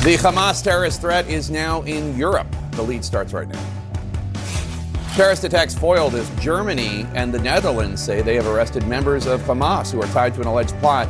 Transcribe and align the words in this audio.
The 0.00 0.16
Hamas 0.16 0.62
terrorist 0.64 1.02
threat 1.02 1.28
is 1.28 1.50
now 1.50 1.82
in 1.82 2.16
Europe. 2.16 2.46
The 2.70 2.80
lead 2.80 3.04
starts 3.04 3.34
right 3.34 3.46
now. 3.46 3.62
Terrorist 5.14 5.44
attacks 5.44 5.74
foiled 5.74 6.14
as 6.14 6.26
Germany 6.40 7.06
and 7.14 7.34
the 7.34 7.38
Netherlands 7.38 8.02
say 8.02 8.22
they 8.22 8.34
have 8.36 8.46
arrested 8.46 8.86
members 8.86 9.26
of 9.26 9.42
Hamas 9.42 9.92
who 9.92 10.00
are 10.00 10.06
tied 10.06 10.32
to 10.36 10.40
an 10.40 10.46
alleged 10.46 10.74
plot 10.78 11.06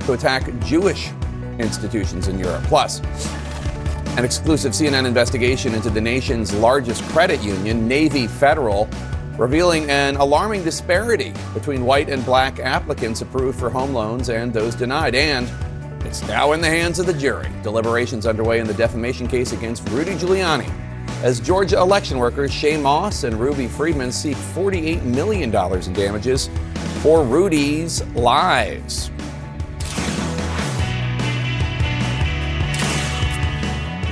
to 0.00 0.12
attack 0.12 0.52
Jewish 0.60 1.08
institutions 1.58 2.28
in 2.28 2.38
Europe. 2.38 2.62
Plus, 2.64 3.00
an 4.18 4.24
exclusive 4.26 4.72
CNN 4.72 5.06
investigation 5.06 5.74
into 5.74 5.88
the 5.88 6.02
nation's 6.02 6.52
largest 6.52 7.02
credit 7.04 7.42
union, 7.42 7.88
Navy 7.88 8.26
Federal, 8.26 8.86
revealing 9.38 9.90
an 9.90 10.16
alarming 10.16 10.62
disparity 10.62 11.32
between 11.54 11.86
white 11.86 12.10
and 12.10 12.22
black 12.26 12.58
applicants 12.58 13.22
approved 13.22 13.58
for 13.58 13.70
home 13.70 13.94
loans 13.94 14.28
and 14.28 14.52
those 14.52 14.74
denied. 14.74 15.14
And 15.14 15.48
it's 16.06 16.22
now 16.28 16.52
in 16.52 16.60
the 16.60 16.68
hands 16.68 17.00
of 17.00 17.06
the 17.06 17.12
jury. 17.12 17.48
Deliberations 17.64 18.26
underway 18.26 18.60
in 18.60 18.66
the 18.68 18.74
defamation 18.74 19.26
case 19.26 19.50
against 19.50 19.88
Rudy 19.88 20.14
Giuliani 20.14 20.72
as 21.24 21.40
Georgia 21.40 21.78
election 21.78 22.18
workers 22.18 22.52
Shaye 22.52 22.80
Moss 22.80 23.24
and 23.24 23.40
Ruby 23.40 23.66
Freeman 23.66 24.12
seek 24.12 24.36
$48 24.36 25.02
million 25.02 25.52
in 25.52 25.92
damages 25.92 26.48
for 27.02 27.24
Rudy's 27.24 28.04
lies. 28.14 29.10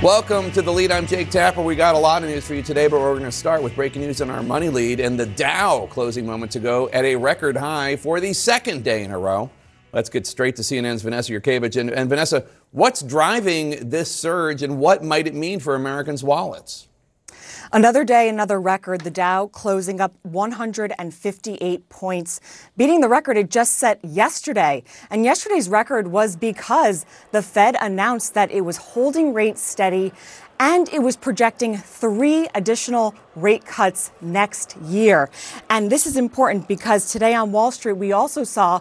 Welcome 0.03 0.51
to 0.51 0.61
the 0.61 0.73
lead. 0.73 0.91
I'm 0.91 1.07
Jake 1.07 1.29
Tapper. 1.29 1.61
We 1.61 1.77
got 1.77 1.95
a 1.95 1.97
lot 1.97 2.23
of 2.23 2.29
news 2.29 2.45
for 2.45 2.55
you 2.55 2.61
today, 2.61 2.87
but 2.87 2.99
we're 2.99 3.13
going 3.13 3.23
to 3.23 3.31
start 3.31 3.63
with 3.63 3.73
breaking 3.73 4.01
news 4.01 4.19
on 4.19 4.29
our 4.29 4.43
money 4.43 4.67
lead 4.67 4.99
and 4.99 5.17
the 5.17 5.25
Dow 5.25 5.87
closing 5.89 6.25
moments 6.25 6.57
ago 6.57 6.89
at 6.91 7.05
a 7.05 7.15
record 7.15 7.55
high 7.55 7.95
for 7.95 8.19
the 8.19 8.33
second 8.33 8.83
day 8.83 9.05
in 9.05 9.11
a 9.11 9.17
row. 9.17 9.49
Let's 9.95 10.09
get 10.09 10.27
straight 10.27 10.57
to 10.57 10.61
CNN's 10.61 11.03
Vanessa 11.03 11.31
Yurkevich. 11.31 11.79
And, 11.79 11.89
and 11.89 12.09
Vanessa, 12.09 12.45
what's 12.71 13.01
driving 13.01 13.89
this 13.89 14.11
surge 14.13 14.61
and 14.61 14.77
what 14.77 15.05
might 15.05 15.25
it 15.25 15.33
mean 15.33 15.61
for 15.61 15.73
Americans' 15.73 16.21
wallets? 16.21 16.89
Another 17.71 18.03
day, 18.03 18.27
another 18.27 18.59
record. 18.59 19.01
The 19.01 19.09
Dow 19.09 19.47
closing 19.47 20.01
up 20.01 20.13
158 20.23 21.87
points, 21.87 22.41
beating 22.75 22.99
the 22.99 23.07
record 23.07 23.37
it 23.37 23.49
just 23.49 23.77
set 23.77 24.03
yesterday. 24.03 24.83
And 25.09 25.23
yesterday's 25.23 25.69
record 25.69 26.09
was 26.09 26.35
because 26.35 27.05
the 27.31 27.41
Fed 27.41 27.77
announced 27.79 28.33
that 28.33 28.51
it 28.51 28.61
was 28.61 28.75
holding 28.75 29.33
rates 29.33 29.61
steady 29.61 30.11
and 30.59 30.87
it 30.89 30.99
was 30.99 31.15
projecting 31.15 31.77
three 31.77 32.47
additional 32.55 33.15
rate 33.35 33.65
cuts 33.65 34.11
next 34.21 34.77
year. 34.77 35.29
And 35.69 35.89
this 35.91 36.05
is 36.05 36.17
important 36.17 36.67
because 36.67 37.11
today 37.11 37.33
on 37.33 37.51
Wall 37.51 37.71
Street, 37.71 37.93
we 37.93 38.11
also 38.11 38.43
saw 38.43 38.79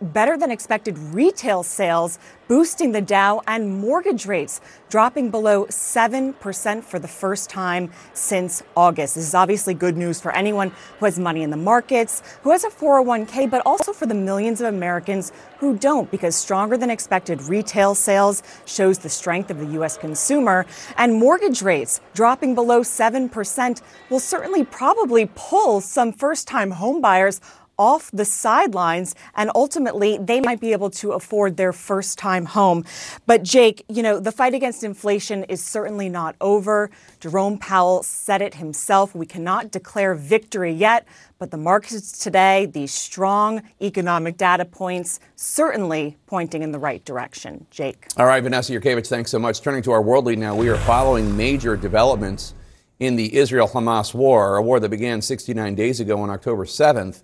better 0.00 0.36
than 0.36 0.50
expected 0.50 0.98
retail 0.98 1.62
sales 1.62 2.18
boosting 2.48 2.90
the 2.90 3.00
Dow 3.00 3.40
and 3.46 3.78
mortgage 3.80 4.26
rates 4.26 4.60
dropping 4.88 5.30
below 5.30 5.66
7% 5.66 6.82
for 6.82 6.98
the 6.98 7.06
first 7.06 7.48
time 7.48 7.92
since 8.12 8.62
August. 8.76 9.14
This 9.14 9.28
is 9.28 9.34
obviously 9.36 9.72
good 9.72 9.96
news 9.96 10.20
for 10.20 10.34
anyone 10.34 10.72
who 10.98 11.04
has 11.04 11.16
money 11.16 11.42
in 11.42 11.50
the 11.50 11.56
markets, 11.56 12.24
who 12.42 12.50
has 12.50 12.64
a 12.64 12.68
401k, 12.68 13.48
but 13.48 13.62
also 13.64 13.92
for 13.92 14.06
the 14.06 14.14
millions 14.14 14.60
of 14.60 14.66
Americans 14.66 15.30
who 15.58 15.76
don't 15.76 16.10
because 16.10 16.34
stronger 16.34 16.76
than 16.76 16.90
expected 16.90 17.40
retail 17.42 17.94
sales 17.94 18.42
shows 18.66 18.98
the 18.98 19.08
strength 19.08 19.50
of 19.50 19.58
the 19.58 19.78
US 19.80 19.96
consumer 19.96 20.66
and 20.96 21.14
mortgage 21.14 21.62
rates 21.62 22.00
dropping 22.14 22.56
below 22.56 22.80
7% 22.80 23.82
will 24.08 24.18
certainly 24.18 24.64
probably 24.64 25.30
pull 25.36 25.80
some 25.80 26.12
first-time 26.12 26.72
homebuyers 26.72 27.40
off 27.80 28.10
the 28.12 28.26
sidelines 28.26 29.14
and 29.34 29.50
ultimately 29.54 30.18
they 30.18 30.38
might 30.38 30.60
be 30.60 30.72
able 30.72 30.90
to 30.90 31.12
afford 31.12 31.56
their 31.56 31.72
first 31.72 32.18
time 32.18 32.44
home. 32.44 32.84
But 33.24 33.42
Jake, 33.42 33.82
you 33.88 34.02
know, 34.02 34.20
the 34.20 34.30
fight 34.30 34.52
against 34.52 34.84
inflation 34.84 35.44
is 35.44 35.64
certainly 35.64 36.10
not 36.10 36.36
over. 36.42 36.90
Jerome 37.20 37.56
Powell 37.56 38.02
said 38.02 38.42
it 38.42 38.54
himself. 38.54 39.14
We 39.14 39.24
cannot 39.24 39.70
declare 39.70 40.14
victory 40.14 40.72
yet, 40.72 41.06
but 41.38 41.50
the 41.50 41.56
markets 41.56 42.18
today, 42.22 42.66
these 42.66 42.92
strong 42.92 43.62
economic 43.80 44.36
data 44.36 44.66
points, 44.66 45.18
certainly 45.34 46.18
pointing 46.26 46.62
in 46.62 46.72
the 46.72 46.78
right 46.78 47.02
direction. 47.06 47.66
Jake. 47.70 48.08
All 48.18 48.26
right, 48.26 48.42
Vanessa 48.42 48.74
Yurkevich, 48.74 49.06
thanks 49.06 49.30
so 49.30 49.38
much. 49.38 49.62
Turning 49.62 49.82
to 49.84 49.92
our 49.92 50.02
world 50.02 50.26
lead 50.26 50.38
now, 50.38 50.54
we 50.54 50.68
are 50.68 50.76
following 50.76 51.34
major 51.34 51.78
developments 51.78 52.52
in 52.98 53.16
the 53.16 53.34
Israel 53.34 53.66
Hamas 53.66 54.12
war, 54.12 54.56
a 54.56 54.62
war 54.62 54.78
that 54.80 54.90
began 54.90 55.22
69 55.22 55.74
days 55.74 55.98
ago 55.98 56.20
on 56.20 56.28
October 56.28 56.66
7th 56.66 57.22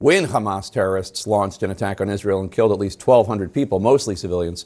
when 0.00 0.26
Hamas 0.26 0.70
terrorists 0.70 1.26
launched 1.26 1.64
an 1.64 1.72
attack 1.72 2.00
on 2.00 2.08
Israel 2.08 2.40
and 2.40 2.52
killed 2.52 2.70
at 2.70 2.78
least 2.78 3.04
1,200 3.04 3.52
people, 3.52 3.80
mostly 3.80 4.14
civilians. 4.14 4.64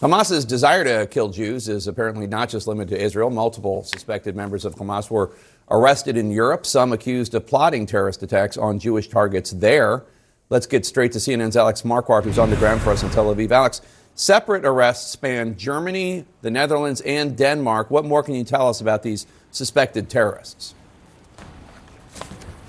Hamas's 0.00 0.44
desire 0.44 0.84
to 0.84 1.06
kill 1.06 1.30
Jews 1.30 1.70
is 1.70 1.86
apparently 1.86 2.26
not 2.26 2.50
just 2.50 2.66
limited 2.66 2.94
to 2.94 3.02
Israel. 3.02 3.30
Multiple 3.30 3.84
suspected 3.84 4.36
members 4.36 4.66
of 4.66 4.74
Hamas 4.74 5.08
were 5.08 5.30
arrested 5.70 6.18
in 6.18 6.30
Europe, 6.30 6.66
some 6.66 6.92
accused 6.92 7.34
of 7.34 7.46
plotting 7.46 7.86
terrorist 7.86 8.22
attacks 8.22 8.58
on 8.58 8.78
Jewish 8.78 9.08
targets 9.08 9.52
there. 9.52 10.04
Let's 10.50 10.66
get 10.66 10.84
straight 10.84 11.12
to 11.12 11.18
CNN's 11.18 11.56
Alex 11.56 11.80
Marquardt, 11.82 12.24
who's 12.24 12.38
on 12.38 12.50
the 12.50 12.56
ground 12.56 12.82
for 12.82 12.90
us 12.90 13.02
in 13.02 13.08
Tel 13.08 13.34
Aviv. 13.34 13.50
Alex, 13.50 13.80
separate 14.14 14.66
arrests 14.66 15.10
span 15.10 15.56
Germany, 15.56 16.26
the 16.42 16.50
Netherlands, 16.50 17.00
and 17.00 17.34
Denmark. 17.34 17.90
What 17.90 18.04
more 18.04 18.22
can 18.22 18.34
you 18.34 18.44
tell 18.44 18.68
us 18.68 18.82
about 18.82 19.02
these 19.02 19.26
suspected 19.50 20.10
terrorists? 20.10 20.74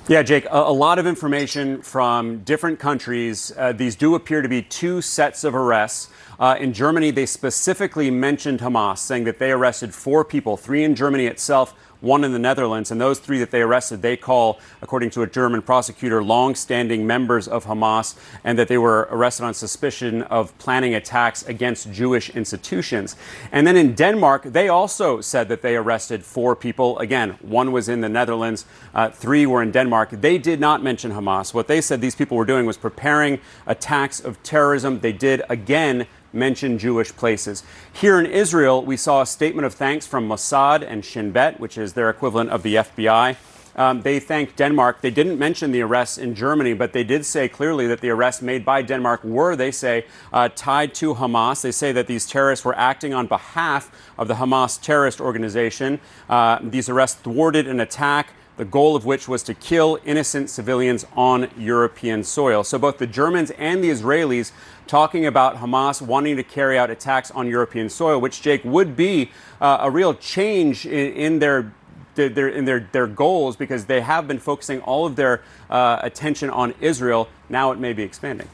Yeah, 0.07 0.21
Jake, 0.21 0.45
a, 0.51 0.71
lot 0.71 0.99
of 0.99 1.07
information 1.07 1.81
from 1.81 2.43
different 2.43 2.77
countries. 2.77 3.51
Uh, 3.57 3.71
these 3.71 3.95
do 3.95 4.13
appear 4.13 4.43
to 4.43 4.47
be 4.47 4.61
two 4.61 5.01
sets 5.01 5.43
of 5.43 5.55
arrests. 5.55 6.09
Uh, 6.39 6.55
in 6.59 6.73
Germany, 6.73 7.09
they 7.09 7.25
specifically 7.25 8.11
mentioned 8.11 8.59
Hamas, 8.59 8.99
saying 8.99 9.23
that 9.23 9.39
they 9.39 9.51
arrested 9.51 9.95
four 9.95 10.23
people, 10.23 10.57
three 10.57 10.83
in 10.83 10.93
Germany 10.93 11.25
itself, 11.25 11.73
one 12.05 12.23
in 12.23 12.31
the 12.31 12.39
Netherlands, 12.39 12.91
and 12.91 13.01
those 13.01 13.19
three 13.19 13.39
that 13.39 13.51
they 13.51 13.61
arrested, 13.61 14.01
they 14.01 14.15
call, 14.15 14.59
according 14.81 15.09
to 15.09 15.23
a 15.23 15.27
German 15.27 15.61
prosecutor, 15.61 16.23
long-standing 16.23 17.05
members 17.05 17.47
of 17.47 17.65
Hamas, 17.65 18.15
and 18.43 18.57
that 18.59 18.67
they 18.67 18.77
were 18.77 19.07
arrested 19.11 19.43
on 19.43 19.53
suspicion 19.53 20.21
of 20.23 20.55
planning 20.57 20.95
attacks 20.95 21.43
against 21.47 21.91
Jewish 21.91 22.29
institutions. 22.29 23.15
And 23.51 23.65
then 23.65 23.75
in 23.75 23.95
Denmark, 23.95 24.43
they 24.43 24.69
also 24.69 25.19
said 25.21 25.49
that 25.49 25.61
they 25.61 25.75
arrested 25.75 26.23
four 26.23 26.55
people. 26.55 26.99
Again, 26.99 27.31
one 27.41 27.71
was 27.71 27.89
in 27.89 28.01
the 28.01 28.09
Netherlands, 28.09 28.65
uh, 28.93 29.09
three 29.09 29.45
were 29.45 29.63
in 29.63 29.71
Denmark. 29.71 30.11
They 30.11 30.37
did 30.37 30.59
not 30.59 30.83
mention 30.83 31.11
Hamas. 31.11 31.53
What 31.53 31.67
they 31.67 31.81
said 31.81 32.01
these 32.01 32.15
people 32.15 32.37
were 32.37 32.45
doing 32.45 32.65
was 32.65 32.77
preparing 32.77 33.39
attacks 33.65 34.19
of 34.19 34.41
terrorism. 34.43 34.99
They 34.99 35.13
did 35.13 35.41
again 35.49 36.05
mention 36.35 36.77
Jewish 36.77 37.15
places. 37.15 37.63
Here 37.93 38.19
in 38.19 38.25
Israel, 38.25 38.83
we 38.83 38.97
saw 38.97 39.21
a 39.21 39.25
statement 39.25 39.65
of 39.65 39.73
thanks 39.73 40.05
from 40.05 40.27
Mossad 40.27 40.85
and 40.87 41.03
Shin 41.03 41.31
Bet, 41.31 41.59
which 41.59 41.77
is 41.77 41.93
their 41.93 42.09
equivalent 42.09 42.49
of 42.49 42.63
the 42.63 42.75
FBI. 42.75 43.37
Um, 43.75 44.01
they 44.03 44.19
thanked 44.19 44.55
Denmark. 44.55 45.01
They 45.01 45.11
didn't 45.11 45.37
mention 45.37 45.71
the 45.71 45.81
arrests 45.81 46.17
in 46.17 46.33
Germany, 46.33 46.73
but 46.73 46.93
they 46.93 47.03
did 47.03 47.25
say 47.25 47.49
clearly 47.49 47.87
that 47.87 47.99
the 47.99 48.09
arrests 48.09 48.41
made 48.41 48.63
by 48.63 48.81
Denmark 48.81 49.23
were, 49.23 49.55
they 49.55 49.71
say, 49.71 50.05
uh, 50.31 50.49
tied 50.55 50.93
to 50.95 51.15
Hamas. 51.15 51.61
They 51.61 51.71
say 51.71 51.91
that 51.91 52.07
these 52.07 52.25
terrorists 52.25 52.63
were 52.63 52.77
acting 52.77 53.13
on 53.13 53.27
behalf 53.27 53.91
of 54.17 54.27
the 54.27 54.35
Hamas 54.35 54.81
terrorist 54.81 55.19
organization. 55.19 55.99
Uh, 56.29 56.59
these 56.61 56.87
arrests 56.87 57.19
thwarted 57.21 57.67
an 57.67 57.81
attack 57.81 58.29
the 58.57 58.65
goal 58.65 58.95
of 58.95 59.05
which 59.05 59.27
was 59.27 59.43
to 59.43 59.53
kill 59.53 59.99
innocent 60.05 60.49
civilians 60.49 61.05
on 61.15 61.49
European 61.57 62.23
soil. 62.23 62.63
So 62.63 62.77
both 62.77 62.97
the 62.97 63.07
Germans 63.07 63.51
and 63.51 63.83
the 63.83 63.89
Israelis 63.89 64.51
talking 64.87 65.25
about 65.25 65.57
Hamas 65.57 66.01
wanting 66.01 66.35
to 66.37 66.43
carry 66.43 66.77
out 66.77 66.89
attacks 66.89 67.31
on 67.31 67.47
European 67.47 67.89
soil, 67.89 68.19
which, 68.19 68.41
Jake, 68.41 68.63
would 68.63 68.95
be 68.95 69.31
uh, 69.61 69.79
a 69.81 69.91
real 69.91 70.13
change 70.13 70.85
in, 70.85 71.13
in 71.13 71.39
their 71.39 71.71
their, 72.15 72.47
in 72.47 72.63
their, 72.65 72.87
their 72.91 73.07
goals 73.07 73.57
because 73.57 73.85
they 73.85 74.01
have 74.01 74.25
been 74.27 74.39
focusing 74.39 74.79
all 74.81 75.05
of 75.05 75.17
their 75.17 75.43
uh, 75.69 75.99
attention 76.01 76.49
on 76.49 76.73
Israel. 76.79 77.27
Now 77.49 77.71
it 77.71 77.79
may 77.79 77.93
be 77.93 78.03
expanding. 78.03 78.47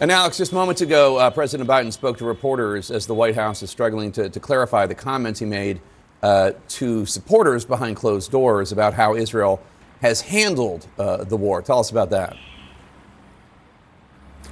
And 0.00 0.10
Alex, 0.10 0.38
just 0.38 0.52
moments 0.52 0.80
ago, 0.80 1.18
uh, 1.18 1.30
President 1.30 1.68
Biden 1.68 1.92
spoke 1.92 2.18
to 2.18 2.24
reporters 2.24 2.90
as 2.90 3.06
the 3.06 3.14
White 3.14 3.34
House 3.34 3.62
is 3.62 3.70
struggling 3.70 4.10
to, 4.12 4.30
to 4.30 4.40
clarify 4.40 4.86
the 4.86 4.94
comments 4.94 5.38
he 5.38 5.46
made 5.46 5.80
uh, 6.22 6.52
to 6.68 7.04
supporters 7.06 7.64
behind 7.64 7.96
closed 7.96 8.30
doors 8.30 8.72
about 8.72 8.94
how 8.94 9.14
Israel 9.14 9.60
has 10.00 10.20
handled 10.20 10.86
uh, 10.98 11.24
the 11.24 11.36
war. 11.36 11.62
Tell 11.62 11.78
us 11.78 11.90
about 11.90 12.10
that. 12.10 12.36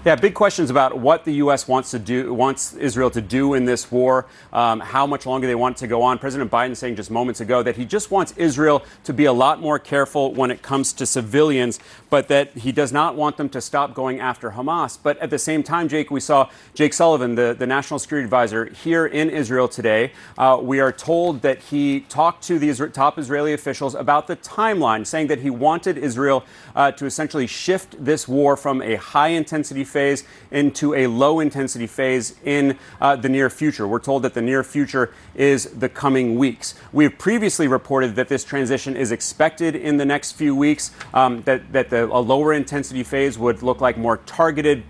Yeah, 0.02 0.14
big 0.14 0.32
questions 0.32 0.70
about 0.70 0.96
what 0.96 1.26
the 1.26 1.34
U.S. 1.34 1.68
wants 1.68 1.90
to 1.90 1.98
do, 1.98 2.32
wants 2.32 2.72
Israel 2.72 3.10
to 3.10 3.20
do 3.20 3.52
in 3.52 3.66
this 3.66 3.92
war, 3.92 4.24
um, 4.50 4.80
how 4.80 5.06
much 5.06 5.26
longer 5.26 5.46
they 5.46 5.54
want 5.54 5.76
to 5.76 5.86
go 5.86 6.00
on. 6.00 6.18
President 6.18 6.50
Biden 6.50 6.74
saying 6.74 6.96
just 6.96 7.10
moments 7.10 7.42
ago 7.42 7.62
that 7.62 7.76
he 7.76 7.84
just 7.84 8.10
wants 8.10 8.32
Israel 8.38 8.82
to 9.04 9.12
be 9.12 9.26
a 9.26 9.32
lot 9.32 9.60
more 9.60 9.78
careful 9.78 10.32
when 10.32 10.50
it 10.50 10.62
comes 10.62 10.94
to 10.94 11.04
civilians, 11.04 11.80
but 12.08 12.28
that 12.28 12.56
he 12.56 12.72
does 12.72 12.94
not 12.94 13.14
want 13.14 13.36
them 13.36 13.50
to 13.50 13.60
stop 13.60 13.92
going 13.92 14.20
after 14.20 14.52
Hamas. 14.52 14.98
But 15.02 15.18
at 15.18 15.28
the 15.28 15.38
same 15.38 15.62
time, 15.62 15.86
Jake, 15.86 16.10
we 16.10 16.20
saw 16.20 16.48
Jake 16.72 16.94
Sullivan, 16.94 17.34
the, 17.34 17.54
the 17.58 17.66
national 17.66 17.98
security 17.98 18.24
advisor, 18.24 18.70
here 18.70 19.04
in 19.04 19.28
Israel 19.28 19.68
today. 19.68 20.12
Uh, 20.38 20.58
we 20.62 20.80
are 20.80 20.92
told 20.92 21.42
that 21.42 21.58
he 21.64 22.00
talked 22.08 22.42
to 22.44 22.58
the 22.58 22.72
top 22.88 23.18
Israeli 23.18 23.52
officials 23.52 23.94
about 23.94 24.28
the 24.28 24.36
timeline, 24.36 25.06
saying 25.06 25.26
that 25.26 25.40
he 25.40 25.50
wanted 25.50 25.98
Israel 25.98 26.42
uh, 26.74 26.90
to 26.92 27.04
essentially 27.04 27.46
shift 27.46 28.02
this 28.02 28.26
war 28.26 28.56
from 28.56 28.80
a 28.80 28.94
high 28.94 29.28
intensity 29.28 29.84
phase 29.90 30.24
into 30.50 30.94
a 30.94 31.06
low 31.06 31.40
intensity 31.40 31.86
phase 31.86 32.34
in 32.44 32.78
uh, 33.00 33.16
the 33.16 33.28
near 33.28 33.50
future. 33.50 33.86
We're 33.86 33.98
told 33.98 34.22
that 34.22 34.34
the 34.34 34.42
near 34.42 34.62
future 34.62 35.12
is 35.34 35.64
the 35.66 35.88
coming 35.88 36.36
weeks. 36.36 36.74
We've 36.92 37.16
previously 37.16 37.68
reported 37.68 38.16
that 38.16 38.28
this 38.28 38.44
transition 38.44 38.96
is 38.96 39.12
expected 39.12 39.74
in 39.76 39.96
the 39.96 40.06
next 40.06 40.32
few 40.32 40.54
weeks, 40.54 40.92
um, 41.12 41.42
that, 41.42 41.72
that 41.72 41.90
the, 41.90 42.04
a 42.06 42.20
lower 42.20 42.52
intensity 42.52 43.02
phase 43.02 43.38
would 43.38 43.62
look 43.62 43.80
like 43.80 43.98
more 43.98 44.18
targeted 44.18 44.84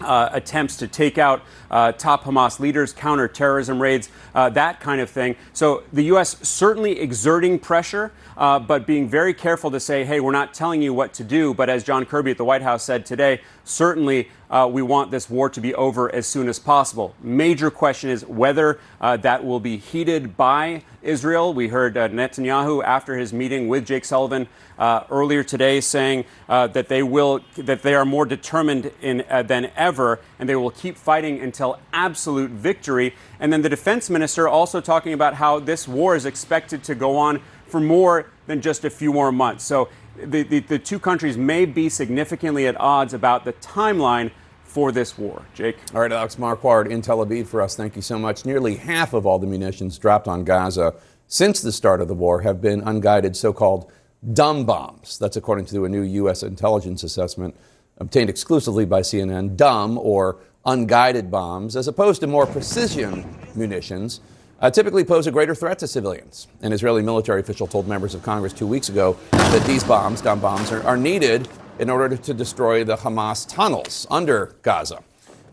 uh, 0.00 0.28
attempts 0.32 0.76
to 0.76 0.88
take 0.88 1.18
out 1.18 1.42
uh, 1.70 1.92
top 1.92 2.24
Hamas 2.24 2.60
leaders, 2.60 2.92
counterterrorism 2.92 3.80
raids, 3.80 4.08
uh, 4.34 4.48
that 4.50 4.80
kind 4.80 5.00
of 5.00 5.10
thing. 5.10 5.36
So 5.52 5.84
the 5.92 6.02
U.S. 6.04 6.36
certainly 6.46 7.00
exerting 7.00 7.58
pressure, 7.58 8.12
uh, 8.36 8.58
but 8.58 8.86
being 8.86 9.08
very 9.08 9.34
careful 9.34 9.70
to 9.70 9.80
say, 9.80 10.04
hey, 10.04 10.20
we're 10.20 10.32
not 10.32 10.54
telling 10.54 10.82
you 10.82 10.92
what 10.92 11.14
to 11.14 11.24
do. 11.24 11.54
But 11.54 11.70
as 11.70 11.84
John 11.84 12.04
Kirby 12.04 12.32
at 12.32 12.38
the 12.38 12.44
White 12.44 12.62
House 12.62 12.84
said 12.84 13.06
today, 13.06 13.40
certainly 13.64 14.28
uh, 14.50 14.68
we 14.70 14.82
want 14.82 15.10
this 15.10 15.28
war 15.28 15.48
to 15.50 15.60
be 15.60 15.74
over 15.74 16.12
as 16.14 16.26
soon 16.26 16.48
as 16.48 16.58
possible. 16.58 17.14
Major 17.20 17.70
question 17.70 18.10
is 18.10 18.24
whether 18.24 18.78
uh, 19.00 19.16
that 19.18 19.44
will 19.44 19.60
be 19.60 19.76
heeded 19.76 20.36
by 20.36 20.82
Israel. 21.02 21.54
We 21.54 21.68
heard 21.68 21.96
uh, 21.96 22.08
Netanyahu 22.08 22.82
after 22.84 23.16
his 23.16 23.32
meeting 23.32 23.68
with 23.68 23.86
Jake 23.86 24.04
Sullivan 24.04 24.48
uh, 24.78 25.04
earlier 25.10 25.42
today 25.42 25.80
saying 25.80 26.24
uh, 26.48 26.66
that 26.68 26.88
they 26.88 27.02
will 27.02 27.40
that 27.56 27.82
they 27.82 27.94
are 27.94 28.04
more 28.04 28.26
determined 28.26 28.90
in, 29.00 29.24
uh, 29.30 29.42
than 29.42 29.70
ever 29.76 30.20
and 30.38 30.48
they 30.48 30.56
will 30.56 30.70
keep 30.70 30.96
fighting 30.96 31.40
until 31.40 31.78
absolute 31.92 32.50
victory. 32.50 33.14
And 33.40 33.52
then 33.52 33.62
the 33.62 33.68
defense 33.68 34.10
minister 34.10 34.48
also 34.48 34.80
talking 34.80 35.12
about 35.12 35.34
how 35.34 35.60
this 35.60 35.88
war 35.88 36.14
is 36.16 36.26
expected 36.26 36.84
to 36.84 36.94
go 36.94 37.16
on 37.16 37.40
for 37.66 37.80
more 37.80 38.26
than 38.46 38.60
just 38.60 38.84
a 38.84 38.90
few 38.90 39.12
more 39.12 39.32
months. 39.32 39.64
So 39.64 39.88
the, 40.24 40.42
the, 40.42 40.60
the 40.60 40.78
two 40.78 40.98
countries 40.98 41.36
may 41.36 41.64
be 41.64 41.88
significantly 41.88 42.66
at 42.66 42.78
odds 42.80 43.14
about 43.14 43.44
the 43.44 43.52
timeline 43.54 44.30
for 44.64 44.92
this 44.92 45.16
war. 45.16 45.42
Jake? 45.54 45.78
All 45.94 46.00
right, 46.00 46.12
Alex 46.12 46.36
Marquardt 46.36 46.90
in 46.90 47.00
Tel 47.00 47.24
Aviv 47.24 47.46
for 47.46 47.62
us. 47.62 47.76
Thank 47.76 47.96
you 47.96 48.02
so 48.02 48.18
much. 48.18 48.44
Nearly 48.44 48.76
half 48.76 49.14
of 49.14 49.24
all 49.26 49.38
the 49.38 49.46
munitions 49.46 49.98
dropped 49.98 50.28
on 50.28 50.44
Gaza 50.44 50.94
since 51.28 51.62
the 51.62 51.72
start 51.72 52.00
of 52.00 52.08
the 52.08 52.14
war 52.14 52.42
have 52.42 52.60
been 52.60 52.80
unguided 52.82 53.36
so 53.36 53.52
called 53.52 53.90
dumb 54.32 54.64
bombs. 54.64 55.18
That's 55.18 55.36
according 55.36 55.66
to 55.66 55.84
a 55.84 55.88
new 55.88 56.02
U.S. 56.02 56.42
intelligence 56.42 57.02
assessment 57.02 57.56
obtained 57.98 58.28
exclusively 58.28 58.84
by 58.84 59.00
CNN. 59.00 59.56
Dumb 59.56 59.98
or 59.98 60.38
unguided 60.64 61.30
bombs, 61.30 61.76
as 61.76 61.88
opposed 61.88 62.20
to 62.20 62.26
more 62.26 62.46
precision 62.46 63.24
munitions 63.54 64.20
uh, 64.60 64.70
typically 64.70 65.04
pose 65.04 65.26
a 65.26 65.30
greater 65.30 65.54
threat 65.54 65.78
to 65.78 65.86
civilians. 65.86 66.48
An 66.62 66.72
Israeli 66.72 67.02
military 67.02 67.40
official 67.40 67.66
told 67.66 67.86
members 67.86 68.14
of 68.14 68.22
Congress 68.22 68.52
two 68.52 68.66
weeks 68.66 68.88
ago 68.88 69.16
that 69.32 69.64
these 69.66 69.84
bombs, 69.84 70.20
dumb 70.20 70.40
bombs, 70.40 70.72
are, 70.72 70.82
are 70.84 70.96
needed 70.96 71.48
in 71.78 71.90
order 71.90 72.16
to 72.16 72.34
destroy 72.34 72.84
the 72.84 72.96
Hamas 72.96 73.46
tunnels 73.48 74.06
under 74.10 74.56
Gaza. 74.62 75.02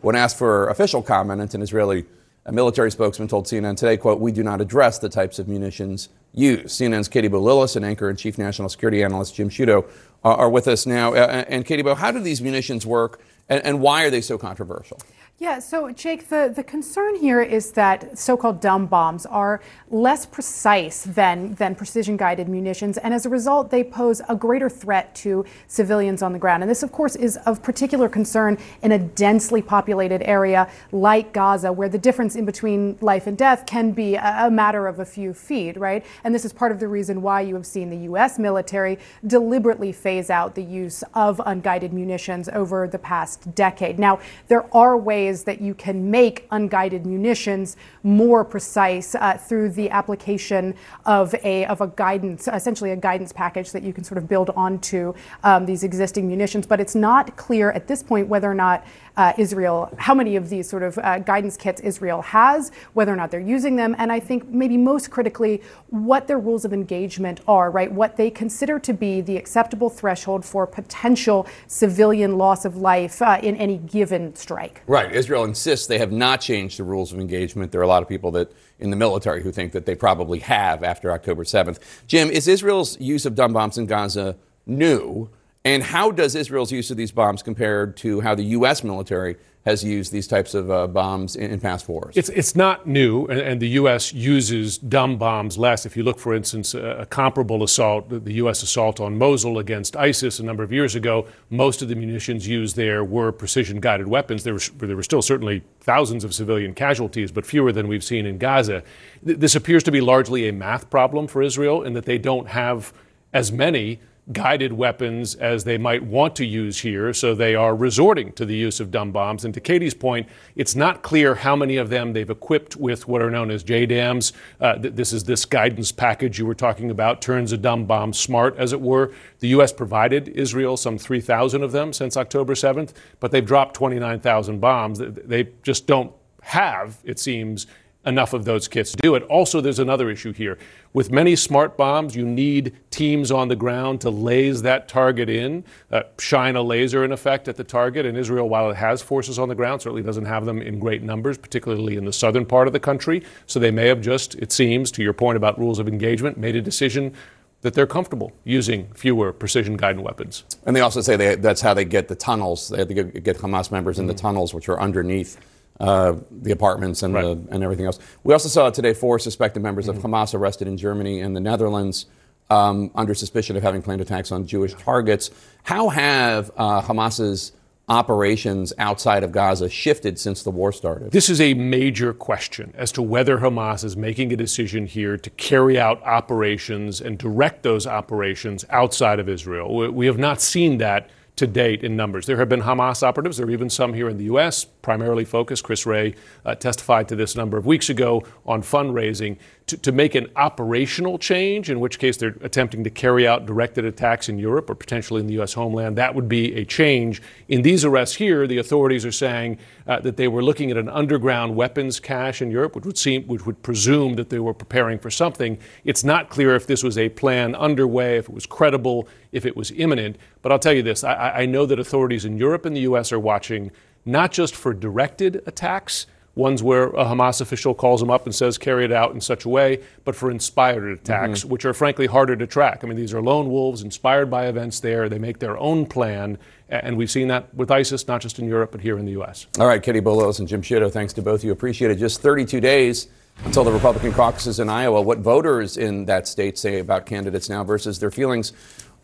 When 0.02 0.16
asked 0.16 0.38
for 0.38 0.70
official 0.70 1.02
comment, 1.02 1.54
an 1.54 1.62
Israeli 1.62 2.06
a 2.46 2.52
military 2.52 2.92
spokesman 2.92 3.28
told 3.28 3.46
CNN 3.46 3.78
today, 3.78 3.96
quote, 3.96 4.20
we 4.20 4.32
do 4.32 4.44
not 4.44 4.60
address 4.60 5.00
the 5.00 5.08
types 5.08 5.40
of 5.40 5.48
munitions 5.48 6.10
used. 6.34 6.68
CNN's 6.68 7.08
Katie 7.08 7.30
Bo 7.30 7.42
Lillis 7.42 7.76
and 7.76 7.86
anchor 7.86 8.10
and 8.10 8.20
chief 8.20 8.38
national 8.38 8.68
security 8.68 9.02
analyst 9.02 9.36
Jim 9.36 9.50
Sciutto 9.50 9.86
are, 10.24 10.36
are 10.36 10.50
with 10.50 10.68
us 10.68 10.86
now. 10.86 11.14
Uh, 11.14 11.46
and 11.48 11.66
Katie 11.66 11.84
Bo, 11.84 11.96
how 11.96 12.12
do 12.12 12.20
these 12.20 12.42
munitions 12.42 12.86
work 12.86 13.22
and, 13.48 13.64
and 13.64 13.80
why 13.80 14.04
are 14.04 14.10
they 14.10 14.22
so 14.22 14.38
controversial? 14.38 15.00
Yeah, 15.44 15.60
so 15.60 15.92
Jake, 15.92 16.30
the, 16.30 16.54
the 16.56 16.64
concern 16.64 17.16
here 17.16 17.42
is 17.42 17.74
that 17.74 18.18
so 18.18 18.38
called 18.38 18.62
dumb 18.62 18.86
bombs 18.86 19.26
are 19.26 19.60
less 19.92 20.26
precise 20.26 21.04
than, 21.04 21.56
than 21.56 21.76
precision 21.76 22.16
guided 22.16 22.48
munitions, 22.48 22.98
and 22.98 23.14
as 23.14 23.26
a 23.26 23.30
result, 23.30 23.70
they 23.70 23.84
pose 23.84 24.22
a 24.30 24.38
greater 24.38 24.70
threat 24.70 25.14
to 25.16 25.44
civilians 25.68 26.24
on 26.24 26.32
the 26.32 26.40
ground. 26.40 26.64
And 26.64 26.70
this, 26.70 26.82
of 26.82 26.94
course, 26.94 27.18
is 27.18 27.36
of 27.46 27.62
particular 27.62 28.08
concern 28.08 28.58
in 28.84 28.94
a 28.94 28.98
densely 28.98 29.62
populated 29.62 30.22
area 30.22 30.72
like 30.94 31.34
Gaza, 31.34 31.74
where 31.74 31.90
the 31.90 31.98
difference 31.98 32.38
in 32.38 32.46
between 32.46 32.98
life 33.02 33.28
and 33.28 33.38
death 33.38 33.66
can 33.66 33.92
be 33.92 34.16
a, 34.16 34.48
a 34.48 34.50
matter 34.50 34.88
of 34.88 35.00
a 35.00 35.06
few 35.06 35.34
feet, 35.34 35.76
right? 35.76 36.06
And 36.24 36.34
this 36.34 36.46
is 36.46 36.54
part 36.54 36.72
of 36.72 36.80
the 36.80 36.88
reason 36.88 37.22
why 37.22 37.42
you 37.42 37.56
have 37.56 37.66
seen 37.66 37.90
the 37.90 38.06
U.S. 38.08 38.40
military 38.40 38.98
deliberately 39.28 39.92
phase 39.92 40.30
out 40.30 40.56
the 40.56 40.64
use 40.64 41.04
of 41.14 41.42
unguided 41.46 41.92
munitions 41.92 42.48
over 42.48 42.88
the 42.88 43.00
past 43.00 43.54
decade. 43.56 44.00
Now, 44.00 44.22
there 44.48 44.74
are 44.74 44.98
ways 44.98 45.33
that 45.42 45.62
you 45.62 45.74
can 45.74 46.12
make 46.12 46.46
unguided 46.52 47.06
munitions 47.08 47.78
more 48.04 48.46
precise 48.46 49.16
uh, 49.16 49.38
through 49.38 49.70
the 49.70 49.90
application 49.90 50.76
of 51.06 51.34
a, 51.44 51.66
of 51.66 51.82
a 51.82 51.88
guidance, 51.88 52.48
essentially 52.48 52.92
a 52.92 52.96
guidance 52.96 53.34
package 53.34 53.72
that 53.72 53.82
you 53.82 53.94
can 53.94 54.04
sort 54.04 54.20
of 54.20 54.28
build 54.28 54.52
onto 54.52 55.14
um, 55.44 55.66
these 55.66 55.84
existing 55.84 56.28
munitions. 56.28 56.68
But 56.68 56.80
it's 56.80 56.94
not 56.94 57.36
clear 57.38 57.72
at 57.72 57.88
this 57.88 58.04
point 58.04 58.28
whether 58.28 58.52
or 58.52 58.54
not 58.54 58.86
uh, 59.18 59.34
Israel, 59.38 59.94
how 59.98 60.14
many 60.14 60.36
of 60.36 60.50
these 60.50 60.68
sort 60.68 60.84
of 60.84 60.98
uh, 60.98 61.20
guidance 61.20 61.56
kits 61.58 61.82
Israel 61.82 62.22
has, 62.22 62.72
whether 62.94 63.14
or 63.14 63.16
not 63.16 63.32
they're 63.32 63.40
using 63.40 63.76
them, 63.76 63.96
and 63.98 64.12
I 64.12 64.20
think 64.20 64.48
maybe 64.50 64.78
most 64.78 65.12
critically, 65.12 65.62
what 65.90 66.28
their 66.28 66.40
rules 66.40 66.66
of 66.66 66.74
engagement 66.74 67.42
are, 67.48 67.70
right? 67.70 67.92
What 67.92 68.18
they 68.18 68.30
consider 68.30 68.80
to 68.80 68.94
be 68.94 69.22
the 69.22 69.38
acceptable 69.38 69.90
threshold 69.90 70.44
for 70.44 70.66
potential 70.66 71.48
civilian 71.68 72.38
loss 72.38 72.66
of 72.66 72.78
life 72.78 73.22
uh, 73.22 73.40
in 73.44 73.56
any 73.58 73.78
given 73.78 74.36
strike. 74.36 74.82
Right. 74.88 75.12
Israel 75.14 75.44
insists 75.44 75.88
they 75.88 76.00
have 76.00 76.12
not 76.12 76.42
changed 76.42 76.80
the 76.80 76.84
rules 76.84 77.14
of 77.14 77.20
engagement. 77.20 77.72
There 77.72 77.82
are 77.82 77.86
a 77.86 77.88
lot 77.88 78.02
of 78.02 78.10
people 78.10 78.32
that 78.32 78.52
in 78.80 78.90
the 78.90 78.96
military 78.96 79.44
who 79.44 79.52
think 79.52 79.72
that 79.74 79.86
they 79.86 79.96
probably 79.96 80.40
have 80.40 80.84
after 80.84 81.12
October 81.12 81.44
7th. 81.44 81.80
Jim, 82.08 82.30
is 82.30 82.48
Israel's 82.48 83.00
use 83.00 83.26
of 83.26 83.36
dumb 83.36 83.54
bombs 83.54 83.78
in 83.78 83.86
Gaza 83.86 84.36
new? 84.66 85.30
And 85.66 85.82
how 85.82 86.12
does 86.12 86.36
Israel's 86.36 86.74
use 86.74 86.92
of 86.92 86.98
these 86.98 87.12
bombs 87.12 87.42
compare 87.42 87.88
to 87.88 88.20
how 88.20 88.36
the 88.36 88.44
U.S. 88.44 88.84
military 88.84 89.38
has 89.66 89.82
used 89.82 90.12
these 90.12 90.28
types 90.28 90.54
of 90.54 90.70
uh, 90.70 90.88
bombs 90.88 91.38
in, 91.38 91.52
in, 91.52 91.60
past 91.62 91.88
wars? 91.88 92.18
It's, 92.18 92.28
it's 92.28 92.54
not 92.54 92.86
new, 92.86 93.28
and, 93.28 93.40
and, 93.40 93.62
the 93.62 93.70
U.S. 93.70 94.12
uses 94.12 94.78
dumb 94.78 95.18
bombs 95.18 95.58
less. 95.58 95.86
If 95.86 95.96
you 95.96 96.04
look, 96.04 96.20
for 96.20 96.36
instance, 96.36 96.74
a, 96.74 96.82
a, 96.82 97.06
comparable 97.06 97.64
assault, 97.64 98.10
the 98.10 98.34
U.S. 98.34 98.62
assault 98.62 99.00
on 99.00 99.18
Mosul 99.18 99.58
against 99.58 99.96
ISIS 99.96 100.40
a 100.40 100.44
number 100.44 100.64
of 100.64 100.74
years 100.74 100.96
ago, 100.96 101.28
most 101.50 101.82
of 101.82 101.88
the 101.88 101.96
munitions 101.96 102.46
used 102.46 102.76
there 102.76 103.06
were 103.06 103.32
precision 103.32 103.80
guided 103.80 104.10
weapons. 104.10 104.44
There 104.44 104.56
were, 104.56 104.62
there 104.80 104.98
were 104.98 105.04
still 105.04 105.22
certainly 105.22 105.64
thousands 105.80 106.26
of 106.26 106.34
civilian 106.34 106.74
casualties, 106.74 107.32
but 107.32 107.46
fewer 107.46 107.72
than 107.72 107.88
we've 107.88 108.04
seen 108.04 108.26
in 108.26 108.38
Gaza. 108.38 108.84
Th- 109.26 109.38
this 109.38 109.56
appears 109.56 109.84
to 109.84 109.94
be 109.94 110.02
largely 110.02 110.50
a 110.50 110.52
math 110.52 110.90
problem 110.90 111.26
for 111.26 111.42
Israel 111.42 111.84
in 111.84 111.94
that 111.94 112.04
they 112.04 112.18
don't 112.18 112.50
have 112.50 112.92
as 113.32 113.54
many 113.54 114.02
guided 114.32 114.72
weapons 114.72 115.36
as 115.36 115.66
they 115.66 115.78
might 115.78 116.02
want 116.02 116.36
to 116.38 116.46
use 116.46 116.80
here, 116.80 117.14
so 117.14 117.36
they 117.36 117.56
are 117.56 117.76
resorting 117.76 118.32
to 118.34 118.46
the 118.46 118.56
use 118.56 118.80
of 118.80 118.90
dumb 118.90 119.12
bombs. 119.12 119.44
And 119.44 119.54
to 119.54 119.60
Katie's 119.60 119.94
point, 119.94 120.30
it's 120.56 120.76
not 120.76 121.02
clear 121.02 121.36
how 121.36 121.56
many 121.58 121.76
of 121.76 121.90
them 121.90 122.14
they've 122.14 122.30
equipped 122.30 122.78
with 122.78 123.08
what 123.08 123.22
are 123.22 123.30
known 123.30 123.52
as 123.52 123.64
JDAMs. 123.66 124.32
Uh, 124.62 124.76
th- 124.76 124.96
this 124.96 125.12
is 125.12 125.26
this 125.26 125.44
guidance 125.44 125.92
package 125.92 126.40
you 126.40 126.46
were 126.46 126.56
talking 126.56 126.90
about, 126.90 127.22
turns 127.22 127.52
a 127.52 127.58
dumb 127.58 127.86
bomb 127.86 128.14
smart, 128.14 128.56
as 128.58 128.72
it 128.72 128.80
were. 128.80 129.12
The 129.40 129.50
U.S. 129.50 129.74
provided 129.74 130.30
Israel 130.30 130.78
some 130.78 130.98
3,000 130.98 131.62
of 131.62 131.74
them 131.74 131.92
since 131.92 132.16
October 132.16 132.54
7th, 132.54 132.94
but 133.20 133.32
they've 133.32 133.46
dropped 133.46 133.76
29,000 133.76 134.60
bombs. 134.60 135.00
They 135.00 135.50
just 135.64 135.86
don't 135.86 136.14
have, 136.44 136.98
it 137.04 137.20
seems, 137.20 137.68
enough 138.06 138.34
of 138.34 138.46
those 138.46 138.68
kits 138.68 138.92
to 138.92 138.98
do 138.98 139.16
it. 139.16 139.24
Also, 139.24 139.62
there's 139.62 139.80
another 139.80 140.10
issue 140.10 140.34
here. 140.34 140.58
With 140.92 141.12
many 141.12 141.36
smart 141.36 141.78
bombs, 141.78 142.16
you 142.16 142.26
need 142.26 142.76
teams 142.92 143.32
on 143.32 143.48
the 143.48 143.56
ground 143.56 144.02
to 144.02 144.10
laze 144.10 144.62
that 144.64 144.88
target 144.88 145.30
in, 145.30 145.64
uh, 145.92 146.04
shine 146.20 146.56
a 146.56 146.62
laser 146.62 147.04
in 147.04 147.12
effect 147.12 147.48
at 147.48 147.56
the 147.56 147.64
target. 147.64 148.06
And 148.06 148.18
Israel, 148.18 148.50
while 148.50 148.70
it 148.70 148.76
has 148.76 149.02
forces 149.02 149.40
on 149.40 149.50
the 149.50 149.56
ground, 149.56 149.82
certainly 149.82 150.04
doesn't 150.04 150.26
have 150.26 150.46
them 150.46 150.62
in 150.62 150.80
great 150.80 151.02
numbers, 151.02 151.38
particularly 151.38 151.96
in 151.96 152.06
the 152.06 152.14
southern 152.14 152.46
part 152.46 152.68
of 152.68 152.74
the 152.74 152.80
country. 152.80 153.24
So 153.48 153.60
they 153.60 153.72
may 153.72 153.88
have 153.88 154.02
just, 154.02 154.36
it 154.36 154.52
seems, 154.52 154.92
to 154.92 155.04
your 155.04 155.14
point 155.14 155.38
about 155.38 155.58
rules 155.58 155.80
of 155.80 155.88
engagement, 155.88 156.38
made 156.38 156.56
a 156.56 156.62
decision 156.62 157.14
that 157.62 157.74
they're 157.74 157.88
comfortable 157.88 158.34
using 158.44 158.94
fewer 158.94 159.32
precision 159.32 159.78
guided 159.78 160.02
weapons. 160.02 160.44
And 160.66 160.76
they 160.76 160.82
also 160.82 161.00
say 161.00 161.16
they, 161.16 161.36
that's 161.36 161.62
how 161.62 161.74
they 161.74 161.86
get 161.86 162.10
the 162.10 162.16
tunnels. 162.16 162.68
They 162.68 162.80
have 162.80 162.90
to 162.90 163.04
get 163.04 163.38
Hamas 163.38 163.72
members 163.72 163.98
in 163.98 164.04
mm-hmm. 164.04 164.10
the 164.10 164.22
tunnels, 164.22 164.54
which 164.54 164.68
are 164.68 164.80
underneath 164.80 165.38
uh, 165.84 166.16
the 166.32 166.52
apartments 166.52 167.04
and, 167.04 167.14
right. 167.14 167.24
the, 167.24 167.54
and 167.54 167.62
everything 167.62 167.86
else. 167.86 168.00
We 168.24 168.32
also 168.34 168.48
saw 168.48 168.70
today 168.70 168.94
four 168.94 169.20
suspected 169.20 169.62
members 169.62 169.88
mm-hmm. 169.88 169.98
of 169.98 170.04
Hamas 170.04 170.34
arrested 170.34 170.66
in 170.70 170.78
Germany 170.78 171.20
and 171.20 171.36
the 171.36 171.42
Netherlands 171.42 172.06
um, 172.50 172.90
under 172.96 173.14
suspicion 173.14 173.58
of 173.58 173.64
having 173.64 173.82
planned 173.82 174.00
attacks 174.00 174.32
on 174.32 174.48
Jewish 174.48 174.74
targets. 174.76 175.30
How 175.64 175.90
have 175.90 176.52
uh, 176.56 176.82
Hamas's 176.82 177.52
operations 177.90 178.72
outside 178.78 179.26
of 179.26 179.34
Gaza 179.34 179.70
shifted 179.70 180.18
since 180.18 180.44
the 180.44 180.52
war 180.52 180.72
started? 180.72 181.12
This 181.12 181.30
is 181.30 181.42
a 181.42 181.54
major 181.54 182.14
question 182.14 182.74
as 182.78 182.94
to 182.94 183.02
whether 183.02 183.40
Hamas 183.40 183.84
is 183.84 183.98
making 183.98 184.32
a 184.32 184.38
decision 184.38 184.86
here 184.86 185.18
to 185.18 185.30
carry 185.32 185.78
out 185.78 186.02
operations 186.04 187.02
and 187.02 187.18
direct 187.18 187.64
those 187.64 187.86
operations 187.86 188.64
outside 188.70 189.20
of 189.20 189.28
Israel. 189.28 189.92
We 189.92 190.06
have 190.06 190.18
not 190.18 190.40
seen 190.40 190.78
that 190.78 191.10
to 191.36 191.48
date 191.48 191.84
in 191.84 191.96
numbers. 191.96 192.26
There 192.26 192.38
have 192.38 192.50
been 192.50 192.62
Hamas 192.62 193.02
operatives. 193.02 193.38
There 193.38 193.48
are 193.48 193.52
even 193.52 193.70
some 193.70 193.94
here 193.94 194.08
in 194.08 194.18
the 194.18 194.26
U.S., 194.26 194.66
primarily 194.66 195.26
focused. 195.26 195.64
Chris 195.64 195.86
Wray 195.86 196.16
uh, 196.46 196.56
testified 196.56 197.08
to 197.10 197.16
this 197.16 197.34
a 197.34 197.38
number 197.38 197.58
of 197.58 197.66
weeks 197.66 197.90
ago 197.90 198.24
on 198.46 198.62
fundraising. 198.62 199.38
To, 199.68 199.78
to 199.78 199.92
make 199.92 200.14
an 200.14 200.28
operational 200.36 201.18
change, 201.18 201.70
in 201.70 201.80
which 201.80 201.98
case 201.98 202.18
they're 202.18 202.36
attempting 202.42 202.84
to 202.84 202.90
carry 202.90 203.28
out 203.28 203.46
directed 203.46 203.86
attacks 203.86 204.28
in 204.28 204.38
Europe 204.38 204.70
or 204.70 204.76
potentially 204.76 205.22
in 205.22 205.28
the 205.28 205.34
U.S. 205.34 205.54
homeland. 205.54 205.98
That 205.98 206.16
would 206.16 206.28
be 206.28 206.54
a 206.56 206.66
change. 206.66 207.22
In 207.48 207.62
these 207.62 207.86
arrests 207.86 208.16
here, 208.16 208.46
the 208.46 208.58
authorities 208.58 209.06
are 209.06 209.12
saying 209.12 209.58
uh, 209.88 210.00
that 210.02 210.18
they 210.18 210.28
were 210.28 210.44
looking 210.44 210.70
at 210.70 210.78
an 210.78 210.90
underground 210.90 211.56
weapons 211.56 212.00
cache 212.00 212.42
in 212.42 212.52
Europe, 212.52 212.76
which 212.76 212.86
would 212.86 212.98
seem, 212.98 213.24
which 213.24 213.46
would 213.46 213.62
presume 213.64 214.16
that 214.16 214.30
they 214.30 214.40
were 214.40 214.54
preparing 214.54 215.00
for 215.00 215.10
something. 215.10 215.58
It's 215.86 216.04
not 216.04 216.30
clear 216.30 216.56
if 216.56 216.68
this 216.68 216.84
was 216.84 216.98
a 216.98 217.10
plan 217.10 217.56
underway, 217.56 218.18
if 218.18 218.28
it 218.28 218.34
was 218.34 218.46
credible, 218.46 219.08
if 219.32 219.46
it 219.46 219.56
was 219.56 219.72
imminent. 219.72 220.18
But 220.42 220.52
I'll 220.52 220.60
tell 220.60 220.74
you 220.74 220.84
this: 220.84 221.04
I, 221.04 221.14
I 221.14 221.46
know 221.46 221.66
that 221.66 221.80
authorities 221.80 222.26
in 222.26 222.38
Europe 222.38 222.66
and 222.66 222.76
the 222.76 222.82
U.S. 222.82 223.14
are 223.14 223.20
watching 223.20 223.72
not 224.06 224.32
just 224.34 224.56
for 224.56 224.74
directed 224.74 225.42
attacks 225.46 226.08
ones 226.36 226.64
where 226.64 226.86
a 226.88 227.06
Hamas 227.06 227.42
official 227.42 227.74
calls 227.74 228.00
them 228.00 228.10
up 228.10 228.26
and 228.26 228.34
says 228.34 228.58
carry 228.58 228.86
it 228.86 228.92
out 228.92 229.14
in 229.14 229.22
such 229.22 229.46
a 229.46 229.50
way, 229.50 229.84
but 230.04 230.16
for 230.16 230.32
inspired 230.32 230.92
attacks, 230.92 231.42
mm-hmm. 231.42 231.50
which 231.50 231.66
are 231.66 231.74
frankly 231.74 232.08
harder 232.08 232.36
to 232.36 232.48
track. 232.48 232.84
I 232.84 232.88
mean, 232.88 232.98
these 232.98 233.14
are 233.14 233.22
lone 233.22 233.50
wolves 233.50 233.84
inspired 233.84 234.32
by 234.32 234.48
events 234.48 234.80
there. 234.80 235.10
They 235.10 235.20
make 235.20 235.40
their 235.40 235.58
own 235.58 235.86
plan, 235.86 236.40
and 236.70 236.98
we've 236.98 237.12
seen 237.12 237.28
that 237.28 237.54
with 237.54 237.70
ISIS, 237.70 238.08
not 238.08 238.22
just 238.22 238.40
in 238.40 238.48
Europe, 238.48 238.72
but 238.72 238.82
here 238.82 238.98
in 238.98 239.06
the 239.06 239.12
U.S. 239.12 239.46
All 239.60 239.68
right, 239.68 239.82
Katie 239.82 240.00
Bo 240.00 240.18
Lillis 240.18 240.40
and 240.40 240.48
Jim 240.48 240.62
Sciutto, 240.62 240.92
thanks 240.92 241.14
to 241.14 241.22
both 241.22 241.42
of 241.42 241.44
you. 241.44 241.52
Appreciate 241.52 241.92
it. 241.92 241.96
Just 241.96 242.22
32 242.22 242.60
days 242.60 243.08
until 243.46 243.64
the 243.64 243.72
Republican 243.72 244.14
caucuses 244.14 244.60
in 244.60 244.70
Iowa. 244.70 245.02
What 245.02 245.20
voters 245.20 245.78
in 245.78 246.06
that 246.06 246.28
state 246.28 246.58
say 246.58 246.80
about 246.80 247.06
candidates 247.06 247.50
now 247.50 247.64
versus 247.64 248.00
their 248.00 248.12
feelings 248.12 248.54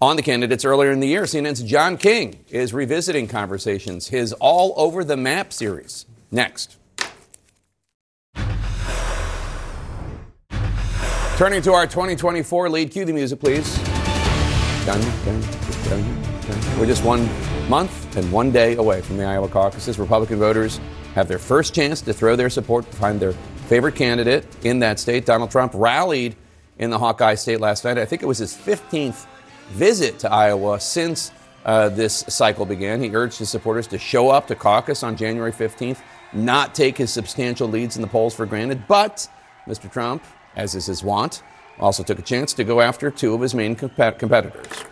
on 0.01 0.15
the 0.15 0.21
candidates 0.21 0.65
earlier 0.65 0.91
in 0.91 0.99
the 0.99 1.07
year. 1.07 1.23
CNN's 1.23 1.61
John 1.61 1.97
King 1.97 2.43
is 2.49 2.73
revisiting 2.73 3.27
conversations, 3.27 4.07
his 4.07 4.33
All 4.33 4.73
Over 4.77 5.03
the 5.03 5.17
Map 5.17 5.51
series. 5.51 6.05
Next. 6.31 6.78
Turning 11.39 11.61
to 11.61 11.71
our 11.71 11.87
2024 11.87 12.69
lead, 12.69 12.91
cue 12.91 13.05
the 13.05 13.13
music, 13.13 13.39
please. 13.39 13.77
Dun, 14.85 14.99
dun, 15.23 15.41
dun, 15.87 16.77
We're 16.77 16.85
just 16.85 17.05
one 17.05 17.29
month 17.69 18.17
and 18.17 18.29
one 18.29 18.51
day 18.51 18.75
away 18.75 18.99
from 18.99 19.15
the 19.15 19.23
Iowa 19.23 19.47
caucuses. 19.47 19.97
Republican 19.97 20.37
voters 20.37 20.81
have 21.15 21.29
their 21.29 21.39
first 21.39 21.73
chance 21.73 22.01
to 22.01 22.11
throw 22.11 22.35
their 22.35 22.49
support 22.49 22.91
behind 22.91 23.21
their 23.21 23.31
favorite 23.69 23.95
candidate 23.95 24.45
in 24.65 24.79
that 24.79 24.99
state. 24.99 25.25
Donald 25.25 25.49
Trump 25.49 25.71
rallied 25.75 26.35
in 26.77 26.89
the 26.89 26.99
Hawkeye 26.99 27.35
state 27.35 27.61
last 27.61 27.85
night. 27.85 27.97
I 27.97 28.03
think 28.03 28.21
it 28.21 28.25
was 28.25 28.39
his 28.39 28.53
15th 28.53 29.25
visit 29.69 30.19
to 30.19 30.29
Iowa 30.29 30.77
since 30.81 31.31
uh, 31.63 31.87
this 31.87 32.25
cycle 32.27 32.65
began. 32.65 33.01
He 33.01 33.15
urged 33.15 33.39
his 33.39 33.49
supporters 33.49 33.87
to 33.87 33.97
show 33.97 34.27
up 34.29 34.47
to 34.47 34.55
caucus 34.55 35.03
on 35.03 35.15
January 35.15 35.53
15th, 35.53 35.99
not 36.33 36.75
take 36.75 36.97
his 36.97 37.13
substantial 37.13 37.69
leads 37.69 37.95
in 37.95 38.01
the 38.01 38.09
polls 38.09 38.35
for 38.35 38.45
granted. 38.45 38.89
But 38.89 39.25
Mr. 39.65 39.89
Trump 39.89 40.21
as 40.59 40.75
is 40.75 40.85
his 40.87 41.03
wont, 41.03 41.41
also 41.79 42.03
took 42.03 42.19
a 42.19 42.21
chance 42.21 42.53
to 42.53 42.63
go 42.63 42.81
after 42.81 43.09
two 43.09 43.33
of 43.33 43.41
his 43.41 43.55
main 43.55 43.75
comp- 43.75 44.19
competitors. 44.19 44.85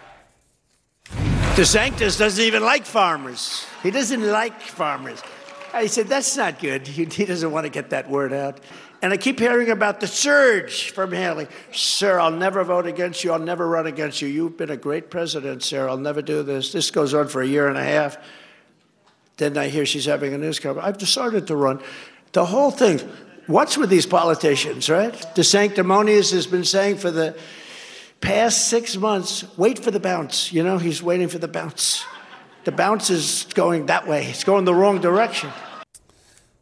DeSantis 1.58 2.18
doesn't 2.18 2.44
even 2.44 2.64
like 2.64 2.86
farmers. 2.86 3.66
He 3.84 3.92
doesn't 3.92 4.26
like 4.26 4.62
farmers. 4.62 5.22
I 5.74 5.88
said, 5.88 6.08
that's 6.08 6.38
not 6.38 6.60
good. 6.60 6.88
He, 6.98 7.06
he 7.06 7.26
doesn't 7.26 7.52
want 7.52 7.66
to 7.66 7.70
get 7.70 7.90
that 7.90 8.10
word 8.10 8.32
out. 8.32 8.60
And 9.02 9.14
I 9.14 9.18
keep 9.18 9.40
hearing 9.40 9.70
about 9.70 10.00
the 10.00 10.08
surge 10.08 10.92
from 10.92 11.12
Haley. 11.12 11.48
Sir, 11.72 12.20
I'll 12.20 12.32
never 12.32 12.64
vote 12.64 12.88
against 12.88 13.24
you. 13.24 13.32
I'll 13.32 13.40
never 13.54 13.68
run 13.68 13.86
against 13.86 14.22
you. 14.22 14.28
You've 14.28 14.58
been 14.58 14.72
a 14.72 14.78
great 14.78 15.12
president, 15.12 15.62
sir. 15.62 15.88
I'll 15.88 15.98
never 15.98 16.22
do 16.22 16.42
this. 16.42 16.72
This 16.72 16.90
goes 16.90 17.14
on 17.14 17.28
for 17.28 17.42
a 17.42 17.48
year 17.48 17.68
and 17.68 17.78
a 17.78 17.84
half. 17.84 18.18
Then 19.38 19.56
I 19.56 19.68
hear 19.68 19.86
she's 19.86 20.06
having 20.06 20.34
a 20.34 20.38
news 20.38 20.60
conference. 20.60 20.88
I've 20.88 20.98
decided 20.98 21.46
to 21.48 21.56
run. 21.56 21.80
The 22.32 22.46
whole 22.46 22.72
thing, 22.72 23.00
what's 23.48 23.78
with 23.78 23.90
these 23.90 24.06
politicians, 24.06 24.90
right? 24.90 25.14
DeSanctimonious 25.36 26.32
has 26.32 26.46
been 26.46 26.66
saying 26.66 26.98
for 26.98 27.10
the 27.10 27.38
past 28.22 28.70
six 28.70 28.96
months, 28.98 29.46
wait 29.58 29.80
for 29.80 29.92
the 29.92 30.00
bounce. 30.00 30.52
You 30.54 30.64
know, 30.64 30.78
he's 30.78 31.02
waiting 31.02 31.28
for 31.28 31.40
the 31.40 31.48
bounce. 31.48 32.06
The 32.66 32.72
bounce 32.72 33.10
is 33.10 33.48
going 33.54 33.86
that 33.86 34.08
way, 34.08 34.26
it's 34.28 34.44
going 34.44 34.66
the 34.66 34.76
wrong 34.76 35.00
direction. 35.00 35.52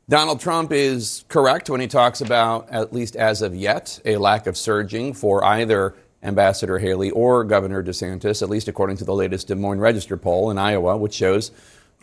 Donald 0.08 0.40
Trump 0.40 0.72
is 0.72 1.26
correct 1.30 1.68
when 1.68 1.82
he 1.82 1.88
talks 1.88 2.22
about, 2.22 2.70
at 2.70 2.94
least 2.94 3.16
as 3.16 3.42
of 3.42 3.56
yet, 3.56 4.00
a 4.06 4.18
lack 4.18 4.46
of 4.46 4.56
surging 4.56 5.16
for 5.16 5.44
either 5.44 5.96
Ambassador 6.22 6.78
Haley 6.78 7.10
or 7.10 7.44
Governor 7.44 7.84
DeSantis, 7.84 8.44
at 8.44 8.50
least 8.50 8.68
according 8.68 8.98
to 8.98 9.04
the 9.04 9.16
latest 9.16 9.48
Des 9.48 9.56
Moines 9.56 9.80
Register 9.80 10.16
poll 10.16 10.52
in 10.52 10.60
Iowa, 10.60 10.96
which 10.96 11.16
shows 11.16 11.50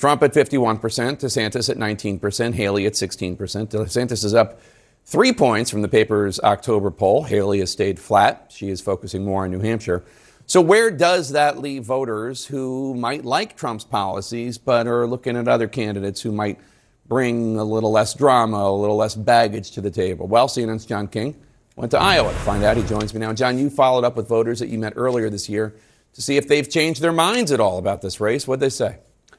Trump 0.03 0.21
at 0.25 0.33
51%, 0.33 0.81
DeSantis 0.81 1.71
at 1.71 1.77
19%, 1.77 2.55
Haley 2.55 2.87
at 2.87 2.95
16%. 2.95 3.37
DeSantis 3.37 4.25
is 4.25 4.35
up 4.35 4.61
three 5.05 5.33
points 5.33 5.71
from 5.71 5.81
the 5.83 5.87
paper's 5.87 6.41
October 6.41 6.91
poll. 6.91 7.23
Haley 7.23 7.61
has 7.61 7.71
stayed 7.71 8.01
flat. 8.01 8.51
She 8.53 8.69
is 8.69 8.81
focusing 8.81 9.25
more 9.25 9.45
on 9.45 9.53
New 9.53 9.61
Hampshire. 9.61 10.03
So, 10.47 10.61
where 10.61 10.91
does 10.91 11.31
that 11.31 11.61
leave 11.61 11.85
voters 11.85 12.45
who 12.45 12.95
might 12.95 13.25
like 13.25 13.57
Trump's 13.57 13.85
policies 13.85 14.59
but 14.59 14.89
are 14.89 15.07
looking 15.07 15.37
at 15.37 15.47
other 15.47 15.69
candidates 15.69 16.21
who 16.21 16.33
might 16.33 16.59
bring 17.07 17.57
a 17.57 17.65
little 17.65 17.93
less 17.93 18.13
drama, 18.13 18.57
a 18.57 18.77
little 18.77 18.97
less 18.97 19.15
baggage 19.15 19.71
to 19.71 19.81
the 19.81 19.93
table? 19.93 20.27
Well, 20.27 20.49
CNN's 20.49 20.85
John 20.85 21.07
King 21.07 21.41
went 21.77 21.93
to 21.93 21.99
Iowa 22.01 22.33
to 22.33 22.39
find 22.41 22.65
out. 22.65 22.77
He 22.77 22.83
joins 22.83 23.15
me 23.15 23.21
now. 23.21 23.33
John, 23.35 23.57
you 23.57 23.71
followed 23.71 24.03
up 24.03 24.17
with 24.17 24.27
voters 24.27 24.59
that 24.59 24.69
you 24.69 24.81
met 24.81 24.95
earlier 24.97 25.31
this 25.31 25.49
year 25.49 25.77
to 26.15 26.21
see 26.21 26.37
if 26.39 26.49
they've 26.49 26.69
changed 26.69 27.03
their 27.03 27.13
minds 27.13 27.53
at 27.53 27.61
all 27.61 27.79
about 27.79 28.03
this 28.03 28.21
race. 28.21 28.49
What'd 28.49 28.59
they 28.59 28.69
say? 28.69 28.99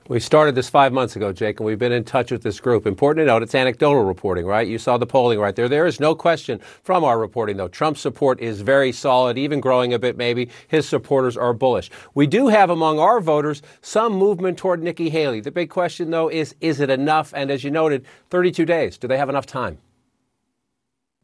We 0.10 0.20
started 0.20 0.54
this 0.54 0.70
five 0.70 0.92
months 0.92 1.16
ago, 1.16 1.32
Jake, 1.32 1.62
and 1.62 1.66
we've 1.66 1.80
been 1.80 1.94
in 1.94 2.04
touch 2.04 2.30
with 2.30 2.44
this 2.44 2.60
group. 2.60 2.86
Important 2.86 3.24
to 3.24 3.28
note, 3.28 3.42
it's 3.42 3.56
anecdotal 3.56 4.04
reporting, 4.04 4.46
right? 4.46 4.68
You 4.68 4.78
saw 4.78 4.98
the 4.98 5.06
polling 5.06 5.40
right 5.40 5.56
there. 5.56 5.70
There 5.70 5.86
is 5.86 6.02
no 6.02 6.14
question 6.14 6.60
from 6.84 7.06
our 7.06 7.18
reporting, 7.18 7.56
though. 7.56 7.70
Trump's 7.70 8.02
support 8.02 8.42
is 8.42 8.60
very 8.60 8.92
solid, 8.92 9.38
even 9.38 9.62
growing 9.62 9.94
a 9.94 10.00
bit, 10.00 10.18
maybe. 10.18 10.50
His 10.68 10.88
supporters 10.90 11.38
are 11.38 11.54
bullish. 11.54 11.90
We 12.16 12.28
do 12.28 12.50
have 12.50 12.70
among 12.70 13.00
our 13.00 13.22
voters 13.22 13.62
some 13.82 14.12
movement 14.12 14.58
toward 14.58 14.84
Nikki 14.84 15.10
Haley. 15.10 15.40
The 15.40 15.52
big 15.52 15.70
question, 15.70 16.12
though, 16.12 16.28
is 16.28 16.54
is 16.60 16.82
it 16.82 16.90
enough? 16.90 17.34
And 17.34 17.50
as 17.50 17.64
you 17.64 17.72
noted, 17.72 18.06
32 18.30 18.66
days. 18.66 18.98
Do 18.98 19.08
they 19.08 19.18
have 19.18 19.30
enough 19.30 19.46
time? 19.46 19.78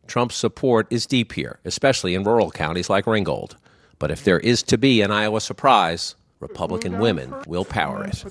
Trump's 0.07 0.35
support 0.35 0.87
is 0.89 1.05
deep 1.05 1.33
here, 1.33 1.59
especially 1.65 2.15
in 2.15 2.23
rural 2.23 2.49
counties 2.49 2.89
like 2.89 3.05
Ringgold. 3.05 3.57
But 3.99 4.09
if 4.09 4.23
there 4.23 4.39
is 4.39 4.63
to 4.63 4.77
be 4.77 5.01
an 5.01 5.11
Iowa 5.11 5.41
surprise, 5.41 6.15
Republican 6.39 6.99
women 6.99 7.33
will 7.47 7.65
power 7.65 8.05
it. 8.05 8.23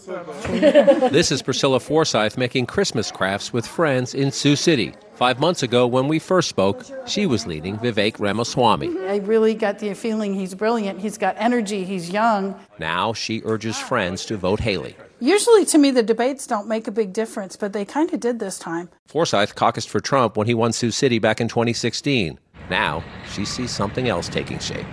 this 1.12 1.30
is 1.30 1.42
Priscilla 1.42 1.78
Forsyth 1.78 2.38
making 2.38 2.64
Christmas 2.64 3.10
crafts 3.10 3.52
with 3.52 3.66
friends 3.66 4.14
in 4.14 4.32
Sioux 4.32 4.56
City. 4.56 4.94
Five 5.14 5.40
months 5.40 5.62
ago, 5.62 5.86
when 5.86 6.08
we 6.08 6.18
first 6.18 6.48
spoke, 6.48 6.84
she 7.06 7.26
was 7.26 7.46
leading 7.46 7.76
Vivek 7.78 8.18
Ramaswamy. 8.18 8.88
I 9.08 9.16
really 9.16 9.52
got 9.52 9.80
the 9.80 9.92
feeling 9.94 10.32
he's 10.34 10.54
brilliant. 10.54 11.00
He's 11.00 11.18
got 11.18 11.34
energy. 11.38 11.84
He's 11.84 12.08
young. 12.08 12.58
Now 12.78 13.12
she 13.12 13.42
urges 13.44 13.76
friends 13.78 14.24
to 14.26 14.36
vote 14.36 14.60
Haley. 14.60 14.96
Usually, 15.20 15.64
to 15.66 15.78
me, 15.78 15.90
the 15.90 16.02
debates 16.02 16.46
don't 16.46 16.68
make 16.68 16.86
a 16.86 16.92
big 16.92 17.12
difference, 17.12 17.56
but 17.56 17.72
they 17.72 17.84
kind 17.84 18.12
of 18.14 18.20
did 18.20 18.38
this 18.38 18.58
time. 18.58 18.88
Forsyth 19.06 19.54
caucused 19.56 19.88
for 19.88 20.00
Trump 20.00 20.36
when 20.36 20.46
he 20.46 20.54
won 20.54 20.72
Sioux 20.72 20.92
City 20.92 21.18
back 21.18 21.40
in 21.40 21.48
2016. 21.48 22.38
Now 22.70 23.02
she 23.32 23.44
sees 23.44 23.70
something 23.70 24.08
else 24.08 24.28
taking 24.28 24.60
shape. 24.60 24.86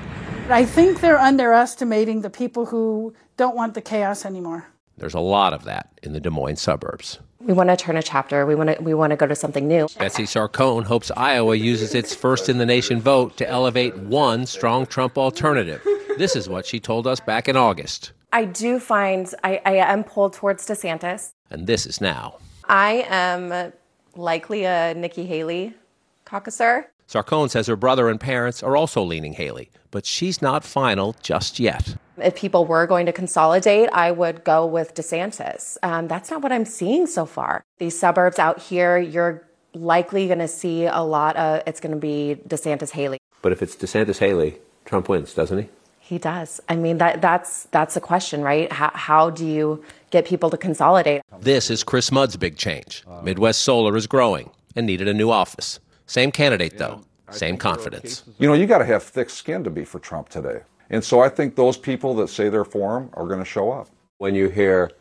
I 0.48 0.64
think 0.64 1.02
they're 1.02 1.20
underestimating 1.20 2.22
the 2.22 2.30
people 2.30 2.68
who 2.68 3.16
don't 3.36 3.56
want 3.56 3.74
the 3.74 3.82
chaos 3.82 4.26
anymore. 4.26 4.68
There's 4.96 5.16
a 5.16 5.20
lot 5.20 5.54
of 5.54 5.64
that 5.64 6.00
in 6.04 6.14
the 6.14 6.20
Des 6.20 6.30
Moines 6.30 6.62
suburbs. 6.62 7.20
We 7.40 7.52
want 7.52 7.70
to 7.72 7.76
turn 7.76 7.98
a 7.98 8.04
chapter. 8.04 8.46
We 8.46 8.54
want 8.54 8.78
to 8.78 8.82
we 8.82 8.94
want 8.94 9.10
to 9.10 9.18
go 9.18 9.26
to 9.26 9.36
something 9.36 9.68
new. 9.68 9.88
Betsy 9.98 10.24
Sarcone 10.24 10.84
hopes 10.84 11.12
Iowa 11.18 11.56
uses 11.56 11.96
its 11.96 12.14
first 12.14 12.48
in 12.48 12.60
the 12.60 12.66
nation 12.66 13.02
vote 13.02 13.38
to 13.38 13.50
elevate 13.50 13.98
one 13.98 14.46
strong 14.46 14.86
Trump 14.86 15.18
alternative. 15.18 15.82
This 16.18 16.36
is 16.36 16.48
what 16.48 16.66
she 16.66 16.80
told 16.80 17.08
us 17.08 17.20
back 17.20 17.48
in 17.48 17.58
August. 17.58 18.12
I 18.32 18.46
do 18.46 18.80
find 18.80 19.34
I, 19.44 19.62
I 19.66 19.74
am 19.78 20.04
pulled 20.04 20.34
towards 20.34 20.68
DeSantis. 20.68 21.32
And 21.50 21.66
this 21.66 21.88
is 21.88 22.00
now. 22.00 22.38
I 22.66 23.06
am 23.10 23.74
likely 24.16 24.66
a 24.66 24.94
Nikki 24.94 25.26
Haley 25.26 25.74
caucuser. 26.24 26.92
Sarcone 27.08 27.50
says 27.50 27.68
her 27.68 27.76
brother 27.76 28.10
and 28.10 28.20
parents 28.20 28.64
are 28.64 28.76
also 28.76 29.04
leaning 29.04 29.34
Haley, 29.34 29.70
but 29.92 30.06
she's 30.06 30.42
not 30.42 30.64
final 30.64 31.16
just 31.22 31.60
yet. 31.60 31.96
If 32.18 32.36
people 32.36 32.66
were 32.66 32.88
going 32.88 33.06
to 33.06 33.12
consolidate, 33.12 33.90
I 33.92 34.12
would 34.12 34.44
go 34.44 34.66
with 34.66 34.96
DeSantis. 34.96 35.78
Um, 35.84 36.08
that's 36.08 36.32
not 36.32 36.42
what 36.42 36.52
I'm 36.52 36.66
seeing 36.66 37.08
so 37.08 37.26
far. 37.26 37.64
These 37.78 37.98
suburbs 38.00 38.40
out 38.40 38.60
here, 38.60 38.98
you're 38.98 39.48
likely 39.74 40.28
going 40.28 40.40
to 40.40 40.48
see 40.48 40.86
a 40.86 41.02
lot 41.02 41.36
of 41.36 41.62
it's 41.68 41.80
going 41.80 41.94
to 41.94 42.00
be 42.00 42.38
DeSantis 42.48 42.92
Haley. 42.92 43.20
But 43.42 43.52
if 43.52 43.62
it's 43.62 43.76
DeSantis 43.76 44.20
Haley, 44.20 44.58
Trump 44.86 45.10
wins, 45.10 45.34
doesn't 45.34 45.58
he? 45.58 45.70
He 46.00 46.18
does. 46.20 46.62
I 46.70 46.76
mean, 46.76 47.00
that 47.00 47.22
that's 47.22 47.64
that's 47.72 47.98
a 47.98 48.02
question, 48.02 48.42
right? 48.42 48.72
How, 48.72 48.92
how 48.94 49.30
do 49.32 49.46
you 49.46 49.84
get 50.12 50.26
people 50.26 50.52
to 50.52 50.58
consolidate? 50.58 51.22
This 51.40 51.70
is 51.70 51.84
Chris 51.84 52.12
Mudd's 52.12 52.38
big 52.38 52.58
change. 52.58 53.04
Midwest 53.24 53.64
Solar 53.64 53.98
is 53.98 54.06
growing 54.06 54.52
and 54.76 54.86
needed 54.86 55.08
a 55.08 55.14
new 55.14 55.32
office. 55.32 55.80
Same 56.06 56.32
candidate, 56.32 56.78
though. 56.78 57.02
Same 57.32 57.58
confidence. 57.58 58.24
You 58.38 58.48
know, 58.48 58.54
you 58.54 58.68
got 58.68 58.78
to 58.80 58.86
have 58.86 59.04
thick 59.04 59.30
skin 59.30 59.64
to 59.64 59.70
be 59.70 59.84
for 59.84 60.00
Trump 60.00 60.30
today. 60.30 60.62
And 60.90 61.04
so 61.04 61.22
I 61.22 61.30
think 61.30 61.56
those 61.56 61.78
people 61.78 62.14
that 62.16 62.30
say 62.30 62.50
they're 62.50 62.64
for 62.64 62.98
him 62.98 63.10
are 63.14 63.26
going 63.26 63.40
to 63.40 63.46
show 63.46 63.72
up. 63.72 63.90
When 64.20 64.36
you 64.36 64.50
hear 64.50 64.92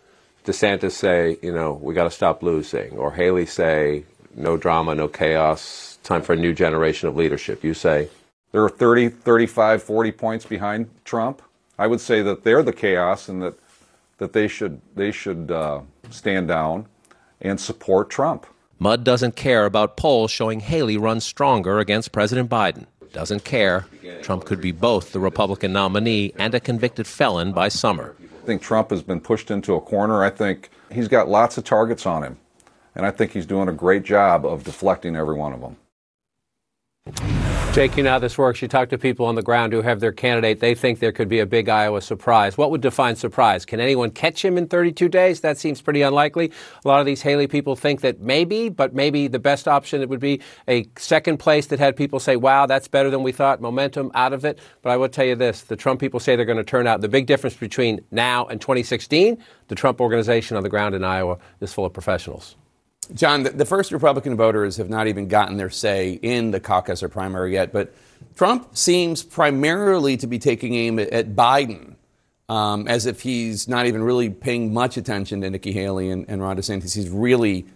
DeSantis 0.45 0.93
say, 0.93 1.37
you 1.43 1.53
know, 1.53 1.75
we 1.75 1.95
got 1.95 2.05
to 2.05 2.11
stop 2.11 2.43
losing, 2.43 2.97
or 2.97 3.13
Haley 3.13 3.47
say, 3.47 4.05
no 4.35 4.57
drama, 4.57 4.95
no 4.95 5.07
chaos, 5.07 5.95
Time 6.05 6.21
for 6.21 6.35
a 6.35 6.37
new 6.37 6.53
generation 6.53 7.09
of 7.09 7.17
leadership. 7.17 7.65
You 7.65 7.73
say 7.73 8.11
they're 8.53 8.69
30, 8.69 9.09
35, 9.09 9.83
40 9.83 10.13
points 10.13 10.45
behind 10.45 10.91
Trump. 11.07 11.41
I 11.79 11.87
would 11.87 12.01
say 12.01 12.21
that 12.21 12.45
they're 12.45 12.63
the 12.63 12.75
chaos 12.75 13.31
and 13.31 13.43
that 13.43 13.55
that 14.19 14.35
they 14.35 14.47
should 14.47 14.83
they 14.95 15.11
should 15.11 15.51
uh, 15.51 15.81
stand 16.11 16.49
down 16.49 16.87
and 17.41 17.59
support 17.59 18.11
Trump. 18.11 18.47
Mudd 18.79 19.05
doesn't 19.05 19.37
care 19.37 19.67
about 19.67 19.97
polls 19.97 20.31
showing 20.31 20.61
Haley 20.61 20.97
runs 20.97 21.25
stronger 21.25 21.79
against 21.79 22.13
President 22.13 22.51
Biden. 22.51 22.87
Doesn't 23.13 23.45
care. 23.45 23.87
Trump 24.23 24.45
could 24.45 24.61
be 24.61 24.73
both 24.73 25.13
the 25.13 25.21
Republican 25.21 25.73
nominee 25.73 26.33
and 26.39 26.55
a 26.55 26.61
convicted 26.61 27.07
felon 27.07 27.53
by 27.53 27.69
summer. 27.69 28.17
I 28.43 28.47
think 28.47 28.61
Trump 28.61 28.91
has 28.91 29.03
been 29.03 29.21
pushed 29.21 29.51
into 29.51 29.75
a 29.75 29.81
corner. 29.81 30.25
I 30.25 30.31
think 30.31 30.71
he's 30.93 31.09
got 31.09 31.29
lots 31.29 31.57
of 31.57 31.65
targets 31.65 32.07
on 32.07 32.25
him. 32.25 32.39
And 32.95 33.07
I 33.07 33.11
think 33.11 33.33
he's 33.33 33.47
doing 33.47 33.69
a 33.69 33.73
great 33.73 34.03
job 34.03 34.45
of 34.45 34.65
deflecting 34.65 35.17
every 35.17 35.35
one 35.35 35.53
of 35.53 35.61
them. 35.61 35.77
Jake, 37.75 37.97
you 37.97 38.05
know 38.05 38.11
how 38.11 38.19
this 38.21 38.39
works. 38.39 38.63
You 38.63 38.69
talk 38.69 38.89
to 38.91 38.99
people 38.99 39.27
on 39.27 39.35
the 39.35 39.43
ground 39.43 39.73
who 39.73 39.83
have 39.83 39.99
their 39.99 40.13
candidate. 40.13 40.61
They 40.61 40.77
think 40.77 41.01
there 41.01 41.11
could 41.11 41.29
be 41.29 41.41
a 41.41 41.45
big 41.45 41.69
Iowa 41.69 42.01
surprise. 42.01 42.57
What 42.57 42.71
would 42.71 42.81
define 42.81 43.17
surprise? 43.17 43.65
Can 43.65 43.81
anyone 43.81 44.13
catch 44.13 44.45
him 44.45 44.57
in 44.57 44.69
32 44.69 45.09
days? 45.09 45.41
That 45.41 45.59
seems 45.59 45.83
pretty 45.83 46.01
unlikely. 46.01 46.53
A 46.85 46.89
lot 46.89 47.01
of 47.01 47.07
these 47.07 47.21
Haley 47.21 47.49
people 47.49 47.75
think 47.75 48.01
that 48.03 48.21
maybe, 48.21 48.69
but 48.69 48.95
maybe 48.95 49.27
the 49.27 49.41
best 49.41 49.67
option 49.67 50.03
it 50.03 50.09
would 50.09 50.21
be 50.21 50.41
a 50.69 50.89
second 50.97 51.39
place 51.39 51.67
that 51.67 51.81
had 51.81 51.97
people 51.97 52.21
say, 52.21 52.37
wow, 52.37 52.65
that's 52.67 52.87
better 52.87 53.11
than 53.11 53.25
we 53.25 53.33
thought, 53.33 53.61
momentum 53.61 54.13
out 54.15 54.33
of 54.33 54.45
it. 54.45 54.61
But 54.83 54.91
I 54.91 54.97
will 54.97 55.09
tell 55.09 55.25
you 55.25 55.35
this 55.35 55.63
the 55.63 55.75
Trump 55.75 55.99
people 55.99 56.21
say 56.21 56.37
they're 56.37 56.45
going 56.45 56.59
to 56.59 56.63
turn 56.63 56.87
out. 56.87 57.01
The 57.01 57.09
big 57.09 57.27
difference 57.27 57.57
between 57.57 58.01
now 58.13 58.47
and 58.47 58.61
2016, 58.61 59.37
the 59.67 59.75
Trump 59.75 60.01
organization 60.01 60.57
on 60.57 60.63
the 60.63 60.69
ground 60.69 60.95
in 60.95 61.03
Iowa 61.03 61.39
is 61.61 61.73
full 61.73 61.87
of 61.87 61.93
professionals. 61.93 62.55
John, 63.07 63.43
the, 63.43 63.51
the, 63.51 63.65
first 63.65 63.93
Republican 63.93 64.37
voters 64.37 64.77
have 64.77 64.89
not 64.89 65.07
even 65.07 65.29
gotten 65.29 65.57
their 65.57 65.71
say 65.71 66.13
in 66.23 66.51
the 66.51 66.61
caucus 66.61 67.03
or 67.03 67.09
primary 67.09 67.53
yet, 67.53 67.73
but 67.73 67.95
Trump 68.37 68.77
seems 68.77 69.23
primarily 69.23 70.17
to 70.17 70.27
be 70.27 70.39
taking 70.39 70.75
aim 70.75 70.99
at, 70.99 71.11
at 71.11 71.35
Biden, 71.35 71.97
um, 72.49 72.89
as 72.89 73.07
if 73.07 73.21
he's 73.21 73.69
not 73.69 73.87
even 73.87 74.03
really 74.03 74.31
paying 74.31 74.73
much 74.73 74.97
attention 74.97 75.41
to 75.43 75.51
Nikki 75.51 75.73
Haley 75.73 76.11
and, 76.11 76.25
and 76.29 76.43
Ron 76.43 76.57
DeSantis. 76.57 76.95
He's 76.95 77.09
really 77.09 77.67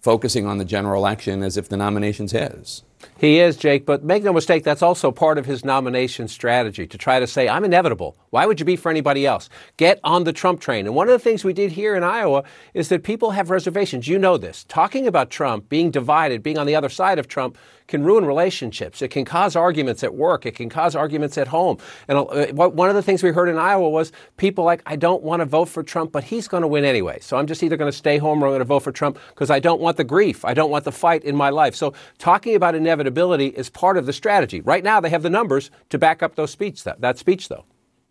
focusing 0.00 0.46
on 0.46 0.58
the 0.58 0.64
general 0.64 1.00
election 1.00 1.42
as 1.42 1.56
if 1.56 1.68
the 1.68 1.76
nomination's 1.76 2.32
his. 2.32 2.82
He 3.18 3.40
is, 3.40 3.56
Jake, 3.56 3.86
but 3.86 4.04
make 4.04 4.22
no 4.22 4.32
mistake, 4.32 4.64
that's 4.64 4.82
also 4.82 5.10
part 5.10 5.38
of 5.38 5.46
his 5.46 5.64
nomination 5.64 6.28
strategy 6.28 6.86
to 6.86 6.98
try 6.98 7.20
to 7.20 7.26
say, 7.26 7.48
I'm 7.48 7.64
inevitable. 7.64 8.16
Why 8.30 8.46
would 8.46 8.60
you 8.60 8.66
be 8.66 8.76
for 8.76 8.90
anybody 8.90 9.26
else? 9.26 9.48
Get 9.76 10.00
on 10.04 10.24
the 10.24 10.32
Trump 10.32 10.60
train. 10.60 10.86
And 10.86 10.94
one 10.94 11.08
of 11.08 11.12
the 11.12 11.18
things 11.18 11.44
we 11.44 11.52
did 11.52 11.72
here 11.72 11.94
in 11.94 12.02
Iowa 12.02 12.44
is 12.74 12.88
that 12.88 13.02
people 13.02 13.32
have 13.32 13.50
reservations. 13.50 14.08
You 14.08 14.18
know 14.18 14.36
this. 14.36 14.64
Talking 14.64 15.06
about 15.06 15.30
Trump, 15.30 15.68
being 15.68 15.90
divided, 15.90 16.42
being 16.42 16.58
on 16.58 16.66
the 16.66 16.76
other 16.76 16.88
side 16.88 17.18
of 17.18 17.28
Trump, 17.28 17.56
can 17.88 18.04
ruin 18.04 18.24
relationships. 18.24 19.02
It 19.02 19.08
can 19.08 19.24
cause 19.24 19.56
arguments 19.56 20.04
at 20.04 20.14
work. 20.14 20.46
It 20.46 20.54
can 20.54 20.68
cause 20.68 20.94
arguments 20.94 21.36
at 21.36 21.48
home. 21.48 21.78
And 22.06 22.18
uh, 22.18 22.46
one 22.52 22.88
of 22.88 22.94
the 22.94 23.02
things 23.02 23.22
we 23.22 23.30
heard 23.30 23.48
in 23.48 23.58
Iowa 23.58 23.88
was 23.88 24.12
people 24.36 24.64
like, 24.64 24.82
I 24.86 24.94
don't 24.94 25.22
want 25.22 25.40
to 25.40 25.46
vote 25.46 25.68
for 25.68 25.82
Trump, 25.82 26.12
but 26.12 26.24
he's 26.24 26.46
going 26.46 26.60
to 26.60 26.68
win 26.68 26.84
anyway. 26.84 27.18
So 27.20 27.36
I'm 27.36 27.46
just 27.46 27.62
either 27.62 27.76
going 27.76 27.90
to 27.90 27.96
stay 27.96 28.18
home 28.18 28.42
or 28.42 28.46
I'm 28.46 28.50
going 28.50 28.60
to 28.60 28.64
vote 28.66 28.80
for 28.80 28.92
Trump 28.92 29.18
because 29.30 29.50
I 29.50 29.58
don't 29.58 29.80
want 29.80 29.96
the 29.96 30.04
grief. 30.04 30.44
I 30.44 30.54
don't 30.54 30.70
want 30.70 30.84
the 30.84 30.92
fight 30.92 31.24
in 31.24 31.34
my 31.34 31.50
life. 31.50 31.74
So 31.74 31.94
talking 32.18 32.54
about 32.54 32.74
inevitability 32.74 33.48
is 33.48 33.70
part 33.70 33.96
of 33.96 34.06
the 34.06 34.12
strategy. 34.12 34.60
Right 34.60 34.84
now, 34.84 35.00
they 35.00 35.10
have 35.10 35.22
the 35.22 35.30
numbers 35.30 35.70
to 35.88 35.98
back 35.98 36.22
up 36.22 36.36
those 36.36 36.50
speech, 36.50 36.84
that, 36.84 37.00
that 37.00 37.18
speech, 37.18 37.48
though. 37.48 37.64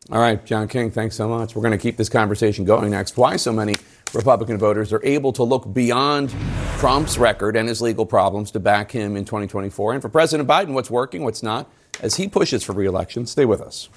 All 0.10 0.20
right, 0.20 0.44
John 0.46 0.70
King, 0.70 0.90
thanks 0.90 1.16
so 1.16 1.28
much. 1.28 1.54
We're 1.54 1.62
going 1.62 1.74
to 1.74 1.78
keep 1.78 1.98
this 1.98 2.08
conversation 2.08 2.64
going 2.64 2.92
next. 2.92 3.18
Why 3.18 3.36
so 3.36 3.52
many 3.52 3.76
Republican 4.14 4.58
voters 4.58 4.94
are 4.94 5.04
able 5.04 5.34
to 5.34 5.44
look 5.44 5.74
beyond 5.74 6.34
Trump's 6.78 7.18
record 7.18 7.56
and 7.56 7.68
his 7.68 7.82
legal 7.82 8.06
problems 8.06 8.52
to 8.52 8.60
back 8.60 8.92
him 8.92 9.16
in 9.16 9.26
2024. 9.26 9.94
And 9.94 10.02
for 10.02 10.10
President 10.10 10.48
Biden, 10.48 10.74
what's 10.74 10.92
working, 10.92 11.24
what's 11.24 11.44
not, 11.44 11.70
as 12.02 12.16
he 12.16 12.28
pushes 12.28 12.64
for 12.64 12.74
reelection. 12.74 13.26
Stay 13.26 13.46
with 13.46 13.62
us. 13.62 13.90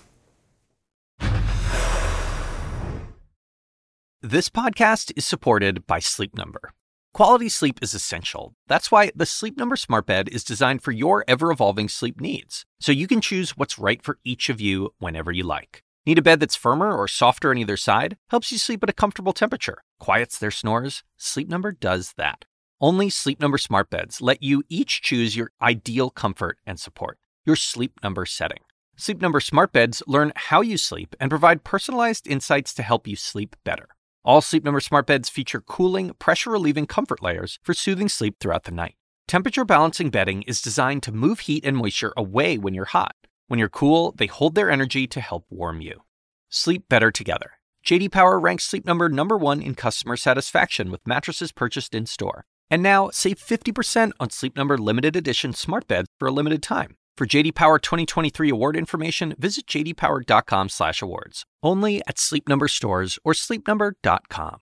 This 4.22 4.50
podcast 4.50 5.12
is 5.16 5.26
supported 5.26 5.86
by 5.86 5.98
Sleep 5.98 6.36
Number. 6.36 6.72
Quality 7.14 7.48
sleep 7.48 7.78
is 7.82 7.94
essential. 7.94 8.54
That's 8.68 8.92
why 8.92 9.10
the 9.16 9.26
Sleep 9.26 9.56
Number 9.56 9.76
Smart 9.76 10.06
Bed 10.06 10.28
is 10.28 10.44
designed 10.44 10.82
for 10.82 10.92
your 10.92 11.24
ever 11.26 11.50
evolving 11.50 11.88
sleep 11.88 12.20
needs, 12.20 12.64
so 12.80 12.92
you 12.92 13.08
can 13.08 13.20
choose 13.20 13.56
what's 13.56 13.78
right 13.78 14.02
for 14.02 14.18
each 14.22 14.48
of 14.48 14.60
you 14.60 14.94
whenever 14.98 15.32
you 15.32 15.42
like. 15.42 15.82
Need 16.06 16.18
a 16.18 16.22
bed 16.22 16.38
that's 16.38 16.54
firmer 16.54 16.94
or 16.94 17.08
softer 17.08 17.50
on 17.50 17.58
either 17.58 17.76
side? 17.76 18.16
Helps 18.28 18.52
you 18.52 18.58
sleep 18.58 18.82
at 18.82 18.90
a 18.90 18.92
comfortable 18.92 19.32
temperature. 19.32 19.82
Quiets 20.00 20.38
their 20.38 20.50
snores? 20.50 21.04
Sleep 21.18 21.46
Number 21.46 21.72
does 21.72 22.14
that. 22.16 22.46
Only 22.80 23.10
Sleep 23.10 23.38
Number 23.38 23.58
smart 23.58 23.90
beds 23.90 24.22
let 24.22 24.42
you 24.42 24.64
each 24.70 25.02
choose 25.02 25.36
your 25.36 25.52
ideal 25.60 26.08
comfort 26.08 26.56
and 26.66 26.80
support, 26.80 27.18
your 27.44 27.54
Sleep 27.54 27.92
Number 28.02 28.24
setting. 28.24 28.62
Sleep 28.96 29.20
Number 29.20 29.40
smart 29.40 29.74
beds 29.74 30.02
learn 30.06 30.32
how 30.34 30.62
you 30.62 30.78
sleep 30.78 31.14
and 31.20 31.28
provide 31.28 31.64
personalized 31.64 32.26
insights 32.26 32.72
to 32.74 32.82
help 32.82 33.06
you 33.06 33.14
sleep 33.14 33.56
better. 33.62 33.88
All 34.24 34.40
Sleep 34.40 34.64
Number 34.64 34.80
smart 34.80 35.06
beds 35.06 35.28
feature 35.28 35.60
cooling, 35.60 36.14
pressure 36.18 36.50
relieving 36.50 36.86
comfort 36.86 37.22
layers 37.22 37.58
for 37.62 37.74
soothing 37.74 38.08
sleep 38.08 38.36
throughout 38.40 38.64
the 38.64 38.70
night. 38.70 38.94
Temperature 39.28 39.66
balancing 39.66 40.08
bedding 40.08 40.42
is 40.42 40.62
designed 40.62 41.02
to 41.02 41.12
move 41.12 41.40
heat 41.40 41.64
and 41.64 41.76
moisture 41.76 42.14
away 42.16 42.56
when 42.56 42.72
you're 42.72 42.86
hot. 42.86 43.14
When 43.48 43.58
you're 43.58 43.68
cool, 43.68 44.14
they 44.16 44.26
hold 44.26 44.54
their 44.54 44.70
energy 44.70 45.06
to 45.08 45.20
help 45.20 45.44
warm 45.50 45.82
you. 45.82 46.04
Sleep 46.48 46.88
better 46.88 47.10
together. 47.10 47.59
JD 47.84 48.10
Power 48.12 48.38
ranks 48.38 48.64
Sleep 48.64 48.84
Number 48.84 49.08
number 49.08 49.36
1 49.36 49.62
in 49.62 49.74
customer 49.74 50.16
satisfaction 50.16 50.90
with 50.90 51.06
mattresses 51.06 51.52
purchased 51.52 51.94
in-store. 51.94 52.44
And 52.70 52.82
now, 52.82 53.10
save 53.10 53.38
50% 53.38 54.12
on 54.20 54.30
Sleep 54.30 54.54
Number 54.56 54.78
limited 54.78 55.16
edition 55.16 55.52
smart 55.52 55.88
beds 55.88 56.08
for 56.18 56.28
a 56.28 56.32
limited 56.32 56.62
time. 56.62 56.96
For 57.16 57.26
JD 57.26 57.54
Power 57.54 57.78
2023 57.78 58.48
award 58.48 58.76
information, 58.76 59.34
visit 59.38 59.66
jdpower.com/awards. 59.66 61.44
Only 61.62 62.02
at 62.06 62.18
Sleep 62.18 62.48
Number 62.48 62.68
stores 62.68 63.18
or 63.24 63.32
sleepnumber.com. 63.34 64.58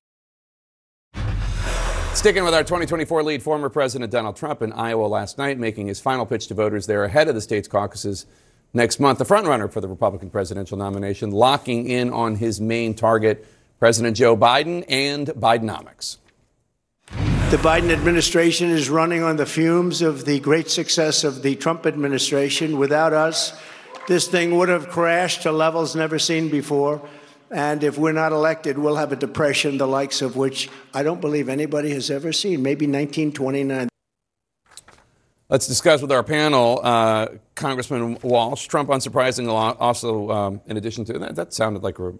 Sticking 2.15 2.43
with 2.43 2.55
our 2.55 2.65
2024 2.65 3.23
lead, 3.23 3.43
former 3.45 3.69
President 3.69 4.11
Donald 4.11 4.35
Trump 4.35 4.61
in 4.61 4.73
Iowa 4.73 5.07
last 5.07 5.39
night, 5.39 5.57
making 5.57 5.87
his 5.87 6.01
final 6.01 6.27
pitch 6.27 6.49
to 6.49 6.55
voters 6.55 6.87
there 6.87 7.05
ahead 7.05 7.29
of 7.29 7.37
the 7.37 7.41
state's 7.41 7.69
caucuses 7.69 8.27
next 8.73 9.01
month. 9.01 9.19
The 9.19 9.25
frontrunner 9.25 9.71
for 9.71 9.81
the 9.81 9.89
Republican 9.89 10.31
presidential 10.31 10.77
nomination, 10.77 11.31
locking 11.31 11.89
in 11.89 12.13
on 12.13 12.37
his 12.37 12.61
main 12.61 12.95
target, 12.95 13.47
President 13.79 14.17
Joe 14.17 14.37
Biden 14.37 14.85
and 14.89 15.29
Bidenomics. 15.29 16.19
The 17.51 17.57
Biden 17.57 17.91
administration 17.91 18.69
is 18.69 18.91
running 18.91 19.23
on 19.23 19.37
the 19.37 19.47
fumes 19.47 20.03
of 20.03 20.27
the 20.27 20.39
great 20.41 20.69
success 20.69 21.25
of 21.25 21.43
the 21.43 21.57
Trump 21.57 21.87
administration. 21.87 22.77
Without 22.77 23.15
us, 23.15 23.59
this 24.07 24.29
thing 24.29 24.57
would 24.59 24.69
have 24.69 24.89
crashed 24.89 25.43
to 25.43 25.53
levels 25.53 25.97
never 25.97 26.19
seen 26.19 26.51
before. 26.51 27.01
And 27.51 27.83
if 27.83 27.97
we're 27.97 28.13
not 28.13 28.33
elected, 28.33 28.77
we'll 28.77 28.97
have 28.97 29.13
a 29.13 29.17
depression 29.17 29.79
the 29.79 29.87
likes 29.87 30.21
of 30.21 30.37
which 30.37 30.69
I 30.93 31.03
don't 31.03 31.23
believe 31.23 31.49
anybody 31.49 31.91
has 31.93 32.11
ever 32.11 32.33
seen, 32.33 32.63
maybe 32.63 32.87
1929. 32.87 33.88
Let's 35.51 35.67
discuss 35.67 36.03
with 36.03 36.13
our 36.13 36.23
panel 36.23 36.79
uh, 36.83 37.29
Congressman 37.55 38.19
Walsh. 38.23 38.67
Trump, 38.67 38.91
unsurprisingly, 38.91 39.77
also, 39.81 40.31
um, 40.31 40.61
in 40.67 40.77
addition 40.77 41.07
to 41.07 41.19
that, 41.21 41.37
that 41.37 41.55
sounded 41.55 41.83
like 41.83 41.99
a 41.99 42.13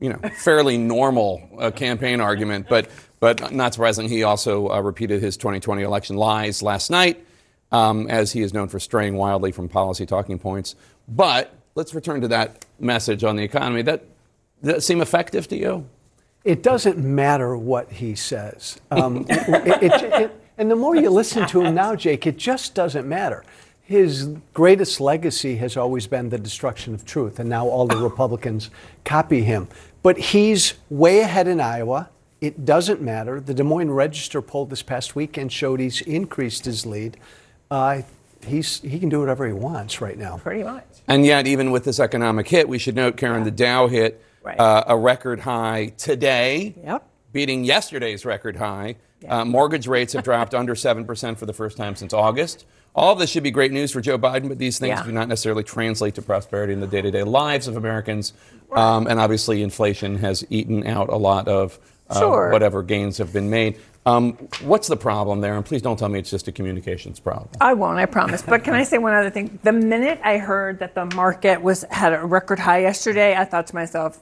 you 0.00 0.10
know 0.10 0.18
fairly 0.38 0.78
normal 0.78 1.46
uh, 1.58 1.70
campaign 1.70 2.22
argument, 2.22 2.68
but 2.70 2.88
but 3.20 3.52
not 3.52 3.74
surprising, 3.74 4.08
he 4.08 4.22
also 4.22 4.70
uh, 4.70 4.80
repeated 4.80 5.20
his 5.20 5.36
2020 5.36 5.82
election 5.82 6.16
lies 6.16 6.62
last 6.62 6.90
night, 6.90 7.22
um, 7.70 8.08
as 8.08 8.32
he 8.32 8.40
is 8.40 8.54
known 8.54 8.68
for 8.68 8.80
straying 8.80 9.14
wildly 9.16 9.52
from 9.52 9.68
policy 9.68 10.06
talking 10.06 10.38
points. 10.38 10.74
But 11.06 11.52
let's 11.74 11.92
return 11.92 12.22
to 12.22 12.28
that 12.28 12.64
message 12.80 13.24
on 13.24 13.36
the 13.36 13.42
economy. 13.42 13.82
That 13.82 14.04
does 14.62 14.74
that 14.74 14.82
seem 14.82 15.02
effective 15.02 15.48
to 15.48 15.56
you? 15.56 15.86
It 16.44 16.62
doesn't 16.62 16.96
matter 16.96 17.58
what 17.58 17.92
he 17.92 18.14
says. 18.14 18.80
Um, 18.90 19.26
it, 19.28 19.82
it, 19.82 20.02
it, 20.22 20.40
and 20.58 20.70
the 20.70 20.76
more 20.76 20.96
you 20.96 21.10
listen 21.10 21.46
to 21.48 21.60
him 21.62 21.74
now, 21.74 21.94
Jake, 21.94 22.26
it 22.26 22.36
just 22.36 22.74
doesn't 22.74 23.06
matter. 23.06 23.44
His 23.82 24.30
greatest 24.52 25.00
legacy 25.00 25.56
has 25.56 25.76
always 25.76 26.06
been 26.06 26.28
the 26.30 26.38
destruction 26.38 26.94
of 26.94 27.04
truth, 27.04 27.38
and 27.38 27.48
now 27.48 27.68
all 27.68 27.86
the 27.86 27.96
Republicans 28.10 28.70
copy 29.04 29.42
him. 29.42 29.68
But 30.02 30.18
he's 30.18 30.74
way 30.90 31.20
ahead 31.20 31.46
in 31.46 31.60
Iowa. 31.60 32.10
It 32.40 32.64
doesn't 32.64 33.00
matter. 33.00 33.40
The 33.40 33.54
Des 33.54 33.62
Moines 33.62 33.90
Register 33.90 34.42
poll 34.42 34.66
this 34.66 34.82
past 34.82 35.14
weekend 35.14 35.52
showed 35.52 35.80
he's 35.80 36.00
increased 36.02 36.64
his 36.64 36.84
lead. 36.84 37.16
Uh, 37.70 38.02
he's, 38.46 38.80
he 38.80 38.98
can 38.98 39.08
do 39.08 39.20
whatever 39.20 39.46
he 39.46 39.52
wants 39.52 40.00
right 40.00 40.18
now. 40.18 40.38
Pretty 40.38 40.62
much. 40.62 40.84
And 41.08 41.24
yet, 41.24 41.46
even 41.46 41.70
with 41.70 41.84
this 41.84 42.00
economic 42.00 42.48
hit, 42.48 42.68
we 42.68 42.78
should 42.78 42.96
note, 42.96 43.16
Karen, 43.16 43.44
the 43.44 43.50
Dow 43.50 43.86
hit 43.86 44.22
right. 44.42 44.58
uh, 44.58 44.84
a 44.86 44.96
record 44.96 45.40
high 45.40 45.92
today, 45.96 46.74
yep. 46.82 47.08
beating 47.32 47.64
yesterday's 47.64 48.24
record 48.24 48.56
high. 48.56 48.96
Uh, 49.28 49.44
mortgage 49.44 49.86
rates 49.86 50.12
have 50.12 50.24
dropped 50.24 50.54
under 50.54 50.74
7% 50.74 51.38
for 51.38 51.46
the 51.46 51.52
first 51.52 51.76
time 51.76 51.96
since 51.96 52.12
August. 52.12 52.64
All 52.94 53.12
of 53.12 53.18
this 53.18 53.30
should 53.30 53.42
be 53.42 53.50
great 53.50 53.72
news 53.72 53.92
for 53.92 54.00
Joe 54.00 54.18
Biden, 54.18 54.48
but 54.48 54.58
these 54.58 54.78
things 54.78 54.98
Yeah. 54.98 55.04
do 55.04 55.12
not 55.12 55.28
necessarily 55.28 55.62
translate 55.62 56.14
to 56.14 56.22
prosperity 56.22 56.72
in 56.72 56.80
the 56.80 56.86
day 56.86 57.02
to 57.02 57.10
day 57.10 57.22
lives 57.22 57.66
of 57.68 57.76
Americans. 57.76 58.32
Um, 58.72 59.06
and 59.06 59.18
obviously, 59.20 59.62
inflation 59.62 60.18
has 60.18 60.44
eaten 60.50 60.86
out 60.86 61.08
a 61.08 61.16
lot 61.16 61.48
of 61.48 61.78
uh, 62.08 62.20
Sure. 62.20 62.50
whatever 62.50 62.82
gains 62.82 63.18
have 63.18 63.32
been 63.32 63.50
made. 63.50 63.76
Um, 64.06 64.34
what's 64.62 64.86
the 64.86 64.96
problem 64.96 65.40
there? 65.40 65.56
And 65.56 65.64
please 65.64 65.82
don't 65.82 65.98
tell 65.98 66.08
me 66.08 66.20
it's 66.20 66.30
just 66.30 66.46
a 66.46 66.52
communications 66.52 67.18
problem. 67.18 67.48
I 67.60 67.74
won't, 67.74 67.98
I 67.98 68.06
promise. 68.06 68.42
But 68.42 68.62
can 68.62 68.74
I 68.74 68.84
say 68.84 68.98
one 68.98 69.12
other 69.12 69.30
thing? 69.30 69.58
The 69.64 69.72
minute 69.72 70.20
I 70.22 70.38
heard 70.38 70.78
that 70.78 70.94
the 70.94 71.06
market 71.16 71.62
was 71.62 71.84
had 71.90 72.12
a 72.12 72.24
record 72.24 72.60
high 72.60 72.82
yesterday, 72.82 73.34
I 73.34 73.44
thought 73.44 73.66
to 73.68 73.74
myself, 73.74 74.20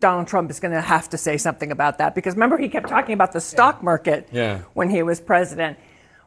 Donald 0.00 0.28
Trump 0.28 0.50
is 0.50 0.60
going 0.60 0.72
to 0.72 0.80
have 0.80 1.08
to 1.10 1.18
say 1.18 1.36
something 1.36 1.72
about 1.72 1.98
that 1.98 2.14
because 2.14 2.34
remember 2.34 2.56
he 2.56 2.68
kept 2.68 2.88
talking 2.88 3.14
about 3.14 3.32
the 3.32 3.40
stock 3.40 3.82
market 3.82 4.28
Yeah. 4.30 4.58
when 4.74 4.90
he 4.90 5.02
was 5.02 5.20
president. 5.20 5.76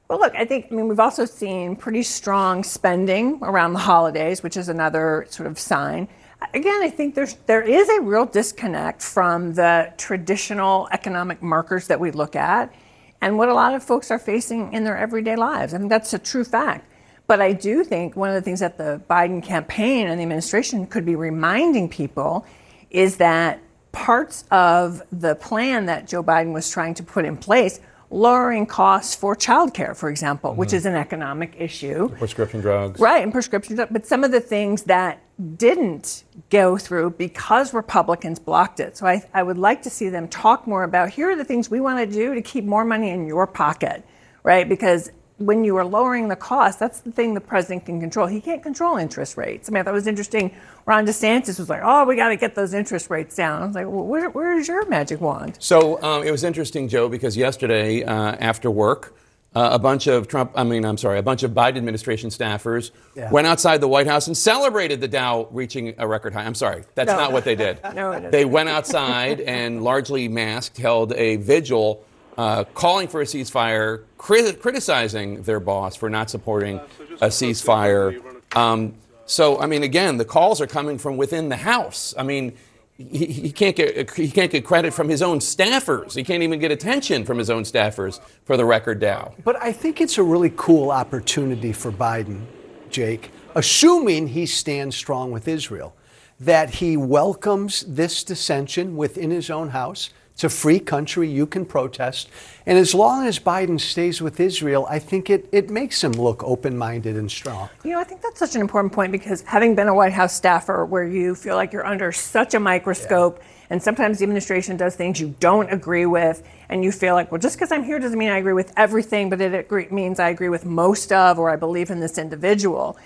Well, 0.10 0.19
look, 0.19 0.36
I 0.36 0.43
think 0.43 0.67
I 0.71 0.75
mean 0.75 0.88
we've 0.89 0.99
also 0.99 1.23
seen 1.25 1.75
pretty 1.77 2.03
strong 2.03 2.63
spending 2.65 3.39
around 3.41 3.73
the 3.73 3.79
holidays, 3.79 4.43
which 4.43 4.57
is 4.57 4.67
another 4.67 5.25
sort 5.29 5.47
of 5.47 5.57
sign. 5.57 6.10
Again, 6.53 6.81
I 6.81 6.89
think 6.89 7.15
there's 7.15 7.36
there 7.45 7.62
is 7.62 7.88
a 7.88 8.01
real 8.01 8.25
disconnect 8.25 9.01
from 9.01 9.53
the 9.53 9.93
traditional 9.97 10.89
economic 10.91 11.41
markers 11.41 11.88
that 11.88 11.99
we 11.99 12.12
look 12.12 12.36
at 12.36 12.73
and 13.21 13.38
what 13.38 13.47
a 13.47 13.53
lot 13.53 13.73
of 13.73 13.84
folks 13.84 14.12
are 14.12 14.19
facing 14.19 14.73
in 14.73 14.84
their 14.84 14.97
everyday 14.97 15.36
lives. 15.38 15.73
I 15.73 15.77
mean, 15.77 15.88
that's 15.88 16.13
a 16.13 16.19
true 16.19 16.43
fact. 16.43 16.88
But 17.27 17.39
I 17.39 17.53
do 17.53 17.86
think 17.86 18.17
one 18.17 18.27
of 18.27 18.36
the 18.36 18.41
things 18.41 18.60
that 18.60 18.77
the 18.77 19.01
Biden 19.10 19.41
campaign 19.41 20.07
and 20.07 20.19
the 20.19 20.23
administration 20.23 20.86
could 20.88 21.05
be 21.05 21.15
reminding 21.15 21.88
people 21.88 22.45
is 22.91 23.17
that 23.17 23.60
parts 23.91 24.43
of 24.51 25.01
the 25.12 25.36
plan 25.36 25.88
that 25.88 26.08
Joe 26.08 26.23
Biden 26.23 26.54
was 26.54 26.69
trying 26.69 26.93
to 26.95 27.04
put 27.04 27.25
in 27.25 27.36
place, 27.38 27.80
lowering 28.10 28.65
costs 28.65 29.15
for 29.15 29.36
childcare, 29.36 29.95
for 29.95 30.10
example, 30.10 30.54
which 30.54 30.69
Mhm. 30.69 30.73
is 30.73 30.86
an 30.86 30.95
economic 30.95 31.56
issue. 31.58 32.10
Prescription 32.10 32.60
drugs. 32.62 32.99
Right, 32.99 33.23
and 33.23 33.32
prescription 33.32 33.75
drugs. 33.77 33.91
But 33.91 34.06
some 34.06 34.23
of 34.23 34.32
the 34.32 34.41
things 34.41 34.84
that 34.84 35.19
didn't 35.58 36.23
go 36.49 36.77
through 36.77 37.12
because 37.12 37.73
Republicans 37.73 38.38
blocked 38.38 38.80
it. 38.80 38.97
So 38.97 39.08
I, 39.08 39.23
I 39.34 39.43
would 39.43 39.58
like 39.58 39.82
to 39.84 39.89
see 39.89 40.10
them 40.10 40.27
talk 40.27 40.67
more 40.67 40.84
about 40.84 41.10
here 41.10 41.32
are 41.32 41.36
the 41.36 41.45
things 41.45 41.71
we 41.71 41.80
want 41.80 41.99
to 41.99 42.06
do 42.06 42.36
to 42.36 42.41
keep 42.41 42.65
more 42.65 42.84
money 42.86 43.10
in 43.10 43.25
your 43.25 43.47
pocket, 43.47 44.04
right? 44.43 44.67
Because 44.67 45.10
when 45.41 45.63
you 45.63 45.75
are 45.77 45.86
lowering 45.86 46.27
the 46.27 46.36
cost, 46.36 46.80
that's 46.80 46.99
the 47.01 47.12
thing 47.12 47.34
the 47.34 47.41
president 47.41 47.86
can 47.86 47.99
control. 47.99 48.27
He 48.27 48.39
can't 48.41 48.63
control 48.63 48.97
interest 48.97 49.38
rates. 49.38 49.69
I 49.69 49.71
mean, 49.71 49.82
I 49.82 49.84
thought 49.84 49.91
it 49.91 49.93
was 49.93 50.08
interesting. 50.08 50.54
Ron 50.86 51.06
DeSantis 51.06 51.60
was 51.60 51.69
like, 51.69 51.82
oh, 51.84 52.06
we 52.06 52.15
got 52.15 52.30
to 52.30 52.36
get 52.38 52.56
those 52.56 52.73
interest 52.73 53.10
rates 53.10 53.36
down. 53.36 53.62
I 53.62 53.65
was 53.65 53.75
like, 53.75 53.86
well, 53.88 54.04
where, 54.06 54.30
where's 54.30 54.67
your 54.67 54.88
magic 54.88 55.21
wand? 55.21 55.58
So 55.60 56.01
um, 56.04 56.23
it 56.23 56.32
was 56.32 56.43
interesting, 56.43 56.88
Joe, 56.88 57.10
because 57.10 57.36
yesterday 57.36 58.04
uh, 58.04 58.13
after 58.39 58.69
work, 58.71 59.15
uh, 59.54 59.69
a 59.73 59.80
bunch 59.80 60.08
of 60.08 60.30
Trump, 60.30 60.51
I 60.56 60.63
mean, 60.63 60.86
I'm 60.86 60.97
sorry, 60.97 61.19
a 61.19 61.23
bunch 61.23 61.43
of 61.43 61.51
Biden 61.51 61.75
administration 61.75 62.30
staffers 62.30 62.91
Yeah. 63.15 63.30
went 63.32 63.47
outside 63.47 63.82
the 63.82 63.88
White 63.88 64.08
House 64.08 64.27
and 64.27 64.38
celebrated 64.38 65.01
the 65.01 65.10
Dow 65.10 65.49
reaching 65.51 65.93
a 65.97 66.08
record 66.08 66.34
high. 66.34 66.45
I'm 66.45 66.56
sorry, 66.56 66.84
that's 66.95 67.12
No. 67.12 67.17
not 67.17 67.34
what 67.34 67.43
they 67.43 67.56
did. 67.56 67.77
No, 67.93 68.12
it 68.13 68.19
isn't. 68.19 68.32
They 68.32 68.45
went 68.45 68.69
outside 68.69 69.41
and 69.41 69.84
largely 69.84 70.30
masked, 70.30 70.77
held 70.77 71.12
a 71.13 71.36
vigil 71.36 72.06
uh, 72.38 72.63
calling 72.74 73.08
for 73.08 73.22
a 73.22 73.26
ceasefire, 73.26 74.04
cri- 74.17 74.54
criticizing 74.54 75.44
their 75.44 75.60
boss 75.60 75.96
for 75.96 76.10
not 76.10 76.30
supporting 76.30 76.80
a 77.22 77.28
ceasefire. 77.28 78.22
Um, 78.56 78.96
so, 79.26 79.60
I 79.60 79.65
mean, 79.65 79.84
again, 79.84 80.17
the 80.17 80.26
calls 80.26 80.60
are 80.60 80.67
coming 80.67 80.98
from 80.98 81.17
within 81.17 81.50
the 81.50 81.56
House. 81.56 82.13
I 82.17 82.24
mean, 82.24 82.58
he, 82.98 83.26
he 83.26 83.52
can't 83.52 83.76
get 83.76 84.12
he 84.12 84.30
can't 84.30 84.52
get 84.52 84.65
credit 84.65 84.94
from 84.94 85.10
his 85.10 85.22
own 85.22 85.39
staffers. 85.39 86.13
He 86.13 86.24
can't 86.24 86.44
even 86.44 86.60
get 86.60 86.72
attention 86.72 87.26
from 87.26 87.38
his 87.38 87.50
own 87.50 87.63
staffers 87.63 88.20
for 88.46 88.58
the 88.58 88.65
record 88.65 89.00
Dow. 89.00 89.34
But 89.44 89.62
I 89.62 89.72
think 89.72 90.02
it's 90.02 90.17
a 90.17 90.24
really 90.24 90.52
cool 90.56 90.91
opportunity 90.91 91.74
for 91.74 91.91
Biden, 91.91 92.46
Jake, 92.89 93.32
assuming 93.56 94.28
he 94.28 94.46
stands 94.46 94.96
strong 94.96 95.32
with 95.32 95.48
Israel, 95.48 95.96
that 96.39 96.70
he 96.70 96.98
welcomes 96.98 97.82
this 97.82 98.24
dissension 98.24 98.96
within 98.96 99.32
his 99.32 99.50
own 99.50 99.70
house. 99.70 100.10
It's 100.41 100.56
a 100.56 100.58
free 100.58 100.80
country, 100.80 101.30
you 101.30 101.45
can 101.45 101.65
protest. 101.65 102.27
And 102.65 102.75
as 102.75 102.95
long 102.95 103.27
as 103.27 103.38
Biden 103.38 103.80
stays 103.80 104.23
with 104.23 104.39
Israel, 104.39 104.88
I 104.89 104.97
think 104.97 105.30
it, 105.30 105.47
it 105.51 105.69
makes 105.69 106.04
him 106.04 106.13
look 106.13 106.43
open 106.43 106.75
minded 106.75 107.15
and 107.15 107.30
strong. 107.30 107.69
You 107.84 107.91
know, 107.91 107.99
I 107.99 108.04
think 108.04 108.23
that's 108.23 108.39
such 108.39 108.56
an 108.56 108.62
important 108.62 108.91
point 108.91 109.12
because 109.12 109.43
having 109.43 109.75
been 109.75 109.88
a 109.88 109.93
White 109.93 110.13
House 110.13 110.36
staffer 110.36 110.84
where 110.84 111.06
you 111.06 111.36
feel 111.36 111.56
like 111.56 111.71
you're 111.71 111.86
under 111.86 112.12
such 112.12 112.56
a 112.56 112.60
microscope 112.60 113.39
and 113.69 113.84
sometimes 113.84 114.17
the 114.17 114.23
administration 114.23 114.77
does 114.77 114.95
things 114.95 115.19
you 115.19 115.36
don't 115.39 115.71
agree 115.71 116.08
with 116.08 116.41
and 116.69 116.84
you 116.84 116.91
feel 116.91 117.13
like, 117.13 117.32
well, 117.32 117.39
just 117.39 117.56
because 117.56 117.71
I'm 117.71 117.84
here 117.84 117.99
doesn't 117.99 118.17
mean 118.17 118.32
I 118.32 118.39
agree 118.39 118.54
with 118.54 118.73
everything, 118.75 119.30
but 119.30 119.41
it 119.41 119.54
agree- 119.54 119.89
means 119.91 120.19
I 120.19 120.30
agree 120.30 120.49
with 120.49 120.65
most 120.65 121.12
of 121.12 121.38
or 121.38 121.51
I 121.51 121.56
believe 121.56 121.91
in 121.91 121.99
this 121.99 122.17
individual. 122.17 122.97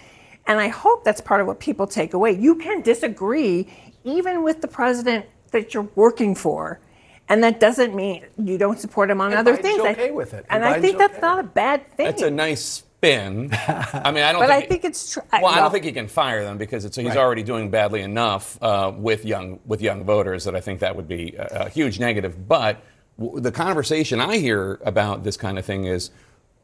And 0.47 0.57
I 0.57 0.69
hope 0.69 1.03
that's 1.03 1.19
part 1.19 1.41
of 1.41 1.47
what 1.47 1.59
people 1.59 1.85
take 1.85 2.13
away. 2.13 2.31
You 2.31 2.55
can 2.55 2.79
disagree 2.81 3.67
even 4.05 4.41
with 4.41 4.61
the 4.61 4.69
president 4.69 5.25
that 5.51 5.73
you're 5.73 5.89
working 5.95 6.33
for. 6.33 6.79
And 7.27 7.43
that 7.43 7.59
doesn't 7.59 7.95
mean 7.95 8.23
you 8.37 8.57
don't 8.57 8.79
support 8.79 9.09
him 9.09 9.19
on 9.19 9.31
And 9.31 9.39
other 9.39 9.53
Biden's 9.53 9.61
things. 9.61 9.81
I- 9.83 9.91
okay 9.91 10.11
with 10.11 10.33
it. 10.33 10.45
And, 10.49 10.63
And 10.63 10.73
I 10.75 10.79
think 10.79 10.97
that's 10.97 11.13
okay 11.13 11.21
not 11.21 11.39
a 11.39 11.43
bad 11.43 11.91
thing. 11.97 12.05
That's 12.05 12.21
a 12.21 12.29
nice 12.29 12.61
spin. 12.63 13.49
I 13.53 14.11
mean, 14.11 14.23
I 14.23 14.31
don't. 14.31 14.41
but 14.41 14.51
I 14.51 14.59
think 14.59 14.69
think 14.69 14.85
it's 14.85 15.13
true. 15.13 15.23
Well, 15.33 15.47
I 15.47 15.59
don't 15.59 15.71
think 15.71 15.85
he 15.85 15.91
can 15.91 16.07
fire 16.07 16.43
them 16.43 16.57
because 16.57 16.85
it's, 16.85 16.95
he's 16.97 17.07
Right. 17.07 17.17
already 17.17 17.43
doing 17.43 17.69
badly 17.71 18.01
enough 18.01 18.57
uh, 18.61 18.91
with 18.95 19.25
young 19.25 19.59
with 19.65 19.81
young 19.81 20.03
voters 20.03 20.43
that 20.45 20.55
I 20.55 20.61
think 20.61 20.79
that 20.81 20.95
would 20.95 21.07
be 21.07 21.35
a, 21.37 21.65
a 21.65 21.69
huge 21.69 21.99
negative. 21.99 22.47
But 22.47 22.81
w- 23.19 23.39
the 23.41 23.51
conversation 23.51 24.21
I 24.21 24.37
hear 24.37 24.79
about 24.85 25.23
this 25.23 25.37
kind 25.37 25.57
of 25.59 25.65
thing 25.65 25.85
is. 25.85 26.11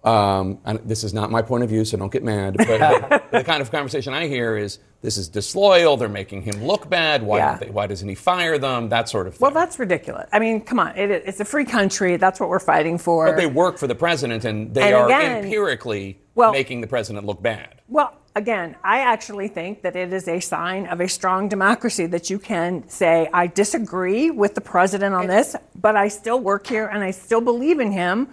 Um, 0.04 0.58
and 0.66 0.80
this 0.80 1.04
is 1.04 1.14
not 1.14 1.30
my 1.30 1.44
point 1.44 1.64
of 1.64 1.70
view, 1.70 1.86
so 1.86 1.96
don't 1.96 2.12
get 2.12 2.24
mad. 2.24 2.58
But, 2.58 2.80
but 3.10 3.32
the 3.32 3.44
kind 3.44 3.62
of 3.62 3.70
conversation 3.72 4.16
I 4.16 4.28
hear 4.28 4.58
is 4.58 4.80
this 5.02 5.18
is 5.18 5.28
disloyal. 5.28 5.98
They're 5.98 6.08
making 6.10 6.44
him 6.44 6.64
look 6.64 6.90
bad. 6.90 7.24
Why, 7.24 7.38
Yeah. 7.38 7.58
they, 7.58 7.70
why 7.70 7.88
doesn't 7.88 8.08
he 8.08 8.16
fire 8.16 8.58
them? 8.58 8.90
That 8.90 9.10
sort 9.10 9.28
of 9.28 9.34
thing. 9.34 9.40
Well, 9.42 9.52
that's 9.52 9.80
ridiculous. 9.80 10.30
I 10.32 10.40
mean, 10.40 10.62
come 10.62 10.80
on. 10.80 10.96
It, 10.96 11.10
it's 11.12 11.40
a 11.40 11.46
free 11.46 11.66
country. 11.66 12.18
That's 12.18 12.40
what 12.40 12.50
we're 12.50 12.60
fighting 12.60 12.98
for. 12.98 13.26
but 13.28 13.38
they 13.38 13.48
work 13.48 13.78
for 13.78 13.88
the 13.88 13.96
president, 13.96 14.46
and 14.46 14.74
they 14.74 14.84
And 14.84 14.96
are 14.96 15.06
again- 15.08 15.44
empirically 15.46 16.20
Well- 16.36 16.52
making 16.52 16.82
the 16.82 16.88
president 16.88 17.26
look 17.26 17.42
bad. 17.42 17.82
Well, 17.90 18.14
again, 18.36 18.76
I 18.84 19.00
actually 19.00 19.48
think 19.48 19.82
that 19.82 19.96
it 19.96 20.14
is 20.14 20.28
a 20.28 20.40
sign 20.40 20.86
of 20.88 21.02
a 21.02 21.08
strong 21.08 21.50
democracy 21.50 22.06
that 22.06 22.30
you 22.30 22.40
can 22.40 22.88
say, 22.88 23.28
I 23.34 23.48
disagree 23.48 24.30
with 24.32 24.56
the 24.56 24.62
president 24.62 25.14
on 25.16 25.28
this, 25.28 25.56
but 25.76 25.96
I 25.96 26.08
still 26.08 26.40
work 26.40 26.68
here 26.68 26.86
and 26.88 27.04
I 27.04 27.12
still 27.12 27.42
believe 27.42 27.80
in 27.80 27.92
him. 27.92 28.28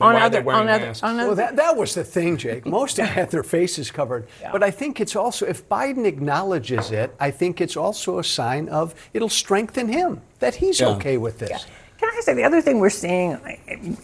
Then 0.00 0.08
on 0.08 0.14
why 0.14 0.20
are 0.20 0.24
other, 0.24 0.42
on 0.48 0.68
other, 0.68 0.94
Well, 1.02 1.34
that, 1.34 1.56
that 1.56 1.76
was 1.76 1.94
the 1.94 2.04
thing, 2.04 2.38
Jake. 2.38 2.64
Most 2.64 2.98
of 2.98 3.06
had 3.06 3.30
their 3.30 3.42
faces 3.42 3.90
covered. 3.90 4.26
But 4.52 4.62
I 4.62 4.70
think 4.70 4.98
it's 5.00 5.14
also, 5.14 5.46
if 5.46 5.68
Biden 5.68 6.06
acknowledges 6.06 6.90
it, 6.90 7.14
I 7.20 7.30
think 7.30 7.60
it's 7.60 7.76
also 7.76 8.18
a 8.18 8.24
sign 8.24 8.68
of 8.70 8.94
it'll 9.12 9.28
strengthen 9.28 9.88
him 9.88 10.22
that 10.38 10.56
he's 10.56 10.80
Yeah. 10.80 10.88
okay 10.88 11.18
with 11.18 11.38
this. 11.38 11.66
Can 11.98 12.08
I 12.16 12.20
say 12.22 12.32
the 12.32 12.44
other 12.44 12.62
thing 12.62 12.78
we're 12.80 12.88
seeing, 12.88 13.38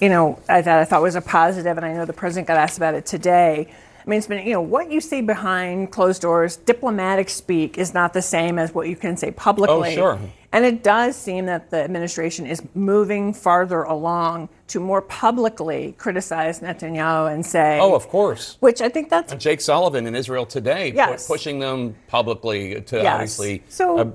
you 0.01 0.11
know, 0.11 0.39
that 0.49 0.69
I 0.69 0.85
thought 0.85 1.01
was 1.01 1.15
a 1.15 1.23
positive, 1.23 1.79
and 1.79 1.87
I 1.87 1.95
know 1.95 2.05
the 2.05 2.13
president 2.13 2.47
got 2.47 2.59
asked 2.59 2.77
about 2.77 2.95
it 2.95 3.07
today. 3.07 3.69
I 4.07 4.09
mean, 4.11 4.19
it's 4.19 4.27
been, 4.27 4.47
you 4.47 4.53
know, 4.53 4.61
what 4.61 4.91
you 4.93 5.01
see 5.01 5.23
behind 5.23 5.91
closed 5.91 6.21
doors, 6.23 6.57
diplomatic 6.59 7.29
speak 7.31 7.79
is 7.79 7.95
not 7.95 8.13
the 8.13 8.23
same 8.23 8.59
as 8.59 8.75
what 8.75 8.87
you 8.89 8.97
can 8.97 9.17
say 9.17 9.31
publicly. 9.31 9.93
Oh, 9.93 9.95
sure. 9.95 10.19
And 10.53 10.65
it 10.65 10.83
does 10.83 11.17
seem 11.17 11.47
that 11.47 11.71
the 11.71 11.79
administration 11.83 12.47
is 12.47 12.63
moving 12.75 13.35
farther 13.35 13.83
along 13.83 14.49
to 14.69 14.81
more 14.81 15.03
publicly 15.03 15.95
criticize 15.99 16.61
Netanyahu 16.61 17.33
and 17.33 17.45
say, 17.45 17.79
Oh, 17.81 17.95
of 17.95 18.09
course. 18.09 18.57
which 18.61 18.81
I 18.81 18.89
think 18.89 19.11
that's 19.11 19.33
And 19.33 19.41
Jake 19.41 19.61
Sullivan 19.61 20.07
in 20.07 20.15
Israel 20.15 20.47
today, 20.47 20.93
pu- 20.93 21.17
pushing 21.27 21.59
them 21.59 21.95
publicly 22.09 22.81
to 22.83 22.97
Yes. 22.97 23.15
obviously. 23.15 23.63
So, 23.69 23.99
uh, 23.99 24.11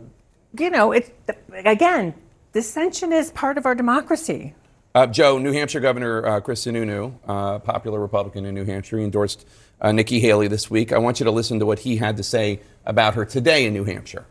you 0.57 0.69
know, 0.69 0.91
it's 0.93 1.11
again, 1.65 2.13
dissension 2.53 3.11
is 3.13 3.31
part 3.31 3.57
of 3.57 3.65
our 3.65 3.75
democracy. 3.75 4.53
uh, 4.95 5.07
Joe, 5.07 5.37
New 5.37 5.51
Hampshire 5.53 5.79
Governor 5.79 6.25
uh, 6.25 6.39
Chris 6.41 6.65
Sununu, 6.65 7.13
uh, 7.27 7.59
popular 7.59 7.99
Republican 7.99 8.45
in 8.45 8.53
New 8.55 8.65
Hampshire, 8.65 8.97
he 8.97 9.03
endorsed 9.05 9.47
uh, 9.79 9.91
Nikki 9.91 10.19
Haley 10.19 10.47
this 10.49 10.69
week. 10.69 10.91
I 10.91 10.97
want 10.97 11.19
you 11.19 11.23
to 11.23 11.31
listen 11.31 11.59
to 11.59 11.65
what 11.65 11.79
he 11.79 11.95
had 11.97 12.17
to 12.17 12.23
say 12.23 12.59
about 12.85 13.13
her 13.15 13.23
today 13.25 13.65
in 13.65 13.73
New 13.73 13.83
Hampshire. 13.85 14.25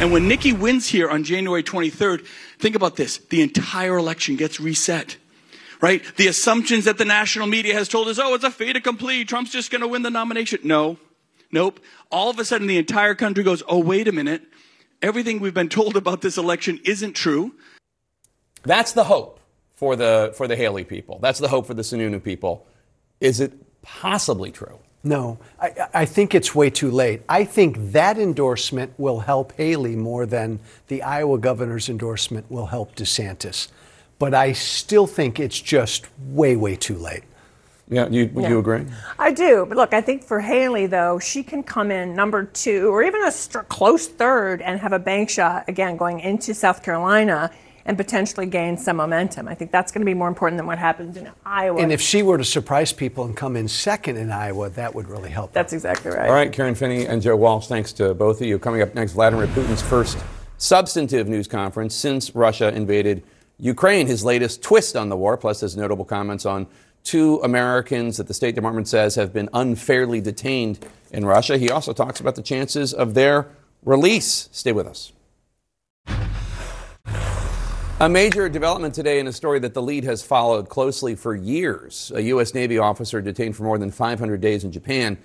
And 0.00 0.12
when 0.12 0.28
Nikki 0.28 0.52
wins 0.52 0.88
here 0.88 1.08
on 1.08 1.24
January 1.24 1.62
23rd, 1.62 2.26
think 2.58 2.76
about 2.76 2.96
this. 2.96 3.18
The 3.18 3.42
entire 3.42 3.96
election 3.96 4.36
gets 4.36 4.60
reset. 4.60 5.16
Right? 5.80 6.02
The 6.16 6.26
assumptions 6.26 6.84
that 6.84 6.98
the 6.98 7.04
national 7.04 7.46
media 7.46 7.74
has 7.74 7.88
told 7.88 8.08
us, 8.08 8.18
oh, 8.18 8.34
it's 8.34 8.44
a 8.44 8.50
fait 8.50 8.76
accompli. 8.76 9.24
Trump's 9.24 9.50
just 9.52 9.70
going 9.70 9.80
to 9.80 9.88
win 9.88 10.02
the 10.02 10.10
nomination. 10.10 10.60
No. 10.62 10.98
Nope. 11.52 11.80
All 12.10 12.30
of 12.30 12.38
a 12.38 12.44
sudden, 12.44 12.66
the 12.66 12.78
entire 12.78 13.14
country 13.14 13.44
goes, 13.44 13.62
oh, 13.68 13.78
wait 13.78 14.08
a 14.08 14.12
minute. 14.12 14.42
Everything 15.00 15.40
we've 15.40 15.54
been 15.54 15.68
told 15.68 15.96
about 15.96 16.20
this 16.20 16.36
election 16.36 16.80
isn't 16.84 17.12
true. 17.14 17.54
That's 18.62 18.92
the 18.92 19.04
hope 19.04 19.40
for 19.74 19.96
the 19.96 20.32
for 20.36 20.48
the 20.48 20.56
Haley 20.56 20.84
people. 20.84 21.18
That's 21.20 21.38
the 21.38 21.48
hope 21.48 21.66
for 21.66 21.74
the 21.74 21.82
Sununu 21.82 22.22
people. 22.22 22.66
Is 23.20 23.40
it 23.40 23.52
possibly 23.82 24.50
true? 24.50 24.78
No, 25.06 25.38
I, 25.60 25.72
I 25.92 26.04
think 26.06 26.34
it's 26.34 26.54
way 26.54 26.70
too 26.70 26.90
late. 26.90 27.22
I 27.28 27.44
think 27.44 27.76
that 27.92 28.18
endorsement 28.18 28.92
will 28.96 29.20
help 29.20 29.52
Haley 29.52 29.96
more 29.96 30.24
than 30.24 30.60
the 30.88 31.02
Iowa 31.02 31.38
governor's 31.38 31.90
endorsement 31.90 32.50
will 32.50 32.66
help 32.66 32.96
DeSantis. 32.96 33.68
but 34.18 34.32
I 34.32 34.52
still 34.52 35.06
think 35.06 35.38
it's 35.38 35.60
just 35.60 36.06
way, 36.28 36.56
way 36.56 36.76
too 36.76 36.94
late. 36.96 37.24
Yeah, 37.88 38.06
you, 38.08 38.30
Yeah. 38.34 38.48
you 38.48 38.58
agree? 38.58 38.86
I 39.18 39.30
do. 39.32 39.66
But 39.68 39.76
look, 39.76 39.92
I 39.92 40.00
think 40.00 40.24
for 40.24 40.40
Haley, 40.40 40.86
though, 40.86 41.18
she 41.18 41.42
can 41.42 41.62
come 41.62 41.90
in 41.90 42.14
number 42.14 42.44
two 42.44 42.88
or 42.88 43.02
even 43.02 43.22
a 43.24 43.30
st- 43.30 43.68
close 43.68 44.06
third 44.06 44.62
and 44.62 44.80
have 44.80 44.94
a 44.94 44.98
bank 44.98 45.28
shot, 45.28 45.64
again, 45.68 45.98
going 45.98 46.20
into 46.20 46.54
South 46.54 46.82
Carolina 46.82 47.50
and 47.86 47.96
potentially 47.96 48.46
gain 48.46 48.78
some 48.78 48.96
momentum. 48.96 49.46
I 49.46 49.54
think 49.54 49.70
that's 49.70 49.92
going 49.92 50.00
to 50.00 50.06
be 50.06 50.14
more 50.14 50.28
important 50.28 50.58
than 50.58 50.66
what 50.66 50.78
happens 50.78 51.16
in 51.16 51.30
Iowa. 51.44 51.80
And 51.80 51.92
if 51.92 52.00
she 52.00 52.22
were 52.22 52.38
to 52.38 52.44
surprise 52.44 52.92
people 52.92 53.24
and 53.24 53.36
come 53.36 53.56
in 53.56 53.68
second 53.68 54.16
in 54.16 54.30
Iowa, 54.30 54.70
that 54.70 54.94
would 54.94 55.08
really 55.08 55.30
help. 55.30 55.52
That's 55.52 55.72
exactly 55.72 56.10
right. 56.10 56.28
All 56.28 56.34
right, 56.34 56.52
Karen 56.52 56.74
Finney 56.74 57.06
and 57.06 57.20
Joe 57.20 57.36
Walsh, 57.36 57.66
thanks 57.66 57.92
to 57.94 58.14
both 58.14 58.40
of 58.40 58.46
you. 58.46 58.58
Coming 58.58 58.80
up 58.82 58.94
next, 58.94 59.12
Vladimir 59.12 59.46
Putin's 59.48 59.82
first 59.82 60.18
substantive 60.56 61.28
news 61.28 61.46
conference 61.46 61.94
since 61.94 62.34
Russia 62.34 62.74
invaded 62.74 63.22
Ukraine, 63.58 64.06
his 64.06 64.24
latest 64.24 64.62
twist 64.62 64.96
on 64.96 65.08
the 65.08 65.16
war, 65.16 65.36
plus 65.36 65.60
his 65.60 65.76
notable 65.76 66.04
comments 66.04 66.46
on 66.46 66.66
two 67.02 67.38
Americans 67.44 68.16
that 68.16 68.26
the 68.26 68.34
State 68.34 68.54
Department 68.54 68.88
says 68.88 69.14
have 69.14 69.32
been 69.32 69.48
unfairly 69.52 70.20
detained 70.20 70.84
in 71.12 71.24
Russia. 71.24 71.58
He 71.58 71.70
also 71.70 71.92
talks 71.92 72.18
about 72.18 72.34
the 72.34 72.42
chances 72.42 72.94
of 72.94 73.14
their 73.14 73.48
release. 73.84 74.48
Stay 74.52 74.72
with 74.72 74.86
us. 74.86 75.12
A 78.00 78.08
major 78.08 78.48
development 78.48 78.92
today 78.92 79.20
in 79.20 79.28
a 79.28 79.32
story 79.32 79.60
that 79.60 79.72
the 79.72 79.80
lead 79.80 80.02
has 80.02 80.20
followed 80.20 80.68
closely 80.68 81.14
for 81.14 81.32
years. 81.32 82.10
A 82.16 82.22
U.S. 82.22 82.52
Navy 82.52 82.76
officer 82.76 83.22
detained 83.22 83.54
for 83.54 83.62
more 83.62 83.78
than 83.78 83.92
500 83.92 84.40
days 84.40 84.64
in 84.64 84.72
Japan 84.72 85.16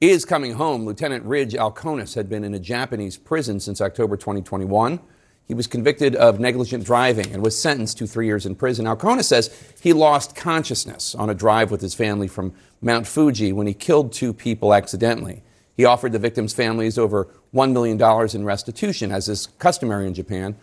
is 0.00 0.24
coming 0.24 0.54
home. 0.54 0.86
Lieutenant 0.86 1.26
Ridge 1.26 1.52
Alkonis 1.52 2.14
had 2.14 2.30
been 2.30 2.42
in 2.42 2.54
a 2.54 2.58
Japanese 2.58 3.18
prison 3.18 3.60
since 3.60 3.82
October 3.82 4.16
2021. 4.16 4.98
He 5.46 5.52
was 5.52 5.66
convicted 5.66 6.16
of 6.16 6.40
negligent 6.40 6.86
driving 6.86 7.30
and 7.34 7.42
was 7.42 7.60
sentenced 7.60 7.98
to 7.98 8.06
three 8.06 8.26
years 8.26 8.46
in 8.46 8.54
prison. 8.54 8.86
Alkonis 8.86 9.24
says 9.24 9.74
he 9.82 9.92
lost 9.92 10.34
consciousness 10.34 11.14
on 11.14 11.28
a 11.28 11.34
drive 11.34 11.70
with 11.70 11.82
his 11.82 11.92
family 11.92 12.28
from 12.28 12.54
Mount 12.80 13.06
Fuji 13.06 13.52
when 13.52 13.66
he 13.66 13.74
killed 13.74 14.14
two 14.14 14.32
people 14.32 14.72
accidentally. 14.72 15.42
He 15.76 15.84
offered 15.84 16.12
the 16.12 16.18
victims' 16.18 16.54
families 16.54 16.96
over 16.96 17.28
$1 17.54 17.72
million 17.72 18.00
in 18.34 18.44
restitution, 18.46 19.12
as 19.12 19.28
is 19.28 19.48
customary 19.58 20.06
in 20.06 20.14
Japan. 20.14 20.56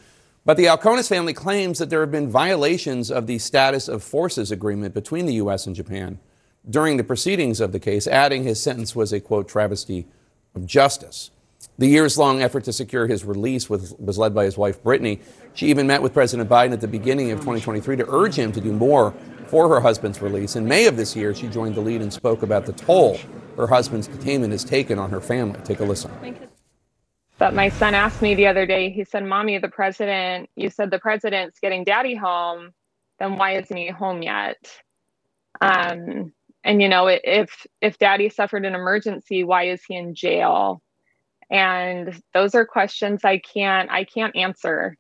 But 0.46 0.58
the 0.58 0.66
Alkonis 0.66 1.08
family 1.08 1.34
claims 1.34 1.80
that 1.80 1.90
there 1.90 2.02
have 2.02 2.12
been 2.12 2.30
violations 2.30 3.10
of 3.10 3.28
the 3.28 3.40
status 3.40 3.88
of 3.88 4.04
forces 4.04 4.52
agreement 4.52 4.94
between 4.94 5.26
the 5.26 5.36
U.S. 5.36 5.66
and 5.66 5.76
Japan 5.76 6.20
during 6.70 6.98
the 6.98 7.04
proceedings 7.04 7.62
of 7.62 7.72
the 7.72 7.80
case, 7.80 8.08
adding 8.08 8.44
his 8.44 8.62
sentence 8.62 8.96
was 8.96 9.14
a 9.14 9.20
quote 9.20 9.48
travesty 9.48 10.06
of 10.54 10.66
justice. 10.66 11.32
The 11.78 11.88
years 11.88 12.18
long 12.18 12.42
effort 12.42 12.66
to 12.66 12.74
secure 12.74 13.08
his 13.08 13.24
release 13.24 13.70
was, 13.70 13.96
was 13.98 14.18
led 14.18 14.36
by 14.36 14.46
his 14.46 14.58
wife, 14.58 14.84
Brittany. 14.84 15.22
She 15.54 15.68
even 15.68 15.88
met 15.88 16.02
with 16.02 16.14
President 16.14 16.50
Biden 16.50 16.74
at 16.74 16.82
the 16.82 16.88
beginning 16.88 17.32
of 17.32 17.40
2023 17.40 17.98
to 17.98 18.06
urge 18.10 18.36
him 18.36 18.52
to 18.52 18.62
do 18.62 18.74
more 18.74 19.14
for 19.48 19.70
her 19.70 19.80
husband's 19.80 20.22
release. 20.22 20.56
In 20.56 20.68
May 20.68 20.88
of 20.88 20.98
this 20.98 21.16
year, 21.16 21.34
she 21.34 21.48
joined 21.48 21.76
the 21.76 21.82
lead 21.82 22.02
and 22.02 22.12
spoke 22.12 22.44
about 22.44 22.66
the 22.66 22.74
toll 22.74 23.18
her 23.58 23.68
husband's 23.68 24.08
detainment 24.08 24.52
has 24.52 24.64
taken 24.64 25.00
on 25.00 25.10
her 25.12 25.22
family. 25.22 25.60
Take 25.64 25.80
a 25.80 25.86
listen. 25.86 26.12
But 27.38 27.54
my 27.54 27.70
son 27.70 27.94
asked 27.94 28.22
me 28.22 28.36
the 28.36 28.48
other 28.48 28.66
day, 28.66 28.90
he 28.90 29.04
said, 29.04 29.26
Mommy, 29.26 29.58
the 29.58 29.68
president, 29.68 30.50
you 30.56 30.70
said 30.70 30.92
the 30.92 31.00
president's 31.00 31.60
getting 31.60 31.84
daddy 31.84 32.16
home, 32.16 32.72
then 33.20 33.38
why 33.38 33.58
isn't 33.58 33.76
he 33.76 33.90
home 33.90 34.22
yet? 34.22 34.58
Um, 35.60 36.34
and 36.64 36.82
you 36.82 36.90
know, 36.90 37.08
if 37.08 37.66
if 37.82 37.98
daddy 37.98 38.30
suffered 38.30 38.66
an 38.66 38.76
emergency, 38.76 39.44
why 39.44 39.66
is 39.66 39.84
he 39.88 39.96
in 39.96 40.16
jail? 40.16 40.82
And 41.50 42.22
those 42.34 42.56
are 42.56 42.66
questions 42.66 43.22
I 43.24 43.38
can't 43.38 43.90
I 43.92 44.06
can't 44.06 44.36
answer. 44.36 44.98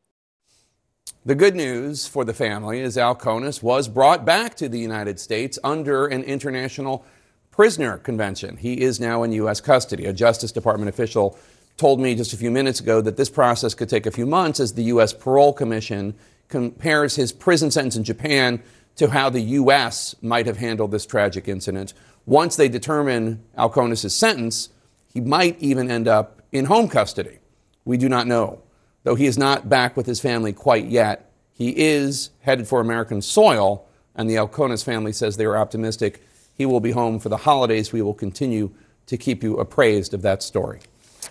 The 1.25 1.35
good 1.35 1.55
news 1.55 2.05
for 2.05 2.25
the 2.25 2.33
family 2.33 2.81
is 2.81 2.97
Alkonis 2.97 3.63
was 3.63 3.87
brought 3.87 4.25
back 4.25 4.55
to 4.55 4.67
the 4.67 4.79
United 4.79 5.19
States 5.19 5.57
under 5.63 6.05
an 6.05 6.23
international 6.23 7.05
prisoner 7.49 7.97
convention. 7.97 8.57
He 8.57 8.81
is 8.81 8.99
now 8.99 9.23
in 9.23 9.31
U.S. 9.31 9.61
custody. 9.61 10.05
A 10.05 10.11
Justice 10.11 10.51
Department 10.51 10.89
official 10.89 11.37
told 11.77 11.99
me 11.99 12.15
just 12.15 12.33
a 12.33 12.37
few 12.37 12.51
minutes 12.51 12.79
ago 12.79 13.01
that 13.01 13.17
this 13.17 13.29
process 13.29 13.73
could 13.73 13.89
take 13.89 14.05
a 14.05 14.11
few 14.11 14.25
months 14.25 14.59
as 14.59 14.73
the 14.73 14.83
U.S. 14.85 15.13
Parole 15.13 15.53
Commission 15.53 16.13
compares 16.47 17.15
his 17.15 17.31
prison 17.31 17.71
sentence 17.71 17.95
in 17.95 18.03
Japan 18.03 18.61
to 18.95 19.09
how 19.09 19.29
the 19.29 19.41
U.S. 19.41 20.15
might 20.21 20.45
have 20.45 20.57
handled 20.57 20.91
this 20.91 21.05
tragic 21.05 21.47
incident. 21.47 21.93
Once 22.25 22.55
they 22.55 22.69
determine 22.69 23.43
Alkonis' 23.57 24.11
sentence, 24.11 24.69
he 25.11 25.19
might 25.19 25.59
even 25.59 25.89
end 25.89 26.07
up 26.07 26.41
in 26.51 26.65
home 26.65 26.87
custody. 26.87 27.39
We 27.85 27.97
do 27.97 28.07
not 28.07 28.27
know. 28.27 28.61
Though 29.03 29.15
he 29.15 29.25
is 29.25 29.37
not 29.37 29.67
back 29.67 29.97
with 29.97 30.05
his 30.05 30.19
family 30.19 30.53
quite 30.53 30.85
yet, 30.85 31.31
he 31.53 31.69
is 31.77 32.29
headed 32.41 32.67
for 32.67 32.79
American 32.79 33.21
soil, 33.21 33.87
and 34.15 34.29
the 34.29 34.35
Alkonis 34.35 34.83
family 34.83 35.11
says 35.11 35.37
they 35.37 35.45
are 35.45 35.57
optimistic 35.57 36.21
he 36.53 36.65
will 36.65 36.79
be 36.79 36.91
home 36.91 37.19
for 37.19 37.29
the 37.29 37.37
holidays. 37.37 37.91
We 37.91 38.01
will 38.01 38.13
continue 38.13 38.71
to 39.07 39.17
keep 39.17 39.43
you 39.43 39.57
appraised 39.57 40.13
of 40.13 40.21
that 40.21 40.43
story. 40.43 40.79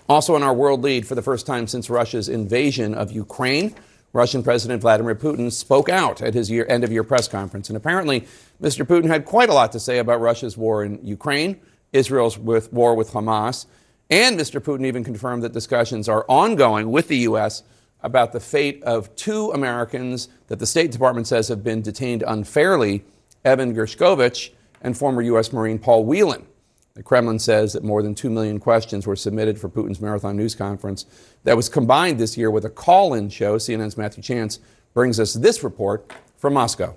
Also, 0.08 0.36
in 0.36 0.42
our 0.42 0.54
world 0.54 0.82
lead, 0.82 1.06
for 1.06 1.14
the 1.14 1.22
first 1.22 1.46
time 1.46 1.66
since 1.66 1.88
Russia's 1.88 2.28
invasion 2.28 2.94
of 2.94 3.12
Ukraine, 3.12 3.74
Russian 4.12 4.42
President 4.42 4.82
Vladimir 4.82 5.14
Putin 5.14 5.50
spoke 5.50 5.88
out 5.88 6.20
at 6.20 6.34
his 6.34 6.50
year, 6.50 6.66
end 6.68 6.84
of 6.84 6.92
year 6.92 7.04
press 7.04 7.28
conference. 7.28 7.70
And 7.70 7.76
apparently, 7.76 8.26
Mr. 8.60 8.84
Putin 8.84 9.06
had 9.06 9.24
quite 9.24 9.48
a 9.48 9.54
lot 9.54 9.72
to 9.72 9.80
say 9.80 9.98
about 9.98 10.20
Russia's 10.20 10.56
war 10.56 10.84
in 10.84 10.98
Ukraine, 11.02 11.58
Israel's 11.92 12.38
with, 12.38 12.72
war 12.72 12.94
with 12.94 13.12
Hamas. 13.12 13.66
And 14.10 14.38
Mr. 14.38 14.60
Putin 14.60 14.84
even 14.84 15.04
confirmed 15.04 15.42
that 15.44 15.52
discussions 15.52 16.08
are 16.08 16.26
ongoing 16.28 16.90
with 16.90 17.08
the 17.08 17.18
U.S. 17.18 17.62
about 18.02 18.32
the 18.32 18.40
fate 18.40 18.82
of 18.82 19.14
two 19.16 19.50
Americans 19.52 20.28
that 20.48 20.58
the 20.58 20.66
State 20.66 20.90
Department 20.90 21.26
says 21.26 21.48
have 21.48 21.64
been 21.64 21.80
detained 21.80 22.22
unfairly 22.26 23.04
Evan 23.44 23.74
Gershkovich 23.74 24.50
and 24.82 24.96
former 24.96 25.22
U.S. 25.22 25.52
Marine 25.52 25.78
Paul 25.78 26.04
Whelan. 26.04 26.46
The 26.94 27.02
Kremlin 27.02 27.38
says 27.38 27.72
that 27.72 27.82
more 27.82 28.02
than 28.02 28.14
2 28.14 28.28
million 28.28 28.60
questions 28.60 29.06
were 29.06 29.16
submitted 29.16 29.58
for 29.58 29.70
Putin's 29.70 29.98
marathon 29.98 30.36
news 30.36 30.54
conference 30.54 31.06
that 31.44 31.56
was 31.56 31.70
combined 31.70 32.20
this 32.20 32.36
year 32.36 32.50
with 32.50 32.66
a 32.66 32.70
call 32.70 33.14
in 33.14 33.30
show. 33.30 33.56
CNN's 33.56 33.96
Matthew 33.96 34.22
Chance 34.22 34.60
brings 34.92 35.18
us 35.18 35.32
this 35.32 35.64
report 35.64 36.12
from 36.36 36.52
Moscow. 36.52 36.94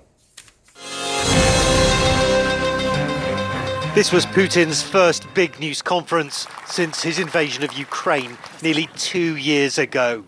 This 3.94 4.12
was 4.12 4.26
Putin's 4.26 4.82
first 4.82 5.26
big 5.32 5.58
news 5.58 5.80
conference 5.80 6.46
since 6.66 7.02
his 7.02 7.18
invasion 7.18 7.64
of 7.64 7.72
Ukraine 7.72 8.36
nearly 8.62 8.90
two 8.96 9.36
years 9.36 9.78
ago. 9.78 10.24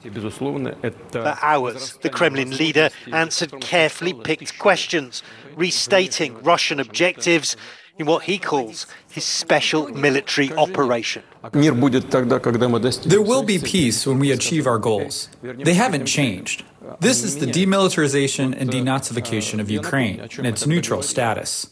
For 0.00 1.38
hours, 1.42 1.98
the 1.98 2.08
Kremlin 2.10 2.56
leader 2.56 2.88
answered 3.12 3.60
carefully 3.60 4.14
picked 4.14 4.58
questions, 4.58 5.22
restating 5.54 6.42
Russian 6.42 6.80
objectives 6.80 7.56
in 7.98 8.06
what 8.06 8.24
he 8.24 8.38
calls 8.38 8.86
his 9.10 9.24
special 9.24 9.88
military 9.88 10.52
operation. 10.52 11.22
There 11.52 13.22
will 13.22 13.42
be 13.42 13.58
peace 13.58 14.06
when 14.06 14.18
we 14.18 14.32
achieve 14.32 14.66
our 14.66 14.78
goals. 14.78 15.28
They 15.42 15.74
haven't 15.74 16.06
changed. 16.06 16.64
This 17.00 17.22
is 17.22 17.38
the 17.38 17.46
demilitarization 17.46 18.54
and 18.58 18.70
denazification 18.70 19.60
of 19.60 19.70
Ukraine 19.70 20.20
and 20.20 20.46
its 20.46 20.66
neutral 20.66 21.02
status. 21.02 21.70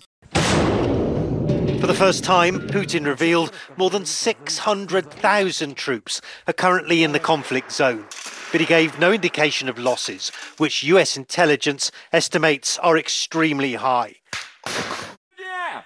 For 1.80 1.86
the 1.86 1.94
first 1.94 2.24
time, 2.24 2.60
Putin 2.68 3.06
revealed 3.06 3.52
more 3.78 3.88
than 3.88 4.04
600,000 4.04 5.76
troops 5.76 6.20
are 6.46 6.52
currently 6.52 7.02
in 7.02 7.12
the 7.12 7.18
conflict 7.18 7.72
zone. 7.72 8.04
But 8.52 8.60
he 8.60 8.66
gave 8.66 8.98
no 8.98 9.12
indication 9.12 9.68
of 9.68 9.78
losses, 9.78 10.30
which 10.58 10.82
US 10.82 11.16
intelligence 11.16 11.90
estimates 12.12 12.78
are 12.78 12.98
extremely 12.98 13.74
high. 13.74 14.16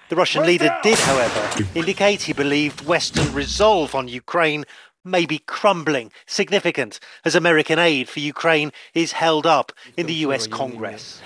The 0.07 0.15
Russian 0.15 0.43
leader 0.45 0.75
did, 0.83 0.99
however, 0.99 1.65
indicate 1.73 2.23
he 2.23 2.33
believed 2.33 2.85
Western 2.85 3.33
resolve 3.33 3.95
on 3.95 4.07
Ukraine 4.07 4.65
may 5.05 5.25
be 5.25 5.37
crumbling, 5.37 6.11
significant 6.25 6.99
as 7.23 7.35
American 7.35 7.77
aid 7.79 8.09
for 8.09 8.19
Ukraine 8.19 8.71
is 8.93 9.11
held 9.11 9.45
up 9.45 9.71
in 9.95 10.07
the 10.07 10.13
US 10.25 10.47
Congress. 10.47 11.21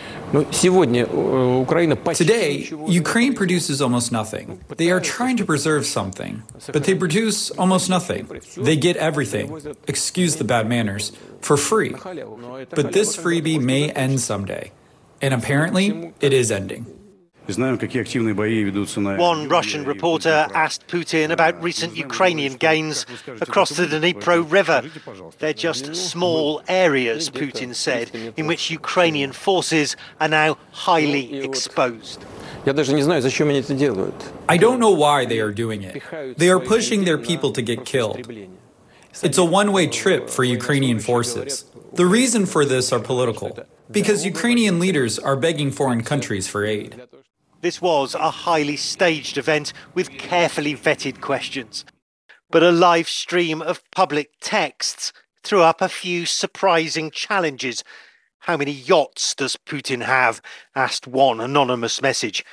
Today, 2.13 2.69
Ukraine 2.87 3.33
produces 3.33 3.81
almost 3.81 4.11
nothing. 4.11 4.63
They 4.75 4.91
are 4.91 4.99
trying 4.99 5.37
to 5.37 5.45
preserve 5.45 5.85
something, 5.85 6.43
but 6.67 6.83
they 6.83 6.95
produce 6.95 7.51
almost 7.51 7.89
nothing. 7.89 8.27
They 8.57 8.75
get 8.75 8.97
everything, 8.97 9.75
excuse 9.87 10.35
the 10.35 10.43
bad 10.43 10.67
manners, 10.67 11.13
for 11.41 11.55
free. 11.57 11.91
But 11.91 12.91
this 12.91 13.15
freebie 13.15 13.61
may 13.61 13.91
end 13.91 14.19
someday. 14.19 14.71
And 15.21 15.33
apparently, 15.33 16.13
it 16.21 16.31
is 16.31 16.51
ending. 16.51 16.98
One 19.17 19.49
Russian 19.49 19.83
reporter 19.85 20.47
asked 20.53 20.87
Putin 20.87 21.31
about 21.31 21.61
recent 21.63 21.95
Ukrainian 21.95 22.53
gains 22.55 23.05
across 23.41 23.69
the 23.71 23.85
Dnipro 23.87 24.37
River. 24.51 24.79
They're 25.39 25.53
just 25.53 25.95
small 25.95 26.61
areas, 26.67 27.29
Putin 27.29 27.73
said, 27.73 28.05
in 28.37 28.45
which 28.47 28.69
Ukrainian 28.69 29.31
forces 29.31 29.95
are 30.19 30.27
now 30.27 30.57
highly 30.71 31.25
exposed. 31.47 32.19
I 34.47 34.57
don't 34.57 34.79
know 34.79 34.91
why 34.91 35.25
they 35.25 35.39
are 35.39 35.51
doing 35.51 35.81
it. 35.83 35.93
They 36.37 36.49
are 36.49 36.59
pushing 36.59 37.05
their 37.05 37.17
people 37.17 37.51
to 37.53 37.61
get 37.61 37.85
killed. 37.85 38.17
It's 39.23 39.37
a 39.37 39.43
one 39.61 39.71
way 39.71 39.87
trip 39.87 40.29
for 40.29 40.43
Ukrainian 40.43 40.99
forces. 40.99 41.65
The 41.93 42.05
reason 42.05 42.45
for 42.45 42.63
this 42.65 42.91
are 42.93 42.99
political. 42.99 43.49
because 43.91 44.23
Ukrainian 44.33 44.75
leaders 44.79 45.17
are 45.17 45.35
begging 45.35 45.71
foreign 45.71 46.03
countries 46.03 46.47
for 46.47 46.63
aid. 46.65 47.01
This 47.61 47.81
was 47.81 48.15
a 48.15 48.31
highly 48.31 48.77
staged 48.77 49.37
event 49.37 49.73
with 49.93 50.11
carefully 50.11 50.75
vetted 50.75 51.19
questions. 51.19 51.83
But 52.49 52.63
a 52.63 52.71
live 52.71 53.09
stream 53.09 53.61
of 53.61 53.83
public 53.91 54.31
texts 54.39 55.11
threw 55.43 55.61
up 55.61 55.81
a 55.81 55.89
few 55.89 56.25
surprising 56.25 57.11
challenges. 57.11 57.83
How 58.39 58.55
many 58.55 58.71
yachts 58.71 59.35
does 59.35 59.57
Putin 59.57 60.03
have? 60.03 60.41
asked 60.73 61.05
one 61.05 61.41
anonymous 61.41 62.01
message. 62.01 62.45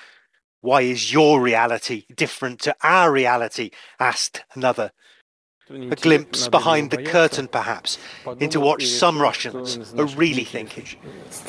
Why 0.61 0.83
is 0.83 1.13
your 1.13 1.41
reality 1.41 2.05
different 2.15 2.59
to 2.63 2.75
our 2.83 3.13
reality? 3.13 3.71
asked 4.01 4.43
another. 4.55 4.91
A 5.69 5.97
glimpse 5.97 6.47
behind 6.47 6.91
the 6.91 7.03
curtain, 7.03 7.49
perhaps, 7.49 7.99
into 8.39 8.61
what 8.61 8.83
some 8.83 9.21
Russians 9.21 9.95
are 9.95 10.07
really 10.07 10.45
thinking. 10.45 10.87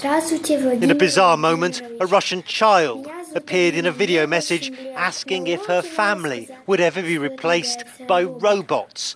In 0.03 0.91
a 0.91 0.95
bizarre 0.95 1.37
moment, 1.37 1.81
a 1.99 2.07
Russian 2.07 2.41
child 2.41 3.07
appeared 3.37 3.75
in 3.75 3.85
a 3.85 3.91
video 3.91 4.27
message 4.27 4.71
asking 4.95 5.47
if 5.47 5.65
her 5.67 5.81
family 5.81 6.49
would 6.65 6.81
ever 6.81 7.01
be 7.01 7.17
replaced 7.17 7.85
by 8.07 8.23
robots. 8.23 9.15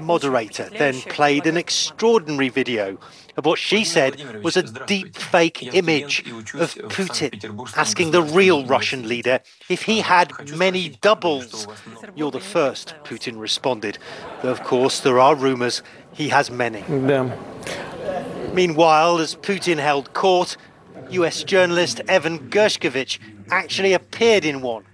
Moderator 0.00 0.70
then 0.70 0.94
played 1.02 1.46
an 1.46 1.56
extraordinary 1.56 2.48
video 2.48 2.98
of 3.36 3.44
what 3.44 3.58
she 3.58 3.84
said 3.84 4.42
was 4.42 4.56
a 4.56 4.62
deep 4.86 5.14
fake 5.16 5.74
image 5.74 6.20
of 6.54 6.74
Putin, 6.88 7.76
asking 7.76 8.12
the 8.12 8.22
real 8.22 8.64
Russian 8.64 9.06
leader 9.06 9.40
if 9.68 9.82
he 9.82 10.00
had 10.00 10.32
many 10.56 10.90
doubles. 11.00 11.66
You're 12.14 12.30
the 12.30 12.40
first, 12.40 12.94
Putin 13.04 13.38
responded. 13.38 13.98
Though, 14.42 14.52
of 14.52 14.62
course, 14.62 15.00
there 15.00 15.18
are 15.18 15.34
rumors 15.34 15.82
he 16.12 16.28
has 16.30 16.50
many. 16.50 16.82
Meanwhile, 18.54 19.18
as 19.18 19.34
Putin 19.34 19.78
held 19.78 20.14
court, 20.14 20.56
US 21.10 21.44
journalist 21.44 22.00
Evan 22.08 22.50
Gershkovich 22.50 23.18
actually 23.50 23.92
appeared 23.92 24.44
in 24.44 24.60
one. 24.60 24.84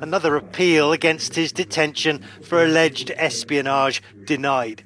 Another 0.00 0.36
appeal 0.36 0.92
against 0.92 1.34
his 1.34 1.52
detention 1.52 2.24
for 2.42 2.64
alleged 2.64 3.10
espionage 3.16 4.02
denied 4.24 4.82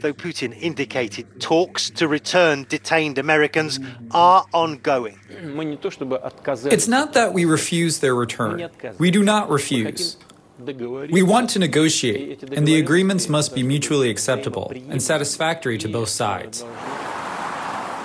though 0.00 0.12
Putin 0.12 0.56
indicated 0.60 1.26
talks 1.40 1.90
to 1.90 2.08
return 2.08 2.64
detained 2.68 3.18
Americans 3.18 3.80
are 4.10 4.44
ongoing. 4.52 5.18
It's 5.28 6.88
not 6.88 7.12
that 7.14 7.32
we 7.32 7.44
refuse 7.44 8.00
their 8.00 8.14
return. 8.14 8.70
We 8.98 9.10
do 9.10 9.22
not 9.22 9.48
refuse. 9.48 10.16
We 10.58 11.22
want 11.22 11.50
to 11.50 11.58
negotiate, 11.58 12.42
and 12.52 12.66
the 12.66 12.78
agreements 12.78 13.28
must 13.28 13.54
be 13.54 13.62
mutually 13.62 14.08
acceptable 14.08 14.72
and 14.88 15.02
satisfactory 15.02 15.76
to 15.78 15.88
both 15.88 16.08
sides. 16.08 16.62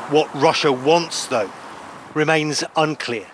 What 0.10 0.34
Russia 0.36 0.72
wants, 0.72 1.28
though, 1.28 1.50
remains 2.14 2.64
unclear. 2.76 3.28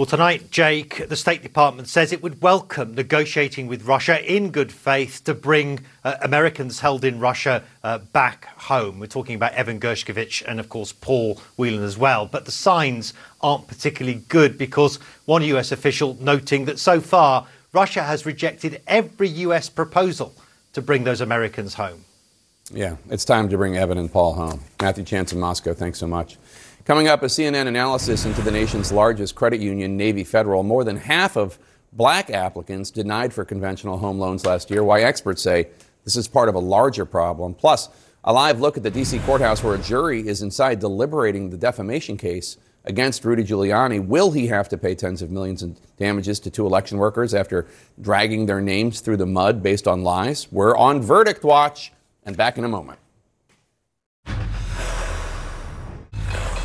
Well, 0.00 0.06
tonight, 0.06 0.50
Jake, 0.50 1.08
the 1.10 1.14
State 1.14 1.42
Department 1.42 1.86
says 1.86 2.10
it 2.10 2.22
would 2.22 2.40
welcome 2.40 2.94
negotiating 2.94 3.66
with 3.66 3.84
Russia 3.84 4.24
in 4.24 4.50
good 4.50 4.72
faith 4.72 5.22
to 5.24 5.34
bring 5.34 5.80
uh, 6.04 6.14
Americans 6.22 6.80
held 6.80 7.04
in 7.04 7.20
Russia 7.20 7.62
uh, 7.84 7.98
back 7.98 8.46
home. 8.56 8.98
We're 8.98 9.08
talking 9.08 9.34
about 9.34 9.52
Evan 9.52 9.78
Gershkovich 9.78 10.42
and, 10.48 10.58
of 10.58 10.70
course, 10.70 10.92
Paul 10.92 11.34
Whelan 11.58 11.84
as 11.84 11.98
well. 11.98 12.24
But 12.24 12.46
the 12.46 12.50
signs 12.50 13.12
aren't 13.42 13.68
particularly 13.68 14.22
good 14.30 14.56
because 14.56 14.96
one 15.26 15.42
US 15.42 15.70
official 15.70 16.16
noting 16.18 16.64
that 16.64 16.78
so 16.78 17.02
far 17.02 17.46
Russia 17.74 18.02
has 18.02 18.24
rejected 18.24 18.80
every 18.86 19.28
US 19.28 19.68
proposal 19.68 20.34
to 20.72 20.80
bring 20.80 21.04
those 21.04 21.20
Americans 21.20 21.74
home. 21.74 22.06
Yeah, 22.72 22.96
it's 23.08 23.24
time 23.24 23.48
to 23.48 23.56
bring 23.56 23.76
Evan 23.76 23.98
and 23.98 24.12
Paul 24.12 24.34
home. 24.34 24.60
Matthew 24.80 25.02
Chance 25.02 25.32
in 25.32 25.40
Moscow, 25.40 25.74
thanks 25.74 25.98
so 25.98 26.06
much. 26.06 26.38
Coming 26.84 27.08
up, 27.08 27.24
a 27.24 27.26
CNN 27.26 27.66
analysis 27.66 28.24
into 28.24 28.42
the 28.42 28.50
nation's 28.52 28.92
largest 28.92 29.34
credit 29.34 29.60
union, 29.60 29.96
Navy 29.96 30.22
Federal. 30.22 30.62
More 30.62 30.84
than 30.84 30.96
half 30.96 31.36
of 31.36 31.58
black 31.92 32.30
applicants 32.30 32.92
denied 32.92 33.34
for 33.34 33.44
conventional 33.44 33.98
home 33.98 34.20
loans 34.20 34.46
last 34.46 34.70
year. 34.70 34.84
Why 34.84 35.00
experts 35.00 35.42
say 35.42 35.68
this 36.04 36.16
is 36.16 36.28
part 36.28 36.48
of 36.48 36.54
a 36.54 36.60
larger 36.60 37.04
problem. 37.04 37.54
Plus, 37.54 37.88
a 38.22 38.32
live 38.32 38.60
look 38.60 38.76
at 38.76 38.84
the 38.84 38.90
D.C. 38.90 39.18
courthouse 39.20 39.64
where 39.64 39.74
a 39.74 39.78
jury 39.78 40.26
is 40.26 40.40
inside 40.40 40.78
deliberating 40.78 41.50
the 41.50 41.56
defamation 41.56 42.16
case 42.16 42.56
against 42.84 43.24
Rudy 43.24 43.42
Giuliani. 43.42 44.04
Will 44.06 44.30
he 44.30 44.46
have 44.46 44.68
to 44.68 44.78
pay 44.78 44.94
tens 44.94 45.22
of 45.22 45.30
millions 45.30 45.64
in 45.64 45.76
damages 45.98 46.38
to 46.40 46.50
two 46.50 46.66
election 46.66 46.98
workers 46.98 47.34
after 47.34 47.66
dragging 48.00 48.46
their 48.46 48.60
names 48.60 49.00
through 49.00 49.16
the 49.16 49.26
mud 49.26 49.60
based 49.60 49.88
on 49.88 50.04
lies? 50.04 50.50
We're 50.52 50.76
on 50.76 51.02
verdict 51.02 51.42
watch 51.42 51.92
and 52.24 52.36
back 52.36 52.58
in 52.58 52.64
a 52.64 52.68
moment. 52.68 52.98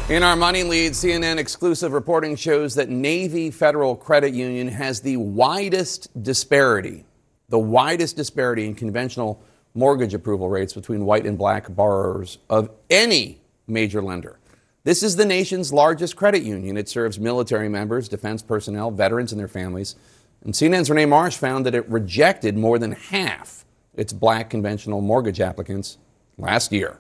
In 0.07 0.21
our 0.21 0.35
money 0.35 0.61
lead, 0.61 0.91
CNN 0.91 1.37
exclusive 1.37 1.91
reporting 1.91 2.35
shows 2.35 2.75
that 2.75 2.89
Navy 2.89 3.49
Federal 3.49 3.95
Credit 3.95 4.33
Union 4.33 4.67
has 4.67 5.01
the 5.01 5.17
widest 5.17 6.21
disparity, 6.21 7.05
the 7.49 7.57
widest 7.57 8.15
disparity 8.15 8.67
in 8.67 8.75
conventional 8.75 9.41
mortgage 9.73 10.13
approval 10.13 10.47
rates 10.47 10.73
between 10.73 11.05
white 11.05 11.25
and 11.25 11.39
black 11.39 11.73
borrowers 11.73 12.37
of 12.51 12.69
any 12.91 13.41
major 13.67 13.99
lender. 13.99 14.37
This 14.83 15.01
is 15.01 15.15
the 15.15 15.25
nation's 15.25 15.73
largest 15.73 16.15
credit 16.15 16.43
union. 16.43 16.77
It 16.77 16.87
serves 16.87 17.19
military 17.19 17.67
members, 17.67 18.07
defense 18.07 18.43
personnel, 18.43 18.91
veterans, 18.91 19.31
and 19.31 19.39
their 19.39 19.47
families. 19.47 19.95
And 20.43 20.53
CNN's 20.53 20.91
Rene 20.91 21.07
Marsh 21.07 21.37
found 21.37 21.65
that 21.65 21.73
it 21.73 21.89
rejected 21.89 22.55
more 22.55 22.77
than 22.77 22.91
half 22.91 23.64
its 23.95 24.13
black 24.13 24.49
conventional 24.49 25.01
mortgage 25.01 25.41
applicants 25.41 25.97
last 26.37 26.71
year. 26.71 26.99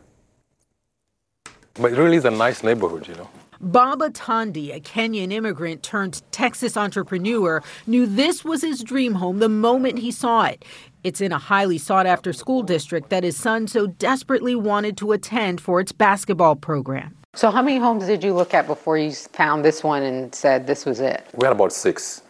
But 1.75 1.91
it 1.91 1.97
really 1.97 2.17
is 2.17 2.25
a 2.25 2.31
nice 2.31 2.63
neighborhood, 2.63 3.07
you 3.07 3.15
know. 3.15 3.29
Bob 3.61 3.99
Otandi, 3.99 4.73
a 4.75 4.79
Kenyan 4.79 5.31
immigrant 5.31 5.81
turned 5.81 6.21
Texas 6.31 6.77
entrepreneur, 6.77 7.63
knew 7.87 8.05
this 8.05 8.43
was 8.43 8.61
his 8.61 8.83
dream 8.83 9.13
home 9.13 9.39
the 9.39 9.49
moment 9.49 9.99
he 9.99 10.11
saw 10.11 10.45
it. 10.45 10.63
It's 11.03 11.21
in 11.21 11.31
a 11.31 11.37
highly 11.37 11.77
sought 11.77 12.05
after 12.05 12.33
school 12.33 12.63
district 12.63 13.09
that 13.09 13.23
his 13.23 13.37
son 13.37 13.67
so 13.67 13.87
desperately 13.87 14.55
wanted 14.55 14.97
to 14.97 15.11
attend 15.11 15.61
for 15.61 15.79
its 15.79 15.91
basketball 15.91 16.55
program. 16.55 17.15
So, 17.33 17.51
how 17.51 17.61
many 17.61 17.77
homes 17.77 18.05
did 18.05 18.23
you 18.23 18.33
look 18.33 18.53
at 18.53 18.65
before 18.65 18.97
you 18.97 19.11
found 19.11 19.63
this 19.65 19.83
one 19.83 20.03
and 20.03 20.33
said 20.33 20.67
this 20.67 20.85
was 20.85 20.99
it? 20.99 21.25
We 21.35 21.45
had 21.45 21.51
about 21.51 21.73
six, 21.73 22.23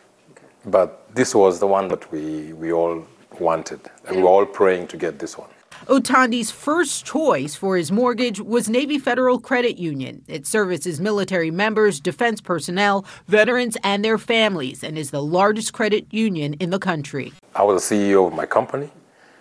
but 0.65 1.07
this 1.13 1.35
was 1.35 1.59
the 1.59 1.67
one 1.67 1.87
that 1.89 2.11
we, 2.11 2.53
we 2.53 2.71
all 2.71 3.05
wanted, 3.39 3.79
and 4.07 4.23
we're 4.23 4.29
all 4.29 4.45
praying 4.45 4.87
to 4.87 4.97
get 4.97 5.19
this 5.19 5.37
one. 5.37 5.49
Otandi's 5.87 6.49
first 6.49 7.05
choice 7.05 7.53
for 7.53 7.77
his 7.77 7.91
mortgage 7.91 8.39
was 8.39 8.67
Navy 8.69 8.97
Federal 8.97 9.39
Credit 9.39 9.77
Union. 9.77 10.23
It 10.27 10.47
services 10.47 10.99
military 10.99 11.51
members, 11.51 11.99
defense 11.99 12.41
personnel, 12.41 13.05
veterans, 13.27 13.77
and 13.83 14.03
their 14.03 14.17
families, 14.17 14.83
and 14.83 14.97
is 14.97 15.11
the 15.11 15.21
largest 15.21 15.73
credit 15.73 16.11
union 16.11 16.53
in 16.55 16.69
the 16.71 16.79
country. 16.79 17.33
I 17.55 17.63
was 17.63 17.87
the 17.87 17.95
CEO 17.95 18.25
of 18.27 18.33
my 18.33 18.45
company, 18.45 18.89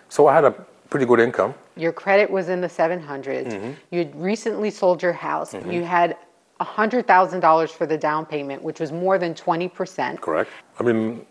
so 0.09 0.27
I 0.27 0.35
had 0.35 0.43
a 0.43 0.51
pretty 0.89 1.05
good 1.05 1.19
income. 1.19 1.55
Your 1.77 1.91
credit 1.91 2.29
was 2.29 2.49
in 2.49 2.61
the 2.61 2.67
700s. 2.69 3.47
Mm-hmm. 3.47 3.71
You'd 3.91 4.15
recently 4.15 4.69
sold 4.69 5.01
your 5.01 5.13
house. 5.13 5.53
Mhm. 5.53 5.73
You 5.73 5.83
had 5.83 6.15
$100,000 6.59 7.71
for 7.71 7.85
the 7.85 7.97
down 7.97 8.25
payment, 8.25 8.61
which 8.61 8.79
was 8.79 8.91
more 8.91 9.17
than 9.17 9.33
20%. 9.33 10.21
Correct. 10.21 10.49
I 10.79 10.83
mean, 10.83 11.25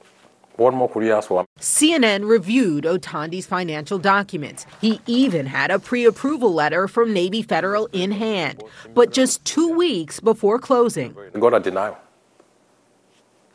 CNN 1.61 2.29
reviewed 2.29 2.85
Otandi's 2.85 3.47
financial 3.47 3.99
documents. 3.99 4.67
He 4.81 5.01
even 5.07 5.47
had 5.47 5.71
a 5.71 5.79
pre 5.79 6.05
approval 6.05 6.53
letter 6.55 6.87
from 6.89 7.13
Navy 7.13 7.43
Federal 7.43 7.87
in 7.93 8.13
hand. 8.13 8.63
But 8.95 9.13
just 9.13 9.45
two 9.45 9.75
weeks 9.77 10.21
before 10.21 10.59
closing, 10.59 11.17
I 11.35 11.39
got 11.39 11.55
a 11.55 11.61
denial. 11.61 11.97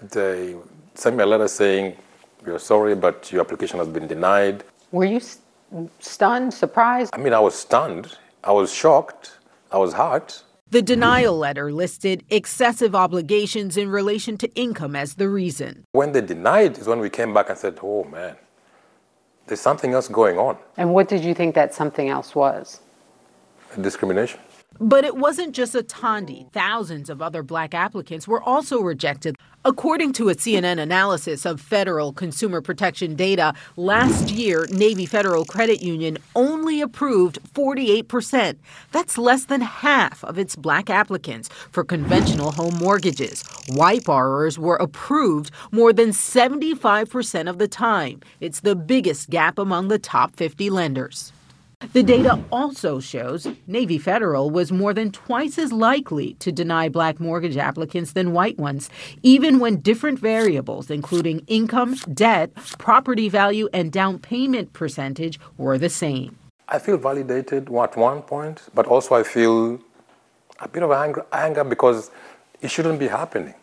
They 0.02 0.56
sent 0.96 1.16
me 1.16 1.24
a 1.24 1.28
letter 1.28 1.48
saying, 1.48 1.96
We're 2.46 2.60
sorry, 2.60 2.96
but 2.96 3.32
your 3.32 3.42
application 3.42 3.80
has 3.80 3.88
been 3.88 4.08
denied. 4.08 4.64
Were 4.92 5.06
you 5.06 5.18
s- 5.18 5.40
stunned, 6.00 6.54
surprised? 6.54 7.12
I 7.14 7.18
mean, 7.18 7.34
I 7.34 7.40
was 7.40 7.56
stunned. 7.56 8.18
I 8.44 8.52
was 8.52 8.74
shocked. 8.74 9.38
I 9.72 9.78
was 9.78 9.94
hurt. 9.94 10.44
The 10.72 10.82
denial 10.82 11.38
letter 11.38 11.72
listed 11.72 12.24
excessive 12.30 12.94
obligations 12.96 13.76
in 13.78 13.90
relation 13.90 14.38
to 14.38 14.48
income 14.56 14.96
as 14.96 15.16
the 15.16 15.28
reason. 15.28 15.84
When 15.94 16.12
they 16.12 16.22
denied 16.22 16.78
is 16.78 16.88
when 16.88 17.00
we 17.00 17.10
came 17.10 17.34
back 17.34 17.50
and 17.50 17.58
said, 17.58 17.80
Oh 17.82 18.04
man, 18.04 18.36
there's 19.48 19.60
something 19.62 19.94
else 19.94 20.08
going 20.08 20.38
on 20.38 20.58
And 20.78 20.94
what 20.94 21.08
did 21.08 21.24
you 21.24 21.34
think 21.34 21.56
that 21.56 21.74
something 21.74 22.10
else 22.10 22.36
was? 22.36 22.82
discrimination. 23.82 24.40
But 24.78 25.04
it 25.04 25.18
wasn't 25.18 25.54
just 25.54 25.74
Otandi. 25.74 26.52
Thousands 26.54 27.10
of 27.10 27.22
other 27.22 27.44
black 27.44 27.74
applicants 27.74 28.28
were 28.28 28.42
also 28.42 28.80
rejected. 28.80 29.36
According 29.66 30.14
to 30.14 30.30
a 30.30 30.36
CNN 30.36 30.80
analysis 30.80 31.46
of 31.46 31.60
federal 31.60 32.14
consumer 32.14 32.62
protection 32.62 33.16
data, 33.16 33.54
last 33.76 34.30
year, 34.32 34.68
Navy 34.72 35.06
Federal 35.06 35.44
Credit 35.44 35.82
Union 35.82 36.18
only 36.34 36.80
approved 36.80 37.40
48%. 37.54 38.56
That's 38.94 39.18
less 39.18 39.46
than 39.46 39.60
half 39.60 40.24
of 40.24 40.40
its 40.40 40.56
black 40.56 40.90
applicants 40.90 41.50
for 41.72 41.84
conventional 41.84 42.52
home 42.52 42.76
mortgages. 42.76 43.44
White 43.68 44.06
borrowers 44.06 44.58
were 44.58 44.78
approved 44.78 45.52
more 45.74 45.92
than 45.92 46.12
75% 46.12 47.50
of 47.50 47.58
the 47.58 47.68
time. 47.68 48.22
It's 48.40 48.62
the 48.62 48.78
biggest 48.78 49.30
gap 49.30 49.60
among 49.60 49.90
the 49.90 50.00
top 50.00 50.38
50 50.38 50.70
lenders. 50.70 51.34
The 51.94 52.02
hmm. 52.02 52.08
data 52.08 52.44
also 52.52 53.00
shows 53.00 53.48
Navy 53.66 53.98
Federal 53.98 54.50
was 54.50 54.70
more 54.70 54.94
than 54.94 55.12
twice 55.12 55.58
as 55.58 55.72
likely 55.72 56.34
to 56.36 56.52
deny 56.52 56.90
black 56.90 57.22
mortgage 57.22 57.56
applicants 57.56 58.12
than 58.12 58.34
white 58.34 58.58
ones, 58.58 58.90
even 59.24 59.60
when 59.60 59.78
different 59.80 60.20
variables, 60.20 60.92
including 60.92 61.40
income, 61.48 61.96
debt, 62.14 62.54
property 62.78 63.30
value, 63.30 63.70
and 63.72 63.94
down 63.94 64.20
payment 64.20 64.74
percentage, 64.74 65.40
were 65.58 65.78
the 65.78 65.90
same. 65.90 66.38
I 66.68 66.80
feel 66.80 66.98
validated 66.98 67.70
at 67.74 67.96
one 67.98 68.22
point, 68.24 68.62
but 68.76 68.86
also 68.86 69.16
I 69.16 69.24
feel 69.24 69.80
a 70.60 70.68
bit 70.68 70.84
of 70.84 70.92
anger, 70.92 71.26
anger 71.32 71.64
because 71.64 72.12
it 72.62 72.70
shouldn't 72.70 73.00
be 73.00 73.08
happening. 73.08 73.56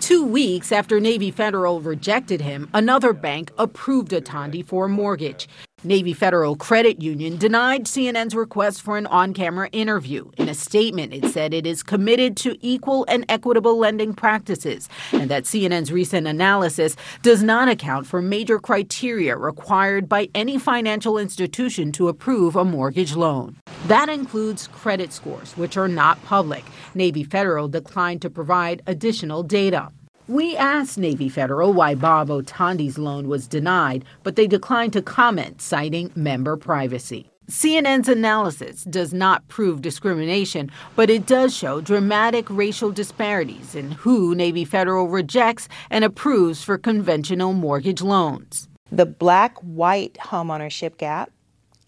Two 0.00 0.24
weeks 0.24 0.72
after 0.72 0.98
Navy 0.98 1.30
Federal 1.30 1.80
rejected 1.80 2.40
him, 2.40 2.68
another 2.74 3.12
bank 3.12 3.52
approved 3.58 4.10
Otandi 4.10 4.66
for 4.66 4.86
a 4.86 4.88
mortgage. 4.88 5.48
Navy 5.82 6.12
Federal 6.12 6.56
Credit 6.56 7.00
Union 7.00 7.38
denied 7.38 7.86
CNN's 7.86 8.34
request 8.34 8.82
for 8.82 8.98
an 8.98 9.06
on 9.06 9.32
camera 9.32 9.70
interview. 9.70 10.30
In 10.36 10.50
a 10.50 10.54
statement, 10.54 11.14
it 11.14 11.32
said 11.32 11.54
it 11.54 11.64
is 11.64 11.82
committed 11.82 12.36
to 12.38 12.58
equal 12.60 13.06
and 13.08 13.24
equitable 13.30 13.78
lending 13.78 14.12
practices 14.12 14.90
and 15.12 15.30
that 15.30 15.44
CNN's 15.44 15.90
recent 15.90 16.26
analysis 16.26 16.96
does 17.22 17.42
not 17.42 17.70
account 17.70 18.06
for 18.06 18.20
major 18.20 18.58
criteria 18.58 19.38
required 19.38 20.06
by 20.06 20.28
any 20.34 20.58
financial 20.58 21.16
institution 21.16 21.92
to 21.92 22.08
approve 22.08 22.56
a 22.56 22.64
mortgage 22.64 23.16
loan. 23.16 23.56
That 23.86 24.10
includes 24.10 24.66
credit 24.68 25.14
scores, 25.14 25.56
which 25.56 25.78
are 25.78 25.88
not 25.88 26.22
public. 26.24 26.64
Navy 26.94 27.24
Federal 27.24 27.68
declined 27.68 28.20
to 28.20 28.28
provide 28.28 28.82
additional 28.86 29.42
data. 29.42 29.90
We 30.30 30.56
asked 30.56 30.96
Navy 30.96 31.28
Federal 31.28 31.72
why 31.72 31.96
Bob 31.96 32.28
Otandi's 32.28 32.98
loan 32.98 33.26
was 33.26 33.48
denied, 33.48 34.04
but 34.22 34.36
they 34.36 34.46
declined 34.46 34.92
to 34.92 35.02
comment, 35.02 35.60
citing 35.60 36.12
member 36.14 36.56
privacy. 36.56 37.28
CNN's 37.50 38.08
analysis 38.08 38.84
does 38.84 39.12
not 39.12 39.48
prove 39.48 39.82
discrimination, 39.82 40.70
but 40.94 41.10
it 41.10 41.26
does 41.26 41.52
show 41.52 41.80
dramatic 41.80 42.48
racial 42.48 42.92
disparities 42.92 43.74
in 43.74 43.90
who 43.90 44.36
Navy 44.36 44.64
Federal 44.64 45.08
rejects 45.08 45.66
and 45.90 46.04
approves 46.04 46.62
for 46.62 46.78
conventional 46.78 47.52
mortgage 47.52 48.00
loans. 48.00 48.68
The 48.92 49.06
black 49.06 49.58
white 49.58 50.14
homeownership 50.14 50.96
gap 50.96 51.32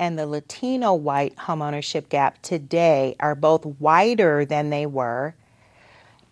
and 0.01 0.19
the 0.19 0.27
Latino 0.27 0.95
white 0.95 1.37
homeownership 1.37 2.09
gap 2.09 2.43
today 2.43 3.15
are 3.21 3.37
both 3.37 3.65
wider 3.79 4.45
than 4.45 4.71
they 4.71 4.87
were 4.87 5.37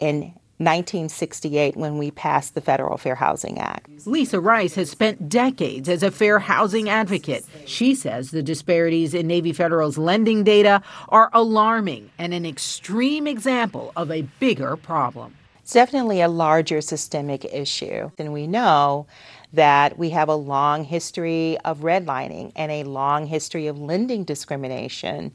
in 0.00 0.34
1968 0.60 1.74
when 1.74 1.96
we 1.96 2.10
passed 2.10 2.54
the 2.54 2.60
Federal 2.60 2.98
Fair 2.98 3.14
Housing 3.14 3.58
Act. 3.58 3.88
Lisa 4.06 4.38
Rice 4.38 4.74
has 4.74 4.90
spent 4.90 5.26
decades 5.26 5.88
as 5.88 6.02
a 6.02 6.10
fair 6.10 6.38
housing 6.38 6.90
advocate. 6.90 7.46
She 7.64 7.94
says 7.94 8.30
the 8.30 8.42
disparities 8.42 9.14
in 9.14 9.26
Navy 9.26 9.54
Federal's 9.54 9.96
lending 9.96 10.44
data 10.44 10.82
are 11.08 11.30
alarming 11.32 12.10
and 12.18 12.34
an 12.34 12.44
extreme 12.44 13.26
example 13.26 13.90
of 13.96 14.10
a 14.10 14.22
bigger 14.38 14.76
problem. 14.76 15.34
It's 15.62 15.72
definitely 15.72 16.20
a 16.20 16.28
larger 16.28 16.82
systemic 16.82 17.46
issue. 17.46 18.10
And 18.18 18.32
we 18.32 18.46
know 18.46 19.06
that 19.54 19.96
we 19.96 20.10
have 20.10 20.28
a 20.28 20.34
long 20.34 20.84
history 20.84 21.56
of 21.64 21.78
redlining 21.78 22.52
and 22.54 22.70
a 22.70 22.84
long 22.84 23.26
history 23.26 23.66
of 23.66 23.78
lending 23.78 24.24
discrimination 24.24 25.32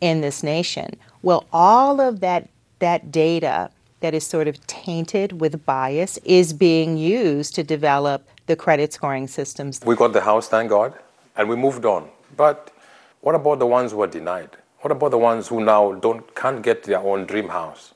in 0.00 0.20
this 0.20 0.44
nation. 0.44 0.90
Well, 1.22 1.46
all 1.52 2.00
of 2.00 2.20
that, 2.20 2.48
that 2.78 3.10
data 3.10 3.70
that 4.00 4.14
is 4.14 4.26
sort 4.26 4.48
of 4.48 4.64
tainted 4.66 5.40
with 5.40 5.64
bias 5.64 6.18
is 6.18 6.52
being 6.52 6.96
used 6.96 7.54
to 7.54 7.62
develop 7.62 8.28
the 8.46 8.56
credit 8.56 8.92
scoring 8.92 9.26
systems. 9.26 9.80
We 9.84 9.96
got 9.96 10.12
the 10.12 10.20
house, 10.20 10.48
thank 10.48 10.70
God, 10.70 10.94
and 11.36 11.48
we 11.48 11.56
moved 11.56 11.84
on. 11.84 12.08
But 12.36 12.70
what 13.20 13.34
about 13.34 13.58
the 13.58 13.66
ones 13.66 13.92
who 13.92 14.02
are 14.02 14.06
denied? 14.06 14.50
What 14.80 14.92
about 14.92 15.10
the 15.10 15.18
ones 15.18 15.48
who 15.48 15.64
now 15.64 15.92
don't 15.94 16.34
can't 16.34 16.62
get 16.62 16.84
their 16.84 17.00
own 17.00 17.26
dream 17.26 17.48
house? 17.48 17.94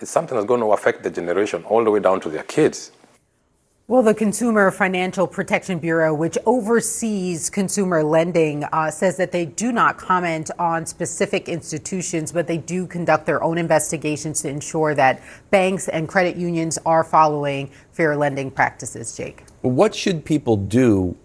It's 0.00 0.10
something 0.10 0.36
that's 0.36 0.46
going 0.46 0.60
to 0.60 0.72
affect 0.72 1.02
the 1.02 1.10
generation 1.10 1.64
all 1.64 1.84
the 1.84 1.90
way 1.90 2.00
down 2.00 2.20
to 2.20 2.30
their 2.30 2.44
kids. 2.44 2.92
Well, 3.90 4.02
the 4.02 4.12
Consumer 4.12 4.70
Financial 4.70 5.26
Protection 5.26 5.78
Bureau, 5.78 6.12
which 6.12 6.36
oversees 6.44 7.48
consumer 7.48 8.04
lending, 8.04 8.64
uh, 8.64 8.90
says 8.90 9.16
that 9.16 9.32
they 9.32 9.46
do 9.46 9.72
not 9.72 9.96
comment 9.96 10.50
on 10.58 10.84
specific 10.84 11.48
institutions, 11.48 12.30
but 12.30 12.46
they 12.46 12.58
do 12.58 12.86
conduct 12.86 13.24
their 13.24 13.42
own 13.42 13.56
investigations 13.56 14.42
to 14.42 14.50
ensure 14.50 14.94
that 14.94 15.22
banks 15.50 15.88
and 15.88 16.06
credit 16.06 16.36
unions 16.36 16.78
are 16.84 17.02
following 17.02 17.70
fair 17.92 18.14
lending 18.14 18.50
practices. 18.50 19.16
Jake. 19.16 19.44
What 19.62 19.94
should 19.94 20.22
people 20.22 20.58
do 20.58 21.16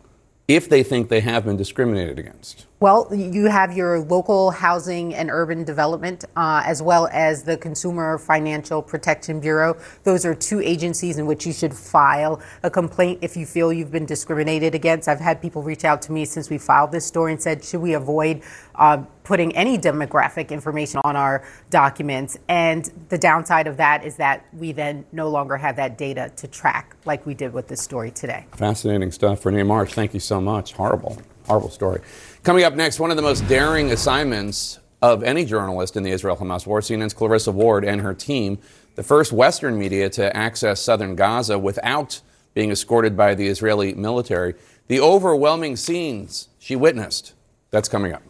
if 0.47 0.69
they 0.69 0.83
think 0.83 1.09
they 1.09 1.19
have 1.19 1.43
been 1.43 1.57
discriminated 1.57 2.17
against? 2.17 2.65
Well, 2.83 3.07
you 3.15 3.45
have 3.45 3.77
your 3.77 4.01
local 4.01 4.51
housing 4.51 5.15
and 5.15 5.31
urban 5.31 5.63
development, 5.63 6.25
uh, 6.35 6.63
as 6.65 6.81
well 6.81 7.07
as 7.13 7.41
the 7.41 7.55
Consumer 7.55 8.17
Financial 8.17 8.81
Protection 8.81 9.39
Bureau. 9.39 9.77
Those 10.03 10.25
are 10.25 10.35
two 10.35 10.59
agencies 10.59 11.17
in 11.17 11.25
which 11.25 11.45
you 11.45 11.53
should 11.53 11.73
file 11.73 12.41
a 12.61 12.69
complaint 12.69 13.19
if 13.21 13.37
you 13.37 13.45
feel 13.45 13.71
you've 13.71 13.93
been 13.93 14.05
discriminated 14.05 14.75
against. 14.75 15.07
I've 15.07 15.21
had 15.21 15.41
people 15.41 15.63
reach 15.63 15.85
out 15.85 16.01
to 16.01 16.11
me 16.11 16.25
since 16.25 16.49
we 16.49 16.57
filed 16.57 16.91
this 16.91 17.05
story 17.05 17.31
and 17.31 17.41
said, 17.41 17.63
should 17.63 17.79
we 17.79 17.93
avoid 17.93 18.41
uh, 18.75 18.97
putting 19.23 19.55
any 19.55 19.77
demographic 19.77 20.49
information 20.49 20.99
on 21.05 21.15
our 21.15 21.45
documents? 21.69 22.37
And 22.49 22.91
the 23.07 23.17
downside 23.17 23.67
of 23.67 23.77
that 23.77 24.03
is 24.03 24.17
that 24.17 24.45
we 24.51 24.73
then 24.73 25.05
no 25.13 25.29
longer 25.29 25.55
have 25.55 25.77
that 25.77 25.97
data 25.97 26.33
to 26.35 26.49
track 26.49 26.97
like 27.05 27.25
we 27.25 27.33
did 27.33 27.53
with 27.53 27.69
this 27.69 27.79
story 27.79 28.11
today. 28.11 28.45
Fascinating 28.57 29.13
stuff. 29.13 29.45
Rene 29.45 29.63
Marsh, 29.63 29.93
thank 29.93 30.13
you 30.13 30.19
so 30.19 30.41
much. 30.41 30.73
Horrible, 30.73 31.17
horrible 31.47 31.69
story. 31.69 32.01
Coming 32.43 32.65
up 32.65 32.75
next, 32.75 32.99
one 32.99 33.09
of 33.09 33.15
the 33.15 33.23
most 33.23 33.47
daring 33.47 33.91
assignments 33.91 34.77
of 35.01 35.23
any 35.23 35.45
journalist 35.45 35.95
in 35.95 36.03
the 36.03 36.11
Israel 36.11 36.35
Hamas 36.35 36.67
war, 36.67 36.81
CNN's 36.81 37.13
Clarissa 37.13 37.53
Ward 37.53 37.85
and 37.85 38.01
her 38.01 38.13
team, 38.13 38.57
the 38.95 39.03
first 39.03 39.31
Western 39.31 39.79
media 39.79 40.09
to 40.09 40.35
access 40.35 40.81
southern 40.81 41.15
Gaza 41.15 41.57
without 41.57 42.19
being 42.53 42.69
escorted 42.69 43.15
by 43.15 43.33
the 43.33 43.47
Israeli 43.47 43.93
military. 43.93 44.55
The 44.87 44.99
overwhelming 44.99 45.77
scenes 45.77 46.49
she 46.59 46.75
witnessed. 46.75 47.33
That's 47.71 47.87
coming 47.87 48.11
up. 48.11 48.23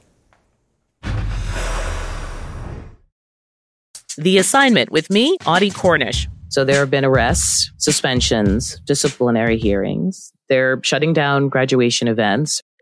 The 4.15 4.37
assignment 4.37 4.91
with 4.91 5.09
me, 5.09 5.39
Audie 5.47 5.71
Cornish. 5.71 6.27
So 6.49 6.63
there 6.63 6.81
have 6.81 6.91
been 6.91 7.03
arrests, 7.03 7.71
suspensions, 7.77 8.79
disciplinary 8.85 9.57
hearings. 9.57 10.31
They're 10.49 10.79
shutting 10.83 11.13
down 11.13 11.49
graduation 11.49 12.07
events. 12.07 12.61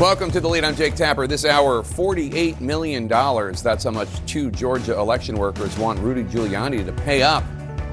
Welcome 0.00 0.32
to 0.32 0.40
the 0.40 0.48
lead. 0.48 0.64
I'm 0.64 0.74
Jake 0.74 0.96
Tapper. 0.96 1.28
This 1.28 1.44
hour, 1.44 1.84
$48 1.84 2.60
million. 2.60 3.06
That's 3.06 3.84
how 3.84 3.92
much 3.92 4.08
two 4.26 4.50
Georgia 4.50 4.98
election 4.98 5.36
workers 5.36 5.78
want 5.78 6.00
Rudy 6.00 6.24
Giuliani 6.24 6.84
to 6.84 6.92
pay 6.92 7.22
up 7.22 7.44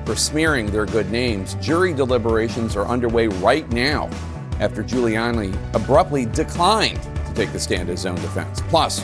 for 0.04 0.16
smearing 0.16 0.66
their 0.72 0.88
good 0.88 1.12
names. 1.12 1.54
Jury 1.62 1.94
deliberations 1.94 2.76
are 2.76 2.88
underway 2.88 3.28
right 3.28 3.70
now 3.70 4.10
after 4.60 4.84
Giuliani 4.84 5.56
abruptly 5.76 6.26
declined 6.26 7.00
to 7.04 7.34
take 7.36 7.52
the 7.54 7.60
stand 7.60 7.88
as 7.92 8.02
his 8.02 8.08
own 8.08 8.16
defense. 8.16 8.62
Plus, 8.62 9.04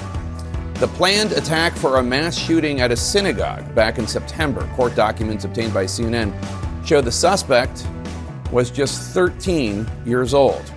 the 0.79 0.87
planned 0.95 1.33
attack 1.33 1.73
for 1.73 1.97
a 1.97 2.03
mass 2.03 2.35
shooting 2.35 2.81
at 2.81 2.91
a 2.91 2.97
synagogue 2.97 3.75
back 3.75 3.99
in 3.99 4.07
September. 4.07 4.67
Court 4.75 4.95
documents 4.95 5.45
obtained 5.45 5.71
by 5.71 5.85
CNN 5.85 6.33
show 6.83 7.01
the 7.01 7.11
suspect 7.11 7.87
was 8.51 8.71
just 8.71 9.13
13 9.13 9.87
years 10.03 10.33
old. 10.33 10.73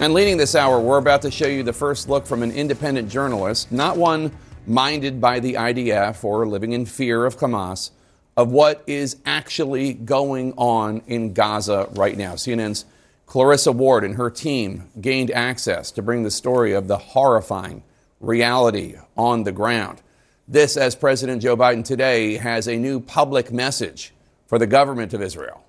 And 0.00 0.12
leading 0.12 0.36
this 0.36 0.56
hour, 0.56 0.80
we're 0.80 0.98
about 0.98 1.22
to 1.22 1.30
show 1.30 1.46
you 1.46 1.62
the 1.62 1.72
first 1.72 2.08
look 2.08 2.26
from 2.26 2.42
an 2.42 2.50
independent 2.50 3.08
journalist, 3.08 3.70
not 3.70 3.96
one 3.96 4.32
minded 4.66 5.20
by 5.20 5.38
the 5.38 5.54
IDF 5.54 6.24
or 6.24 6.46
living 6.46 6.72
in 6.72 6.84
fear 6.84 7.24
of 7.24 7.38
Hamas, 7.38 7.90
of 8.36 8.50
what 8.50 8.82
is 8.88 9.16
actually 9.24 9.94
going 9.94 10.52
on 10.56 11.00
in 11.06 11.32
Gaza 11.32 11.88
right 11.92 12.18
now. 12.18 12.32
CNN's 12.32 12.86
Clarissa 13.26 13.70
Ward 13.70 14.02
and 14.02 14.16
her 14.16 14.30
team 14.30 14.90
gained 15.00 15.30
access 15.30 15.92
to 15.92 16.02
bring 16.02 16.24
the 16.24 16.30
story 16.30 16.72
of 16.72 16.88
the 16.88 16.98
horrifying 16.98 17.84
reality 18.20 18.96
on 19.16 19.44
the 19.44 19.52
ground. 19.52 20.02
This, 20.48 20.76
as 20.76 20.96
President 20.96 21.40
Joe 21.40 21.56
Biden 21.56 21.84
today 21.84 22.36
has 22.36 22.66
a 22.66 22.76
new 22.76 22.98
public 22.98 23.52
message 23.52 24.12
for 24.48 24.58
the 24.58 24.66
government 24.66 25.14
of 25.14 25.22
Israel. 25.22 25.63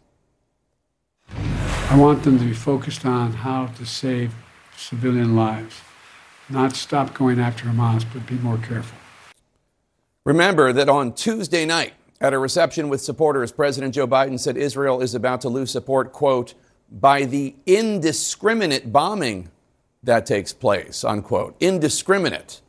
I 1.87 1.97
want 1.97 2.23
them 2.23 2.39
to 2.39 2.43
be 2.43 2.53
focused 2.53 3.05
on 3.05 3.31
how 3.31 3.67
to 3.67 3.85
save 3.85 4.33
civilian 4.75 5.35
lives, 5.35 5.79
not 6.49 6.75
stop 6.75 7.13
going 7.13 7.39
after 7.39 7.65
Hamas, 7.65 8.05
but 8.11 8.25
be 8.25 8.35
more 8.35 8.57
careful. 8.57 8.97
Remember 10.25 10.73
that 10.73 10.89
on 10.89 11.13
Tuesday 11.13 11.65
night, 11.65 11.93
At 12.21 12.33
a 12.33 12.39
reception 12.39 12.87
with 12.87 13.01
supporters, 13.01 13.51
President 13.51 13.93
Joe 13.93 14.07
Biden 14.07 14.39
said 14.39 14.55
Israel 14.55 15.01
is 15.01 15.13
about 15.13 15.41
to 15.41 15.49
lose 15.49 15.69
support, 15.69 16.13
quote, 16.13 16.53
by 16.89 17.25
the 17.25 17.55
indiscriminate 17.65 18.93
bombing 18.93 19.51
that 20.01 20.25
takes 20.25 20.53
place, 20.53 21.03
unquote. 21.03 21.55
Indiscriminate. 21.59 22.61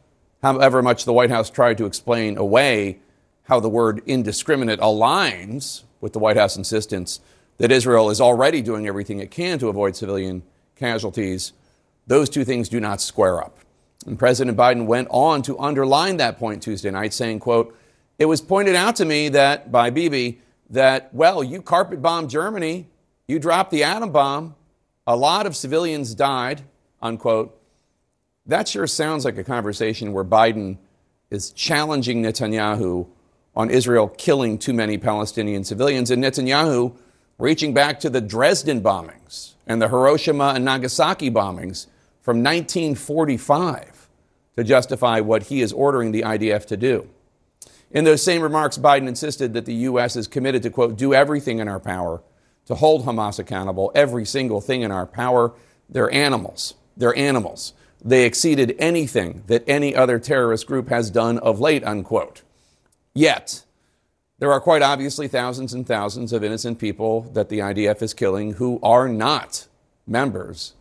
However 0.43 0.83
much 0.83 1.05
the 1.05 1.13
White 1.13 1.31
House 1.31 1.49
tried 1.49 1.79
to 1.79 1.87
explain 1.87 2.37
away 2.37 2.99
how 3.45 3.61
the 3.61 3.69
word 3.69 4.03
indiscriminate 4.07 4.81
aligns 4.81 5.85
with 6.01 6.13
the 6.13 6.19
White 6.19 6.37
House 6.37 6.57
insistence 6.57 7.21
that 7.59 7.73
Israel 7.73 8.11
is 8.11 8.21
already 8.21 8.63
doing 8.63 8.87
everything 8.87 9.19
it 9.21 9.31
can 9.31 9.59
to 9.59 9.69
avoid 9.69 9.97
civilian 9.97 10.43
casualties, 10.77 11.53
those 12.07 12.29
two 12.29 12.45
things 12.45 12.69
do 12.69 12.81
not 12.81 13.01
square 13.01 13.43
up. 13.43 13.59
And 14.07 14.19
President 14.19 14.57
Biden 14.57 14.87
went 14.87 15.09
on 15.11 15.43
to 15.43 15.59
underline 15.59 16.19
that 16.19 16.39
point 16.39 16.63
Tuesday 16.63 16.91
night, 16.91 17.13
saying, 17.13 17.41
quote, 17.41 17.77
it 18.19 18.27
was 18.27 18.41
pointed 18.41 18.77
out 18.77 18.97
to 18.97 19.05
me 19.05 19.29
that 19.31 19.73
by 19.73 19.91
Bibi 19.91 20.41
that, 20.71 21.13
well, 21.13 21.43
you 21.43 21.61
carpet 21.63 22.01
bombed 22.01 22.31
Germany, 22.31 22.87
you 23.27 23.39
dropped 23.39 23.71
the 23.71 23.85
atom 23.85 24.13
bomb, 24.13 24.55
a 25.07 25.17
lot 25.17 25.47
of 25.47 25.57
civilians 25.57 26.15
died, 26.15 26.63
unquote. 27.03 27.61
That 28.47 28.69
sure 28.69 28.87
sounds 28.87 29.25
like 29.25 29.39
a 29.39 29.45
conversation 29.45 30.13
where 30.13 30.25
Biden 30.25 30.79
is 31.31 31.51
challenging 31.51 32.23
Netanyahu 32.23 33.07
on 33.55 33.71
Israel 33.71 34.09
killing 34.09 34.59
too 34.59 34.73
many 34.73 34.99
Palestinian 34.99 35.65
civilians 35.65 36.11
and 36.11 36.23
Netanyahu 36.23 36.97
reaching 37.39 37.75
back 37.75 38.01
to 38.01 38.11
the 38.11 38.21
Dresden 38.21 38.81
bombings 38.81 39.55
and 39.67 39.81
the 39.81 39.89
Hiroshima 39.89 40.53
and 40.55 40.65
Nagasaki 40.65 41.31
bombings 41.31 41.87
from 42.23 42.43
1945 42.43 44.09
to 44.57 44.65
justify 44.65 45.21
what 45.21 45.45
he 45.45 45.61
is 45.61 45.73
ordering 45.73 46.13
the 46.13 46.23
IDF 46.23 46.67
to 46.67 46.77
do. 46.77 47.09
In 47.91 48.05
those 48.05 48.23
same 48.23 48.43
remarks, 48.43 48.79
Biden 48.79 49.07
insisted 49.07 49.55
that 49.55 49.65
the 49.65 49.75
U.S. 49.75 50.17
is 50.17 50.27
committed 50.27 50.63
to, 50.65 50.71
quote, 50.71 50.97
do 50.97 51.15
everything 51.15 51.59
in 51.59 51.69
our 51.69 51.79
power 51.79 52.23
to 52.67 52.75
hold 52.75 53.05
Hamas 53.05 53.39
accountable, 53.39 53.93
every 53.95 54.25
single 54.25 54.61
thing 54.61 54.83
in 54.83 54.91
our 54.91 55.07
power. 55.07 55.53
They're 55.89 56.13
animals. 56.13 56.75
They're 56.97 57.17
animals. 57.17 57.75
They 58.05 58.25
exceeded 58.25 58.75
anything 58.79 59.45
that 59.47 59.65
any 59.69 59.95
other 59.95 60.19
terrorist 60.19 60.67
group 60.67 60.89
has 60.89 61.11
done 61.11 61.39
of 61.39 61.61
late, 61.61 61.85
unquote. 61.85 62.43
Yet, 63.15 63.65
there 64.39 64.53
are 64.53 64.61
quite 64.61 64.83
obviously 64.83 65.29
thousands 65.29 65.73
and 65.73 65.87
thousands 65.87 66.33
of 66.33 66.45
innocent 66.45 66.79
people 66.79 67.23
that 67.33 67.49
the 67.49 67.61
IDF 67.61 68.03
is 68.03 68.13
killing 68.13 68.55
who 68.55 68.79
are 68.83 69.09
not 69.09 69.67
members 70.07 70.75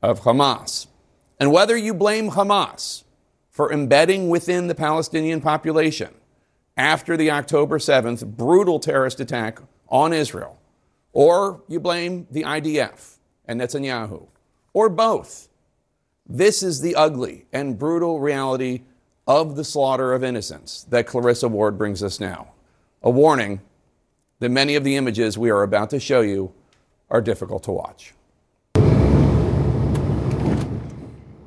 of 0.00 0.20
Hamas. 0.20 0.86
And 1.38 1.52
whether 1.52 1.76
you 1.76 1.92
blame 1.92 2.30
Hamas 2.30 3.04
for 3.50 3.72
embedding 3.72 4.28
within 4.28 4.66
the 4.66 4.74
Palestinian 4.74 5.40
population 5.40 6.14
after 6.76 7.16
the 7.16 7.30
October 7.30 7.78
7th 7.78 8.36
brutal 8.36 8.80
terrorist 8.80 9.20
attack 9.20 9.60
on 9.88 10.12
Israel, 10.12 10.58
or 11.12 11.62
you 11.68 11.78
blame 11.78 12.26
the 12.30 12.44
IDF 12.44 13.16
and 13.46 13.60
Netanyahu, 13.60 14.26
or 14.72 14.88
both, 14.88 15.48
this 16.26 16.62
is 16.62 16.80
the 16.80 16.94
ugly 16.94 17.44
and 17.52 17.78
brutal 17.78 18.20
reality 18.20 18.84
of 19.26 19.54
the 19.56 19.64
slaughter 19.64 20.14
of 20.14 20.24
innocents 20.24 20.84
that 20.84 21.06
Clarissa 21.06 21.48
Ward 21.48 21.76
brings 21.76 22.02
us 22.02 22.18
now. 22.18 22.52
A 23.04 23.10
warning 23.10 23.60
that 24.38 24.50
many 24.50 24.76
of 24.76 24.84
the 24.84 24.94
images 24.94 25.36
we 25.36 25.50
are 25.50 25.64
about 25.64 25.90
to 25.90 25.98
show 25.98 26.20
you 26.20 26.52
are 27.10 27.20
difficult 27.20 27.64
to 27.64 27.72
watch. 27.72 28.14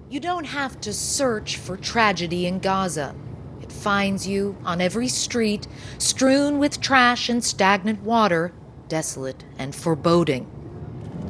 You 0.09 0.19
don't 0.19 0.43
have 0.47 0.81
to 0.81 0.91
search 0.91 1.55
for 1.55 1.77
tragedy 1.77 2.45
in 2.45 2.59
Gaza. 2.59 3.15
It 3.61 3.71
finds 3.71 4.27
you 4.27 4.57
on 4.65 4.81
every 4.81 5.07
street, 5.07 5.65
strewn 5.97 6.59
with 6.59 6.81
trash 6.81 7.29
and 7.29 7.41
stagnant 7.41 8.01
water, 8.01 8.51
desolate 8.89 9.45
and 9.57 9.73
foreboding. 9.73 10.51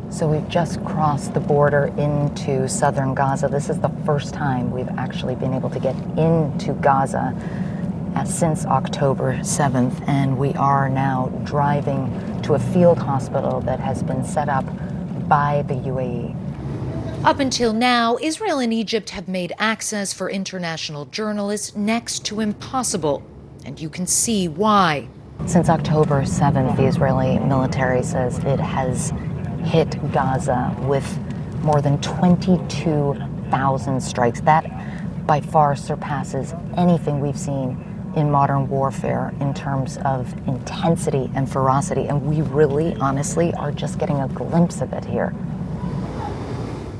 So 0.10 0.28
we've 0.28 0.50
just 0.50 0.84
crossed 0.84 1.36
the 1.36 1.40
border 1.40 1.94
into 2.00 2.68
southern 2.68 3.14
Gaza. 3.14 3.48
This 3.48 3.70
is 3.70 3.80
the 3.80 3.92
first 4.08 4.34
time 4.34 4.72
we've 4.72 4.90
actually 4.98 5.36
been 5.36 5.54
able 5.54 5.70
to 5.70 5.80
get 5.80 5.96
into 6.18 6.74
Gaza 6.82 7.40
Uh, 8.16 8.24
since 8.24 8.66
October 8.66 9.34
7th, 9.40 10.08
and 10.08 10.38
we 10.38 10.54
are 10.54 10.88
now 10.88 11.28
driving 11.44 12.10
to 12.42 12.54
a 12.54 12.60
field 12.60 12.98
hospital 12.98 13.60
that 13.60 13.78
has 13.78 14.02
been 14.04 14.24
set 14.24 14.48
up 14.48 14.64
by 15.28 15.66
the 15.68 15.74
UAE. 15.74 16.34
Up 17.26 17.42
until 17.42 17.74
now, 17.74 18.18
Israel 18.22 18.60
and 18.60 18.72
Egypt 18.72 19.10
have 19.10 19.28
made 19.28 19.52
access 19.58 20.14
for 20.14 20.30
international 20.30 21.04
journalists 21.08 21.76
next 21.76 22.24
to 22.28 22.40
impossible, 22.40 23.22
and 23.66 23.82
you 23.82 23.90
can 23.90 24.08
see 24.08 24.48
why. 24.48 25.10
Since 25.46 25.68
October 25.68 26.22
7th, 26.22 26.78
the 26.78 26.86
Israeli 26.86 27.38
military 27.40 28.02
says 28.02 28.38
it 28.46 28.62
has 28.62 29.12
hit 29.66 30.00
Gaza 30.14 30.74
with 30.84 31.20
more 31.64 31.82
than 31.82 32.00
22,000 32.00 34.00
strikes. 34.00 34.40
That 34.40 35.28
by 35.28 35.42
far 35.42 35.76
surpasses 35.76 36.54
anything 36.78 37.20
we've 37.20 37.38
seen 37.38 37.92
in 38.16 38.32
modern 38.32 38.68
warfare 38.70 39.34
in 39.40 39.54
terms 39.54 39.98
of 40.06 40.34
intensity 40.48 41.30
and 41.36 41.52
ferocity. 41.52 42.08
And 42.08 42.26
we 42.26 42.42
really, 42.42 42.96
honestly, 42.96 43.54
are 43.56 43.72
just 43.72 43.98
getting 44.00 44.20
a 44.20 44.28
glimpse 44.28 44.82
of 44.82 44.94
it 44.94 45.06
here. 45.06 45.34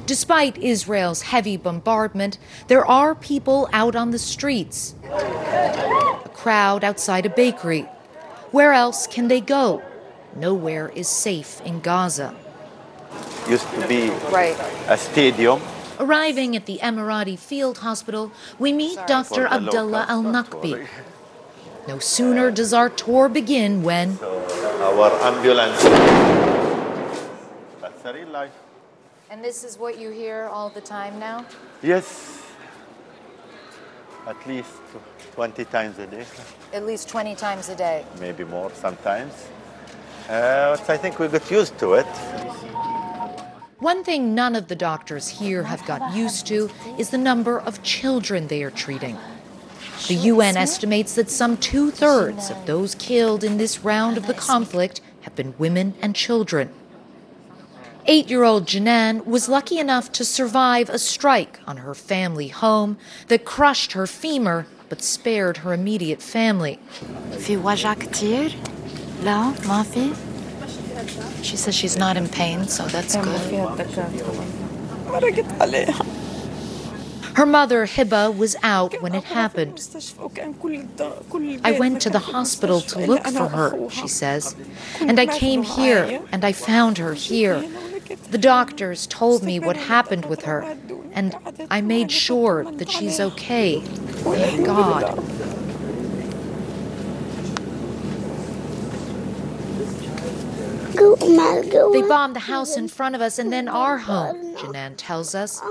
Despite 0.06 0.58
Israel's 0.60 1.24
heavy 1.24 1.58
bombardment, 1.58 2.38
there 2.68 2.86
are 2.86 3.16
people 3.16 3.68
out 3.74 3.96
on 3.96 4.12
the 4.12 4.20
streets. 4.20 4.94
A 5.06 6.30
crowd 6.34 6.84
outside 6.84 7.26
a 7.26 7.30
bakery. 7.30 7.88
Where 8.52 8.74
else 8.74 9.08
can 9.08 9.28
they 9.28 9.42
go? 9.42 9.82
Nowhere 10.36 10.90
is 10.90 11.08
safe 11.08 11.60
in 11.62 11.80
Gaza. 11.80 12.36
Used 13.50 13.68
to 13.74 13.88
be 13.88 14.10
Right. 14.32 14.56
a 14.88 14.98
stadium. 14.98 15.60
Arriving 16.00 16.56
at 16.56 16.66
the 16.66 16.80
Emirati 16.80 17.38
Field 17.40 17.80
Hospital, 17.80 18.32
we 18.60 18.74
meet 18.74 19.00
Dr. 19.08 19.48
Abdullah 19.48 20.06
Al 20.10 20.22
locals, 20.22 20.48
Nakbi. 20.64 20.88
No 21.88 22.00
sooner 22.00 22.52
does 22.52 22.74
our 22.74 22.90
tour 22.90 23.30
begin 23.30 23.84
when 23.84 24.18
Our 24.22 25.12
ambulance. 25.24 25.82
That's 27.82 28.06
a 28.06 28.14
real 28.14 28.28
life. 28.28 28.52
And 29.30 29.44
this 29.44 29.64
is 29.64 29.78
what 29.78 29.98
you 29.98 30.12
hear 30.12 30.50
all 30.52 30.70
the 30.70 30.82
time 30.82 31.20
now? 31.20 31.46
Yes. 31.82 32.42
At 34.28 34.48
least 34.48 34.72
20 35.36 35.66
times 35.66 36.00
a 36.00 36.08
day, 36.08 36.26
At 36.74 36.86
least 36.86 37.08
20 37.10 37.36
times 37.36 37.70
a 37.70 37.76
day. 37.76 38.06
maybe 38.20 38.44
more 38.44 38.72
sometimes. 38.74 39.34
Uh, 40.28 40.76
I 40.90 40.98
think 40.98 41.20
we 41.20 41.28
got 41.28 41.50
used 41.52 41.78
to 41.80 41.94
it. 41.94 42.08
One 43.79 44.05
thing 44.05 44.35
none 44.35 44.55
of 44.57 44.69
the 44.69 44.77
doctors 44.77 45.29
here 45.29 45.63
have 45.63 45.87
got 45.87 46.15
used 46.15 46.47
to 46.49 46.71
is 46.99 47.11
the 47.11 47.19
number 47.19 47.59
of 47.59 47.83
children 47.83 48.47
they 48.47 48.63
are 48.63 48.71
treating. 48.71 49.17
The 50.09 50.15
UN 50.15 50.57
estimates 50.57 51.15
that 51.15 51.31
some 51.31 51.57
two 51.57 51.91
thirds 51.91 52.51
of 52.51 52.67
those 52.67 52.95
killed 52.95 53.43
in 53.43 53.57
this 53.57 53.81
round 53.85 54.17
of 54.17 54.27
the 54.27 54.35
conflict 54.35 55.01
have 55.23 55.35
been 55.35 55.55
women 55.59 55.95
and 56.03 56.15
children. 56.15 56.71
Eight 58.07 58.29
year 58.31 58.45
old 58.45 58.67
Janan 58.67 59.25
was 59.27 59.49
lucky 59.49 59.79
enough 59.79 60.11
to 60.13 60.25
survive 60.25 60.89
a 60.89 60.99
strike 60.99 61.61
on 61.67 61.79
her 61.79 61.95
family 61.95 62.49
home 62.49 62.99
that 63.29 63.45
crushed 63.45 63.93
her 63.93 64.07
femur 64.07 64.67
but 64.89 65.03
spared 65.03 65.59
her 65.59 65.73
immediate 65.73 66.23
family. 66.23 66.79
في 67.39 67.57
وجع 67.57 67.95
كتير؟ 67.95 68.57
لا 69.25 69.53
ما 69.69 69.83
في؟ 69.83 70.11
She 71.42 71.58
says 71.58 71.76
she's 71.76 71.98
not 71.98 72.18
in 72.18 72.28
pain, 72.28 72.68
so 72.68 72.86
that's 72.88 73.16
good. 73.16 73.42
Her 77.36 77.46
mother, 77.46 77.86
Hiba, 77.86 78.36
was 78.36 78.56
out 78.64 79.02
when 79.02 79.14
it 79.14 79.26
happened. 79.26 79.86
I 81.64 81.72
went 81.78 82.02
to 82.04 82.10
the 82.10 82.20
hospital 82.20 82.80
to 82.82 83.00
look 83.00 83.26
for 83.28 83.50
her, 83.50 83.90
she 83.90 84.08
says, 84.08 84.56
and 85.02 85.20
I 85.20 85.26
came 85.26 85.64
here 85.64 86.22
and 86.32 86.46
I 86.46 86.54
found 86.54 86.98
her 86.98 87.14
here. 87.14 87.64
The 88.32 88.38
doctors 88.38 89.06
told 89.08 89.44
me 89.44 89.60
what 89.60 89.76
happened 89.76 90.26
with 90.28 90.44
her, 90.44 90.78
and 91.12 91.36
I 91.70 91.82
made 91.82 92.12
sure 92.12 92.64
that 92.72 92.90
she's 92.90 93.20
okay. 93.20 93.82
Thank 93.82 94.66
God. 94.66 95.20
They 100.96 102.02
bombed 102.08 102.36
the 102.36 102.40
house 102.42 102.78
in 102.78 102.88
front 102.88 103.16
of 103.16 103.22
us 103.22 103.40
and 103.40 103.52
then 103.52 103.68
our 103.68 103.98
home, 103.98 104.56
Janan 104.56 104.94
tells 104.98 105.36
us. 105.36 105.62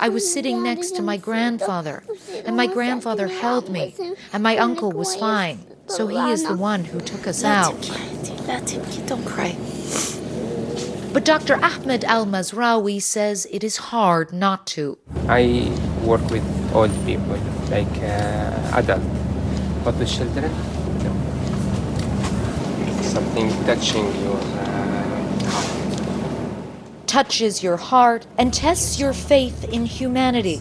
I 0.00 0.08
was 0.08 0.30
sitting 0.30 0.62
next 0.62 0.96
to 0.96 1.02
my 1.02 1.16
grandfather, 1.16 2.04
and 2.44 2.56
my 2.56 2.66
grandfather 2.66 3.28
held 3.28 3.68
me, 3.70 3.94
and 4.32 4.42
my 4.42 4.56
uncle 4.58 4.92
was 4.92 5.14
fine. 5.16 5.64
So 5.86 6.06
he 6.06 6.18
is 6.30 6.44
the 6.44 6.56
one 6.56 6.84
who 6.84 7.00
took 7.00 7.26
us 7.26 7.44
out. 7.44 7.80
Don't 9.06 9.24
cry. 9.24 9.56
But 11.12 11.24
Dr. 11.24 11.54
Ahmed 11.62 12.04
Al 12.04 12.26
Mazraoui 12.26 13.00
says 13.00 13.46
it 13.50 13.62
is 13.62 13.76
hard 13.76 14.32
not 14.32 14.66
to. 14.74 14.98
I 15.28 15.70
work 16.02 16.28
with 16.30 16.44
old 16.74 16.90
people, 17.06 17.38
like 17.70 17.86
uh, 18.02 18.78
adults, 18.80 19.06
but 19.84 19.94
with 19.96 20.08
children, 20.10 20.50
no. 20.50 20.73
Something 23.14 23.48
touching 23.64 24.04
your 24.22 24.36
uh, 24.36 25.64
touches 27.06 27.62
your 27.62 27.76
heart 27.76 28.26
and 28.38 28.52
tests 28.52 28.98
your 28.98 29.12
faith 29.12 29.62
in 29.72 29.86
humanity. 29.86 30.60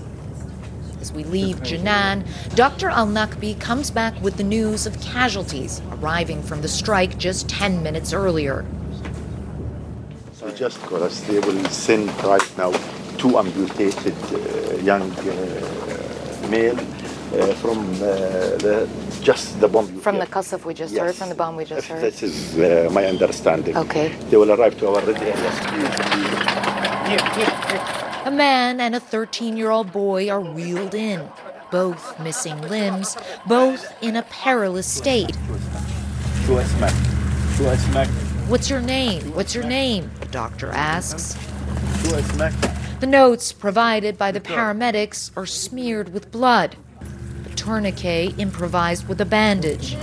As 1.01 1.11
we 1.11 1.23
leave 1.23 1.63
Janan, 1.63 2.27
Dr. 2.53 2.89
Al 2.89 3.07
Nakbi 3.07 3.59
comes 3.59 3.89
back 3.89 4.13
with 4.21 4.37
the 4.37 4.43
news 4.43 4.85
of 4.85 5.01
casualties 5.01 5.81
arriving 5.93 6.43
from 6.43 6.61
the 6.61 6.67
strike 6.67 7.17
just 7.17 7.49
10 7.49 7.81
minutes 7.81 8.13
earlier. 8.13 8.63
We 10.45 10.51
just 10.51 10.79
got 10.85 11.01
a 11.01 11.09
stable 11.09 11.57
send 11.69 12.07
right 12.23 12.57
now 12.57 12.71
two 13.17 13.39
amputated 13.39 14.13
uh, 14.31 14.75
young 14.83 15.11
uh, 15.11 16.47
male 16.51 16.79
uh, 16.79 16.92
uh, 17.33 17.51
from 17.55 17.79
uh, 17.95 18.05
the, 18.61 18.87
just 19.23 19.59
the 19.59 19.67
bomb. 19.67 19.87
From 20.01 20.19
the 20.19 20.27
Kosovo 20.27 20.67
we 20.67 20.75
just 20.75 20.93
yes. 20.93 21.01
heard, 21.01 21.15
from 21.15 21.29
the 21.29 21.35
bomb 21.35 21.55
we 21.55 21.65
just 21.65 21.87
heard? 21.87 21.99
This 21.99 22.21
is 22.21 22.59
uh, 22.59 22.89
my 22.91 23.05
understanding. 23.05 23.75
Okay. 23.75 24.09
They 24.29 24.37
will 24.37 24.51
arrive 24.51 24.77
to 24.77 24.89
our 24.89 25.01
rescue. 25.01 25.33
A 28.25 28.31
man 28.31 28.79
and 28.79 28.93
a 28.93 28.99
13 28.99 29.57
year 29.57 29.71
old 29.71 29.91
boy 29.91 30.29
are 30.29 30.41
wheeled 30.41 30.93
in, 30.93 31.27
both 31.71 32.19
missing 32.19 32.61
limbs, 32.69 33.17
both 33.47 33.91
in 34.03 34.15
a 34.15 34.21
perilous 34.23 34.85
state. 34.85 35.35
What's 38.47 38.69
your 38.69 38.81
name? 38.81 39.33
What's 39.33 39.55
your 39.55 39.63
name? 39.63 40.11
The 40.19 40.27
doctor 40.27 40.69
asks. 40.69 41.33
The 42.99 43.07
notes 43.07 43.51
provided 43.51 44.19
by 44.19 44.31
the 44.31 44.39
paramedics 44.39 45.31
are 45.35 45.47
smeared 45.47 46.13
with 46.13 46.31
blood. 46.31 46.77
Tourniquet 47.55 48.37
improvised 48.39 49.07
with 49.07 49.21
a 49.21 49.25
bandage. 49.25 49.95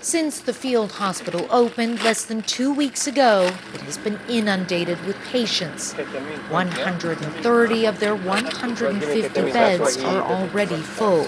Since 0.00 0.40
the 0.40 0.52
field 0.52 0.92
hospital 0.92 1.46
opened 1.50 2.04
less 2.04 2.26
than 2.26 2.42
two 2.42 2.74
weeks 2.74 3.06
ago, 3.06 3.50
it 3.72 3.80
has 3.80 3.96
been 3.96 4.18
inundated 4.28 5.02
with 5.06 5.16
patients. 5.32 5.94
130 5.94 7.86
of 7.86 8.00
their 8.00 8.14
150 8.14 9.42
beds 9.50 9.96
are 10.04 10.22
already 10.22 10.76
full. 10.76 11.24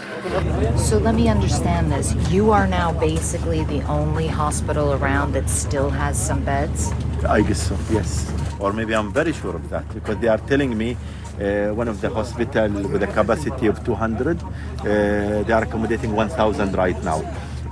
So 0.76 0.98
let 0.98 1.14
me 1.14 1.28
understand 1.30 1.90
this. 1.90 2.14
You 2.30 2.50
are 2.50 2.66
now 2.66 2.92
basically 2.92 3.64
the 3.64 3.80
only 3.84 4.26
hospital 4.26 4.92
around 4.92 5.32
that 5.32 5.48
still 5.48 5.88
has 5.88 6.20
some 6.20 6.44
beds? 6.44 6.92
I 7.26 7.40
guess 7.40 7.68
so, 7.68 7.78
yes. 7.90 8.30
Or 8.58 8.74
maybe 8.74 8.94
I'm 8.94 9.10
very 9.10 9.32
sure 9.32 9.56
of 9.56 9.70
that 9.70 9.88
because 9.94 10.18
they 10.18 10.28
are 10.28 10.38
telling 10.38 10.76
me 10.76 10.98
uh, 11.40 11.74
one 11.74 11.88
of 11.88 12.00
the 12.00 12.10
hospital 12.10 12.70
with 12.88 13.02
a 13.02 13.06
capacity 13.06 13.66
of 13.66 13.84
200, 13.84 14.42
uh, 14.42 15.42
they 15.42 15.52
are 15.52 15.62
accommodating 15.62 16.14
1,000 16.14 16.74
right 16.74 17.02
now. 17.04 17.22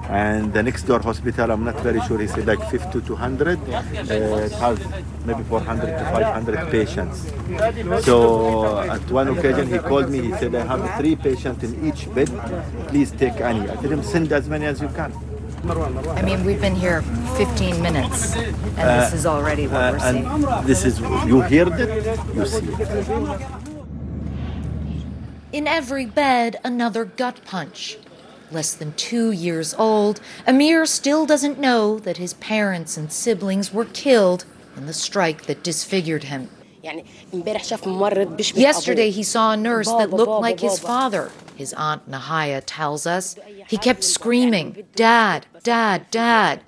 And 0.08 0.52
the 0.52 0.62
next 0.62 0.82
door 0.82 1.00
hospital, 1.00 1.50
I'm 1.50 1.64
not 1.64 1.80
very 1.80 2.00
sure, 2.02 2.18
he 2.18 2.26
said 2.26 2.46
like 2.46 2.62
50 2.70 3.00
to 3.00 3.12
100, 3.14 3.58
uh, 3.58 4.48
has 4.58 4.78
maybe 5.24 5.42
400 5.44 5.98
to 5.98 6.04
500 6.04 6.70
patients. 6.70 7.32
So 8.04 8.80
at 8.80 9.10
one 9.10 9.28
occasion 9.28 9.72
he 9.72 9.78
called 9.78 10.10
me, 10.10 10.20
he 10.20 10.32
said, 10.32 10.54
I 10.54 10.66
have 10.66 10.98
three 11.00 11.16
patients 11.16 11.64
in 11.64 11.88
each 11.88 12.12
bed, 12.14 12.28
please 12.88 13.12
take 13.12 13.40
any. 13.40 13.62
I 13.70 13.76
told 13.76 13.92
him, 13.92 14.02
send 14.02 14.30
as 14.32 14.46
many 14.46 14.66
as 14.66 14.82
you 14.82 14.88
can. 14.88 15.12
I 15.66 16.22
mean, 16.22 16.44
we've 16.44 16.60
been 16.60 16.74
here 16.74 17.00
15 17.36 17.80
minutes, 17.80 18.36
and 18.36 18.54
Uh, 18.78 19.00
this 19.00 19.14
is 19.14 19.24
already 19.26 19.66
what 19.66 19.80
uh, 19.80 19.92
we're 19.92 19.98
seeing. 20.12 20.26
and 20.26 20.66
this 20.66 20.84
is, 20.84 21.00
you 21.00 21.40
heard 21.40 21.80
it, 21.80 22.18
you 22.34 22.44
see 22.46 22.66
it. 22.68 23.40
In 25.52 25.66
every 25.66 26.04
bed, 26.04 26.56
another 26.64 27.04
gut 27.06 27.40
punch. 27.46 27.96
Less 28.50 28.74
than 28.74 28.92
two 28.92 29.30
years 29.30 29.72
old, 29.78 30.20
Amir 30.46 30.84
still 30.84 31.24
doesn't 31.24 31.58
know 31.58 31.98
that 31.98 32.18
his 32.18 32.34
parents 32.34 32.96
and 32.98 33.10
siblings 33.10 33.72
were 33.72 33.86
killed 33.86 34.44
in 34.76 34.84
the 34.86 34.92
strike 34.92 35.46
that 35.46 35.62
disfigured 35.64 36.24
him. 36.24 36.50
Yesterday, 38.54 39.10
he 39.10 39.22
saw 39.22 39.52
a 39.52 39.56
nurse 39.56 39.88
that 39.88 40.10
looked 40.10 40.40
like 40.42 40.60
his 40.60 40.78
father, 40.78 41.30
his 41.56 41.72
aunt 41.74 42.08
Nahaya 42.10 42.62
tells 42.64 43.06
us. 43.06 43.36
He 43.66 43.78
kept 43.78 44.04
screaming, 44.04 44.84
Dad, 44.94 45.46
Dad, 45.62 46.10
Dad. 46.10 46.62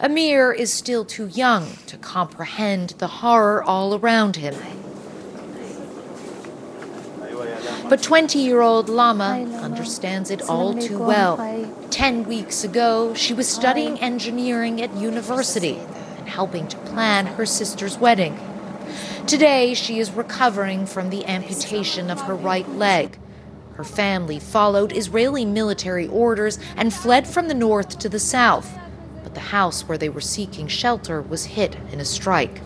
Amir 0.00 0.52
is 0.52 0.72
still 0.72 1.04
too 1.04 1.26
young 1.26 1.76
to 1.86 1.96
comprehend 1.96 2.90
the 2.98 3.08
horror 3.08 3.62
all 3.62 3.94
around 3.94 4.36
him. 4.36 4.54
But 7.88 8.02
20 8.02 8.38
year 8.38 8.60
old 8.60 8.88
Lama 8.88 9.44
understands 9.62 10.30
it 10.30 10.42
all 10.42 10.74
too 10.74 10.98
well. 10.98 11.38
Ten 11.90 12.24
weeks 12.24 12.62
ago, 12.62 13.14
she 13.14 13.32
was 13.32 13.48
studying 13.48 13.98
engineering 14.00 14.82
at 14.82 14.94
university 14.94 15.78
and 15.78 16.07
helping 16.28 16.68
to 16.68 16.76
plan 16.78 17.26
her 17.26 17.44
sister's 17.44 17.98
wedding. 17.98 18.38
Today, 19.26 19.74
she 19.74 19.98
is 19.98 20.10
recovering 20.12 20.86
from 20.86 21.10
the 21.10 21.26
amputation 21.26 22.10
of 22.10 22.20
her 22.22 22.34
right 22.34 22.68
leg. 22.70 23.18
Her 23.74 23.84
family 23.84 24.40
followed 24.40 24.96
Israeli 24.96 25.44
military 25.44 26.08
orders 26.08 26.58
and 26.76 26.92
fled 26.92 27.26
from 27.26 27.48
the 27.48 27.54
north 27.54 27.98
to 27.98 28.08
the 28.08 28.18
south. 28.18 28.78
But 29.22 29.34
the 29.34 29.40
house 29.40 29.82
where 29.82 29.98
they 29.98 30.08
were 30.08 30.20
seeking 30.20 30.66
shelter 30.66 31.20
was 31.20 31.44
hit 31.44 31.76
in 31.92 32.00
a 32.00 32.04
strike. 32.04 32.60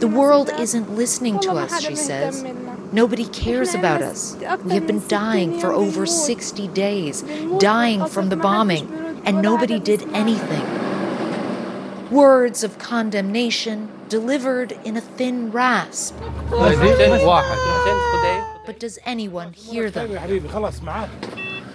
The 0.00 0.10
world 0.12 0.50
isn't 0.58 0.96
listening 0.96 1.38
to 1.40 1.52
us, 1.52 1.80
she 1.80 1.94
says. 1.94 2.42
Nobody 2.90 3.26
cares 3.26 3.74
about 3.74 4.02
us. 4.02 4.34
We 4.64 4.74
have 4.74 4.88
been 4.88 5.06
dying 5.06 5.60
for 5.60 5.72
over 5.72 6.04
60 6.04 6.66
days, 6.68 7.22
dying 7.58 8.06
from 8.06 8.28
the 8.28 8.36
bombing, 8.36 9.22
and 9.24 9.40
nobody 9.40 9.78
did 9.78 10.02
anything. 10.14 10.64
Words 12.10 12.64
of 12.64 12.78
condemnation 12.78 13.90
delivered 14.08 14.72
in 14.82 14.96
a 14.96 15.00
thin 15.02 15.52
rasp. 15.52 16.16
But 18.64 18.80
does 18.80 18.98
anyone 19.04 19.52
hear 19.52 19.90
them? 19.90 20.12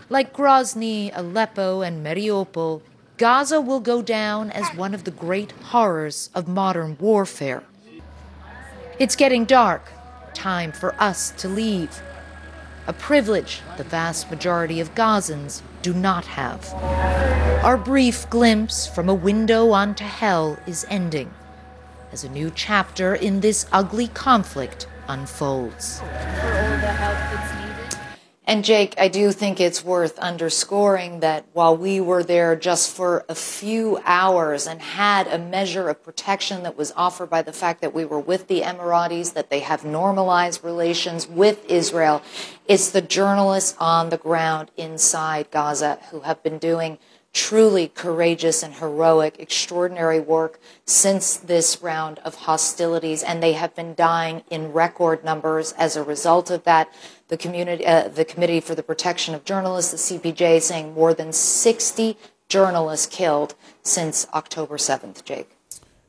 Like 0.10 0.34
Grozny, 0.34 1.12
Aleppo, 1.16 1.82
and 1.82 2.04
Mariupol, 2.04 2.82
Gaza 3.18 3.62
will 3.62 3.80
go 3.80 4.02
down 4.02 4.50
as 4.50 4.68
one 4.76 4.96
of 4.96 5.04
the 5.04 5.12
great 5.12 5.52
horrors 5.52 6.32
of 6.34 6.48
modern 6.48 6.98
warfare. 7.00 7.64
It's 8.98 9.16
getting 9.16 9.46
dark. 9.46 9.92
Time 10.34 10.72
for 10.72 10.96
us 11.00 11.30
to 11.38 11.48
leave. 11.48 12.02
A 12.88 12.94
privilege 12.94 13.62
the 13.78 13.84
vast 13.84 14.32
majority 14.32 14.80
of 14.80 14.96
Gazans 14.96 15.62
do 15.84 15.94
not 15.94 16.26
have. 16.26 16.74
Our 17.64 17.78
brief 17.78 18.28
glimpse 18.32 18.88
from 18.88 19.08
a 19.08 19.14
window 19.14 19.70
onto 19.72 20.04
hell 20.04 20.58
is 20.66 20.88
ending 20.90 21.32
as 22.12 22.24
a 22.24 22.30
new 22.30 22.52
chapter 22.56 23.14
in 23.14 23.42
this 23.42 23.68
ugly 23.72 24.08
conflict 24.08 24.88
unfolds. 25.08 26.02
And 28.46 28.66
Jake, 28.66 28.94
I 28.98 29.08
do 29.08 29.32
think 29.32 29.62
it's 29.62 29.86
worth 29.86 30.20
underscoring 30.20 31.22
that 31.22 31.46
while 31.54 31.78
we 31.78 32.02
were 32.02 32.24
there 32.24 32.58
just 32.58 32.94
for 32.94 33.24
a 33.30 33.36
few 33.36 34.00
hours 34.04 34.68
and 34.68 34.82
had 34.82 35.28
a 35.28 35.38
measure 35.38 35.88
of 35.88 36.04
protection 36.04 36.64
that 36.64 36.76
was 36.76 36.91
offered 36.98 37.30
by 37.30 37.41
the 37.41 37.54
fact 37.54 37.80
that 37.80 37.94
we 37.94 38.04
were 38.04 38.20
with 38.20 38.50
the 38.50 38.60
Emiratis, 38.62 39.34
that 39.34 39.50
they 39.50 39.62
have 39.62 39.86
normalized 39.86 40.62
relations 40.62 41.26
with 41.26 41.66
Israel, 41.70 42.22
it's 42.68 42.91
the 42.91 43.02
journalists 43.02 43.78
on 43.80 44.10
the 44.10 44.18
ground 44.18 44.72
inside 44.76 45.50
Gaza 45.50 46.00
who 46.12 46.22
have 46.22 46.44
been 46.44 46.58
doing 46.58 46.98
truly 47.34 47.88
courageous 47.88 48.62
and 48.62 48.76
heroic, 48.76 49.39
extraordinary 49.39 50.20
work 50.20 50.60
since 50.86 51.36
this 51.36 51.82
round 51.82 52.20
of 52.20 52.36
hostilities, 52.36 53.24
and 53.24 53.41
they 53.41 53.54
have 53.54 53.74
been 53.76 53.96
dying 53.96 54.44
in 54.52 54.72
record 54.72 55.24
numbers 55.24 55.72
as 55.74 55.96
a 55.96 56.04
result 56.04 56.52
of 56.52 56.64
that. 56.64 56.94
The 57.28 57.38
community, 57.38 57.86
uh, 57.86 58.10
the 58.10 58.26
Committee 58.26 58.60
for 58.60 58.76
the 58.76 58.84
Protection 58.84 59.34
of 59.34 59.46
Journalists, 59.46 59.92
the 59.92 60.20
CPJ, 60.20 60.62
saying 60.62 60.94
more 60.94 61.14
than 61.14 61.32
60 61.34 62.18
journalists 62.50 63.08
killed 63.08 63.56
since 63.82 64.28
October 64.34 64.78
7th. 64.78 65.24
Jake. 65.24 65.50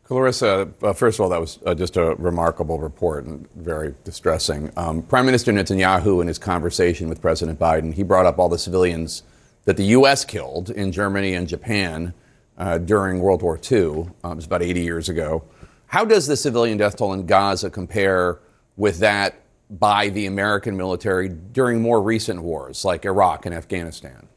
Clarissa, 0.04 0.68
uh, 0.82 0.92
first 0.92 1.18
of 1.18 1.22
all, 1.22 1.30
that 1.30 1.40
was 1.40 1.58
uh, 1.64 1.74
just 1.74 1.96
a 1.96 2.14
remarkable 2.16 2.78
report 2.78 3.24
and 3.24 3.50
very 3.54 3.94
distressing. 4.04 4.70
Um, 4.76 5.02
Prime 5.02 5.24
Minister 5.24 5.50
Netanyahu, 5.50 6.20
in 6.20 6.28
his 6.28 6.38
conversation 6.38 7.08
with 7.08 7.22
President 7.22 7.58
Biden, 7.58 7.94
he 7.94 8.02
brought 8.02 8.26
up 8.26 8.38
all 8.38 8.50
the 8.50 8.58
civilians 8.58 9.22
that 9.64 9.78
the 9.78 9.84
U.S. 9.86 10.26
killed 10.26 10.68
in 10.68 10.92
Germany 10.92 11.34
and 11.34 11.48
Japan 11.48 12.12
uh, 12.58 12.76
during 12.76 13.20
World 13.20 13.40
War 13.40 13.58
II. 13.58 14.08
Um, 14.22 14.32
it 14.32 14.36
was 14.36 14.44
about 14.44 14.62
80 14.62 14.82
years 14.82 15.08
ago. 15.08 15.42
How 15.86 16.04
does 16.04 16.26
the 16.26 16.36
civilian 16.36 16.76
death 16.76 16.96
toll 16.96 17.14
in 17.14 17.24
Gaza 17.24 17.70
compare 17.70 18.40
with 18.76 18.98
that 18.98 19.40
by 19.70 20.08
the 20.08 20.26
American 20.26 20.76
military 20.76 21.28
during 21.28 21.80
more 21.80 22.02
recent 22.02 22.42
wars 22.42 22.84
like 22.84 23.04
Iraq 23.04 23.46
and 23.46 23.54
Afghanistan? 23.54 24.28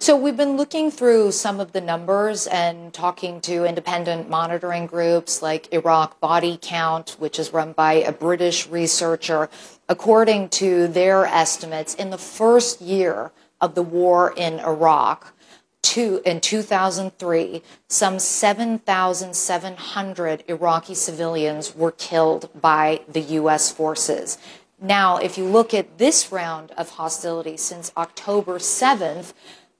So 0.00 0.16
we've 0.16 0.36
been 0.36 0.56
looking 0.56 0.92
through 0.92 1.32
some 1.32 1.58
of 1.58 1.72
the 1.72 1.80
numbers 1.80 2.46
and 2.46 2.94
talking 2.94 3.40
to 3.42 3.64
independent 3.64 4.30
monitoring 4.30 4.86
groups 4.86 5.42
like 5.42 5.72
Iraq 5.72 6.20
Body 6.20 6.56
Count, 6.62 7.16
which 7.18 7.36
is 7.40 7.52
run 7.52 7.72
by 7.72 7.94
a 7.94 8.12
British 8.12 8.68
researcher. 8.68 9.50
According 9.88 10.50
to 10.50 10.86
their 10.86 11.26
estimates, 11.26 11.94
in 11.96 12.10
the 12.10 12.18
first 12.18 12.80
year 12.80 13.32
of 13.60 13.74
the 13.74 13.82
war 13.82 14.32
in 14.36 14.60
Iraq, 14.60 15.34
two, 15.82 16.22
in 16.24 16.40
2003, 16.40 17.62
some 17.88 18.18
7,700 18.18 20.44
Iraqi 20.48 20.94
civilians 20.94 21.74
were 21.74 21.92
killed 21.92 22.48
by 22.60 23.02
the 23.08 23.20
U.S. 23.20 23.72
forces. 23.72 24.38
Now, 24.80 25.16
if 25.16 25.36
you 25.36 25.44
look 25.44 25.74
at 25.74 25.98
this 25.98 26.30
round 26.30 26.70
of 26.72 26.90
hostilities 26.90 27.62
since 27.62 27.90
October 27.96 28.58
7th, 28.58 29.32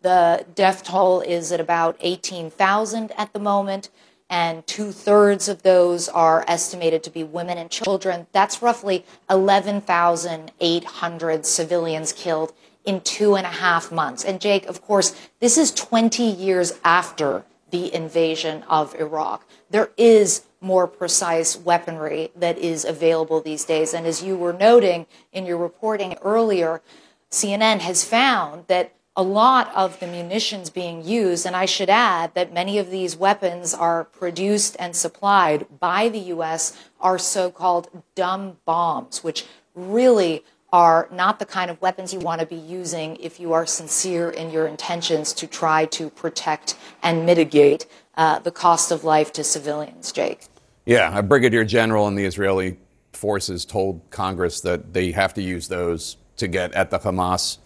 the 0.03 0.44
death 0.55 0.84
toll 0.84 1.20
is 1.20 1.53
at 1.53 1.61
about 1.61 1.96
18,000 2.01 3.12
at 3.16 3.32
the 3.32 3.38
moment, 3.38 3.90
and 4.30 4.66
two 4.66 4.92
thirds 4.92 5.49
of 5.49 5.62
those 5.62 6.07
are 6.09 6.44
estimated 6.46 7.03
to 7.05 7.11
be 7.11 7.24
women 7.24 7.57
and 7.59 7.70
children. 7.70 8.26
That's 8.32 8.61
roughly 8.61 9.07
11,800 9.30 11.46
civilians 11.46 12.12
killed 12.12 12.53
in 12.84 13.00
two 13.00 13.36
and 13.36 13.46
a 13.46 13.50
half 13.50 13.92
months. 13.92 14.24
And 14.24 14.40
Jake, 14.40 14.66
of 14.66 14.82
course, 14.82 15.14
this 15.40 15.58
is 15.58 15.72
20 15.72 16.22
years 16.22 16.78
after 16.84 17.44
the 17.70 17.92
invasion 17.94 18.62
of 18.68 18.94
Iraq. 18.94 19.46
There 19.70 19.90
is 19.96 20.46
more 20.60 20.86
precise 20.86 21.56
weaponry 21.56 22.30
that 22.34 22.58
is 22.58 22.84
available 22.84 23.40
these 23.40 23.64
days. 23.64 23.94
And 23.94 24.06
as 24.06 24.22
you 24.22 24.36
were 24.36 24.52
noting 24.52 25.06
in 25.32 25.46
your 25.46 25.58
reporting 25.58 26.16
earlier, 26.22 26.82
CNN 27.30 27.80
has 27.80 28.04
found 28.04 28.66
that 28.68 28.94
a 29.14 29.22
lot 29.22 29.72
of 29.74 29.98
the 29.98 30.06
munitions 30.06 30.70
being 30.70 31.04
used, 31.04 31.44
and 31.44 31.56
I 31.56 31.64
should 31.64 31.90
add 31.90 32.34
that 32.34 32.52
many 32.52 32.78
of 32.78 32.90
these 32.90 33.16
weapons 33.16 33.74
are 33.74 34.04
produced 34.04 34.76
and 34.78 34.94
supplied 34.94 35.66
by 35.80 36.08
the 36.08 36.20
U.S., 36.20 36.78
are 37.00 37.18
so 37.18 37.50
called 37.50 37.88
dumb 38.14 38.58
bombs, 38.64 39.24
which 39.24 39.44
really 39.74 40.44
are 40.72 41.08
not 41.10 41.38
the 41.38 41.46
kind 41.46 41.70
of 41.70 41.80
weapons 41.80 42.12
you 42.12 42.20
want 42.20 42.40
to 42.40 42.46
be 42.46 42.56
using 42.56 43.16
if 43.16 43.40
you 43.40 43.52
are 43.52 43.64
sincere 43.64 44.30
in 44.30 44.50
your 44.50 44.66
intentions 44.66 45.32
to 45.32 45.46
try 45.46 45.86
to 45.86 46.10
protect 46.10 46.76
and 47.02 47.24
mitigate 47.24 47.86
uh, 48.16 48.38
the 48.40 48.50
cost 48.50 48.90
of 48.90 49.04
life 49.04 49.32
to 49.32 49.42
civilians, 49.42 50.12
Jake. 50.12 50.46
Yeah, 50.84 51.16
a 51.16 51.22
brigadier 51.22 51.64
general 51.64 52.08
in 52.08 52.14
the 52.14 52.24
Israeli 52.24 52.78
forces 53.12 53.64
told 53.64 54.02
Congress 54.10 54.60
that 54.60 54.92
they 54.92 55.12
have 55.12 55.34
to 55.34 55.42
use 55.42 55.68
those 55.68 56.16
to 56.36 56.48
get 56.48 56.72
at 56.72 56.90
the 56.90 56.98
Hamas 56.98 57.58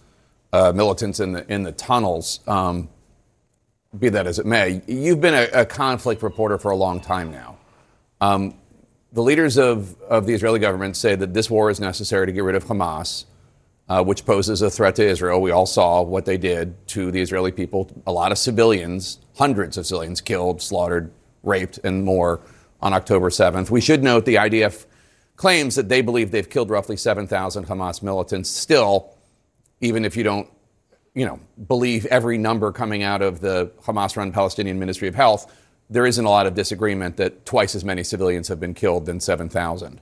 uh, 0.53 0.73
militants 0.73 1.21
in 1.21 1.33
the 1.33 1.53
in 1.53 1.63
the 1.63 1.73
tunnels. 1.73 2.41
Um, 2.47 2.89
be 3.99 4.09
that 4.09 4.27
as 4.27 4.39
it 4.39 4.47
may, 4.47 4.81
you've 4.87 5.21
been 5.21 5.35
a, 5.35 5.61
a 5.61 5.67
conflict 5.67 6.23
reporter 6.23 6.59
for 6.59 6.71
a 6.71 6.77
long 6.77 7.01
time 7.01 7.31
now. 7.31 7.59
Um, 8.21 8.55
the 9.13 9.23
leaders 9.23 9.59
of, 9.59 10.01
of 10.03 10.27
the 10.27 10.33
Israeli 10.33 10.59
government 10.59 10.97
say 10.97 11.15
that 11.15 11.35
this 11.35 11.51
war 11.51 11.71
is 11.71 11.81
necessary 11.81 12.27
to 12.27 12.33
get 12.33 12.45
rid 12.45 12.55
of 12.55 12.65
Hamas, 12.65 13.27
uh, 13.89 14.03
which 14.03 14.25
poses 14.25 14.63
a 14.63 14.71
threat 14.71 14.97
to 14.97 15.07
Israel. 15.07 15.41
We 15.43 15.51
all 15.51 15.67
saw 15.67 16.01
what 16.03 16.25
they 16.25 16.39
did 16.39 16.87
to 16.89 17.11
the 17.11 17.21
Israeli 17.21 17.53
people. 17.53 17.91
A 18.07 18.13
lot 18.13 18.33
of 18.33 18.39
civilians, 18.39 19.19
hundreds 19.37 19.77
of 19.77 19.87
civilians 19.87 20.21
killed, 20.21 20.63
slaughtered, 20.63 21.13
raped, 21.43 21.79
and 21.85 22.05
more 22.05 22.41
on 22.81 22.95
October 22.95 23.29
7th. 23.29 23.71
We 23.71 23.81
should 23.81 24.03
note 24.03 24.25
the 24.25 24.37
IDF 24.37 24.87
claims 25.37 25.75
that 25.75 25.89
they 25.89 26.01
believe 26.01 26.31
they've 26.31 26.49
killed 26.49 26.71
roughly 26.71 26.97
7,000 26.97 27.67
Hamas 27.67 28.03
militants. 28.03 28.49
Still, 28.49 29.15
even 29.81 30.05
if 30.05 30.17
you 30.17 30.23
don't, 30.23 30.49
you 31.15 31.27
know, 31.27 31.39
believe 31.69 32.07
every 32.07 32.39
number 32.39 32.73
coming 32.73 33.03
out 33.03 33.21
of 33.21 33.41
the 33.41 33.71
Hamas-run 33.83 34.33
Palestinian 34.33 34.79
Ministry 34.79 35.09
of 35.09 35.15
Health, 35.15 35.53
there 35.93 36.07
isn't 36.07 36.25
a 36.25 36.31
lot 36.31 36.47
of 36.47 36.55
disagreement 36.55 37.17
that 37.19 37.45
twice 37.45 37.75
as 37.75 37.85
many 37.85 38.03
civilians 38.03 38.49
have 38.49 38.59
been 38.59 38.75
killed 38.75 39.07
than 39.07 39.21
7,000. 39.21 40.01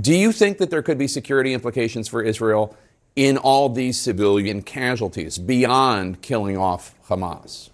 Do 0.00 0.14
you 0.14 0.32
think 0.32 0.58
that 0.58 0.70
there 0.70 0.82
could 0.82 0.98
be 0.98 1.06
security 1.06 1.54
implications 1.54 2.08
for 2.08 2.22
Israel 2.22 2.76
in 3.14 3.36
all 3.36 3.68
these 3.68 4.00
civilian 4.00 4.62
casualties 4.62 5.38
beyond 5.38 6.22
killing 6.22 6.56
off 6.56 6.94
Hamas? 7.08 7.70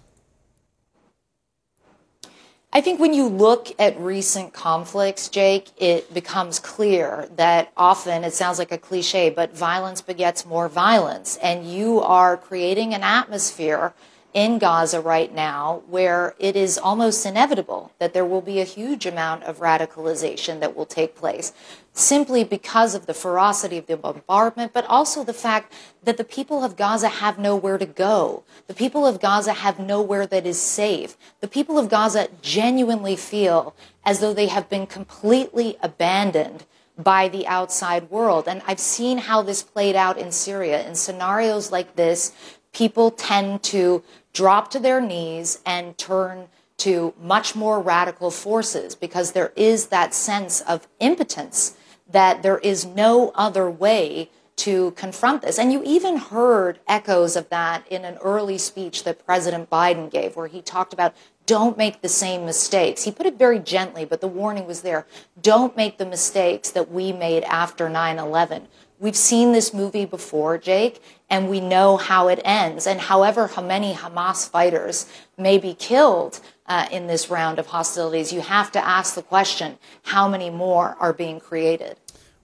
I 2.71 2.81
think 2.81 2.99
when 2.99 3.15
you 3.15 3.27
look 3.27 3.69
at 3.79 3.99
recent 3.99 4.53
conflicts, 4.53 5.27
Jake, 5.27 5.69
it 5.77 6.13
becomes 6.13 6.59
clear 6.59 7.27
that 7.35 7.71
often 7.75 8.23
it 8.23 8.33
sounds 8.33 8.59
like 8.59 8.71
a 8.71 8.77
cliche, 8.77 9.31
but 9.31 9.57
violence 9.57 10.03
begets 10.03 10.45
more 10.45 10.69
violence. 10.69 11.37
And 11.41 11.65
you 11.65 11.99
are 12.01 12.37
creating 12.37 12.93
an 12.93 13.01
atmosphere 13.01 13.93
in 14.33 14.59
Gaza 14.59 15.01
right 15.01 15.33
now 15.33 15.81
where 15.87 16.35
it 16.37 16.55
is 16.55 16.77
almost 16.77 17.25
inevitable 17.25 17.91
that 17.99 18.13
there 18.13 18.25
will 18.25 18.41
be 18.41 18.59
a 18.59 18.63
huge 18.63 19.05
amount 19.05 19.43
of 19.43 19.57
radicalization 19.59 20.59
that 20.59 20.75
will 20.75 20.85
take 20.85 21.15
place 21.15 21.51
simply 21.93 22.43
because 22.43 22.95
of 22.95 23.07
the 23.07 23.13
ferocity 23.13 23.77
of 23.77 23.87
the 23.87 23.97
bombardment, 23.97 24.71
but 24.71 24.85
also 24.85 25.23
the 25.23 25.33
fact 25.33 25.73
that 26.03 26.17
the 26.17 26.23
people 26.23 26.63
of 26.63 26.77
Gaza 26.77 27.09
have 27.09 27.39
nowhere 27.39 27.77
to 27.77 27.85
go. 27.85 28.43
The 28.67 28.73
people 28.73 29.05
of 29.05 29.19
Gaza 29.19 29.53
have 29.53 29.79
nowhere 29.79 30.25
that 30.27 30.45
is 30.45 30.61
safe. 30.61 31.17
The 31.41 31.47
people 31.47 31.77
of 31.77 31.89
Gaza 31.89 32.27
genuinely 32.41 33.15
feel 33.15 33.75
as 34.05 34.19
though 34.19 34.33
they 34.33 34.47
have 34.47 34.69
been 34.69 34.87
completely 34.87 35.77
abandoned 35.81 36.65
by 36.97 37.29
the 37.29 37.47
outside 37.47 38.09
world. 38.09 38.47
And 38.47 38.61
I've 38.67 38.79
seen 38.79 39.19
how 39.19 39.41
this 39.41 39.63
played 39.63 39.95
out 39.95 40.17
in 40.17 40.31
Syria. 40.31 40.85
In 40.87 40.95
scenarios 40.95 41.71
like 41.71 41.95
this, 41.95 42.33
people 42.73 43.11
tend 43.11 43.63
to 43.63 44.03
drop 44.33 44.71
to 44.71 44.79
their 44.79 45.01
knees 45.01 45.59
and 45.65 45.97
turn 45.97 46.47
to 46.77 47.13
much 47.21 47.55
more 47.55 47.79
radical 47.81 48.31
forces 48.31 48.95
because 48.95 49.33
there 49.33 49.51
is 49.55 49.87
that 49.87 50.13
sense 50.13 50.61
of 50.61 50.87
impotence 50.99 51.75
that 52.09 52.41
there 52.41 52.57
is 52.59 52.85
no 52.85 53.31
other 53.35 53.69
way 53.69 54.29
to 54.55 54.91
confront 54.91 55.41
this. 55.41 55.57
And 55.57 55.71
you 55.71 55.81
even 55.85 56.17
heard 56.17 56.79
echoes 56.87 57.35
of 57.35 57.49
that 57.49 57.87
in 57.87 58.03
an 58.03 58.17
early 58.17 58.57
speech 58.57 59.03
that 59.05 59.25
President 59.25 59.69
Biden 59.69 60.11
gave, 60.11 60.35
where 60.35 60.47
he 60.47 60.61
talked 60.61 60.91
about 60.91 61.15
don't 61.45 61.77
make 61.77 62.01
the 62.01 62.09
same 62.09 62.45
mistakes. 62.45 63.03
He 63.03 63.11
put 63.11 63.25
it 63.25 63.39
very 63.39 63.57
gently, 63.57 64.05
but 64.05 64.21
the 64.21 64.27
warning 64.27 64.67
was 64.67 64.81
there. 64.81 65.07
Don't 65.41 65.75
make 65.75 65.97
the 65.97 66.05
mistakes 66.05 66.69
that 66.71 66.91
we 66.91 67.11
made 67.11 67.43
after 67.43 67.89
9 67.89 68.19
11. 68.19 68.67
We've 69.01 69.15
seen 69.15 69.53
this 69.53 69.73
movie 69.73 70.03
before, 70.03 70.57
Jake, 70.57 71.01
and 71.29 71.49
we 71.49 71.61
know 71.61 71.95
how 71.95 72.27
it 72.27 72.41
ends. 72.43 72.85
And 72.85 72.99
however 72.99 73.47
how 73.47 73.61
many 73.61 73.93
Hamas 73.93 74.49
fighters 74.49 75.05
may 75.37 75.57
be 75.57 75.73
killed 75.73 76.41
uh, 76.67 76.85
in 76.91 77.07
this 77.07 77.29
round 77.29 77.59
of 77.59 77.67
hostilities, 77.67 78.33
you 78.33 78.41
have 78.41 78.73
to 78.73 78.85
ask 78.85 79.15
the 79.15 79.21
question 79.21 79.77
how 80.03 80.27
many 80.27 80.49
more 80.49 80.97
are 80.99 81.13
being 81.13 81.39
created? 81.39 81.95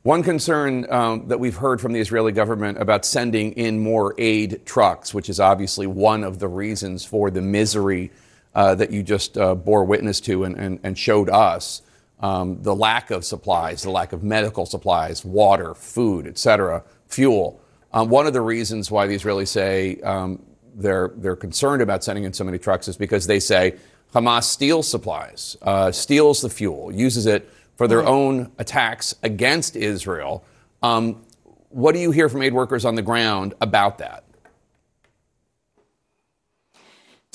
One 0.04 0.24
concern 0.24 0.90
um, 0.90 1.28
that 1.28 1.42
we've 1.42 1.58
heard 1.58 1.82
from 1.82 1.92
the 1.92 2.00
Israeli 2.00 2.32
government 2.32 2.78
about 2.82 3.04
sending 3.04 3.52
in 3.54 3.82
more 3.82 4.16
aid 4.18 4.66
trucks, 4.66 5.14
which 5.14 5.30
is 5.30 5.42
obviously 5.42 5.88
one 5.88 6.24
of 6.24 6.40
the 6.40 6.48
reasons 6.48 7.04
for 7.04 7.30
the 7.30 7.42
misery 7.42 8.12
uh, 8.54 8.76
that 8.76 8.92
you 8.92 9.04
just 9.04 9.38
uh, 9.38 9.56
bore 9.56 9.84
witness 9.84 10.22
to 10.22 10.46
and, 10.46 10.56
and, 10.56 10.80
and 10.84 10.98
showed 10.98 11.30
us 11.30 11.82
um, 12.20 12.62
the 12.62 12.76
lack 12.76 13.12
of 13.12 13.26
supplies, 13.26 13.84
the 13.84 13.92
lack 13.92 14.14
of 14.14 14.24
medical 14.24 14.66
supplies, 14.66 15.26
water, 15.26 15.74
food, 15.74 16.28
etc., 16.28 16.84
fuel. 17.08 17.62
Um, 17.94 18.10
one 18.10 18.28
of 18.28 18.34
the 18.34 18.42
reasons 18.42 18.92
why 18.92 19.08
the 19.08 19.16
Israelis 19.16 19.48
say 19.48 20.00
um, 20.02 20.42
they're 20.76 21.12
they're 21.16 21.36
concerned 21.36 21.82
about 21.82 22.04
sending 22.04 22.26
in 22.26 22.34
so 22.34 22.44
many 22.44 22.58
trucks 22.58 22.88
is 22.88 22.98
because 22.98 23.26
they 23.28 23.40
say 23.40 23.76
Hamas 24.14 24.44
steals 24.44 24.88
supplies, 24.88 25.56
uh, 25.62 25.92
steals 25.92 26.42
the 26.42 26.50
fuel, 26.50 26.92
uses 26.94 27.26
it 27.26 27.50
for 27.78 27.88
their 27.88 28.06
own 28.06 28.52
attacks 28.58 29.16
against 29.24 29.76
Israel. 29.76 30.44
Um, 30.84 31.24
what 31.70 31.94
do 31.94 32.00
you 32.00 32.12
hear 32.12 32.30
from 32.30 32.42
aid 32.42 32.54
workers 32.54 32.86
on 32.86 32.96
the 32.96 33.02
ground 33.02 33.54
about 33.62 33.98
that? 34.00 34.25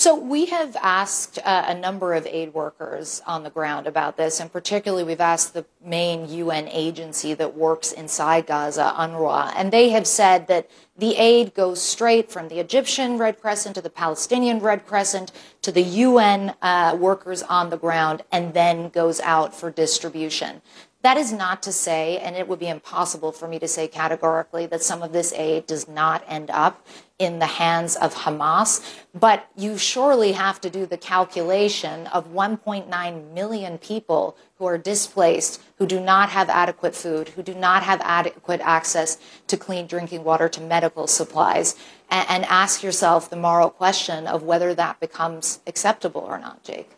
So 0.01 0.15
we 0.15 0.47
have 0.47 0.77
asked 0.81 1.39
uh, 1.45 1.65
a 1.69 1.75
number 1.75 2.15
of 2.15 2.27
aid 2.27 2.55
workers 2.55 3.21
on 3.27 3.43
the 3.43 3.51
ground 3.51 3.87
about 3.87 4.17
this, 4.17 4.41
and 4.41 4.51
particularly 4.51 5.05
we've 5.05 5.21
asked 5.21 5.53
the 5.53 5.67
main 5.85 6.27
UN 6.27 6.69
agency 6.69 7.35
that 7.35 7.55
works 7.55 7.93
inside 7.93 8.47
Gaza, 8.47 8.95
UNRWA, 8.97 9.53
and 9.55 9.71
they 9.71 9.91
have 9.91 10.07
said 10.07 10.47
that 10.47 10.71
the 10.97 11.17
aid 11.17 11.53
goes 11.53 11.83
straight 11.83 12.33
from 12.33 12.49
the 12.49 12.61
Egyptian 12.61 13.19
Red 13.19 13.43
Crescent 13.43 13.75
to 13.75 13.83
the 13.83 13.91
Palestinian 13.91 14.61
Red 14.61 14.87
Crescent 14.87 15.33
to 15.61 15.71
the 15.71 15.83
UN 15.83 16.55
uh, 16.63 16.97
workers 16.99 17.43
on 17.43 17.69
the 17.69 17.77
ground, 17.77 18.23
and 18.33 18.55
then 18.55 18.89
goes 18.89 19.21
out 19.21 19.55
for 19.55 19.71
distribution. 19.71 20.63
That 21.03 21.19
is 21.19 21.31
not 21.31 21.63
to 21.65 21.73
say, 21.73 22.17
and 22.19 22.37
it 22.37 22.49
would 22.49 22.59
be 22.59 22.69
impossible 22.69 23.33
for 23.33 23.49
me 23.49 23.59
to 23.59 23.69
say 23.69 23.87
categorically, 23.87 24.65
that 24.67 24.83
some 24.83 25.03
of 25.03 25.13
this 25.13 25.35
aid 25.35 25.67
does 25.67 25.89
not 25.89 26.25
end 26.27 26.51
up 26.51 26.87
in 27.21 27.39
the 27.39 27.47
hands 27.47 27.95
of 27.97 28.14
Hamas. 28.14 28.83
But 29.14 29.47
you 29.55 29.77
surely 29.77 30.33
have 30.33 30.61
to 30.62 30.71
do 30.71 30.87
the 30.87 30.97
calculation 30.97 32.07
of 32.09 32.33
1.9 32.33 33.33
million 33.33 33.79
people 33.79 34.37
who 34.57 34.64
are 34.64 34.79
displaced, 34.79 35.62
who 35.77 35.87
do 35.87 36.01
not 36.01 36.31
have 36.31 36.49
adequate 36.49 36.97
food, 36.97 37.29
who 37.29 37.43
do 37.43 37.55
not 37.55 37.83
have 37.83 38.01
adequate 38.03 38.61
access 38.62 39.18
to 39.47 39.57
clean 39.57 39.87
drinking 39.87 40.25
water, 40.25 40.49
to 40.49 40.61
medical 40.61 41.07
supplies, 41.07 41.77
and, 42.11 42.27
and 42.29 42.45
ask 42.47 42.83
yourself 42.83 43.29
the 43.29 43.37
moral 43.37 43.71
question 43.71 44.27
of 44.27 44.43
whether 44.43 44.75
that 44.75 44.99
becomes 44.99 45.61
acceptable 45.66 46.23
or 46.23 46.39
not, 46.39 46.64
Jake. 46.64 46.91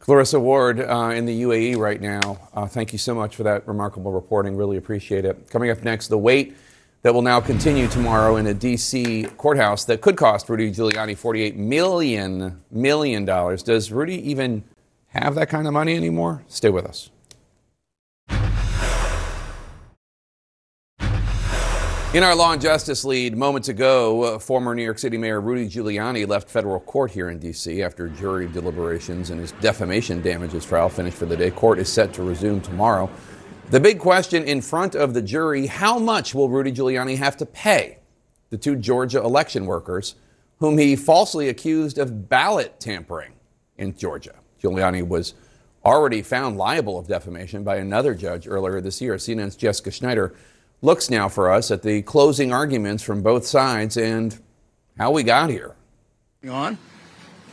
Clarissa 0.00 0.38
Ward 0.38 0.80
uh, 0.80 1.12
in 1.14 1.24
the 1.24 1.42
UAE 1.44 1.78
right 1.78 2.00
now. 2.00 2.38
Uh, 2.52 2.66
thank 2.66 2.92
you 2.92 2.98
so 2.98 3.14
much 3.14 3.36
for 3.36 3.44
that 3.44 3.66
remarkable 3.66 4.12
reporting. 4.12 4.54
Really 4.54 4.76
appreciate 4.76 5.24
it. 5.24 5.48
Coming 5.48 5.70
up 5.70 5.82
next, 5.82 6.08
the 6.08 6.18
wait 6.18 6.54
that 7.04 7.12
will 7.12 7.22
now 7.22 7.38
continue 7.38 7.86
tomorrow 7.86 8.36
in 8.36 8.46
a 8.46 8.54
D.C. 8.54 9.24
courthouse 9.36 9.84
that 9.84 10.00
could 10.00 10.16
cost 10.16 10.48
Rudy 10.48 10.70
Giuliani 10.70 11.12
$48 11.12 11.54
million, 11.54 12.62
million 12.70 13.26
dollars. 13.26 13.62
Does 13.62 13.92
Rudy 13.92 14.16
even 14.30 14.64
have 15.08 15.34
that 15.34 15.50
kind 15.50 15.66
of 15.66 15.74
money 15.74 15.94
anymore? 15.94 16.42
Stay 16.48 16.70
with 16.70 16.86
us. 16.86 17.10
In 22.14 22.22
our 22.22 22.34
law 22.34 22.52
and 22.52 22.62
justice 22.62 23.04
lead, 23.04 23.36
moments 23.36 23.68
ago, 23.68 24.22
uh, 24.22 24.38
former 24.38 24.74
New 24.74 24.84
York 24.84 24.98
City 24.98 25.18
Mayor 25.18 25.40
Rudy 25.42 25.68
Giuliani 25.68 26.26
left 26.26 26.48
federal 26.48 26.80
court 26.80 27.10
here 27.10 27.28
in 27.28 27.38
D.C. 27.38 27.82
after 27.82 28.08
jury 28.08 28.48
deliberations 28.48 29.28
in 29.28 29.38
his 29.38 29.52
defamation 29.60 30.22
damages 30.22 30.64
trial 30.64 30.88
finished 30.88 31.18
for 31.18 31.26
the 31.26 31.36
day. 31.36 31.50
Court 31.50 31.78
is 31.78 31.92
set 31.92 32.14
to 32.14 32.22
resume 32.22 32.62
tomorrow. 32.62 33.10
The 33.70 33.80
big 33.80 33.98
question 33.98 34.44
in 34.44 34.60
front 34.60 34.94
of 34.94 35.14
the 35.14 35.22
jury 35.22 35.66
how 35.66 35.98
much 35.98 36.34
will 36.34 36.48
Rudy 36.48 36.70
Giuliani 36.70 37.16
have 37.16 37.36
to 37.38 37.46
pay 37.46 37.98
the 38.50 38.58
two 38.58 38.76
Georgia 38.76 39.20
election 39.20 39.66
workers 39.66 40.14
whom 40.58 40.78
he 40.78 40.94
falsely 40.94 41.48
accused 41.48 41.98
of 41.98 42.28
ballot 42.28 42.78
tampering 42.78 43.32
in 43.78 43.96
Georgia? 43.96 44.34
Giuliani 44.62 45.06
was 45.06 45.34
already 45.84 46.22
found 46.22 46.56
liable 46.56 46.98
of 46.98 47.08
defamation 47.08 47.64
by 47.64 47.76
another 47.76 48.14
judge 48.14 48.46
earlier 48.46 48.80
this 48.80 49.00
year. 49.00 49.16
CNN's 49.16 49.56
Jessica 49.56 49.90
Schneider 49.90 50.34
looks 50.82 51.10
now 51.10 51.28
for 51.28 51.50
us 51.50 51.70
at 51.70 51.82
the 51.82 52.02
closing 52.02 52.52
arguments 52.52 53.02
from 53.02 53.22
both 53.22 53.46
sides 53.46 53.96
and 53.96 54.38
how 54.98 55.10
we 55.10 55.22
got 55.22 55.50
here. 55.50 55.74
On. 56.48 56.78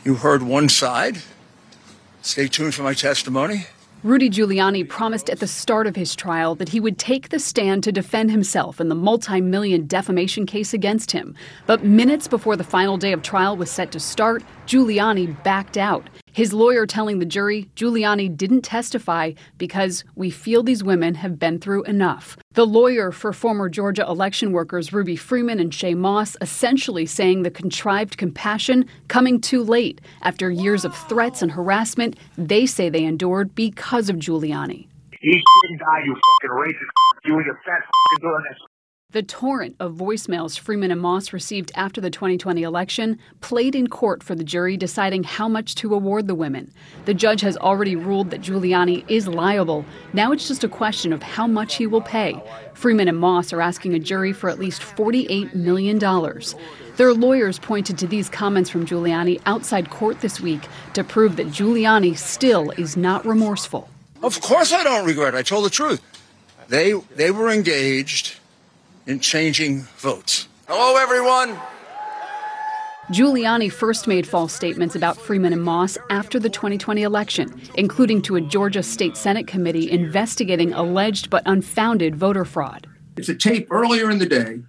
You 0.04 0.16
heard 0.16 0.42
one 0.42 0.68
side. 0.68 1.18
Stay 2.20 2.48
tuned 2.48 2.74
for 2.74 2.82
my 2.82 2.94
testimony. 2.94 3.66
Rudy 4.04 4.28
Giuliani 4.28 4.88
promised 4.88 5.30
at 5.30 5.38
the 5.38 5.46
start 5.46 5.86
of 5.86 5.94
his 5.94 6.16
trial 6.16 6.56
that 6.56 6.70
he 6.70 6.80
would 6.80 6.98
take 6.98 7.28
the 7.28 7.38
stand 7.38 7.84
to 7.84 7.92
defend 7.92 8.32
himself 8.32 8.80
in 8.80 8.88
the 8.88 8.96
multi 8.96 9.40
million 9.40 9.86
defamation 9.86 10.44
case 10.44 10.74
against 10.74 11.12
him. 11.12 11.36
But 11.66 11.84
minutes 11.84 12.26
before 12.26 12.56
the 12.56 12.64
final 12.64 12.96
day 12.96 13.12
of 13.12 13.22
trial 13.22 13.56
was 13.56 13.70
set 13.70 13.92
to 13.92 14.00
start, 14.00 14.42
Giuliani 14.66 15.42
backed 15.42 15.76
out. 15.76 16.08
His 16.32 16.52
lawyer 16.54 16.86
telling 16.86 17.18
the 17.18 17.26
jury 17.26 17.68
Giuliani 17.76 18.34
didn't 18.34 18.62
testify 18.62 19.32
because 19.58 20.02
we 20.14 20.30
feel 20.30 20.62
these 20.62 20.82
women 20.82 21.14
have 21.16 21.38
been 21.38 21.58
through 21.58 21.82
enough. 21.84 22.38
The 22.54 22.66
lawyer 22.66 23.12
for 23.12 23.32
former 23.32 23.68
Georgia 23.68 24.06
election 24.06 24.52
workers 24.52 24.92
Ruby 24.92 25.16
Freeman 25.16 25.60
and 25.60 25.72
Shaye 25.72 25.96
Moss 25.96 26.36
essentially 26.40 27.04
saying 27.04 27.42
the 27.42 27.50
contrived 27.50 28.16
compassion 28.16 28.86
coming 29.08 29.40
too 29.40 29.62
late 29.62 30.00
after 30.22 30.50
years 30.50 30.84
of 30.84 30.96
threats 31.08 31.42
and 31.42 31.52
harassment 31.52 32.16
they 32.38 32.64
say 32.64 32.88
they 32.88 33.04
endured 33.04 33.54
because 33.54 34.08
of 34.08 34.16
Giuliani. 34.16 34.86
You 35.20 35.32
shouldn't 35.32 35.80
die, 35.80 36.02
you 36.04 36.14
fucking 36.14 36.56
racist. 36.56 37.24
You 37.24 37.36
and 37.36 37.46
your 37.46 37.60
fat 37.64 37.82
fucking 37.84 38.22
doing. 38.22 38.71
The 39.12 39.22
torrent 39.22 39.76
of 39.78 39.92
voicemails 39.92 40.58
Freeman 40.58 40.90
and 40.90 40.98
Moss 40.98 41.34
received 41.34 41.70
after 41.74 42.00
the 42.00 42.08
2020 42.08 42.62
election 42.62 43.18
played 43.42 43.74
in 43.74 43.88
court 43.88 44.22
for 44.22 44.34
the 44.34 44.42
jury 44.42 44.78
deciding 44.78 45.24
how 45.24 45.48
much 45.48 45.74
to 45.76 45.94
award 45.94 46.28
the 46.28 46.34
women. 46.34 46.72
The 47.04 47.12
judge 47.12 47.42
has 47.42 47.58
already 47.58 47.94
ruled 47.94 48.30
that 48.30 48.40
Giuliani 48.40 49.04
is 49.10 49.28
liable. 49.28 49.84
Now 50.14 50.32
it's 50.32 50.48
just 50.48 50.64
a 50.64 50.68
question 50.68 51.12
of 51.12 51.22
how 51.22 51.46
much 51.46 51.74
he 51.74 51.86
will 51.86 52.00
pay. 52.00 52.42
Freeman 52.72 53.06
and 53.06 53.18
Moss 53.18 53.52
are 53.52 53.60
asking 53.60 53.92
a 53.92 53.98
jury 53.98 54.32
for 54.32 54.48
at 54.48 54.58
least 54.58 54.80
$48 54.80 55.54
million. 55.54 55.98
Their 56.96 57.12
lawyers 57.12 57.58
pointed 57.58 57.98
to 57.98 58.06
these 58.06 58.30
comments 58.30 58.70
from 58.70 58.86
Giuliani 58.86 59.42
outside 59.44 59.90
court 59.90 60.22
this 60.22 60.40
week 60.40 60.62
to 60.94 61.04
prove 61.04 61.36
that 61.36 61.48
Giuliani 61.48 62.16
still 62.16 62.70
is 62.78 62.96
not 62.96 63.26
remorseful. 63.26 63.90
Of 64.22 64.40
course 64.40 64.72
I 64.72 64.82
don't 64.84 65.04
regret. 65.04 65.34
I 65.34 65.42
told 65.42 65.66
the 65.66 65.70
truth. 65.70 66.00
They 66.68 66.94
they 67.14 67.30
were 67.30 67.50
engaged 67.50 68.38
in 69.06 69.20
changing 69.20 69.80
votes. 69.98 70.48
Hello, 70.68 70.96
everyone. 70.96 71.58
Giuliani 73.10 73.70
first 73.70 74.06
made 74.06 74.26
false 74.26 74.54
statements 74.54 74.94
about 74.94 75.18
Freeman 75.18 75.52
and 75.52 75.62
Moss 75.62 75.98
after 76.08 76.38
the 76.38 76.48
2020 76.48 77.02
election, 77.02 77.60
including 77.74 78.22
to 78.22 78.36
a 78.36 78.40
Georgia 78.40 78.82
State 78.82 79.16
Senate 79.16 79.46
committee 79.46 79.90
investigating 79.90 80.72
alleged 80.72 81.28
but 81.28 81.42
unfounded 81.44 82.16
voter 82.16 82.44
fraud. 82.44 82.86
It's 83.16 83.28
a 83.28 83.34
tape 83.34 83.68
earlier 83.70 84.10
in 84.10 84.18
the 84.18 84.26
day 84.26 84.62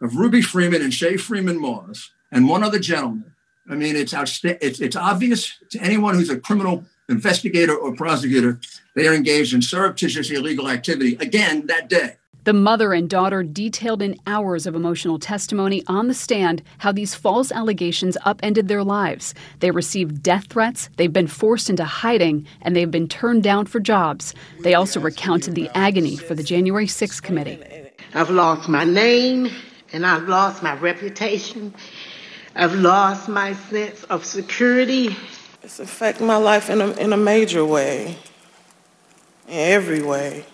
of 0.00 0.14
Ruby 0.14 0.42
Freeman 0.42 0.82
and 0.82 0.92
Shaye 0.92 1.18
Freeman 1.18 1.60
Moss 1.60 2.10
and 2.30 2.48
one 2.48 2.62
other 2.62 2.78
gentleman. 2.78 3.32
I 3.68 3.74
mean, 3.74 3.96
it's, 3.96 4.12
outsta- 4.12 4.58
it's, 4.60 4.80
it's 4.80 4.96
obvious 4.96 5.56
to 5.70 5.80
anyone 5.80 6.14
who's 6.14 6.30
a 6.30 6.38
criminal 6.38 6.84
investigator 7.08 7.74
or 7.74 7.94
prosecutor, 7.94 8.60
they 8.94 9.08
are 9.08 9.14
engaged 9.14 9.52
in 9.52 9.62
surreptitious 9.62 10.30
illegal 10.30 10.68
activity 10.68 11.16
again 11.16 11.66
that 11.66 11.88
day. 11.88 12.16
The 12.50 12.54
mother 12.54 12.92
and 12.92 13.08
daughter 13.08 13.44
detailed 13.44 14.02
in 14.02 14.18
hours 14.26 14.66
of 14.66 14.74
emotional 14.74 15.20
testimony 15.20 15.84
on 15.86 16.08
the 16.08 16.14
stand 16.14 16.64
how 16.78 16.90
these 16.90 17.14
false 17.14 17.52
allegations 17.52 18.16
upended 18.24 18.66
their 18.66 18.82
lives. 18.82 19.34
They 19.60 19.70
received 19.70 20.20
death 20.20 20.46
threats, 20.46 20.90
they've 20.96 21.12
been 21.12 21.28
forced 21.28 21.70
into 21.70 21.84
hiding, 21.84 22.48
and 22.60 22.74
they've 22.74 22.90
been 22.90 23.06
turned 23.06 23.44
down 23.44 23.66
for 23.66 23.78
jobs. 23.78 24.34
They 24.64 24.74
also 24.74 24.98
recounted 24.98 25.54
the 25.54 25.70
agony 25.76 26.16
for 26.16 26.34
the 26.34 26.42
January 26.42 26.86
6th 26.86 27.22
committee. 27.22 27.56
I've 28.14 28.30
lost 28.30 28.68
my 28.68 28.82
name 28.82 29.48
and 29.92 30.04
I've 30.04 30.28
lost 30.28 30.60
my 30.60 30.74
reputation. 30.74 31.72
I've 32.56 32.74
lost 32.74 33.28
my 33.28 33.54
sense 33.54 34.02
of 34.10 34.24
security. 34.24 35.14
It's 35.62 35.78
affected 35.78 36.24
my 36.24 36.38
life 36.38 36.68
in 36.68 36.80
a, 36.80 36.90
in 36.94 37.12
a 37.12 37.16
major 37.16 37.64
way, 37.64 38.18
in 39.46 39.54
every 39.54 40.02
way 40.02 40.46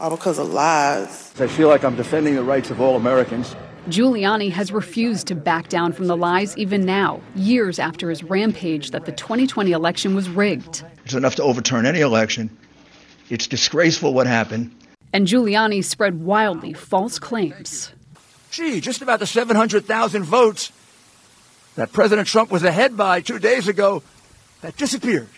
all 0.00 0.10
because 0.10 0.38
of 0.38 0.50
lies. 0.50 1.32
I 1.38 1.46
feel 1.46 1.68
like 1.68 1.84
I'm 1.84 1.94
defending 1.94 2.34
the 2.34 2.42
rights 2.42 2.70
of 2.70 2.80
all 2.80 2.96
Americans. 2.96 3.54
Giuliani 3.88 4.50
has 4.50 4.72
refused 4.72 5.26
to 5.26 5.34
back 5.34 5.68
down 5.68 5.92
from 5.92 6.06
the 6.06 6.16
lies 6.16 6.56
even 6.56 6.86
now, 6.86 7.20
years 7.34 7.78
after 7.78 8.08
his 8.08 8.22
rampage 8.24 8.90
that 8.92 9.04
the 9.04 9.12
2020 9.12 9.72
election 9.72 10.14
was 10.14 10.28
rigged. 10.28 10.84
It's 11.04 11.14
enough 11.14 11.34
to 11.36 11.42
overturn 11.42 11.86
any 11.86 12.00
election. 12.00 12.56
It's 13.28 13.46
disgraceful 13.46 14.14
what 14.14 14.26
happened. 14.26 14.74
And 15.12 15.26
Giuliani 15.26 15.84
spread 15.84 16.20
wildly 16.20 16.72
false 16.72 17.18
claims. 17.18 17.92
Gee, 18.50 18.80
just 18.80 19.02
about 19.02 19.18
the 19.18 19.26
700,000 19.26 20.22
votes 20.24 20.72
that 21.76 21.92
President 21.92 22.26
Trump 22.26 22.50
was 22.50 22.64
ahead 22.64 22.96
by 22.96 23.20
two 23.20 23.38
days 23.38 23.68
ago, 23.68 24.02
that 24.62 24.76
disappeared. 24.76 25.28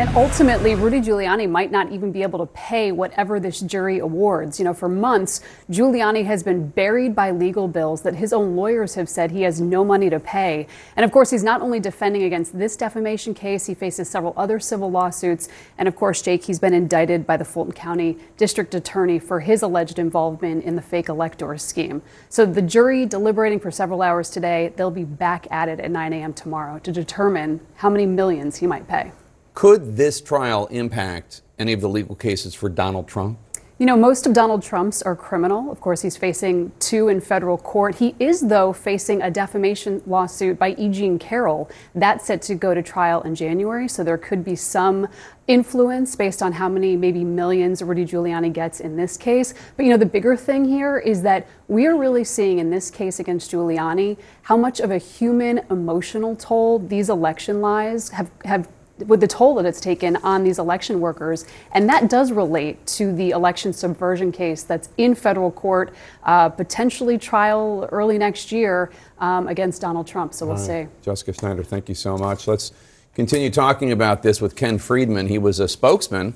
And 0.00 0.16
ultimately, 0.16 0.74
Rudy 0.74 1.02
Giuliani 1.02 1.46
might 1.46 1.70
not 1.70 1.92
even 1.92 2.10
be 2.10 2.22
able 2.22 2.38
to 2.38 2.46
pay 2.54 2.90
whatever 2.90 3.38
this 3.38 3.60
jury 3.60 3.98
awards. 3.98 4.58
You 4.58 4.64
know, 4.64 4.72
for 4.72 4.88
months, 4.88 5.42
Giuliani 5.70 6.24
has 6.24 6.42
been 6.42 6.70
buried 6.70 7.14
by 7.14 7.32
legal 7.32 7.68
bills 7.68 8.00
that 8.00 8.14
his 8.14 8.32
own 8.32 8.56
lawyers 8.56 8.94
have 8.94 9.10
said 9.10 9.30
he 9.30 9.42
has 9.42 9.60
no 9.60 9.84
money 9.84 10.08
to 10.08 10.18
pay. 10.18 10.66
And 10.96 11.04
of 11.04 11.12
course, 11.12 11.28
he's 11.28 11.44
not 11.44 11.60
only 11.60 11.80
defending 11.80 12.22
against 12.22 12.58
this 12.58 12.78
defamation 12.78 13.34
case, 13.34 13.66
he 13.66 13.74
faces 13.74 14.08
several 14.08 14.32
other 14.38 14.58
civil 14.58 14.90
lawsuits. 14.90 15.50
And 15.76 15.86
of 15.86 15.96
course, 15.96 16.22
Jake, 16.22 16.44
he's 16.44 16.58
been 16.58 16.72
indicted 16.72 17.26
by 17.26 17.36
the 17.36 17.44
Fulton 17.44 17.74
County 17.74 18.16
District 18.38 18.74
Attorney 18.74 19.18
for 19.18 19.40
his 19.40 19.60
alleged 19.60 19.98
involvement 19.98 20.64
in 20.64 20.76
the 20.76 20.82
fake 20.82 21.10
elector 21.10 21.58
scheme. 21.58 22.00
So 22.30 22.46
the 22.46 22.62
jury 22.62 23.04
deliberating 23.04 23.60
for 23.60 23.70
several 23.70 24.00
hours 24.00 24.30
today, 24.30 24.72
they'll 24.76 24.90
be 24.90 25.04
back 25.04 25.46
at 25.50 25.68
it 25.68 25.78
at 25.78 25.90
9 25.90 26.14
a.m. 26.14 26.32
tomorrow 26.32 26.78
to 26.78 26.90
determine 26.90 27.60
how 27.74 27.90
many 27.90 28.06
millions 28.06 28.56
he 28.56 28.66
might 28.66 28.88
pay. 28.88 29.12
Could 29.60 29.94
this 29.94 30.22
trial 30.22 30.68
impact 30.68 31.42
any 31.58 31.74
of 31.74 31.82
the 31.82 31.88
legal 31.90 32.14
cases 32.14 32.54
for 32.54 32.70
Donald 32.70 33.06
Trump? 33.06 33.38
You 33.76 33.84
know, 33.84 33.94
most 33.94 34.26
of 34.26 34.32
Donald 34.32 34.62
Trump's 34.62 35.02
are 35.02 35.14
criminal. 35.14 35.70
Of 35.70 35.82
course, 35.82 36.00
he's 36.00 36.16
facing 36.16 36.72
two 36.78 37.08
in 37.08 37.20
federal 37.20 37.58
court. 37.58 37.96
He 37.96 38.14
is, 38.18 38.40
though, 38.40 38.72
facing 38.72 39.20
a 39.20 39.30
defamation 39.30 40.00
lawsuit 40.06 40.58
by 40.58 40.70
E. 40.78 40.88
Jean 40.88 41.18
Carroll. 41.18 41.68
That's 41.94 42.24
set 42.24 42.40
to 42.40 42.54
go 42.54 42.72
to 42.72 42.82
trial 42.82 43.20
in 43.20 43.34
January, 43.34 43.86
so 43.86 44.02
there 44.02 44.16
could 44.16 44.46
be 44.46 44.56
some 44.56 45.06
influence 45.46 46.16
based 46.16 46.42
on 46.42 46.52
how 46.52 46.70
many, 46.70 46.96
maybe 46.96 47.22
millions, 47.22 47.82
Rudy 47.82 48.06
Giuliani 48.06 48.50
gets 48.50 48.80
in 48.80 48.96
this 48.96 49.18
case. 49.18 49.52
But, 49.76 49.84
you 49.84 49.90
know, 49.90 49.98
the 49.98 50.06
bigger 50.06 50.36
thing 50.38 50.64
here 50.64 50.96
is 50.96 51.20
that 51.20 51.46
we 51.68 51.86
are 51.86 51.98
really 51.98 52.24
seeing 52.24 52.60
in 52.60 52.70
this 52.70 52.90
case 52.90 53.20
against 53.20 53.50
Giuliani 53.50 54.16
how 54.40 54.56
much 54.56 54.80
of 54.80 54.90
a 54.90 54.96
human 54.96 55.60
emotional 55.68 56.34
toll 56.34 56.78
these 56.78 57.10
election 57.10 57.60
lies 57.60 58.08
have, 58.08 58.30
have 58.46 58.66
with 59.06 59.20
the 59.20 59.26
toll 59.26 59.54
that 59.56 59.66
it's 59.66 59.80
taken 59.80 60.16
on 60.16 60.44
these 60.44 60.58
election 60.58 61.00
workers. 61.00 61.44
And 61.72 61.88
that 61.88 62.10
does 62.10 62.32
relate 62.32 62.84
to 62.88 63.14
the 63.14 63.30
election 63.30 63.72
subversion 63.72 64.32
case 64.32 64.62
that's 64.62 64.88
in 64.96 65.14
federal 65.14 65.50
court, 65.50 65.92
uh, 66.24 66.48
potentially 66.48 67.18
trial 67.18 67.88
early 67.92 68.18
next 68.18 68.52
year 68.52 68.90
um, 69.18 69.48
against 69.48 69.80
Donald 69.80 70.06
Trump. 70.06 70.34
So 70.34 70.46
we'll 70.46 70.56
Right. 70.56 70.86
see. 70.86 70.86
Jessica 71.02 71.32
Schneider, 71.32 71.62
thank 71.62 71.88
you 71.88 71.94
so 71.94 72.16
much. 72.16 72.46
Let's 72.46 72.72
continue 73.14 73.50
talking 73.50 73.92
about 73.92 74.22
this 74.22 74.40
with 74.40 74.56
Ken 74.56 74.78
Frydman. 74.78 75.28
He 75.28 75.38
was 75.38 75.60
a 75.60 75.68
spokesman 75.68 76.34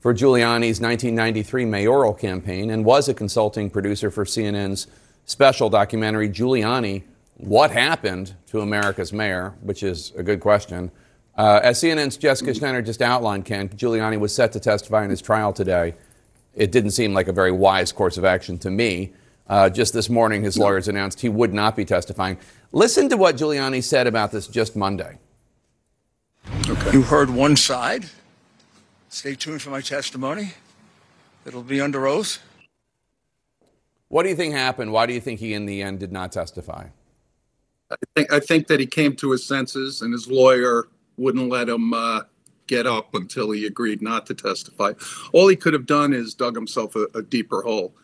for 0.00 0.12
Giuliani's 0.14 0.80
1993 0.80 1.64
mayoral 1.64 2.12
campaign 2.14 2.70
and 2.70 2.84
was 2.84 3.08
a 3.08 3.14
consulting 3.14 3.70
producer 3.70 4.10
for 4.10 4.24
CNN's 4.24 4.86
special 5.24 5.70
documentary, 5.70 6.28
Giuliani 6.28 7.02
What 7.38 7.70
Happened 7.70 8.34
to 8.48 8.60
America's 8.60 9.12
Mayor, 9.12 9.54
which 9.62 9.82
is 9.82 10.12
a 10.16 10.22
good 10.22 10.40
question. 10.40 10.90
Uh, 11.36 11.60
as 11.62 11.82
CNN's 11.82 12.16
Jessica 12.16 12.54
Schneider 12.54 12.80
just 12.80 13.02
outlined, 13.02 13.44
Ken, 13.44 13.68
Giuliani 13.68 14.18
was 14.18 14.34
set 14.34 14.52
to 14.52 14.60
testify 14.60 15.04
in 15.04 15.10
his 15.10 15.20
trial 15.20 15.52
today. 15.52 15.94
It 16.54 16.70
didn't 16.70 16.92
seem 16.92 17.12
like 17.12 17.26
a 17.26 17.32
very 17.32 17.50
wise 17.50 17.90
course 17.90 18.16
of 18.16 18.24
action 18.24 18.58
to 18.58 18.70
me. 18.70 19.12
Uh, 19.48 19.68
just 19.68 19.92
this 19.92 20.08
morning, 20.08 20.42
his 20.42 20.56
lawyers 20.56 20.88
announced 20.88 21.20
he 21.20 21.28
would 21.28 21.52
not 21.52 21.76
be 21.76 21.84
testifying. 21.84 22.38
Listen 22.72 23.08
to 23.08 23.16
what 23.16 23.36
Giuliani 23.36 23.82
said 23.82 24.06
about 24.06 24.30
this 24.30 24.46
just 24.46 24.76
Monday. 24.76 25.18
You 26.92 27.02
heard 27.02 27.30
one 27.30 27.56
side. 27.56 28.06
Stay 29.08 29.34
tuned 29.34 29.60
for 29.60 29.70
my 29.70 29.80
testimony. 29.80 30.52
It'll 31.46 31.62
be 31.62 31.80
under 31.80 32.06
oath. 32.06 32.38
What 34.08 34.22
do 34.22 34.28
you 34.28 34.36
think 34.36 34.54
happened? 34.54 34.92
Why 34.92 35.06
do 35.06 35.12
you 35.12 35.20
think 35.20 35.40
he, 35.40 35.54
in 35.54 35.66
the 35.66 35.82
end, 35.82 36.00
did 36.00 36.12
not 36.12 36.32
testify? 36.32 36.86
I 37.90 37.96
think, 38.14 38.32
I 38.32 38.40
think 38.40 38.66
that 38.68 38.80
he 38.80 38.86
came 38.86 39.14
to 39.16 39.32
his 39.32 39.46
senses 39.46 40.02
and 40.02 40.12
his 40.12 40.28
lawyer 40.28 40.88
wouldn't 41.16 41.48
let 41.48 41.68
him 41.68 41.94
uh, 41.94 42.22
get 42.66 42.86
up 42.86 43.14
until 43.14 43.50
he 43.50 43.66
agreed 43.66 44.02
not 44.02 44.26
to 44.26 44.34
testify. 44.34 44.92
All 45.32 45.48
he 45.48 45.56
could 45.56 45.72
have 45.72 45.86
done 45.86 46.12
is 46.12 46.34
dug 46.34 46.54
himself 46.54 46.96
a, 46.96 47.06
a 47.14 47.22
deeper 47.22 47.62
hole. 47.62 47.94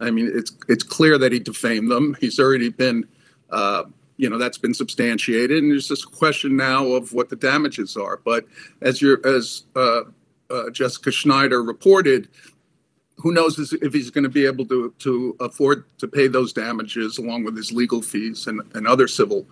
I 0.00 0.10
mean, 0.10 0.30
it's 0.34 0.52
it's 0.68 0.82
clear 0.82 1.18
that 1.18 1.32
he 1.32 1.38
defamed 1.38 1.90
them. 1.90 2.16
He's 2.20 2.38
already 2.38 2.70
been, 2.70 3.06
uh, 3.50 3.84
you 4.16 4.30
know, 4.30 4.38
that's 4.38 4.58
been 4.58 4.74
substantiated, 4.74 5.62
and 5.62 5.70
there's 5.70 5.88
this 5.88 6.04
question 6.04 6.56
now 6.56 6.86
of 6.86 7.12
what 7.12 7.28
the 7.28 7.36
damages 7.36 7.96
are. 7.96 8.20
But 8.24 8.46
as 8.80 9.02
you 9.02 9.18
as 9.24 9.64
uh, 9.76 10.02
uh, 10.50 10.70
Jessica 10.70 11.10
Schneider 11.10 11.62
reported, 11.62 12.28
who 13.18 13.32
knows 13.32 13.58
if 13.74 13.92
he's 13.92 14.10
going 14.10 14.24
to 14.24 14.30
be 14.30 14.46
able 14.46 14.64
to 14.66 14.94
to 15.00 15.36
afford 15.40 15.84
to 15.98 16.08
pay 16.08 16.28
those 16.28 16.52
damages 16.52 17.18
along 17.18 17.44
with 17.44 17.56
his 17.56 17.70
legal 17.70 18.00
fees 18.00 18.46
and, 18.46 18.62
and 18.74 18.86
other 18.86 19.06
civil 19.06 19.46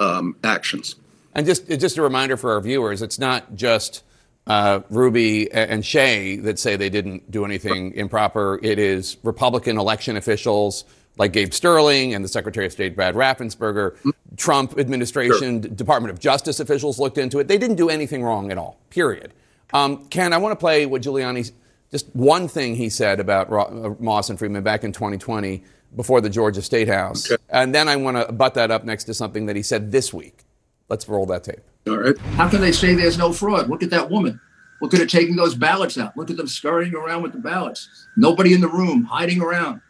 um, 0.00 0.36
actions. 0.42 0.96
And 1.34 1.46
just 1.46 1.68
just 1.68 1.96
a 1.98 2.02
reminder 2.02 2.36
for 2.36 2.52
our 2.52 2.60
viewers, 2.60 3.02
it's 3.02 3.18
not 3.18 3.54
just 3.54 4.02
uh, 4.46 4.80
Ruby 4.90 5.50
and 5.52 5.82
Shaye 5.82 6.42
that 6.42 6.58
say 6.58 6.76
they 6.76 6.90
didn't 6.90 7.30
do 7.30 7.44
anything 7.44 7.92
improper. 7.94 8.58
It 8.62 8.78
is 8.78 9.16
Republican 9.22 9.78
election 9.78 10.16
officials 10.16 10.84
like 11.18 11.32
Gabe 11.32 11.52
Sterling 11.52 12.14
and 12.14 12.24
the 12.24 12.28
Secretary 12.28 12.66
of 12.66 12.72
State 12.72 12.96
Brad 12.96 13.14
Raffensperger, 13.14 13.96
Trump 14.36 14.78
administration, 14.78 15.60
D- 15.60 15.68
Department 15.68 16.10
of 16.12 16.18
Justice 16.18 16.58
officials 16.58 16.98
looked 16.98 17.18
into 17.18 17.38
it. 17.38 17.48
They 17.48 17.58
didn't 17.58 17.76
do 17.76 17.90
anything 17.90 18.22
wrong 18.22 18.50
at 18.50 18.58
all. 18.58 18.78
Period. 18.90 19.32
Um, 19.74 20.06
Ken, 20.06 20.32
I 20.32 20.38
want 20.38 20.52
to 20.52 20.56
play 20.56 20.86
what 20.86 21.02
Giuliani's 21.02 21.52
just 21.90 22.06
one 22.14 22.48
thing 22.48 22.74
he 22.76 22.88
said 22.88 23.20
about 23.20 23.52
uh, 23.52 23.94
Moss 24.00 24.30
and 24.30 24.38
Freeman 24.38 24.62
back 24.62 24.84
in 24.84 24.92
2020 24.92 25.62
before 25.94 26.22
the 26.22 26.30
Georgia 26.30 26.62
State 26.62 26.88
House, 26.88 27.30
and 27.50 27.74
then 27.74 27.86
I 27.88 27.96
want 27.96 28.16
to 28.16 28.32
butt 28.32 28.54
that 28.54 28.70
up 28.70 28.84
next 28.84 29.04
to 29.04 29.14
something 29.14 29.44
that 29.46 29.56
he 29.56 29.62
said 29.62 29.92
this 29.92 30.12
week. 30.12 30.44
Let's 30.88 31.08
roll 31.08 31.26
that 31.26 31.44
tape. 31.44 31.60
All 31.88 31.98
right. 31.98 32.16
How 32.36 32.48
can 32.48 32.60
they 32.60 32.72
say 32.72 32.94
there's 32.94 33.18
no 33.18 33.32
fraud? 33.32 33.68
Look 33.68 33.82
at 33.82 33.90
that 33.90 34.10
woman. 34.10 34.40
Look 34.80 34.94
at 34.94 35.00
her 35.00 35.06
taking 35.06 35.36
those 35.36 35.54
ballots 35.54 35.96
out. 35.98 36.16
Look 36.16 36.30
at 36.30 36.36
them 36.36 36.48
scurrying 36.48 36.94
around 36.94 37.22
with 37.22 37.32
the 37.32 37.38
ballots. 37.38 37.88
Nobody 38.16 38.52
in 38.52 38.60
the 38.60 38.68
room, 38.68 39.04
hiding 39.04 39.40
around. 39.40 39.80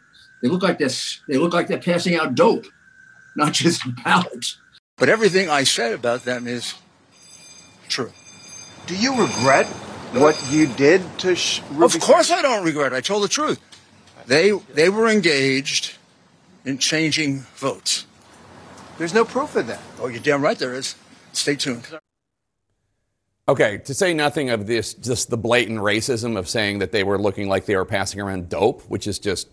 They 0.41 0.49
look 0.49 0.61
like 0.61 0.77
this. 0.77 1.21
They 1.27 1.37
look 1.37 1.53
like 1.53 1.67
they're 1.67 1.79
passing 1.79 2.15
out 2.15 2.35
dope, 2.35 2.65
not 3.35 3.53
just 3.53 3.83
ballots. 4.03 4.57
But 4.97 5.09
everything 5.09 5.49
I 5.49 5.63
said 5.63 5.93
about 5.93 6.23
them 6.25 6.47
is 6.47 6.75
true. 7.89 8.11
Do 8.85 8.95
you 8.95 9.15
regret 9.19 9.65
what 10.13 10.39
you 10.51 10.67
did 10.67 11.01
to 11.19 11.35
Sh- 11.35 11.61
Ruby? 11.71 11.95
Of 11.95 12.01
course, 12.01 12.29
I 12.31 12.41
don't 12.41 12.63
regret. 12.63 12.93
it. 12.93 12.95
I 12.95 13.01
told 13.01 13.23
the 13.23 13.27
truth. 13.27 13.59
They 14.27 14.51
they 14.73 14.89
were 14.89 15.07
engaged 15.09 15.95
in 16.65 16.77
changing 16.77 17.39
votes. 17.55 18.05
There's 18.97 19.13
no 19.13 19.25
proof 19.25 19.55
of 19.55 19.67
that. 19.67 19.79
Oh, 19.99 20.07
you're 20.07 20.21
damn 20.21 20.41
right 20.41 20.57
there 20.57 20.73
is. 20.73 20.95
Stay 21.31 21.55
tuned. 21.55 21.87
Okay, 23.47 23.79
to 23.79 23.93
say 23.93 24.13
nothing 24.13 24.49
of 24.49 24.67
this, 24.67 24.93
just 24.93 25.29
the 25.29 25.37
blatant 25.37 25.79
racism 25.79 26.37
of 26.37 26.47
saying 26.47 26.79
that 26.79 26.91
they 26.91 27.03
were 27.03 27.17
looking 27.17 27.49
like 27.49 27.65
they 27.65 27.75
were 27.75 27.85
passing 27.85 28.21
around 28.21 28.49
dope, 28.49 28.81
which 28.83 29.05
is 29.05 29.19
just 29.19 29.49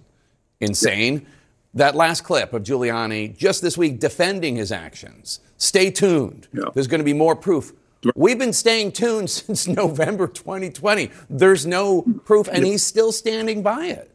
insane. 0.60 1.26
That 1.74 1.96
last 1.96 2.22
clip 2.22 2.52
of 2.52 2.62
Giuliani 2.62 3.36
just 3.36 3.62
this 3.62 3.76
week 3.76 3.98
defending 3.98 4.56
his 4.56 4.70
actions. 4.70 5.40
Stay 5.56 5.90
tuned. 5.90 6.46
There's 6.74 6.86
going 6.86 7.00
to 7.00 7.04
be 7.04 7.12
more 7.12 7.34
proof. 7.34 7.72
We've 8.14 8.38
been 8.38 8.52
staying 8.52 8.92
tuned 8.92 9.30
since 9.30 9.66
November 9.66 10.26
2020. 10.26 11.10
There's 11.28 11.66
no 11.66 12.02
proof, 12.24 12.48
and 12.48 12.64
he's 12.64 12.84
still 12.84 13.12
standing 13.12 13.62
by 13.62 13.86
it. 13.86 14.10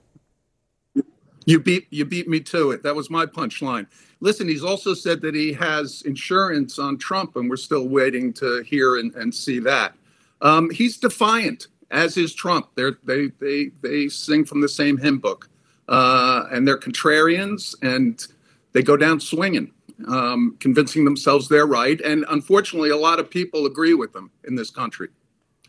You 1.45 1.59
beat 1.59 1.87
you 1.91 2.05
beat 2.05 2.27
me 2.27 2.39
to 2.39 2.71
it. 2.71 2.81
That 2.83 2.95
was 2.95 3.09
my 3.09 3.25
punchline. 3.25 3.87
Listen, 4.21 4.47
he's 4.47 4.63
also 4.63 4.93
said 4.93 5.21
that 5.21 5.35
he 5.35 5.53
has 5.53 6.01
insurance 6.03 6.79
on 6.79 6.97
Trump, 6.97 7.35
and 7.35 7.49
we're 7.49 7.57
still 7.57 7.87
waiting 7.87 8.33
to 8.33 8.63
hear 8.63 8.97
and, 8.97 9.13
and 9.15 9.33
see 9.33 9.59
that. 9.59 9.93
Um, 10.41 10.69
he's 10.69 10.97
defiant, 10.97 11.67
as 11.91 12.17
is 12.17 12.33
Trump. 12.33 12.69
They're, 12.75 12.97
they 13.03 13.27
they 13.39 13.71
they 13.81 14.07
sing 14.09 14.45
from 14.45 14.61
the 14.61 14.69
same 14.69 14.97
hymn 14.97 15.19
book, 15.19 15.49
uh, 15.87 16.45
and 16.51 16.67
they're 16.67 16.79
contrarians, 16.79 17.75
and 17.81 18.25
they 18.73 18.83
go 18.83 18.97
down 18.97 19.19
swinging, 19.19 19.71
um, 20.07 20.57
convincing 20.59 21.05
themselves 21.05 21.47
they're 21.47 21.67
right. 21.67 21.99
And 22.01 22.25
unfortunately, 22.29 22.89
a 22.89 22.97
lot 22.97 23.19
of 23.19 23.29
people 23.29 23.65
agree 23.65 23.93
with 23.93 24.13
them 24.13 24.31
in 24.45 24.55
this 24.55 24.69
country. 24.69 25.09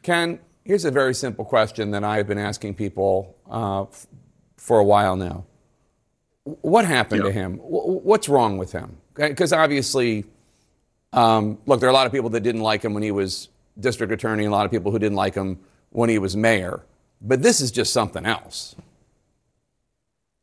Ken, 0.03 0.39
here's 0.65 0.85
a 0.85 0.91
very 0.91 1.15
simple 1.15 1.45
question 1.45 1.91
that 1.93 2.05
I 2.05 2.17
have 2.17 2.27
been 2.27 2.39
asking 2.39 2.75
people 2.75 3.37
uh, 3.51 3.87
for 4.57 4.79
a 4.79 4.85
while 4.85 5.17
now. 5.17 5.45
What 6.47 6.85
happened 6.85 7.25
to 7.25 7.33
him? 7.33 7.57
What's 7.59 8.29
wrong 8.29 8.57
with 8.57 8.71
him? 8.71 8.97
Because 9.15 9.53
obviously, 9.53 10.25
um, 11.13 11.59
look, 11.67 11.81
there 11.81 11.89
are 11.89 11.91
a 11.91 11.95
lot 11.95 12.07
of 12.07 12.13
people 12.13 12.31
that 12.31 12.41
didn't 12.41 12.61
like 12.61 12.85
him 12.85 12.95
when 12.95 13.03
he 13.03 13.11
was 13.11 13.49
district 13.81 14.13
attorney, 14.13 14.45
and 14.45 14.53
a 14.53 14.57
lot 14.57 14.65
of 14.65 14.71
people 14.71 14.93
who 14.93 14.99
didn't 14.99 15.17
like 15.17 15.35
him 15.35 15.59
when 15.91 16.09
he 16.09 16.19
was 16.19 16.37
mayor. 16.37 16.83
But 17.21 17.43
this 17.43 17.61
is 17.61 17.73
just 17.73 17.93
something 17.93 18.25
else. 18.25 18.77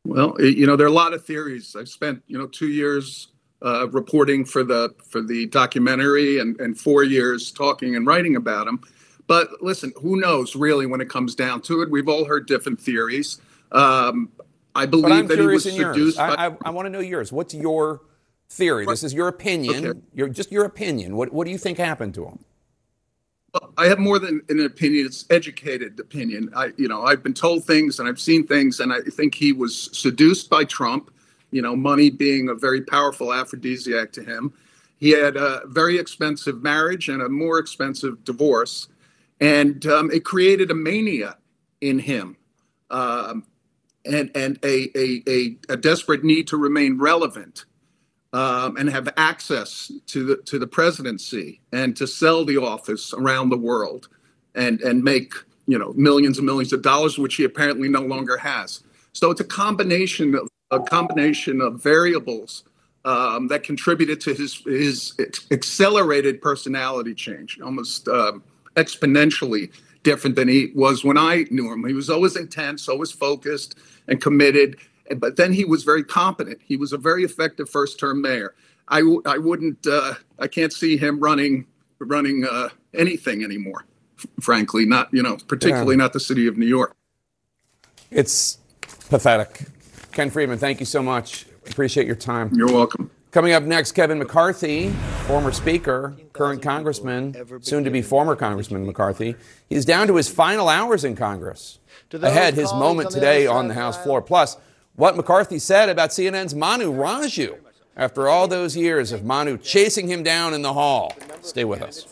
Well, 0.04 0.36
you 0.38 0.66
know, 0.66 0.76
there 0.76 0.86
are 0.86 0.90
a 0.90 0.92
lot 0.92 1.14
of 1.14 1.24
theories. 1.24 1.74
I've 1.74 1.88
spent, 1.88 2.22
you 2.26 2.36
know, 2.36 2.46
two 2.46 2.68
years 2.68 3.28
uh, 3.64 3.88
reporting 3.88 4.44
for 4.44 4.62
the 4.62 4.94
for 5.08 5.22
the 5.22 5.46
documentary 5.46 6.38
and, 6.38 6.60
and 6.60 6.78
four 6.78 7.02
years 7.02 7.50
talking 7.50 7.96
and 7.96 8.06
writing 8.06 8.36
about 8.36 8.66
him. 8.66 8.80
But 9.26 9.62
listen, 9.62 9.92
who 9.96 10.20
knows 10.20 10.54
really 10.54 10.84
when 10.84 11.00
it 11.00 11.08
comes 11.08 11.34
down 11.34 11.62
to 11.62 11.80
it? 11.80 11.90
We've 11.90 12.08
all 12.08 12.26
heard 12.26 12.46
different 12.46 12.78
theories. 12.78 13.40
Um, 13.72 14.28
I 14.74 14.86
believe 14.86 15.28
that 15.28 15.38
he 15.38 15.46
was 15.46 15.64
seduced 15.64 16.16
by. 16.16 16.34
I, 16.34 16.46
I, 16.48 16.56
I 16.66 16.70
want 16.70 16.86
to 16.86 16.90
know 16.90 17.00
yours. 17.00 17.32
What's 17.32 17.54
your 17.54 18.02
theory? 18.48 18.86
This 18.86 19.04
is 19.04 19.14
your 19.14 19.28
opinion. 19.28 19.86
Okay. 19.86 20.00
Your, 20.14 20.28
just 20.28 20.50
your 20.50 20.64
opinion. 20.64 21.16
What, 21.16 21.32
what 21.32 21.44
do 21.44 21.50
you 21.50 21.58
think 21.58 21.78
happened 21.78 22.14
to 22.14 22.24
him? 22.26 22.44
Well, 23.52 23.72
I 23.78 23.86
have 23.86 24.00
more 24.00 24.18
than 24.18 24.42
an 24.48 24.64
opinion. 24.64 25.06
It's 25.06 25.24
educated 25.30 26.00
opinion. 26.00 26.50
I, 26.56 26.72
you 26.76 26.88
know, 26.88 27.04
I've 27.04 27.22
been 27.22 27.34
told 27.34 27.64
things 27.64 28.00
and 28.00 28.08
I've 28.08 28.20
seen 28.20 28.46
things, 28.46 28.80
and 28.80 28.92
I 28.92 29.00
think 29.00 29.34
he 29.34 29.52
was 29.52 29.90
seduced 29.96 30.50
by 30.50 30.64
Trump. 30.64 31.12
You 31.52 31.62
know, 31.62 31.76
money 31.76 32.10
being 32.10 32.48
a 32.48 32.54
very 32.54 32.82
powerful 32.82 33.32
aphrodisiac 33.32 34.10
to 34.12 34.24
him. 34.24 34.52
He 34.98 35.10
had 35.10 35.36
a 35.36 35.62
very 35.66 35.98
expensive 35.98 36.62
marriage 36.62 37.08
and 37.08 37.22
a 37.22 37.28
more 37.28 37.58
expensive 37.58 38.24
divorce, 38.24 38.88
and 39.40 39.86
um, 39.86 40.10
it 40.10 40.24
created 40.24 40.72
a 40.72 40.74
mania 40.74 41.36
in 41.80 42.00
him, 42.00 42.36
um, 42.90 43.44
and 44.04 44.30
and 44.34 44.58
a, 44.64 44.90
a 44.96 45.22
a 45.28 45.56
a 45.70 45.76
desperate 45.76 46.24
need 46.24 46.48
to 46.48 46.56
remain 46.56 46.98
relevant 46.98 47.64
um, 48.32 48.76
and 48.76 48.90
have 48.90 49.12
access 49.16 49.90
to 50.06 50.24
the 50.24 50.36
to 50.44 50.58
the 50.58 50.66
presidency 50.66 51.60
and 51.72 51.96
to 51.96 52.06
sell 52.06 52.44
the 52.44 52.56
office 52.56 53.14
around 53.14 53.50
the 53.50 53.58
world 53.58 54.08
and 54.54 54.80
and 54.80 55.02
make 55.02 55.34
you 55.66 55.78
know, 55.78 55.92
millions 55.96 56.38
and 56.38 56.46
millions 56.46 56.72
of 56.72 56.82
dollars, 56.82 57.18
which 57.18 57.36
he 57.36 57.44
apparently 57.44 57.88
no 57.88 58.00
longer 58.00 58.36
has. 58.36 58.82
So 59.12 59.30
it's 59.30 59.40
a 59.40 59.44
combination 59.44 60.34
of 60.34 60.48
a 60.70 60.80
combination 60.80 61.60
of 61.60 61.82
variables 61.82 62.64
um, 63.04 63.48
that 63.48 63.62
contributed 63.62 64.20
to 64.22 64.34
his 64.34 64.62
his 64.64 65.14
accelerated 65.50 66.42
personality 66.42 67.14
change, 67.14 67.60
almost 67.60 68.08
um, 68.08 68.42
exponentially 68.76 69.70
different 70.04 70.36
than 70.36 70.46
he 70.46 70.70
was 70.74 71.04
when 71.04 71.18
I 71.18 71.46
knew 71.50 71.72
him. 71.72 71.84
He 71.84 71.94
was 71.94 72.08
always 72.08 72.36
intense, 72.36 72.88
always 72.88 73.10
focused 73.10 73.76
and 74.06 74.22
committed, 74.22 74.76
but 75.16 75.36
then 75.36 75.52
he 75.52 75.64
was 75.64 75.82
very 75.82 76.04
competent. 76.04 76.60
He 76.64 76.76
was 76.76 76.92
a 76.92 76.98
very 76.98 77.24
effective 77.24 77.68
first 77.68 77.98
term 77.98 78.22
mayor. 78.22 78.54
I, 78.86 79.00
I 79.26 79.38
wouldn't, 79.38 79.86
uh, 79.86 80.14
I 80.38 80.46
can't 80.46 80.72
see 80.72 80.96
him 80.96 81.18
running 81.18 81.66
running 81.98 82.44
uh, 82.48 82.68
anything 82.92 83.42
anymore. 83.42 83.84
F- 84.18 84.26
frankly, 84.40 84.84
not 84.86 85.08
you 85.12 85.22
know, 85.22 85.36
particularly 85.48 85.94
yeah. 85.94 86.02
not 86.02 86.12
the 86.12 86.20
city 86.20 86.46
of 86.46 86.56
New 86.56 86.66
York. 86.66 86.94
It's 88.10 88.58
pathetic. 89.08 89.66
Ken 90.12 90.30
Frydman, 90.30 90.58
thank 90.58 90.80
you 90.80 90.86
so 90.86 91.02
much. 91.02 91.46
Appreciate 91.68 92.06
your 92.06 92.16
time. 92.16 92.50
You're 92.54 92.72
welcome. 92.72 93.10
Coming 93.34 93.52
up 93.52 93.64
next, 93.64 93.92
Kevin 93.92 94.20
McCarthy, 94.20 94.90
former 95.26 95.50
Speaker, 95.50 96.14
current 96.32 96.62
Congressman, 96.62 97.34
soon 97.62 97.82
to 97.82 97.90
be 97.90 98.00
former 98.00 98.36
Congressman 98.36 98.86
McCarthy. 98.86 99.34
He's 99.68 99.84
down 99.84 100.06
to 100.06 100.14
his 100.14 100.28
final 100.28 100.68
hours 100.68 101.02
in 101.02 101.16
Congress. 101.16 101.80
Ahead, 102.12 102.54
his 102.54 102.72
moment 102.72 103.10
today 103.10 103.48
on 103.48 103.66
the 103.66 103.74
House 103.74 104.00
floor. 104.00 104.22
Plus, 104.22 104.56
what 104.94 105.16
McCarthy 105.16 105.58
said 105.58 105.88
about 105.88 106.10
CNN's 106.10 106.54
Manu 106.54 106.92
Raju 106.92 107.58
after 107.96 108.28
all 108.28 108.46
those 108.46 108.76
years 108.76 109.10
of 109.10 109.24
Manu 109.24 109.58
chasing 109.58 110.06
him 110.06 110.22
down 110.22 110.54
in 110.54 110.62
the 110.62 110.72
hall. 110.72 111.12
Stay 111.42 111.64
with 111.64 111.82
us. 111.82 112.06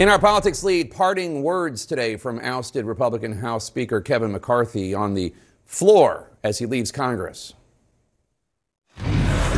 In 0.00 0.08
our 0.08 0.18
politics 0.18 0.64
lead, 0.64 0.90
parting 0.90 1.44
words 1.44 1.86
today 1.86 2.16
from 2.16 2.40
ousted 2.40 2.84
Republican 2.84 3.30
House 3.30 3.64
Speaker 3.64 4.00
Kevin 4.00 4.32
McCarthy 4.32 4.92
on 4.92 5.14
the 5.14 5.32
floor 5.70 6.28
as 6.42 6.58
he 6.58 6.66
leaves 6.66 6.90
Congress. 6.90 7.54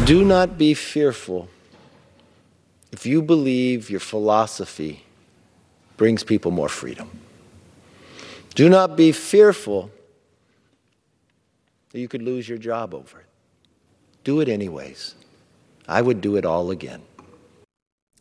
Do 0.04 0.24
not 0.24 0.58
be 0.58 0.74
fearful 0.74 1.48
if 2.92 3.06
you 3.06 3.22
believe 3.22 3.88
your 3.88 3.98
philosophy 3.98 5.04
brings 5.96 6.22
people 6.22 6.50
more 6.50 6.68
freedom. 6.68 7.10
Do 8.54 8.68
not 8.68 8.94
be 8.94 9.10
fearful 9.10 9.90
that 11.92 11.98
you 11.98 12.08
could 12.08 12.22
lose 12.22 12.46
your 12.46 12.58
job 12.58 12.92
over 12.92 13.20
it. 13.20 13.26
Do 14.22 14.40
it 14.40 14.50
anyways. 14.50 15.14
I 15.88 16.02
would 16.02 16.20
do 16.20 16.36
it 16.36 16.44
all 16.44 16.70
again. 16.70 17.00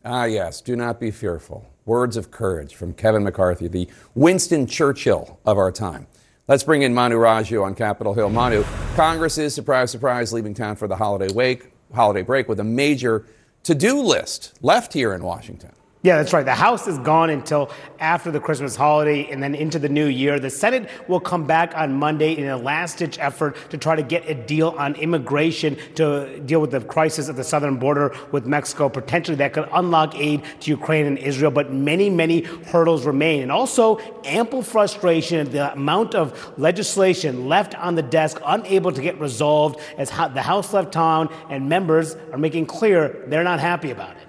Ah, 0.02 0.24
yes, 0.24 0.62
do 0.62 0.76
not 0.76 0.98
be 0.98 1.10
fearful. 1.10 1.68
Words 1.84 2.16
of 2.16 2.30
courage 2.30 2.74
from 2.74 2.94
Kevin 2.94 3.22
McCarthy, 3.22 3.68
the 3.68 3.86
Winston 4.14 4.66
Churchill 4.66 5.38
of 5.44 5.58
our 5.58 5.70
time. 5.70 6.06
Let's 6.52 6.64
bring 6.64 6.82
in 6.82 6.92
Manu 6.92 7.16
Raju 7.16 7.64
on 7.64 7.74
Capitol 7.74 8.12
Hill. 8.12 8.28
Manu, 8.28 8.62
Congress 8.94 9.38
is, 9.38 9.54
surprise, 9.54 9.90
surprise, 9.90 10.34
leaving 10.34 10.52
town 10.52 10.76
for 10.76 10.86
the 10.86 10.94
holiday, 10.94 11.32
wake, 11.32 11.72
holiday 11.94 12.20
break 12.20 12.46
with 12.46 12.60
a 12.60 12.64
major 12.64 13.24
to 13.62 13.74
do 13.74 14.02
list 14.02 14.52
left 14.60 14.92
here 14.92 15.14
in 15.14 15.22
Washington. 15.22 15.72
Yeah, 16.04 16.16
that's 16.16 16.32
right. 16.32 16.44
The 16.44 16.52
House 16.52 16.88
is 16.88 16.98
gone 16.98 17.30
until 17.30 17.70
after 18.00 18.32
the 18.32 18.40
Christmas 18.40 18.74
holiday 18.74 19.30
and 19.30 19.40
then 19.40 19.54
into 19.54 19.78
the 19.78 19.88
new 19.88 20.06
year. 20.06 20.40
The 20.40 20.50
Senate 20.50 20.90
will 21.06 21.20
come 21.20 21.46
back 21.46 21.76
on 21.76 21.92
Monday 21.94 22.36
in 22.36 22.48
a 22.48 22.56
last 22.56 22.98
ditch 22.98 23.20
effort 23.20 23.56
to 23.70 23.78
try 23.78 23.94
to 23.94 24.02
get 24.02 24.28
a 24.28 24.34
deal 24.34 24.70
on 24.76 24.96
immigration 24.96 25.76
to 25.94 26.40
deal 26.40 26.60
with 26.60 26.72
the 26.72 26.80
crisis 26.80 27.28
at 27.28 27.36
the 27.36 27.44
southern 27.44 27.76
border 27.76 28.12
with 28.32 28.46
Mexico. 28.46 28.88
Potentially 28.88 29.36
that 29.36 29.52
could 29.52 29.68
unlock 29.72 30.16
aid 30.16 30.42
to 30.58 30.70
Ukraine 30.70 31.06
and 31.06 31.18
Israel, 31.18 31.52
but 31.52 31.72
many, 31.72 32.10
many 32.10 32.40
hurdles 32.40 33.06
remain. 33.06 33.42
And 33.42 33.52
also 33.52 34.00
ample 34.24 34.62
frustration 34.62 35.38
at 35.38 35.52
the 35.52 35.72
amount 35.72 36.16
of 36.16 36.58
legislation 36.58 37.46
left 37.46 37.76
on 37.76 37.94
the 37.94 38.02
desk, 38.02 38.40
unable 38.44 38.90
to 38.90 39.02
get 39.02 39.20
resolved 39.20 39.78
as 39.98 40.10
the 40.10 40.42
House 40.42 40.72
left 40.72 40.90
town 40.90 41.32
and 41.48 41.68
members 41.68 42.16
are 42.32 42.38
making 42.38 42.66
clear 42.66 43.22
they're 43.28 43.44
not 43.44 43.60
happy 43.60 43.92
about 43.92 44.16
it. 44.16 44.21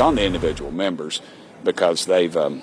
It's 0.00 0.06
on 0.06 0.14
the 0.14 0.24
individual 0.24 0.70
members 0.70 1.20
because 1.62 2.06
they've 2.06 2.34
um, 2.34 2.62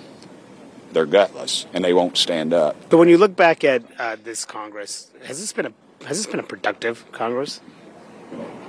they're 0.92 1.06
gutless 1.06 1.68
and 1.72 1.86
they 1.86 1.94
won't 1.94 2.18
stand 2.18 2.52
up. 2.52 2.76
But 2.90 2.98
when 2.98 3.10
you 3.10 3.20
look 3.20 3.36
back 3.36 3.64
at 3.64 3.84
uh, 4.00 4.18
this 4.24 4.44
Congress, 4.44 5.12
has 5.24 5.40
this 5.40 5.54
been 5.54 5.68
a 5.68 5.74
has 6.08 6.18
this 6.18 6.26
been 6.26 6.40
a 6.40 6.44
productive 6.44 7.06
Congress? 7.12 7.62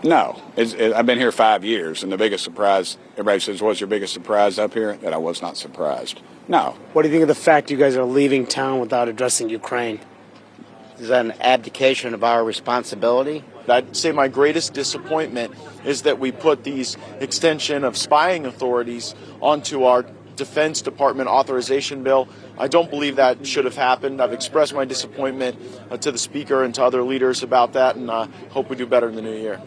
No, 0.05 0.43
it, 0.55 0.93
I've 0.93 1.07
been 1.07 1.17
here 1.17 1.33
five 1.33 1.65
years, 1.65 2.03
and 2.03 2.13
the 2.13 2.19
biggest 2.19 2.45
surprise 2.45 2.99
everybody 3.13 3.41
says, 3.41 3.63
"What's 3.63 3.81
your 3.81 3.89
biggest 3.89 4.13
surprise 4.13 4.59
up 4.59 4.75
here?" 4.75 4.99
That 4.99 5.15
I 5.15 5.17
was 5.17 5.41
not 5.41 5.57
surprised. 5.57 6.21
No. 6.47 6.77
What 6.93 7.05
do 7.05 7.09
you 7.09 7.13
think 7.15 7.23
of 7.23 7.29
the 7.29 7.35
fact 7.35 7.71
you 7.71 7.79
guys 7.79 7.97
are 7.97 8.05
leaving 8.05 8.47
town 8.47 8.81
without 8.81 9.09
addressing 9.09 9.49
Ukraine? 9.49 9.99
Is 10.99 11.11
an 11.11 11.33
abdication 11.41 12.13
of 12.13 12.25
our 12.25 12.43
responsibility? 12.43 13.45
I'd 13.69 13.97
say 13.97 14.11
my 14.11 14.27
greatest 14.27 14.75
disappointment 14.75 15.55
is 15.85 16.03
that 16.03 16.19
we 16.19 16.33
put 16.33 16.65
these 16.65 16.97
extension 17.21 17.85
of 17.85 17.97
spying 17.97 18.47
authorities 18.47 19.15
onto 19.41 19.85
our 19.85 20.05
Defense 20.35 20.83
Department 20.83 21.29
authorization 21.29 22.03
bill. 22.03 22.29
I 22.59 22.69
don't 22.69 22.91
believe 22.91 23.17
that 23.17 23.47
should 23.47 23.65
have 23.65 23.77
happened. 23.77 24.21
I've 24.21 24.33
expressed 24.33 24.75
my 24.75 24.85
disappointment 24.85 25.57
uh, 25.91 25.99
to 25.99 26.11
the 26.11 26.19
Speaker 26.19 26.65
and 26.65 26.75
to 26.77 26.85
other 26.85 27.03
leaders 27.03 27.43
about 27.43 27.75
that, 27.75 27.97
and 27.97 28.11
uh, 28.11 28.27
hope 28.51 28.71
we 28.71 28.77
do 28.77 28.87
better 28.87 29.09
in 29.09 29.15
the 29.15 29.23
new 29.23 29.37
year. 29.37 29.61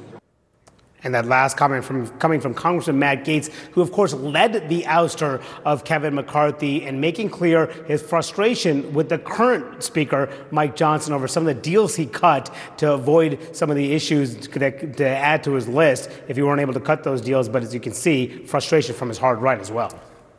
And 1.03 1.15
that 1.15 1.25
last 1.25 1.57
comment 1.57 1.83
from 1.83 2.07
coming 2.19 2.39
from 2.39 2.53
Congressman 2.53 2.99
Matt 2.99 3.25
Gaetz, 3.25 3.51
who 3.71 3.81
of 3.81 3.91
course 3.91 4.13
led 4.13 4.69
the 4.69 4.83
ouster 4.83 5.41
of 5.65 5.83
Kevin 5.83 6.13
McCarthy 6.13 6.83
and 6.83 7.01
making 7.01 7.29
clear 7.29 7.67
his 7.87 8.01
frustration 8.01 8.93
with 8.93 9.09
the 9.09 9.17
current 9.17 9.83
Speaker, 9.83 10.29
Mike 10.51 10.75
Johnson, 10.75 11.13
over 11.13 11.27
some 11.27 11.47
of 11.47 11.55
the 11.55 11.61
deals 11.61 11.95
he 11.95 12.05
cut 12.05 12.53
to 12.77 12.91
avoid 12.93 13.55
some 13.55 13.69
of 13.69 13.75
the 13.75 13.93
issues 13.93 14.47
to, 14.47 15.07
add 15.07 15.43
to 15.43 15.53
his 15.53 15.67
list 15.67 16.09
if 16.27 16.37
he 16.37 16.43
weren't 16.43 16.61
able 16.61 16.73
to 16.73 16.79
cut 16.79 17.03
those 17.03 17.21
deals. 17.21 17.49
But 17.49 17.63
as 17.63 17.73
you 17.73 17.79
can 17.79 17.93
see, 17.93 18.45
frustration 18.45 18.93
from 18.93 19.09
his 19.09 19.17
hard 19.17 19.39
right 19.39 19.59
as 19.59 19.71
well. 19.71 19.91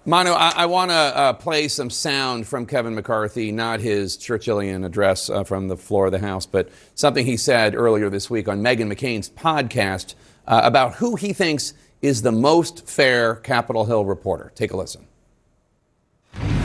Manu, 0.04 0.30
I, 0.30 0.52
I 0.56 0.66
want 0.66 0.90
to 0.90 0.96
uh, 0.96 1.32
play 1.34 1.68
some 1.68 1.88
sound 1.88 2.48
from 2.48 2.66
Kevin 2.66 2.96
McCarthy, 2.96 3.52
not 3.52 3.78
his 3.78 4.16
Churchillian 4.16 4.84
address 4.84 5.30
uh, 5.30 5.44
from 5.44 5.68
the 5.68 5.76
floor 5.76 6.06
of 6.06 6.12
the 6.12 6.18
House, 6.18 6.44
but 6.44 6.70
something 6.96 7.24
he 7.24 7.36
said 7.36 7.76
earlier 7.76 8.10
this 8.10 8.28
week 8.28 8.48
on 8.48 8.62
Meghan 8.62 8.92
McCain's 8.92 9.30
podcast 9.30 10.16
uh, 10.46 10.60
about 10.64 10.94
who 10.94 11.16
he 11.16 11.32
thinks 11.32 11.74
is 12.00 12.22
the 12.22 12.32
most 12.32 12.88
fair 12.88 13.36
Capitol 13.36 13.84
Hill 13.84 14.04
reporter. 14.04 14.52
Take 14.54 14.72
a 14.72 14.76
listen. 14.76 15.06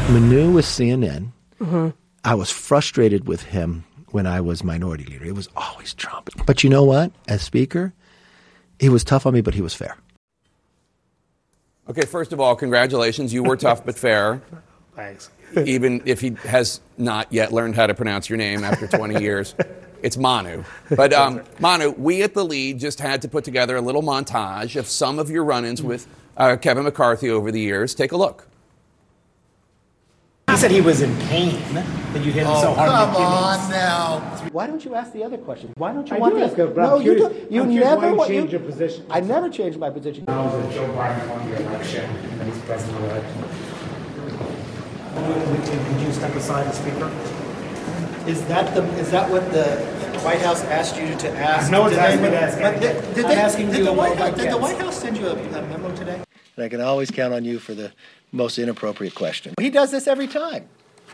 Manu 0.09 0.51
with 0.51 0.65
CNN. 0.65 1.31
Mm-hmm. 1.59 1.89
I 2.23 2.35
was 2.35 2.49
frustrated 2.49 3.27
with 3.27 3.43
him 3.43 3.83
when 4.11 4.25
I 4.25 4.41
was 4.41 4.63
minority 4.63 5.05
leader. 5.05 5.25
It 5.25 5.35
was 5.35 5.49
always 5.55 5.93
Trump. 5.93 6.29
But 6.45 6.63
you 6.63 6.69
know 6.69 6.83
what? 6.83 7.11
As 7.27 7.41
speaker, 7.41 7.93
he 8.79 8.89
was 8.89 9.03
tough 9.03 9.25
on 9.25 9.33
me, 9.33 9.41
but 9.41 9.53
he 9.53 9.61
was 9.61 9.73
fair. 9.73 9.97
Okay, 11.89 12.05
first 12.05 12.33
of 12.33 12.39
all, 12.39 12.55
congratulations. 12.55 13.33
You 13.33 13.43
were 13.43 13.55
tough 13.55 13.85
but 13.85 13.97
fair. 13.97 14.41
Thanks. 14.95 15.29
Even 15.65 16.01
if 16.05 16.19
he 16.19 16.31
has 16.43 16.81
not 16.97 17.31
yet 17.31 17.53
learned 17.53 17.75
how 17.75 17.87
to 17.87 17.93
pronounce 17.93 18.29
your 18.29 18.37
name 18.37 18.63
after 18.63 18.87
20 18.87 19.21
years. 19.21 19.55
It's 20.03 20.17
Manu. 20.17 20.63
But 20.95 21.13
um, 21.13 21.41
Manu, 21.59 21.91
we 21.91 22.21
at 22.23 22.33
the 22.33 22.45
lead 22.45 22.79
just 22.79 22.99
had 22.99 23.21
to 23.23 23.27
put 23.27 23.43
together 23.43 23.75
a 23.75 23.81
little 23.81 24.03
montage 24.03 24.75
of 24.75 24.87
some 24.87 25.19
of 25.19 25.29
your 25.29 25.43
run 25.43 25.65
ins 25.65 25.81
with 25.81 26.07
uh, 26.37 26.55
Kevin 26.57 26.83
McCarthy 26.83 27.29
over 27.29 27.51
the 27.51 27.59
years. 27.59 27.95
Take 27.95 28.11
a 28.11 28.17
look. 28.17 28.47
He 30.49 30.55
said 30.55 30.71
he 30.71 30.81
was 30.81 31.01
in 31.01 31.15
pain 31.27 31.51
that 31.73 32.25
you 32.25 32.31
hit 32.31 32.43
him 32.43 32.47
oh, 32.47 32.61
so 32.61 32.73
hard. 32.73 32.89
Come 32.89 33.15
on 33.21 33.69
now. 33.69 34.19
Why 34.51 34.65
don't 34.65 34.83
you 34.83 34.95
ask 34.95 35.11
the 35.11 35.23
other 35.23 35.37
question? 35.37 35.73
Why 35.75 35.91
don't 35.93 36.09
you 36.09 36.15
I 36.15 36.19
want 36.19 36.35
to 36.35 36.43
ask? 36.45 36.57
No, 36.57 36.99
you 36.99 37.15
do. 37.15 37.47
You 37.49 37.65
never 37.65 38.13
want 38.13 38.29
you, 38.31 38.39
change 38.39 38.51
your 38.51 38.61
position. 38.61 39.05
I 39.09 39.19
never 39.19 39.49
changed 39.49 39.77
my 39.77 39.89
position. 39.89 40.23
Now 40.25 40.49
that 40.49 40.73
Joe 40.73 40.87
Biden 40.93 41.27
won 41.27 41.49
the 41.49 41.67
election 41.67 42.05
and 42.05 42.51
he's 42.51 42.61
president 42.63 43.03
elect, 43.03 43.25
would 45.17 46.01
you 46.01 46.13
step 46.13 46.33
aside 46.35 46.67
as 46.67 46.77
speaker? 46.77 47.11
Is 48.27 48.43
that 48.47 48.73
the 48.75 48.83
is 48.99 49.09
that 49.11 49.29
what 49.29 49.49
the 49.51 49.65
White 50.23 50.41
House 50.41 50.61
asked 50.65 50.97
you 50.97 51.15
to 51.15 51.29
ask? 51.31 51.71
No 51.71 51.81
one's 51.81 51.93
Did 51.93 51.99
asked 51.99 52.17
they- 52.17 52.23
me 52.23 52.29
to 52.29 52.41
ask 52.41 52.57
but 52.59 52.65
anything. 52.75 53.01
did- 53.03 53.15
did 53.15 53.25
I'm 53.25 53.31
they- 53.31 53.37
asking 53.37 53.67
did 53.67 53.77
you 53.77 53.83
the 53.85 53.91
about 53.91 53.97
White 53.97 54.19
my 54.19 54.25
House- 54.29 54.35
Did 54.37 54.39
the 54.39 54.49
kids. 54.49 54.61
White 54.61 54.77
House 54.77 54.97
send 55.01 55.17
you 55.17 55.27
a 55.27 55.31
a 55.33 55.61
memo 55.61 55.95
today? 55.95 56.19
And 56.57 56.65
I 56.65 56.69
can 56.69 56.81
always 56.81 57.09
count 57.11 57.33
on 57.33 57.45
you 57.45 57.59
for 57.59 57.73
the 57.73 57.91
most 58.31 58.57
inappropriate 58.59 59.15
question. 59.15 59.53
He 59.59 59.69
does 59.69 59.91
this 59.91 60.07
every 60.07 60.27
time. 60.27 60.65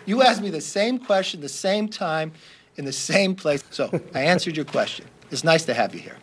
You 0.05 0.22
ask 0.24 0.41
me 0.41 0.49
the 0.49 0.61
same 0.61 0.97
question, 0.97 1.41
the 1.41 1.49
same 1.49 1.88
time, 1.88 2.32
in 2.78 2.86
the 2.86 2.91
same 2.93 3.36
place. 3.36 3.64
So 3.70 3.89
I 4.16 4.22
answered 4.22 4.55
your 4.55 4.66
question. 4.66 5.05
It's 5.32 5.43
nice 5.43 5.64
to 5.66 5.74
have 5.74 5.93
you 5.93 6.01
here. 6.01 6.18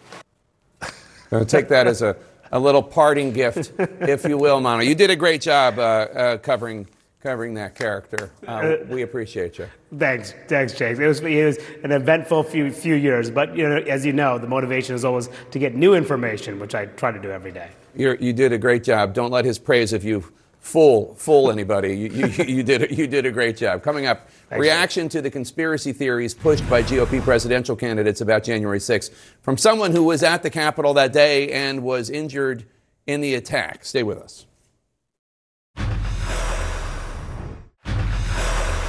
Uh, 1.32 1.44
take 1.44 1.68
that 1.68 1.86
as 1.86 2.02
a, 2.02 2.16
a 2.50 2.58
little 2.58 2.82
parting 2.82 3.32
gift, 3.32 3.72
if 4.00 4.24
you 4.24 4.36
will, 4.36 4.60
Manu. 4.60 4.82
You 4.84 4.96
did 4.96 5.10
a 5.10 5.16
great 5.16 5.40
job 5.40 5.78
uh, 5.78 5.82
uh, 5.82 6.36
covering 6.38 6.86
covering 7.22 7.54
that 7.54 7.74
character. 7.74 8.30
Uh, 8.46 8.76
we 8.88 9.02
appreciate 9.02 9.58
you. 9.58 9.68
Thanks, 9.96 10.34
thanks, 10.48 10.72
Jake. 10.72 10.98
It 10.98 11.06
was, 11.06 11.20
it 11.20 11.44
was 11.44 11.58
an 11.84 11.92
eventful 11.92 12.44
few 12.44 12.70
few 12.72 12.94
years, 12.94 13.30
but 13.30 13.56
you 13.56 13.68
know, 13.68 13.76
as 13.76 14.06
you 14.06 14.12
know, 14.12 14.38
the 14.38 14.46
motivation 14.46 14.94
is 14.94 15.04
always 15.04 15.28
to 15.50 15.58
get 15.58 15.74
new 15.74 15.94
information, 15.94 16.58
which 16.58 16.74
I 16.74 16.86
try 16.86 17.12
to 17.12 17.20
do 17.20 17.30
every 17.30 17.52
day. 17.52 17.70
You're, 17.94 18.14
you 18.16 18.32
did 18.32 18.52
a 18.52 18.58
great 18.58 18.84
job. 18.84 19.14
Don't 19.14 19.30
let 19.30 19.44
his 19.44 19.58
praise 19.58 19.92
of 19.92 20.04
you 20.04 20.32
fool 20.60 21.14
fool 21.14 21.50
anybody. 21.50 21.96
You, 21.96 22.08
you, 22.10 22.26
you 22.44 22.62
did 22.62 22.96
you 22.96 23.06
did 23.06 23.26
a 23.26 23.30
great 23.30 23.56
job. 23.56 23.82
Coming 23.82 24.06
up, 24.06 24.28
Thanks, 24.48 24.60
reaction 24.60 25.08
to 25.10 25.20
the 25.20 25.30
conspiracy 25.30 25.92
theories 25.92 26.34
pushed 26.34 26.68
by 26.70 26.82
GOP 26.82 27.22
presidential 27.22 27.76
candidates 27.76 28.20
about 28.20 28.44
January 28.44 28.78
6th 28.78 29.10
from 29.42 29.56
someone 29.56 29.92
who 29.92 30.04
was 30.04 30.22
at 30.22 30.42
the 30.42 30.50
Capitol 30.50 30.94
that 30.94 31.12
day 31.12 31.50
and 31.52 31.82
was 31.82 32.08
injured 32.08 32.64
in 33.06 33.20
the 33.20 33.34
attack. 33.34 33.84
Stay 33.84 34.02
with 34.02 34.18
us. 34.18 34.46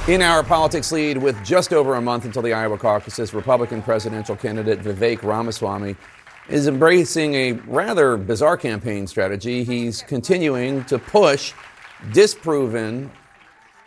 In 0.08 0.20
our 0.20 0.42
politics 0.42 0.90
lead, 0.90 1.16
with 1.16 1.44
just 1.44 1.72
over 1.72 1.94
a 1.94 2.00
month 2.00 2.24
until 2.24 2.42
the 2.42 2.52
Iowa 2.52 2.76
caucuses, 2.76 3.32
Republican 3.32 3.82
presidential 3.82 4.34
candidate 4.34 4.80
Vivek 4.80 5.22
Ramaswamy 5.22 5.94
is 6.48 6.66
embracing 6.66 7.34
a 7.34 7.52
rather 7.52 8.16
bizarre 8.16 8.56
campaign 8.56 9.06
strategy. 9.06 9.62
He's 9.62 10.02
continuing 10.02 10.84
to 10.86 10.98
push 10.98 11.54
disproven, 12.12 13.12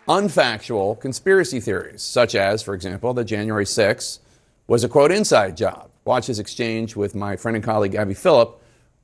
unfactual 0.08 0.98
conspiracy 1.02 1.60
theories, 1.60 2.02
such 2.02 2.34
as, 2.34 2.64
for 2.64 2.74
example, 2.74 3.14
that 3.14 3.26
January 3.26 3.66
6th 3.66 4.20
was 4.68 4.86
a 4.86 4.90
quote 4.90 5.12
inside 5.12 5.58
job. 5.58 5.90
Watch 6.06 6.28
his 6.28 6.40
exchange 6.40 6.96
with 6.96 7.14
my 7.14 7.36
friend 7.36 7.58
and 7.58 7.66
colleague 7.66 7.94
Abby 7.96 8.14
Phillip 8.14 8.58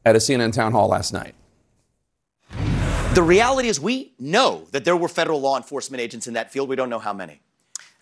at 0.05 0.15
a 0.15 0.19
CNN 0.19 0.53
town 0.53 0.71
hall 0.71 0.87
last 0.87 1.11
night. 1.11 1.35
The 3.13 3.21
reality 3.23 3.67
is, 3.67 3.77
we 3.79 4.13
know 4.19 4.67
that 4.71 4.85
there 4.85 4.95
were 4.95 5.09
federal 5.09 5.41
law 5.41 5.57
enforcement 5.57 5.99
agents 5.99 6.27
in 6.27 6.33
that 6.35 6.49
field. 6.53 6.69
We 6.69 6.77
don't 6.77 6.89
know 6.89 6.99
how 6.99 7.11
many. 7.11 7.41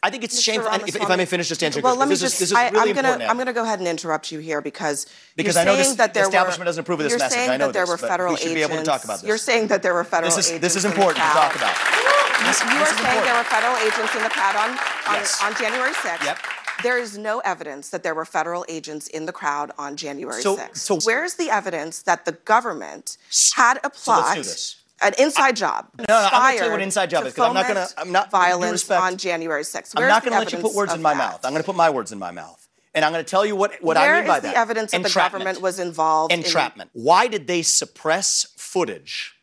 I 0.04 0.12
think 0.12 0.24
it's 0.24 0.38
Mr. 0.40 0.44
shameful. 0.44 0.72
If, 0.88 0.96
if 0.96 1.10
I 1.10 1.16
may 1.16 1.26
finish 1.26 1.50
just 1.50 1.64
answering 1.64 1.84
Well, 1.84 1.96
let 1.96 2.08
me 2.08 2.14
this, 2.14 2.22
just. 2.22 2.34
is, 2.36 2.40
this 2.40 2.52
is 2.52 2.56
I, 2.56 2.70
really 2.70 2.92
am 2.92 2.98
important. 2.98 3.30
I'm 3.30 3.38
gonna 3.38 3.52
go 3.52 3.64
ahead 3.64 3.80
and 3.80 3.88
interrupt 3.88 4.32
you 4.32 4.38
here 4.40 4.62
because 4.62 5.08
Because 5.36 5.58
I 5.58 5.64
know 5.66 5.76
this- 5.76 5.96
that 5.96 6.14
the 6.14 6.20
there 6.20 6.28
establishment 6.30 6.60
were, 6.60 6.66
doesn't 6.66 6.82
approve 6.82 7.00
of 7.00 7.06
this 7.06 7.12
you're 7.14 7.20
message. 7.20 7.38
saying 7.38 7.50
I 7.50 7.58
know 7.58 7.68
that 7.68 7.74
there 7.74 7.84
this, 7.84 7.90
were 7.90 7.98
but 7.98 8.04
we 8.04 8.10
federal 8.10 8.36
should 8.38 8.46
be 8.54 8.62
agents. 8.62 8.72
able 8.74 8.84
to 8.84 8.86
talk 8.86 9.04
about 9.04 9.20
this. 9.22 9.28
You're 9.28 9.38
saying 9.40 9.68
that 9.68 9.82
there 9.82 9.94
were 9.96 10.04
federal 10.04 10.30
This 10.30 10.46
is- 10.46 10.52
agents. 10.52 10.62
this 10.62 10.76
is 10.78 10.86
in 10.86 10.92
the 10.92 10.96
important 10.96 11.26
to 11.26 11.32
talk 11.32 11.56
about. 11.56 11.76
You, 11.76 12.46
This- 12.46 12.62
you 12.62 12.70
are 12.70 12.84
is 12.84 12.98
saying 13.02 13.24
there 13.26 13.36
were 13.36 13.44
federal 13.44 13.76
agents 13.78 14.16
in 14.16 14.24
the 14.24 14.30
crowd 14.30 14.56
on 14.56 14.70
on, 15.10 15.16
Yes. 15.16 15.42
on 15.44 15.56
January 15.56 15.94
6th. 15.96 16.24
Yep. 16.24 16.38
There 16.84 16.98
is 17.00 17.18
no 17.18 17.40
evidence 17.40 17.90
that 17.90 18.04
there 18.04 18.16
were 18.16 18.24
federal 18.26 18.64
agents 18.70 19.08
in 19.08 19.26
the 19.26 19.34
crowd 19.34 19.72
on 19.78 19.98
January 19.98 20.42
So- 20.44 20.56
6th. 20.56 20.78
so- 20.78 21.00
Where's 21.04 21.34
the 21.34 21.50
evidence 21.50 22.04
that 22.04 22.24
the 22.24 22.32
government 22.34 23.18
had 23.56 23.78
a 23.78 23.80
So 23.84 23.90
let's 23.90 24.04
plot? 24.06 24.36
do 24.38 24.44
this. 24.44 24.76
An 25.02 25.14
inside 25.18 25.56
job. 25.56 25.88
No, 25.98 26.04
no, 26.10 26.16
I'm 26.32 26.58
tell 26.58 26.66
you 26.68 26.72
what 26.74 26.82
inside 26.82 27.10
job 27.10 27.22
to 27.24 27.28
is, 27.30 27.34
'cause 27.34 27.48
I'm 27.48 27.54
not 27.54 27.68
gonna- 27.68 27.88
I'm 27.98 28.12
not- 28.12 28.30
violence 28.32 28.72
respect, 28.74 29.02
on 29.02 29.18
January 29.18 29.64
6th. 29.64 29.94
I'm 29.98 30.08
not 30.08 30.24
going 30.24 30.34
to 30.34 30.40
let 30.40 30.52
you 30.52 30.60
put 30.60 30.74
words 30.74 30.94
in 30.94 31.02
my 31.02 31.14
that? 31.14 31.18
mouth. 31.18 31.40
I'm 31.46 31.52
going 31.52 31.64
to 31.64 31.66
put 31.66 31.76
my 31.76 31.90
words 31.90 32.12
in 32.12 32.20
my 32.20 32.32
mouth. 32.32 32.68
And 32.94 33.06
I'm 33.06 33.12
going 33.14 33.24
to 33.24 33.30
tell 33.30 33.46
you 33.46 33.56
what, 33.56 33.74
what 33.82 33.98
Where 33.98 34.16
I 34.16 34.20
mean 34.20 34.28
by 34.28 34.38
is 34.38 34.44
that. 34.44 34.54
the 34.54 34.60
evidence 34.60 34.92
that 34.92 35.04
the 35.04 35.10
government 35.10 35.62
was 35.62 35.80
involved 35.80 36.34
in 36.34 36.40
Entrapment. 36.44 36.90
Why 36.94 37.28
did 37.28 37.48
they 37.48 37.62
suppress 37.62 38.48
footage 38.58 39.36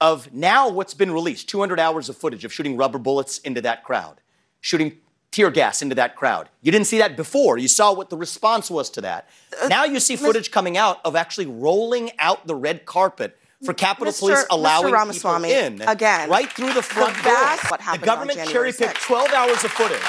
of 0.00 0.32
now 0.32 0.68
what's 0.68 0.94
been 0.94 1.12
released 1.12 1.48
200 1.48 1.78
hours 1.80 2.08
of 2.08 2.16
footage 2.16 2.44
of 2.44 2.52
shooting 2.52 2.76
rubber 2.76 2.98
bullets 2.98 3.38
into 3.38 3.60
that 3.62 3.84
crowd, 3.84 4.20
shooting 4.60 4.98
tear 5.32 5.50
gas 5.50 5.82
into 5.82 5.96
that 5.96 6.14
crowd? 6.16 6.48
You 6.62 6.70
didn't 6.72 6.86
see 6.86 6.98
that 6.98 7.16
before. 7.16 7.58
You 7.58 7.68
saw 7.68 7.92
what 7.92 8.08
the 8.08 8.16
response 8.16 8.70
was 8.70 8.88
to 8.90 9.00
that. 9.02 9.28
Uh, 9.60 9.66
now 9.68 9.84
you 9.84 9.98
see 10.00 10.14
footage 10.16 10.50
coming 10.52 10.76
out 10.78 11.00
of 11.04 11.16
actually 11.16 11.46
rolling 11.46 12.12
out 12.20 12.46
the 12.46 12.54
red 12.54 12.86
carpet. 12.86 13.36
For 13.64 13.72
Capitol 13.74 14.12
Mr. 14.12 14.18
Police 14.18 14.38
Mr. 14.40 14.46
allowing 14.50 14.92
Ramaswamy, 14.92 15.48
people 15.48 15.82
in 15.82 15.88
again, 15.88 16.28
right 16.28 16.50
through 16.50 16.72
the 16.72 16.82
front 16.82 17.16
vast- 17.18 17.62
door. 17.62 17.70
what 17.70 17.78
the 17.78 17.84
happened 17.84 18.02
on 18.08 18.16
government 18.26 18.48
cherry 18.48 18.72
picked 18.72 19.00
12 19.02 19.30
hours 19.32 19.62
of 19.64 19.70
footage 19.70 20.02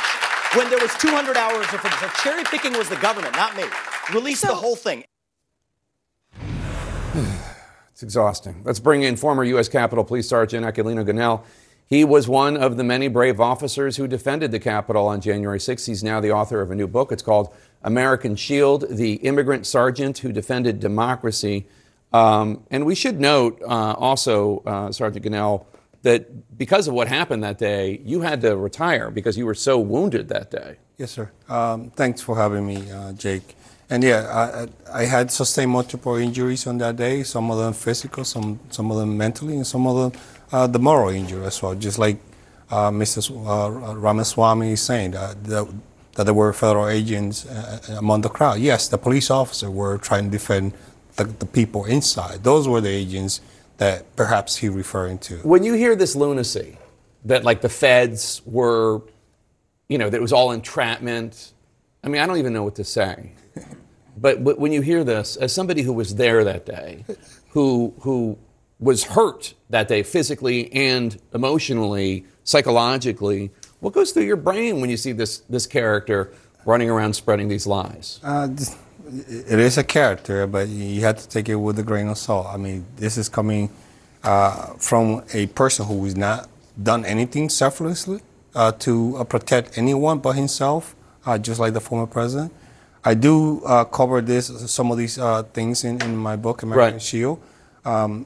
when 0.56 0.70
there 0.72 0.80
was 0.80 0.94
200 0.96 1.38
hours 1.38 1.66
of 1.72 1.80
footage. 1.82 2.00
So 2.00 2.08
cherry 2.24 2.44
picking 2.46 2.76
was 2.76 2.90
the 2.90 2.96
government, 2.96 3.36
not 3.36 3.56
me. 3.56 3.64
Release 4.12 4.42
the 4.42 4.56
whole 4.56 4.76
thing. 4.76 5.04
It's 7.92 8.02
exhausting. 8.02 8.62
Let's 8.64 8.80
bring 8.80 9.04
in 9.04 9.16
former 9.18 9.44
U.S. 9.44 9.70
Capitol 9.70 10.04
Police 10.04 10.28
Sergeant 10.28 10.66
Aquilino 10.66 11.06
Gonell. 11.08 11.44
He 11.86 12.04
was 12.04 12.28
one 12.28 12.58
of 12.58 12.76
the 12.76 12.84
many 12.84 13.08
brave 13.08 13.40
officers 13.40 13.98
who 13.98 14.08
defended 14.08 14.52
the 14.52 14.60
Capitol 14.60 15.06
on 15.08 15.22
January 15.22 15.60
6th. 15.60 15.86
He's 15.86 16.04
now 16.04 16.20
the 16.20 16.32
author 16.32 16.60
of 16.60 16.72
a 16.72 16.76
new 16.76 16.88
book. 16.88 17.12
It's 17.12 17.22
called 17.22 17.54
American 17.84 18.36
Shield 18.36 18.86
The 18.90 19.14
Immigrant 19.18 19.68
Sergeant 19.68 20.18
Who 20.18 20.32
Defended 20.32 20.80
Democracy. 20.80 21.68
Um, 22.14 22.64
and 22.70 22.86
we 22.86 22.96
should 22.96 23.20
note 23.20 23.62
uh, 23.64 23.94
also, 23.94 24.62
uh, 24.66 24.92
Sergeant 24.92 25.26
Gonell, 25.26 25.66
that 26.04 26.58
because 26.58 26.88
of 26.88 26.94
what 26.94 27.08
happened 27.08 27.44
that 27.44 27.58
day, 27.58 28.02
you 28.06 28.22
had 28.22 28.42
to 28.42 28.56
retire 28.56 29.10
because 29.10 29.38
you 29.38 29.46
were 29.46 29.56
so 29.56 29.80
wounded 29.80 30.28
that 30.30 30.52
day. 30.52 30.78
Yes, 30.98 31.12
sir. 31.12 31.32
Um, 31.50 31.90
thanks 31.92 32.22
for 32.22 32.36
having 32.38 32.68
me, 32.68 32.92
uh, 32.92 33.14
Jake. 33.14 33.56
And 33.90 34.04
yeah, 34.04 34.68
I, 34.94 35.02
I 35.02 35.06
had 35.06 35.32
sustained 35.32 35.72
multiple 35.72 36.16
injuries 36.16 36.68
on 36.68 36.78
that 36.80 36.96
day. 36.98 37.24
Some 37.24 37.52
of 37.52 37.58
them 37.58 37.74
physical, 37.74 38.24
some 38.24 38.60
some 38.70 38.92
of 38.92 38.98
them 38.98 39.18
mentally, 39.18 39.56
and 39.56 39.68
some 39.68 39.86
of 39.88 39.96
them 40.12 40.22
uh, 40.52 40.68
the 40.68 40.80
moral 40.80 41.10
injury 41.10 41.46
as 41.46 41.62
well. 41.62 41.76
Just 41.76 42.00
like 42.00 42.18
uh, 42.70 42.92
Mr. 42.92 43.20
Uh, 43.30 43.96
Ramaswamy 43.96 44.74
is 44.74 44.82
saying 44.82 45.12
that, 45.12 45.44
that 45.46 46.24
there 46.26 46.34
were 46.34 46.54
federal 46.54 46.88
agents 46.88 47.46
uh, 47.46 47.80
among 47.98 48.22
the 48.22 48.30
crowd. 48.30 48.60
Yes, 48.60 48.88
the 48.88 48.98
police 48.98 49.30
officers 49.30 49.70
were 49.70 49.98
trying 49.98 50.26
to 50.26 50.32
defend 50.32 50.74
the, 51.16 51.26
the 51.26 51.46
people 51.46 51.86
inside. 51.86 52.44
Those 52.44 52.68
were 52.68 52.82
the 52.82 52.90
agents 52.90 53.42
that 53.78 54.16
perhaps 54.16 54.58
he 54.58 54.70
referring 54.70 55.18
to. 55.20 55.36
When 55.38 55.64
you 55.64 55.74
hear 55.74 55.96
this 55.96 56.16
lunacy, 56.16 56.78
that 57.26 57.44
like 57.44 57.62
the 57.62 57.70
feds 57.70 58.42
were, 58.46 59.02
you 59.90 59.98
know, 59.98 60.10
that 60.10 60.18
it 60.18 60.22
was 60.22 60.34
all 60.34 60.52
entrapment, 60.52 61.54
I 62.04 62.10
mean, 62.10 62.22
I 62.22 62.26
don't 62.28 62.38
even 62.38 62.54
know 62.54 62.64
what 62.64 62.76
to 62.76 62.84
say. 62.84 63.32
But, 64.18 64.44
but 64.44 64.60
when 64.60 64.72
you 64.72 64.82
hear 64.82 65.04
this, 65.04 65.38
as 65.38 65.52
somebody 65.54 65.82
who 65.82 65.94
was 65.94 66.16
there 66.16 66.44
that 66.44 66.66
day, 66.66 67.04
who, 67.50 67.94
who 68.02 68.38
was 68.80 69.04
hurt 69.04 69.54
that 69.70 69.88
day 69.88 70.04
physically 70.04 70.72
and 70.74 71.20
emotionally, 71.34 72.26
psychologically, 72.44 73.52
what 73.80 73.94
goes 73.94 74.12
through 74.12 74.24
your 74.24 74.36
brain 74.38 74.82
when 74.82 74.90
you 74.90 74.98
see 74.98 75.14
this, 75.14 75.40
this 75.50 75.66
character 75.66 76.32
running 76.66 76.90
around 76.90 77.14
spreading 77.14 77.48
these 77.48 77.66
lies? 77.66 78.20
Uh, 78.24 78.48
this- 78.48 78.76
it 79.06 79.60
is 79.60 79.78
a 79.78 79.84
character, 79.84 80.48
but 80.48 80.68
you 80.68 81.02
have 81.02 81.18
to 81.18 81.28
take 81.28 81.50
it 81.50 81.56
with 81.56 81.78
a 81.80 81.84
grain 81.84 82.08
of 82.08 82.18
salt. 82.18 82.48
I 82.48 82.58
mean, 82.58 82.86
this 82.96 83.18
is 83.18 83.30
coming 83.30 83.70
uh, 84.24 84.74
from 84.78 85.24
a 85.34 85.48
person 85.48 85.86
who 85.86 86.04
has 86.06 86.16
not 86.16 86.50
done 86.82 87.06
anything 87.06 87.50
selflessly 87.50 88.22
uh, 88.56 88.72
to 88.72 89.18
uh, 89.18 89.24
protect 89.24 89.78
anyone 89.78 90.20
but 90.20 90.34
himself, 90.34 90.96
uh, 91.26 91.38
just 91.38 91.60
like 91.60 91.74
the 91.74 91.82
former 91.82 92.08
president. 92.08 92.54
I 93.06 93.14
do 93.16 93.62
uh, 93.66 93.84
cover 93.84 94.22
this, 94.22 94.48
some 94.72 94.90
of 94.92 94.98
these 94.98 95.18
uh, 95.20 95.44
things 95.44 95.84
in, 95.84 96.02
in 96.02 96.16
my 96.16 96.36
book, 96.38 96.64
American 96.64 96.94
Right. 96.94 97.02
Shield, 97.02 97.42
um, 97.84 98.26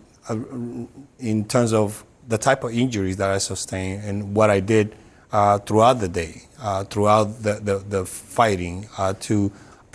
in 1.20 1.46
terms 1.46 1.74
of 1.74 2.06
the 2.28 2.38
type 2.38 2.64
of 2.64 2.72
injuries 2.72 3.18
that 3.18 3.30
I 3.30 3.40
sustained 3.40 4.04
and 4.04 4.36
what 4.36 4.50
I 4.50 4.60
did 4.60 4.96
uh, 5.32 5.58
throughout 5.60 5.96
the 5.96 6.08
day, 6.08 6.44
uh, 6.62 6.84
throughout 6.84 7.42
the, 7.42 7.54
the, 7.54 7.80
the 7.80 8.06
fighting 8.06 8.88
uh, 8.98 9.14
to 9.22 9.52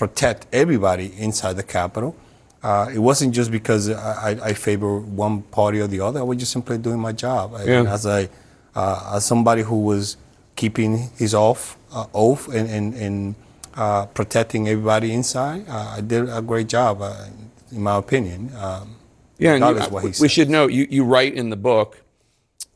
protect 0.07 0.47
everybody 0.53 1.13
inside 1.17 1.53
the 1.53 1.63
Capitol. 1.63 2.17
Uh, 2.61 2.91
it 2.93 2.99
wasn't 2.99 3.33
just 3.33 3.51
because 3.53 3.89
I, 3.89 4.31
I- 4.49 4.53
favor 4.53 4.99
one 4.99 5.43
party 5.59 5.79
or 5.81 5.87
the 5.87 6.01
other. 6.01 6.19
I 6.19 6.25
was 6.25 6.39
just 6.39 6.51
simply 6.51 6.77
doing 6.79 6.99
my 6.99 7.13
job. 7.13 7.53
Yeah. 7.65 7.85
as 7.97 8.05
a 8.05 8.29
uh, 8.75 9.13
as 9.17 9.25
somebody 9.25 9.63
who 9.63 9.79
was 9.93 10.17
keeping 10.57 11.11
his 11.23 11.35
oath, 11.35 11.77
uh, 11.93 12.07
oath 12.15 12.49
and, 12.49 12.69
and, 12.77 12.95
and 12.95 13.35
uh, 13.77 14.07
protecting 14.07 14.69
everybody 14.69 15.13
inside, 15.13 15.69
uh, 15.69 15.95
I 15.99 16.01
did 16.01 16.29
a 16.29 16.43
great 16.43 16.69
job, 16.69 17.01
uh, 17.01 17.27
in 17.71 17.83
my 17.83 17.97
opinion. 18.05 18.51
Um, 18.57 18.97
Yeah, 19.39 19.55
and 19.55 19.65
you, 19.65 19.83
what 19.95 20.01
he 20.03 20.07
we 20.09 20.13
said. 20.15 20.31
should 20.33 20.51
note 20.51 20.73
you, 20.73 20.85
you 20.91 21.05
write 21.05 21.35
in 21.35 21.51
the 21.51 21.57
book 21.73 22.03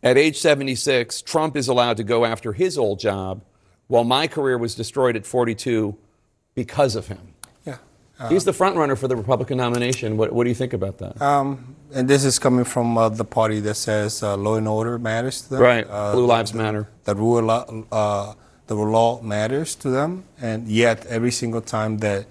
at 0.02 0.16
age 0.16 0.38
76, 0.38 1.22
Trump 1.22 1.56
is 1.56 1.66
allowed 1.66 1.96
to 1.96 2.04
go 2.04 2.24
after 2.24 2.52
his 2.52 2.76
old 2.78 3.00
job 3.00 3.42
while 3.88 4.04
my 4.04 4.26
career 4.28 4.58
was 4.58 4.74
destroyed 4.76 5.16
at 5.16 5.26
42 5.26 5.96
because 6.56 6.96
of 6.96 7.06
him. 7.06 7.20
Yeah. 7.64 7.76
He's 8.28 8.44
the 8.44 8.52
front 8.52 8.76
runner 8.76 8.96
for 8.96 9.06
the 9.06 9.14
Republican 9.14 9.58
nomination. 9.58 10.16
What, 10.16 10.32
what 10.32 10.44
do 10.44 10.48
you 10.48 10.54
think 10.56 10.72
about 10.72 10.98
that? 10.98 11.20
Um, 11.22 11.76
and 11.94 12.08
this 12.08 12.24
is 12.24 12.38
coming 12.38 12.64
from 12.64 12.98
uh, 12.98 13.10
the 13.10 13.24
party 13.24 13.60
that 13.60 13.74
says 13.74 14.22
uh, 14.22 14.36
law 14.36 14.56
and 14.56 14.66
order 14.66 14.98
matters 14.98 15.42
to 15.42 15.50
them. 15.50 15.60
Right. 15.60 15.86
Uh, 15.88 16.12
Blue 16.12 16.26
Lives 16.26 16.52
the, 16.52 16.58
Matter. 16.58 16.88
The 17.04 17.14
rule, 17.14 17.38
of 17.38 17.44
law- 17.44 17.84
uh, 17.92 18.34
the 18.66 18.74
law 18.74 19.20
matters 19.20 19.74
to 19.76 19.90
them, 19.90 20.24
and 20.40 20.66
yet 20.66 21.04
every 21.06 21.30
single 21.30 21.60
time 21.60 21.98
that 21.98 22.26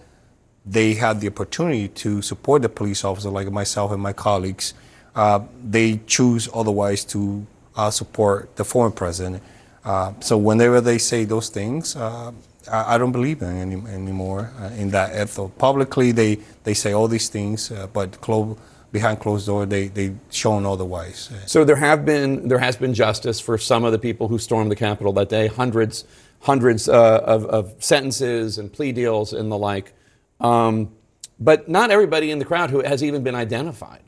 they 0.66 0.96
have 0.96 1.22
the 1.22 1.28
opportunity 1.28 1.88
to 1.88 2.24
support 2.24 2.64
the 2.64 2.70
police 2.70 3.06
officer, 3.06 3.30
like 3.30 3.50
myself 3.52 3.92
and 3.92 4.02
my 4.02 4.14
colleagues, 4.14 4.74
uh, 5.16 5.40
they 5.64 6.00
choose 6.08 6.50
otherwise 6.54 7.06
to 7.06 7.46
uh, 7.76 7.92
support 7.92 8.56
the 8.56 8.66
former 8.66 8.94
president. 8.94 9.44
Uh, 9.86 10.14
so 10.20 10.36
whenever 10.36 10.82
they 10.82 10.98
say 10.98 11.26
those 11.26 11.50
things, 11.50 11.96
uh, 11.96 12.32
I, 12.72 12.96
I 12.96 12.98
don't 12.98 13.12
believe 13.12 13.40
them 13.40 13.56
any, 13.58 13.76
anymore 13.94 14.52
uh, 14.60 14.66
in 14.78 14.92
that 14.92 15.16
ethos. 15.20 15.52
Publicly, 15.58 16.12
they, 16.12 16.40
they 16.64 16.74
say 16.74 16.94
all 16.94 17.08
these 17.08 17.30
things, 17.30 17.72
uh, 17.72 17.88
but 17.88 18.22
clo- 18.22 18.58
behind 18.92 19.20
closed 19.20 19.46
door, 19.46 19.66
they 19.66 19.90
they 19.90 20.16
shown 20.30 20.66
otherwise. 20.66 21.30
So 21.48 21.66
there 21.66 21.76
have 21.76 22.06
been 22.06 22.48
there 22.48 22.60
has 22.60 22.78
been 22.78 22.94
justice 22.94 23.42
for 23.42 23.58
some 23.58 23.84
of 23.84 23.92
the 23.92 24.00
people 24.00 24.30
who 24.30 24.38
stormed 24.38 24.72
the 24.72 24.76
Capitol 24.76 25.12
that 25.14 25.28
day. 25.28 25.48
Hundreds 25.48 26.06
hundreds 26.42 26.88
uh, 26.88 27.22
of, 27.26 27.46
of 27.46 27.74
sentences 27.80 28.58
and 28.58 28.72
plea 28.72 28.92
deals 28.92 29.34
and 29.34 29.52
the 29.52 29.58
like. 29.58 29.94
Um, 30.40 30.92
but 31.40 31.68
not 31.68 31.92
everybody 31.92 32.32
in 32.32 32.40
the 32.40 32.46
crowd 32.46 32.70
who 32.70 32.82
has 32.82 33.04
even 33.04 33.24
been 33.24 33.36
identified. 33.36 34.04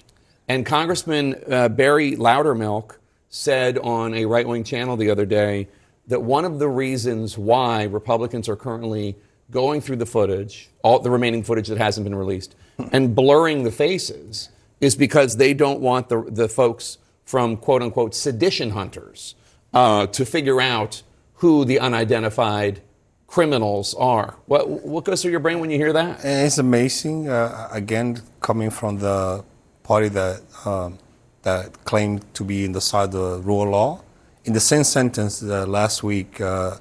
And 0.47 0.65
Congressman 0.65 1.35
uh, 1.51 1.67
Barry 1.67 2.15
Loudermilk 2.15 2.97
said 3.29 3.77
on 3.79 4.13
a 4.13 4.25
right 4.25 4.47
wing 4.47 4.63
channel 4.63 4.95
the 4.95 5.09
other 5.09 5.25
day 5.25 5.67
that 6.07 6.21
one 6.21 6.45
of 6.45 6.59
the 6.59 6.69
reasons 6.69 7.37
why 7.37 7.83
Republicans 7.83 8.47
are 8.47 8.55
currently 8.55 9.15
going 9.51 9.81
through 9.81 9.97
the 9.97 10.05
footage, 10.05 10.69
all 10.83 10.99
the 10.99 11.09
remaining 11.09 11.43
footage 11.43 11.67
that 11.67 11.77
hasn't 11.77 12.03
been 12.03 12.15
released, 12.15 12.55
and 12.91 13.15
blurring 13.15 13.63
the 13.63 13.71
faces 13.71 14.49
is 14.79 14.95
because 14.95 15.37
they 15.37 15.53
don't 15.53 15.79
want 15.79 16.09
the, 16.09 16.21
the 16.29 16.47
folks 16.47 16.97
from 17.25 17.57
quote 17.57 17.81
unquote 17.81 18.15
sedition 18.15 18.71
hunters 18.71 19.35
uh, 19.73 20.07
to 20.07 20.25
figure 20.25 20.61
out 20.61 21.01
who 21.35 21.65
the 21.65 21.79
unidentified 21.79 22.81
criminals 23.27 23.93
are. 23.95 24.35
What, 24.45 24.69
what 24.69 25.03
goes 25.03 25.21
through 25.21 25.31
your 25.31 25.41
brain 25.41 25.59
when 25.59 25.69
you 25.69 25.77
hear 25.77 25.93
that? 25.93 26.23
It's 26.23 26.57
amazing, 26.57 27.29
uh, 27.29 27.67
again, 27.71 28.21
coming 28.39 28.69
from 28.69 28.99
the 28.99 29.43
party 29.83 30.07
that, 30.09 30.41
um, 30.65 30.97
that 31.43 31.83
claimed 31.83 32.33
to 32.35 32.43
be 32.43 32.63
in 32.63 32.71
the 32.71 32.81
side 32.81 33.05
of 33.05 33.11
the 33.11 33.39
rule 33.41 33.63
of 33.63 33.69
law. 33.69 34.01
In 34.47 34.53
the 34.53 34.61
same 34.61 34.85
sentence 34.85 35.43
uh, 35.43 35.65
last 35.67 36.03
week, 36.03 36.39
uh, 36.39 36.77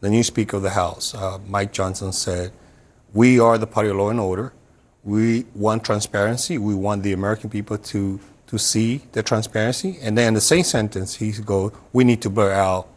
the 0.00 0.08
new 0.08 0.22
Speaker 0.22 0.56
of 0.56 0.62
the 0.62 0.70
House, 0.70 1.14
uh, 1.14 1.38
Mike 1.46 1.70
Johnson, 1.70 2.12
said, 2.12 2.50
We 3.12 3.38
are 3.38 3.58
the 3.58 3.66
party 3.66 3.90
of 3.90 3.96
law 3.96 4.08
and 4.08 4.18
order. 4.18 4.54
We 5.04 5.44
want 5.54 5.84
transparency. 5.84 6.56
We 6.56 6.74
want 6.74 7.02
the 7.02 7.12
American 7.12 7.50
people 7.50 7.76
to, 7.76 8.18
to 8.46 8.58
see 8.58 9.02
the 9.12 9.22
transparency. 9.22 9.98
And 10.00 10.16
then 10.16 10.28
in 10.28 10.34
the 10.34 10.40
same 10.40 10.64
sentence, 10.64 11.14
he 11.14 11.30
goes, 11.32 11.72
We 11.92 12.04
need 12.04 12.22
to 12.22 12.30
blur 12.30 12.52
out 12.52 12.88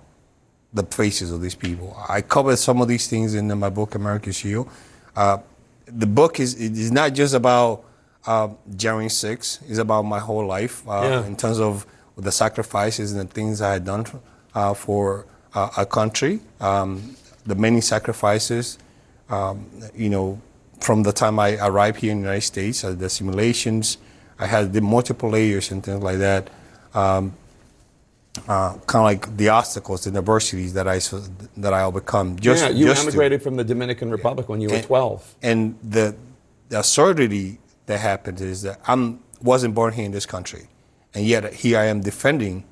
the 0.73 0.83
faces 0.85 1.29
of 1.29 1.41
these 1.41 1.55
people. 1.55 1.93
I 2.07 2.21
covered 2.21 2.55
some 2.59 2.81
of 2.81 2.87
these 2.87 3.07
things 3.07 3.35
in 3.35 3.47
my 3.59 3.69
book, 3.69 3.93
American 3.93 4.31
Shield. 4.31 4.69
Uh, 5.17 5.39
the 5.85 6.07
book 6.07 6.39
is 6.39 6.55
is 6.55 6.93
not 6.93 7.13
just 7.13 7.33
about 7.33 7.83
uh, 8.25 8.47
January 8.73 9.09
6th. 9.09 9.69
It's 9.69 9.79
about 9.79 10.03
my 10.03 10.19
whole 10.19 10.45
life 10.47 10.81
uh, 10.87 11.01
Yeah. 11.03 11.25
in 11.25 11.35
terms 11.35 11.59
of 11.59 11.85
the 12.17 12.31
sacrifices 12.31 13.11
and 13.13 13.27
the 13.29 13.33
things 13.33 13.61
I 13.61 13.73
had 13.73 13.85
done 13.85 14.05
uh, 14.53 14.73
for 14.73 15.25
uh, 15.53 15.69
our 15.77 15.85
country. 15.85 16.39
Um, 16.59 17.15
the 17.45 17.55
many 17.55 17.81
sacrifices, 17.81 18.77
um, 19.29 19.67
you 19.95 20.09
know, 20.09 20.39
from 20.79 21.03
the 21.03 21.11
time 21.13 21.39
I 21.39 21.55
arrived 21.65 21.99
here 21.99 22.11
in 22.11 22.17
the 22.19 22.23
United 22.23 22.41
States, 22.41 22.83
uh, 22.83 22.93
the 22.93 23.09
simulations, 23.09 23.97
I 24.39 24.47
had 24.47 24.73
the 24.73 24.81
multiple 24.81 25.29
layers 25.29 25.71
and 25.71 25.83
things 25.83 26.03
like 26.03 26.17
that. 26.19 26.49
Um, 26.93 27.33
uh, 28.47 28.73
kind 28.87 29.01
of 29.01 29.03
like 29.03 29.37
the 29.37 29.49
obstacles, 29.49 30.03
the 30.05 30.17
adversities 30.17 30.73
that 30.73 30.87
I 30.87 30.99
that 31.57 31.73
I 31.73 31.83
overcome. 31.83 32.37
Just, 32.39 32.63
yeah, 32.63 32.69
you 32.69 32.85
just 32.85 33.03
to- 33.03 33.07
emigrated 33.09 33.43
from 33.43 33.55
the 33.57 33.63
Dominican 33.63 34.09
Republic 34.11 34.49
when 34.49 34.59
you 34.59 34.69
were 34.69 34.75
And- 34.75 34.83
12. 34.85 35.35
and 35.43 35.77
the, 35.83 36.15
the 36.69 36.79
absurdity 36.79 37.59
that 37.85 37.99
happened 37.99 38.41
is 38.41 38.63
that 38.63 38.79
I 38.87 39.15
wasn't 39.41 39.75
born 39.75 39.93
here 39.93 40.05
in 40.05 40.11
this 40.11 40.25
country, 40.25 40.67
and 41.13 41.25
yet 41.25 41.53
here 41.53 41.79
I 41.79 41.85
am 41.85 42.01
defending 42.01 42.65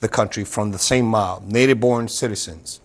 the 0.00 0.08
country 0.08 0.44
from 0.44 0.70
the 0.70 0.78
same 0.78 1.06
mob, 1.06 1.44
native-born 1.44 2.08
citizens, 2.08 2.80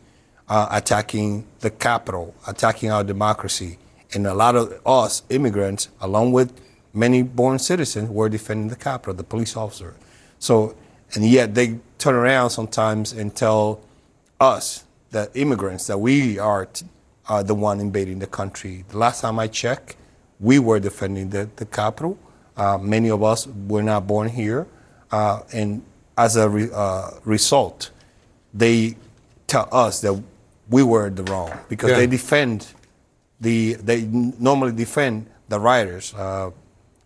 uh, 0.49 0.67
attacking 0.71 1.45
the 1.59 1.69
capital, 1.69 2.33
attacking 2.47 2.91
our 2.91 3.03
democracy, 3.03 3.77
and 4.13 4.25
a 4.27 4.33
lot 4.33 4.55
of 4.55 4.79
us 4.85 5.23
immigrants, 5.29 5.89
along 6.01 6.31
with 6.31 6.59
many 6.93 7.21
born 7.21 7.59
citizens, 7.59 8.09
were 8.09 8.29
defending 8.29 8.69
the 8.69 8.75
capital, 8.75 9.13
the 9.13 9.23
police 9.23 9.55
officer. 9.57 9.95
So, 10.39 10.75
and 11.13 11.25
yet 11.25 11.55
they 11.55 11.79
turn 11.97 12.15
around 12.15 12.49
sometimes 12.49 13.13
and 13.13 13.35
tell 13.35 13.81
us, 14.39 14.83
the 15.11 15.29
immigrants, 15.35 15.87
that 15.87 15.99
we 15.99 16.39
are, 16.39 16.65
t- 16.65 16.85
are 17.29 17.43
the 17.43 17.55
one 17.55 17.79
invading 17.79 18.19
the 18.19 18.27
country. 18.27 18.83
The 18.89 18.97
last 18.97 19.21
time 19.21 19.37
I 19.37 19.47
checked, 19.47 19.95
we 20.39 20.59
were 20.59 20.79
defending 20.79 21.29
the, 21.29 21.49
the 21.55 21.65
capital. 21.65 22.17
Uh, 22.57 22.77
many 22.79 23.09
of 23.09 23.23
us 23.23 23.47
were 23.47 23.83
not 23.83 24.07
born 24.07 24.29
here. 24.29 24.67
Uh, 25.13 25.43
and 25.53 25.83
as 26.17 26.35
a 26.35 26.49
re, 26.49 26.69
uh, 26.73 27.11
result, 27.23 27.91
they 28.53 28.95
tell 29.45 29.67
us 29.71 30.01
that 30.01 30.15
we 30.69 30.81
were 30.81 31.09
the 31.19 31.23
wrong 31.31 31.51
because 31.69 31.91
Yeah. 31.91 31.97
they 32.01 32.07
defend 32.07 32.57
the, 33.39 33.73
they 33.89 34.01
normally 34.49 34.71
defend 34.85 35.15
the 35.49 35.59
rioters. 35.59 36.13
Uh, 36.15 36.49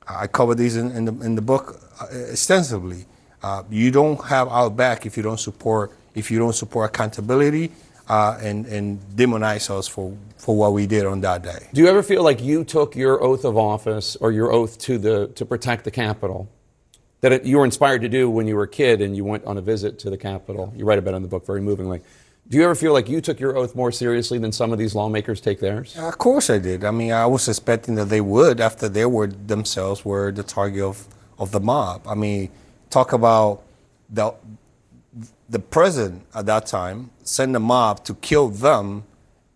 I 0.08 0.28
cover 0.28 0.56
these 0.56 0.78
in, 0.78 0.92
in, 0.92 1.04
the, 1.06 1.14
in 1.26 1.36
the 1.36 1.42
book 1.42 1.82
uh, 2.02 2.06
extensively. 2.32 3.06
Uh, 3.44 3.64
you 3.70 3.92
don't 3.92 4.24
have 4.26 4.48
our 4.48 4.70
back 4.70 5.06
if 5.06 5.18
you 5.18 5.24
don't 5.24 5.40
support 5.50 5.92
if 6.16 6.32
you 6.32 6.40
don't 6.40 6.56
support 6.64 6.90
accountability 6.90 7.70
uh, 8.10 8.40
and 8.42 8.66
and 8.66 9.00
demonize 9.16 9.70
us 9.70 9.88
for 9.88 10.12
for 10.38 10.56
what 10.62 10.72
we 10.74 10.88
did 10.88 11.06
on 11.06 11.22
that 11.22 11.44
day. 11.44 11.68
Do 11.74 11.82
you 11.82 11.88
ever 11.88 12.02
feel 12.02 12.24
like 12.24 12.42
you 12.42 12.64
took 12.64 12.96
your 12.96 13.22
oath 13.22 13.46
of 13.46 13.56
office 13.58 14.16
or 14.22 14.32
your 14.32 14.52
oath 14.52 14.74
to 14.88 14.98
the 14.98 15.28
to 15.36 15.46
protect 15.46 15.84
the 15.84 15.92
Capitol 15.92 16.48
that 17.22 17.46
you 17.46 17.58
were 17.58 17.66
inspired 17.66 18.02
to 18.02 18.10
do 18.10 18.30
when 18.30 18.48
you 18.48 18.56
were 18.56 18.64
a 18.64 18.68
kid 18.68 19.02
and 19.02 19.16
you 19.16 19.24
went 19.24 19.46
on 19.46 19.58
a 19.58 19.62
visit 19.62 20.00
to 20.00 20.10
the 20.10 20.18
Capitol? 20.18 20.74
You 20.76 20.86
write 20.86 21.00
about 21.00 21.14
it 21.14 21.18
in 21.18 21.24
the 21.24 21.28
book 21.28 21.46
very 21.46 21.62
movingly. 21.62 22.02
Do 22.50 22.58
you 22.58 22.64
ever 22.64 22.76
feel 22.76 22.94
like 22.94 23.10
you 23.10 23.20
took 23.20 23.40
your 23.40 23.58
oath 23.58 23.76
more 23.76 23.92
seriously 23.92 24.38
than 24.40 24.54
some 24.54 24.72
of 24.72 24.80
these 24.80 24.96
lawmakers 24.96 25.42
take 25.42 25.60
theirs? 25.60 25.98
Of 25.98 26.18
course 26.18 26.50
I 26.50 26.60
did. 26.60 26.86
I 26.86 26.92
mean, 26.92 27.12
I 27.12 27.26
was 27.26 27.48
expecting 27.50 27.96
that 27.96 28.06
they 28.06 28.22
would 28.22 28.62
after 28.62 28.88
they 28.88 29.06
were 29.06 29.28
themselves 29.28 30.06
were 30.06 30.32
the 30.32 30.44
target 30.44 30.82
of, 30.82 31.08
of 31.40 31.52
the 31.52 31.60
mob. 31.60 32.08
I 32.08 32.16
mean, 32.16 32.50
talk 32.90 33.12
about 33.14 33.64
the 34.10 34.34
the 35.50 35.60
president 35.60 36.24
at 36.36 36.46
that 36.46 36.66
time 36.66 37.10
send 37.24 37.56
the 37.56 37.60
mob 37.60 38.04
to 38.06 38.14
kill 38.16 38.50
them, 38.50 39.04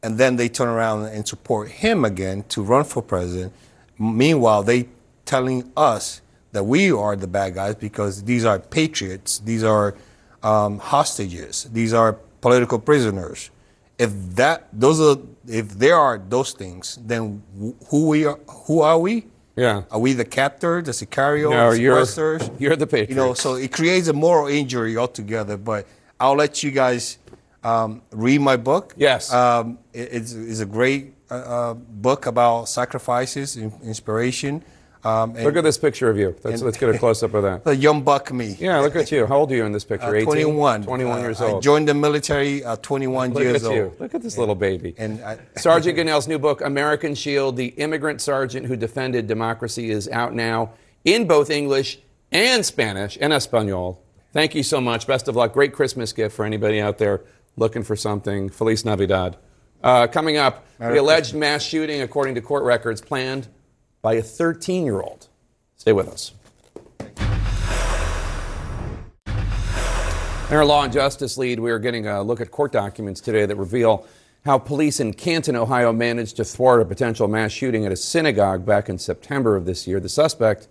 and 0.03 0.17
then 0.17 0.35
they 0.35 0.49
turn 0.49 0.67
around 0.67 1.05
and 1.05 1.27
support 1.27 1.69
him 1.69 2.03
again 2.03 2.43
to 2.49 2.61
run 2.61 2.83
for 2.83 3.01
president. 3.01 3.53
Meanwhile, 3.97 4.63
they 4.63 4.89
telling 5.25 5.71
us 5.77 6.21
that 6.51 6.63
we 6.63 6.91
are 6.91 7.15
the 7.15 7.27
bad 7.27 7.53
guys 7.55 7.75
because 7.75 8.23
these 8.23 8.45
are 8.45 8.59
patriots, 8.59 9.39
these 9.39 9.63
are 9.63 9.95
um, 10.43 10.79
hostages, 10.79 11.65
these 11.71 11.93
are 11.93 12.13
political 12.41 12.79
prisoners. 12.79 13.49
If 13.97 14.11
that 14.35 14.67
those 14.73 14.99
are 14.99 15.21
if 15.47 15.69
there 15.77 15.95
are 15.95 16.17
those 16.17 16.53
things, 16.53 16.97
then 17.05 17.43
who 17.89 18.07
we 18.07 18.25
are, 18.25 18.39
who 18.67 18.81
are 18.81 18.97
we? 18.97 19.27
Yeah. 19.55 19.83
Are 19.91 19.99
we 19.99 20.13
the 20.13 20.25
captor, 20.25 20.81
the 20.81 20.91
Sicario, 20.91 21.51
No, 21.51 21.71
the 21.71 21.79
you're- 21.81 21.99
you're 22.57 22.75
the 22.75 22.87
patriots. 22.87 23.09
You 23.11 23.15
know, 23.15 23.33
so 23.33 23.55
it 23.55 23.71
creates 23.71 24.07
a 24.07 24.13
moral 24.13 24.47
injury 24.47 24.97
altogether. 24.97 25.57
But 25.57 25.85
I'll 26.19 26.35
let 26.35 26.63
you 26.63 26.71
guys 26.71 27.17
um, 27.63 28.01
read 28.11 28.41
my 28.41 28.55
book. 28.57 28.93
Yes. 28.97 29.31
Um, 29.31 29.77
it- 29.93 30.09
it's, 30.13 30.33
it's 30.33 30.61
a 30.61 30.65
great 30.65 31.13
uh, 31.29 31.33
uh, 31.35 31.73
book 31.75 32.25
about 32.25 32.69
sacrifices, 32.69 33.55
in- 33.57 33.73
inspiration. 33.83 34.63
Um, 35.03 35.35
and 35.35 35.43
Look 35.43 35.55
at 35.57 35.63
this 35.63 35.77
picture 35.79 36.09
of 36.09 36.17
you. 36.17 36.35
Let's, 36.43 36.61
and- 36.61 36.61
let's 36.61 36.77
get 36.77 36.93
a 36.93 36.97
close 37.05 37.23
up 37.23 37.33
of 37.33 37.43
that. 37.43 37.63
the 37.63 37.75
young 37.75 38.03
buck 38.03 38.31
me. 38.31 38.55
Yeah, 38.59 38.79
look 38.79 38.95
at 38.95 39.11
you. 39.11 39.25
How 39.25 39.37
old 39.37 39.51
are 39.51 39.55
you 39.55 39.65
in 39.65 39.71
this 39.71 39.83
picture? 39.83 40.05
Uh, 40.07 40.13
18? 40.13 40.25
21. 40.25 40.83
21 40.83 41.17
Uh, 41.17 41.21
years 41.21 41.41
I 41.41 41.45
old. 41.51 41.63
joined 41.63 41.87
the 41.87 41.93
military 41.95 42.63
at 42.63 42.83
21 42.83 43.33
Look 43.33 43.41
years 43.43 43.63
at 43.63 43.73
you. 43.73 43.83
old. 43.85 43.99
Look 43.99 44.13
at 44.13 44.21
this 44.21 44.37
little 44.37 44.53
baby. 44.55 44.93
And 44.97 45.19
I, 45.23 45.39
Sergeant 45.57 45.97
Gonell's 45.97 46.27
new 46.27 46.37
book, 46.37 46.61
American 46.61 47.15
Shield, 47.15 47.57
The 47.57 47.67
Immigrant 47.67 48.21
Sergeant 48.21 48.67
Who 48.67 48.75
Defended 48.75 49.25
Democracy, 49.27 49.89
is 49.89 50.07
out 50.09 50.33
now 50.35 50.73
in 51.03 51.25
both 51.27 51.49
English 51.49 51.97
and 52.31 52.63
Spanish 52.65 53.17
and 53.19 53.33
Espanol. 53.33 54.03
Thank 54.33 54.53
you 54.55 54.63
so 54.63 54.79
much. 54.79 55.07
Best 55.07 55.27
of 55.27 55.35
luck. 55.35 55.51
Great 55.53 55.73
Christmas 55.73 56.13
gift 56.13 56.35
for 56.35 56.45
anybody 56.45 56.79
out 56.79 56.99
there 56.99 57.21
looking 57.57 57.83
for 57.83 57.95
something. 57.95 58.49
Feliz 58.49 58.85
Navidad. 58.85 59.35
Uh, 59.83 60.05
coming 60.07 60.37
up, 60.37 60.63
Merry 60.79 60.93
the 60.93 61.01
alleged 61.01 61.33
mass 61.33 61.63
shooting, 61.63 62.01
according 62.01 62.35
to 62.35 62.41
court 62.41 62.63
records, 62.63 63.01
planned 63.01 63.47
by 64.01 64.13
a 64.13 64.21
13 64.21 64.85
year 64.85 65.01
old. 65.01 65.27
Stay 65.77 65.93
with 65.93 66.07
us. 66.07 66.33
In 70.51 70.57
our 70.57 70.65
Law 70.65 70.83
and 70.83 70.91
Justice 70.91 71.37
lead, 71.37 71.61
we 71.61 71.71
are 71.71 71.79
getting 71.79 72.07
a 72.07 72.21
look 72.21 72.41
at 72.41 72.51
court 72.51 72.73
documents 72.73 73.21
today 73.21 73.45
that 73.45 73.55
reveal 73.55 74.05
how 74.43 74.57
police 74.57 74.99
in 74.99 75.13
Canton, 75.13 75.55
Ohio, 75.55 75.93
managed 75.93 76.35
to 76.37 76.43
thwart 76.43 76.81
a 76.81 76.85
potential 76.85 77.27
mass 77.27 77.51
shooting 77.51 77.85
at 77.85 77.91
a 77.91 77.95
synagogue 77.95 78.65
back 78.65 78.89
in 78.89 78.97
September 78.97 79.55
of 79.55 79.65
this 79.65 79.87
year. 79.87 79.99
The 79.99 80.09
suspect, 80.09 80.67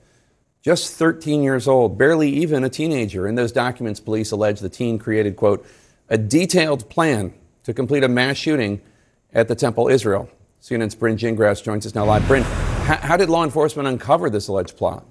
just 0.60 0.94
13 0.94 1.42
years 1.42 1.66
old, 1.66 1.96
barely 1.96 2.28
even 2.28 2.62
a 2.62 2.68
teenager. 2.68 3.26
In 3.26 3.36
those 3.36 3.52
documents, 3.52 4.00
police 4.00 4.32
allege 4.32 4.60
the 4.60 4.68
teen 4.68 4.98
created, 4.98 5.36
quote, 5.36 5.66
a 6.10 6.18
detailed 6.18 6.90
plan 6.90 7.32
to 7.62 7.72
complete 7.72 8.04
a 8.04 8.08
mass 8.08 8.36
shooting 8.36 8.82
at 9.32 9.48
the 9.48 9.54
Temple 9.54 9.88
Israel. 9.88 10.28
CNN's 10.60 10.94
Brynn 10.94 11.16
Gingras 11.16 11.62
joins 11.62 11.86
us 11.86 11.94
now 11.94 12.04
live. 12.04 12.22
Brynn, 12.24 12.44
how, 12.96 13.16
did 13.16 13.28
law 13.28 13.44
enforcement 13.44 13.88
uncover 13.88 14.30
this 14.30 14.48
alleged 14.48 14.76
plot? 14.76 15.04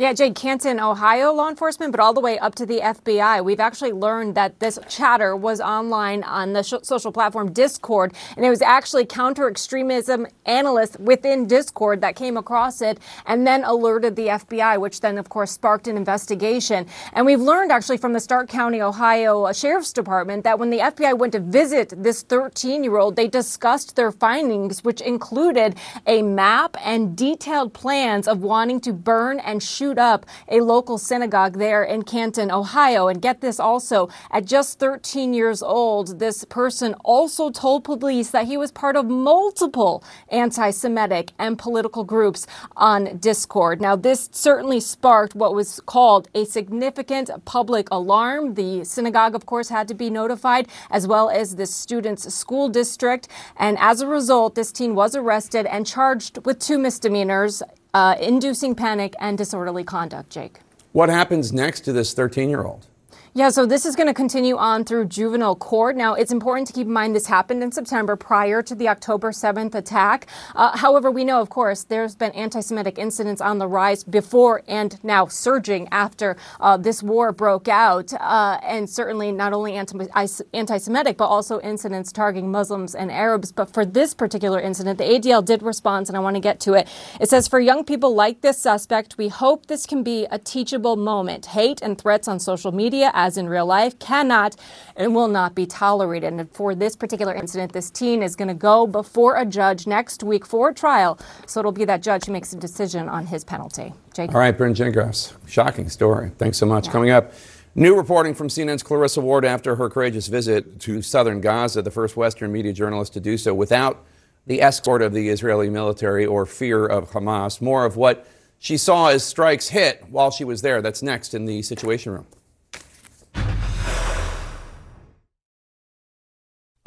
Yeah, 0.00 0.14
Jay 0.14 0.30
Canton, 0.30 0.80
Ohio 0.80 1.30
law 1.30 1.50
enforcement, 1.50 1.92
but 1.92 2.00
all 2.00 2.14
the 2.14 2.22
way 2.22 2.38
up 2.38 2.54
to 2.54 2.64
the 2.64 2.78
FBI. 2.78 3.44
We've 3.44 3.60
actually 3.60 3.92
learned 3.92 4.34
that 4.34 4.58
this 4.58 4.78
chatter 4.88 5.36
was 5.36 5.60
online 5.60 6.22
on 6.22 6.54
the 6.54 6.62
sh- 6.62 6.82
social 6.82 7.12
platform 7.12 7.52
Discord, 7.52 8.14
and 8.34 8.46
it 8.46 8.48
was 8.48 8.62
actually 8.62 9.04
counter 9.04 9.46
extremism 9.46 10.26
analysts 10.46 10.96
within 10.98 11.46
Discord 11.46 12.00
that 12.00 12.16
came 12.16 12.38
across 12.38 12.80
it 12.80 12.98
and 13.26 13.46
then 13.46 13.62
alerted 13.62 14.16
the 14.16 14.28
FBI, 14.28 14.80
which 14.80 15.02
then, 15.02 15.18
of 15.18 15.28
course, 15.28 15.50
sparked 15.50 15.86
an 15.86 15.98
investigation. 15.98 16.86
And 17.12 17.26
we've 17.26 17.38
learned 17.38 17.70
actually 17.70 17.98
from 17.98 18.14
the 18.14 18.20
Stark 18.20 18.48
County, 18.48 18.80
Ohio 18.80 19.52
Sheriff's 19.52 19.92
Department 19.92 20.44
that 20.44 20.58
when 20.58 20.70
the 20.70 20.78
FBI 20.78 21.18
went 21.18 21.34
to 21.34 21.40
visit 21.40 21.92
this 21.94 22.22
13 22.22 22.84
year 22.84 22.96
old, 22.96 23.16
they 23.16 23.28
discussed 23.28 23.96
their 23.96 24.12
findings, 24.12 24.82
which 24.82 25.02
included 25.02 25.76
a 26.06 26.22
map 26.22 26.74
and 26.82 27.14
detailed 27.14 27.74
plans 27.74 28.26
of 28.26 28.40
wanting 28.40 28.80
to 28.80 28.94
burn 28.94 29.38
and 29.40 29.62
shoot 29.62 29.89
up 29.98 30.26
a 30.48 30.60
local 30.60 30.98
synagogue 30.98 31.58
there 31.58 31.82
in 31.82 32.02
Canton, 32.02 32.50
Ohio. 32.50 33.08
And 33.08 33.20
get 33.20 33.40
this 33.40 33.58
also, 33.58 34.08
at 34.30 34.44
just 34.44 34.78
13 34.78 35.34
years 35.34 35.62
old, 35.62 36.18
this 36.18 36.44
person 36.44 36.94
also 37.04 37.50
told 37.50 37.84
police 37.84 38.30
that 38.30 38.46
he 38.46 38.56
was 38.56 38.72
part 38.72 38.96
of 38.96 39.06
multiple 39.06 40.04
anti 40.28 40.70
Semitic 40.70 41.32
and 41.38 41.58
political 41.58 42.04
groups 42.04 42.46
on 42.76 43.18
Discord. 43.18 43.80
Now, 43.80 43.96
this 43.96 44.28
certainly 44.32 44.80
sparked 44.80 45.34
what 45.34 45.54
was 45.54 45.80
called 45.80 46.28
a 46.34 46.44
significant 46.44 47.30
public 47.44 47.88
alarm. 47.90 48.54
The 48.54 48.84
synagogue, 48.84 49.34
of 49.34 49.46
course, 49.46 49.68
had 49.68 49.88
to 49.88 49.94
be 49.94 50.10
notified, 50.10 50.68
as 50.90 51.06
well 51.06 51.30
as 51.30 51.56
the 51.56 51.66
student's 51.66 52.32
school 52.34 52.68
district. 52.68 53.28
And 53.56 53.78
as 53.78 54.00
a 54.00 54.06
result, 54.06 54.54
this 54.54 54.72
teen 54.72 54.94
was 54.94 55.14
arrested 55.14 55.66
and 55.66 55.86
charged 55.86 56.44
with 56.44 56.58
two 56.58 56.78
misdemeanors 56.78 57.62
uh, 57.94 58.16
inducing 58.20 58.74
panic 58.74 59.14
and 59.20 59.38
disorderly 59.38 59.84
conduct, 59.84 60.30
Jake. 60.30 60.60
What 60.92 61.08
happens 61.08 61.52
next 61.52 61.80
to 61.82 61.92
this 61.92 62.12
13 62.14 62.48
year 62.48 62.64
old? 62.64 62.86
Yeah, 63.32 63.50
so 63.50 63.64
this 63.64 63.86
is 63.86 63.94
going 63.94 64.08
to 64.08 64.14
continue 64.14 64.56
on 64.56 64.84
through 64.84 65.04
juvenile 65.04 65.54
court. 65.54 65.96
Now, 65.96 66.14
it's 66.14 66.32
important 66.32 66.66
to 66.66 66.72
keep 66.72 66.88
in 66.88 66.92
mind 66.92 67.14
this 67.14 67.26
happened 67.26 67.62
in 67.62 67.70
September 67.70 68.16
prior 68.16 68.60
to 68.62 68.74
the 68.74 68.88
October 68.88 69.30
7th 69.30 69.72
attack. 69.76 70.26
Uh, 70.56 70.76
however, 70.76 71.12
we 71.12 71.22
know, 71.22 71.40
of 71.40 71.48
course, 71.48 71.84
there's 71.84 72.16
been 72.16 72.32
anti 72.32 72.58
Semitic 72.58 72.98
incidents 72.98 73.40
on 73.40 73.58
the 73.58 73.68
rise 73.68 74.02
before 74.02 74.64
and 74.66 74.98
now 75.04 75.28
surging 75.28 75.86
after 75.92 76.36
uh, 76.58 76.76
this 76.76 77.04
war 77.04 77.30
broke 77.30 77.68
out. 77.68 78.12
Uh, 78.14 78.58
and 78.64 78.90
certainly 78.90 79.30
not 79.30 79.52
only 79.52 79.74
anti 79.74 80.26
Semitic, 80.26 81.16
but 81.16 81.26
also 81.26 81.60
incidents 81.60 82.10
targeting 82.10 82.50
Muslims 82.50 82.96
and 82.96 83.12
Arabs. 83.12 83.52
But 83.52 83.72
for 83.72 83.86
this 83.86 84.12
particular 84.12 84.60
incident, 84.60 84.98
the 84.98 85.04
ADL 85.04 85.44
did 85.44 85.62
respond, 85.62 86.08
and 86.08 86.16
I 86.16 86.20
want 86.20 86.34
to 86.34 86.40
get 86.40 86.58
to 86.60 86.74
it. 86.74 86.88
It 87.20 87.28
says, 87.28 87.46
For 87.46 87.60
young 87.60 87.84
people 87.84 88.12
like 88.12 88.40
this 88.40 88.58
suspect, 88.58 89.18
we 89.18 89.28
hope 89.28 89.66
this 89.66 89.86
can 89.86 90.02
be 90.02 90.26
a 90.32 90.38
teachable 90.40 90.96
moment. 90.96 91.46
Hate 91.46 91.80
and 91.80 91.96
threats 91.96 92.26
on 92.26 92.40
social 92.40 92.72
media 92.72 93.12
as 93.20 93.36
in 93.36 93.48
real 93.48 93.66
life 93.66 93.98
cannot 93.98 94.56
and 94.96 95.14
will 95.14 95.28
not 95.28 95.54
be 95.54 95.66
tolerated. 95.66 96.32
And 96.32 96.50
for 96.52 96.74
this 96.74 96.96
particular 96.96 97.34
incident, 97.34 97.72
this 97.72 97.90
teen 97.90 98.22
is 98.22 98.34
going 98.34 98.48
to 98.48 98.54
go 98.54 98.86
before 98.86 99.36
a 99.36 99.44
judge 99.44 99.86
next 99.86 100.22
week 100.22 100.46
for 100.46 100.70
a 100.70 100.74
trial. 100.74 101.18
So 101.46 101.60
it'll 101.60 101.72
be 101.72 101.84
that 101.84 102.02
judge 102.02 102.24
who 102.24 102.32
makes 102.32 102.52
a 102.52 102.56
decision 102.56 103.08
on 103.08 103.26
his 103.26 103.44
penalty. 103.44 103.92
Jake. 104.14 104.34
All 104.34 104.40
right, 104.40 104.56
Brynn 104.56 104.74
Gingras. 104.74 105.34
Shocking 105.48 105.88
story. 105.88 106.32
Thanks 106.38 106.58
so 106.58 106.66
much. 106.66 106.86
Yeah. 106.86 106.92
Coming 106.92 107.10
up. 107.10 107.32
New 107.76 107.94
reporting 107.96 108.34
from 108.34 108.48
CNN's 108.48 108.82
Clarissa 108.82 109.20
Ward 109.20 109.44
after 109.44 109.76
her 109.76 109.88
courageous 109.88 110.26
visit 110.26 110.80
to 110.80 111.02
southern 111.02 111.40
Gaza, 111.40 111.82
the 111.82 111.90
first 111.90 112.16
Western 112.16 112.50
media 112.50 112.72
journalist 112.72 113.12
to 113.12 113.20
do 113.20 113.38
so 113.38 113.54
without 113.54 114.04
the 114.46 114.60
escort 114.60 115.02
of 115.02 115.12
the 115.12 115.28
Israeli 115.28 115.70
military 115.70 116.26
or 116.26 116.46
fear 116.46 116.84
of 116.84 117.10
Hamas. 117.10 117.60
More 117.60 117.84
of 117.84 117.96
what 117.96 118.26
she 118.58 118.76
saw 118.76 119.08
as 119.08 119.22
strikes 119.22 119.68
hit 119.68 120.04
while 120.10 120.32
she 120.32 120.44
was 120.44 120.62
there. 120.62 120.82
That's 120.82 121.02
next 121.02 121.32
in 121.32 121.44
the 121.44 121.62
Situation 121.62 122.12
Room. 122.12 122.26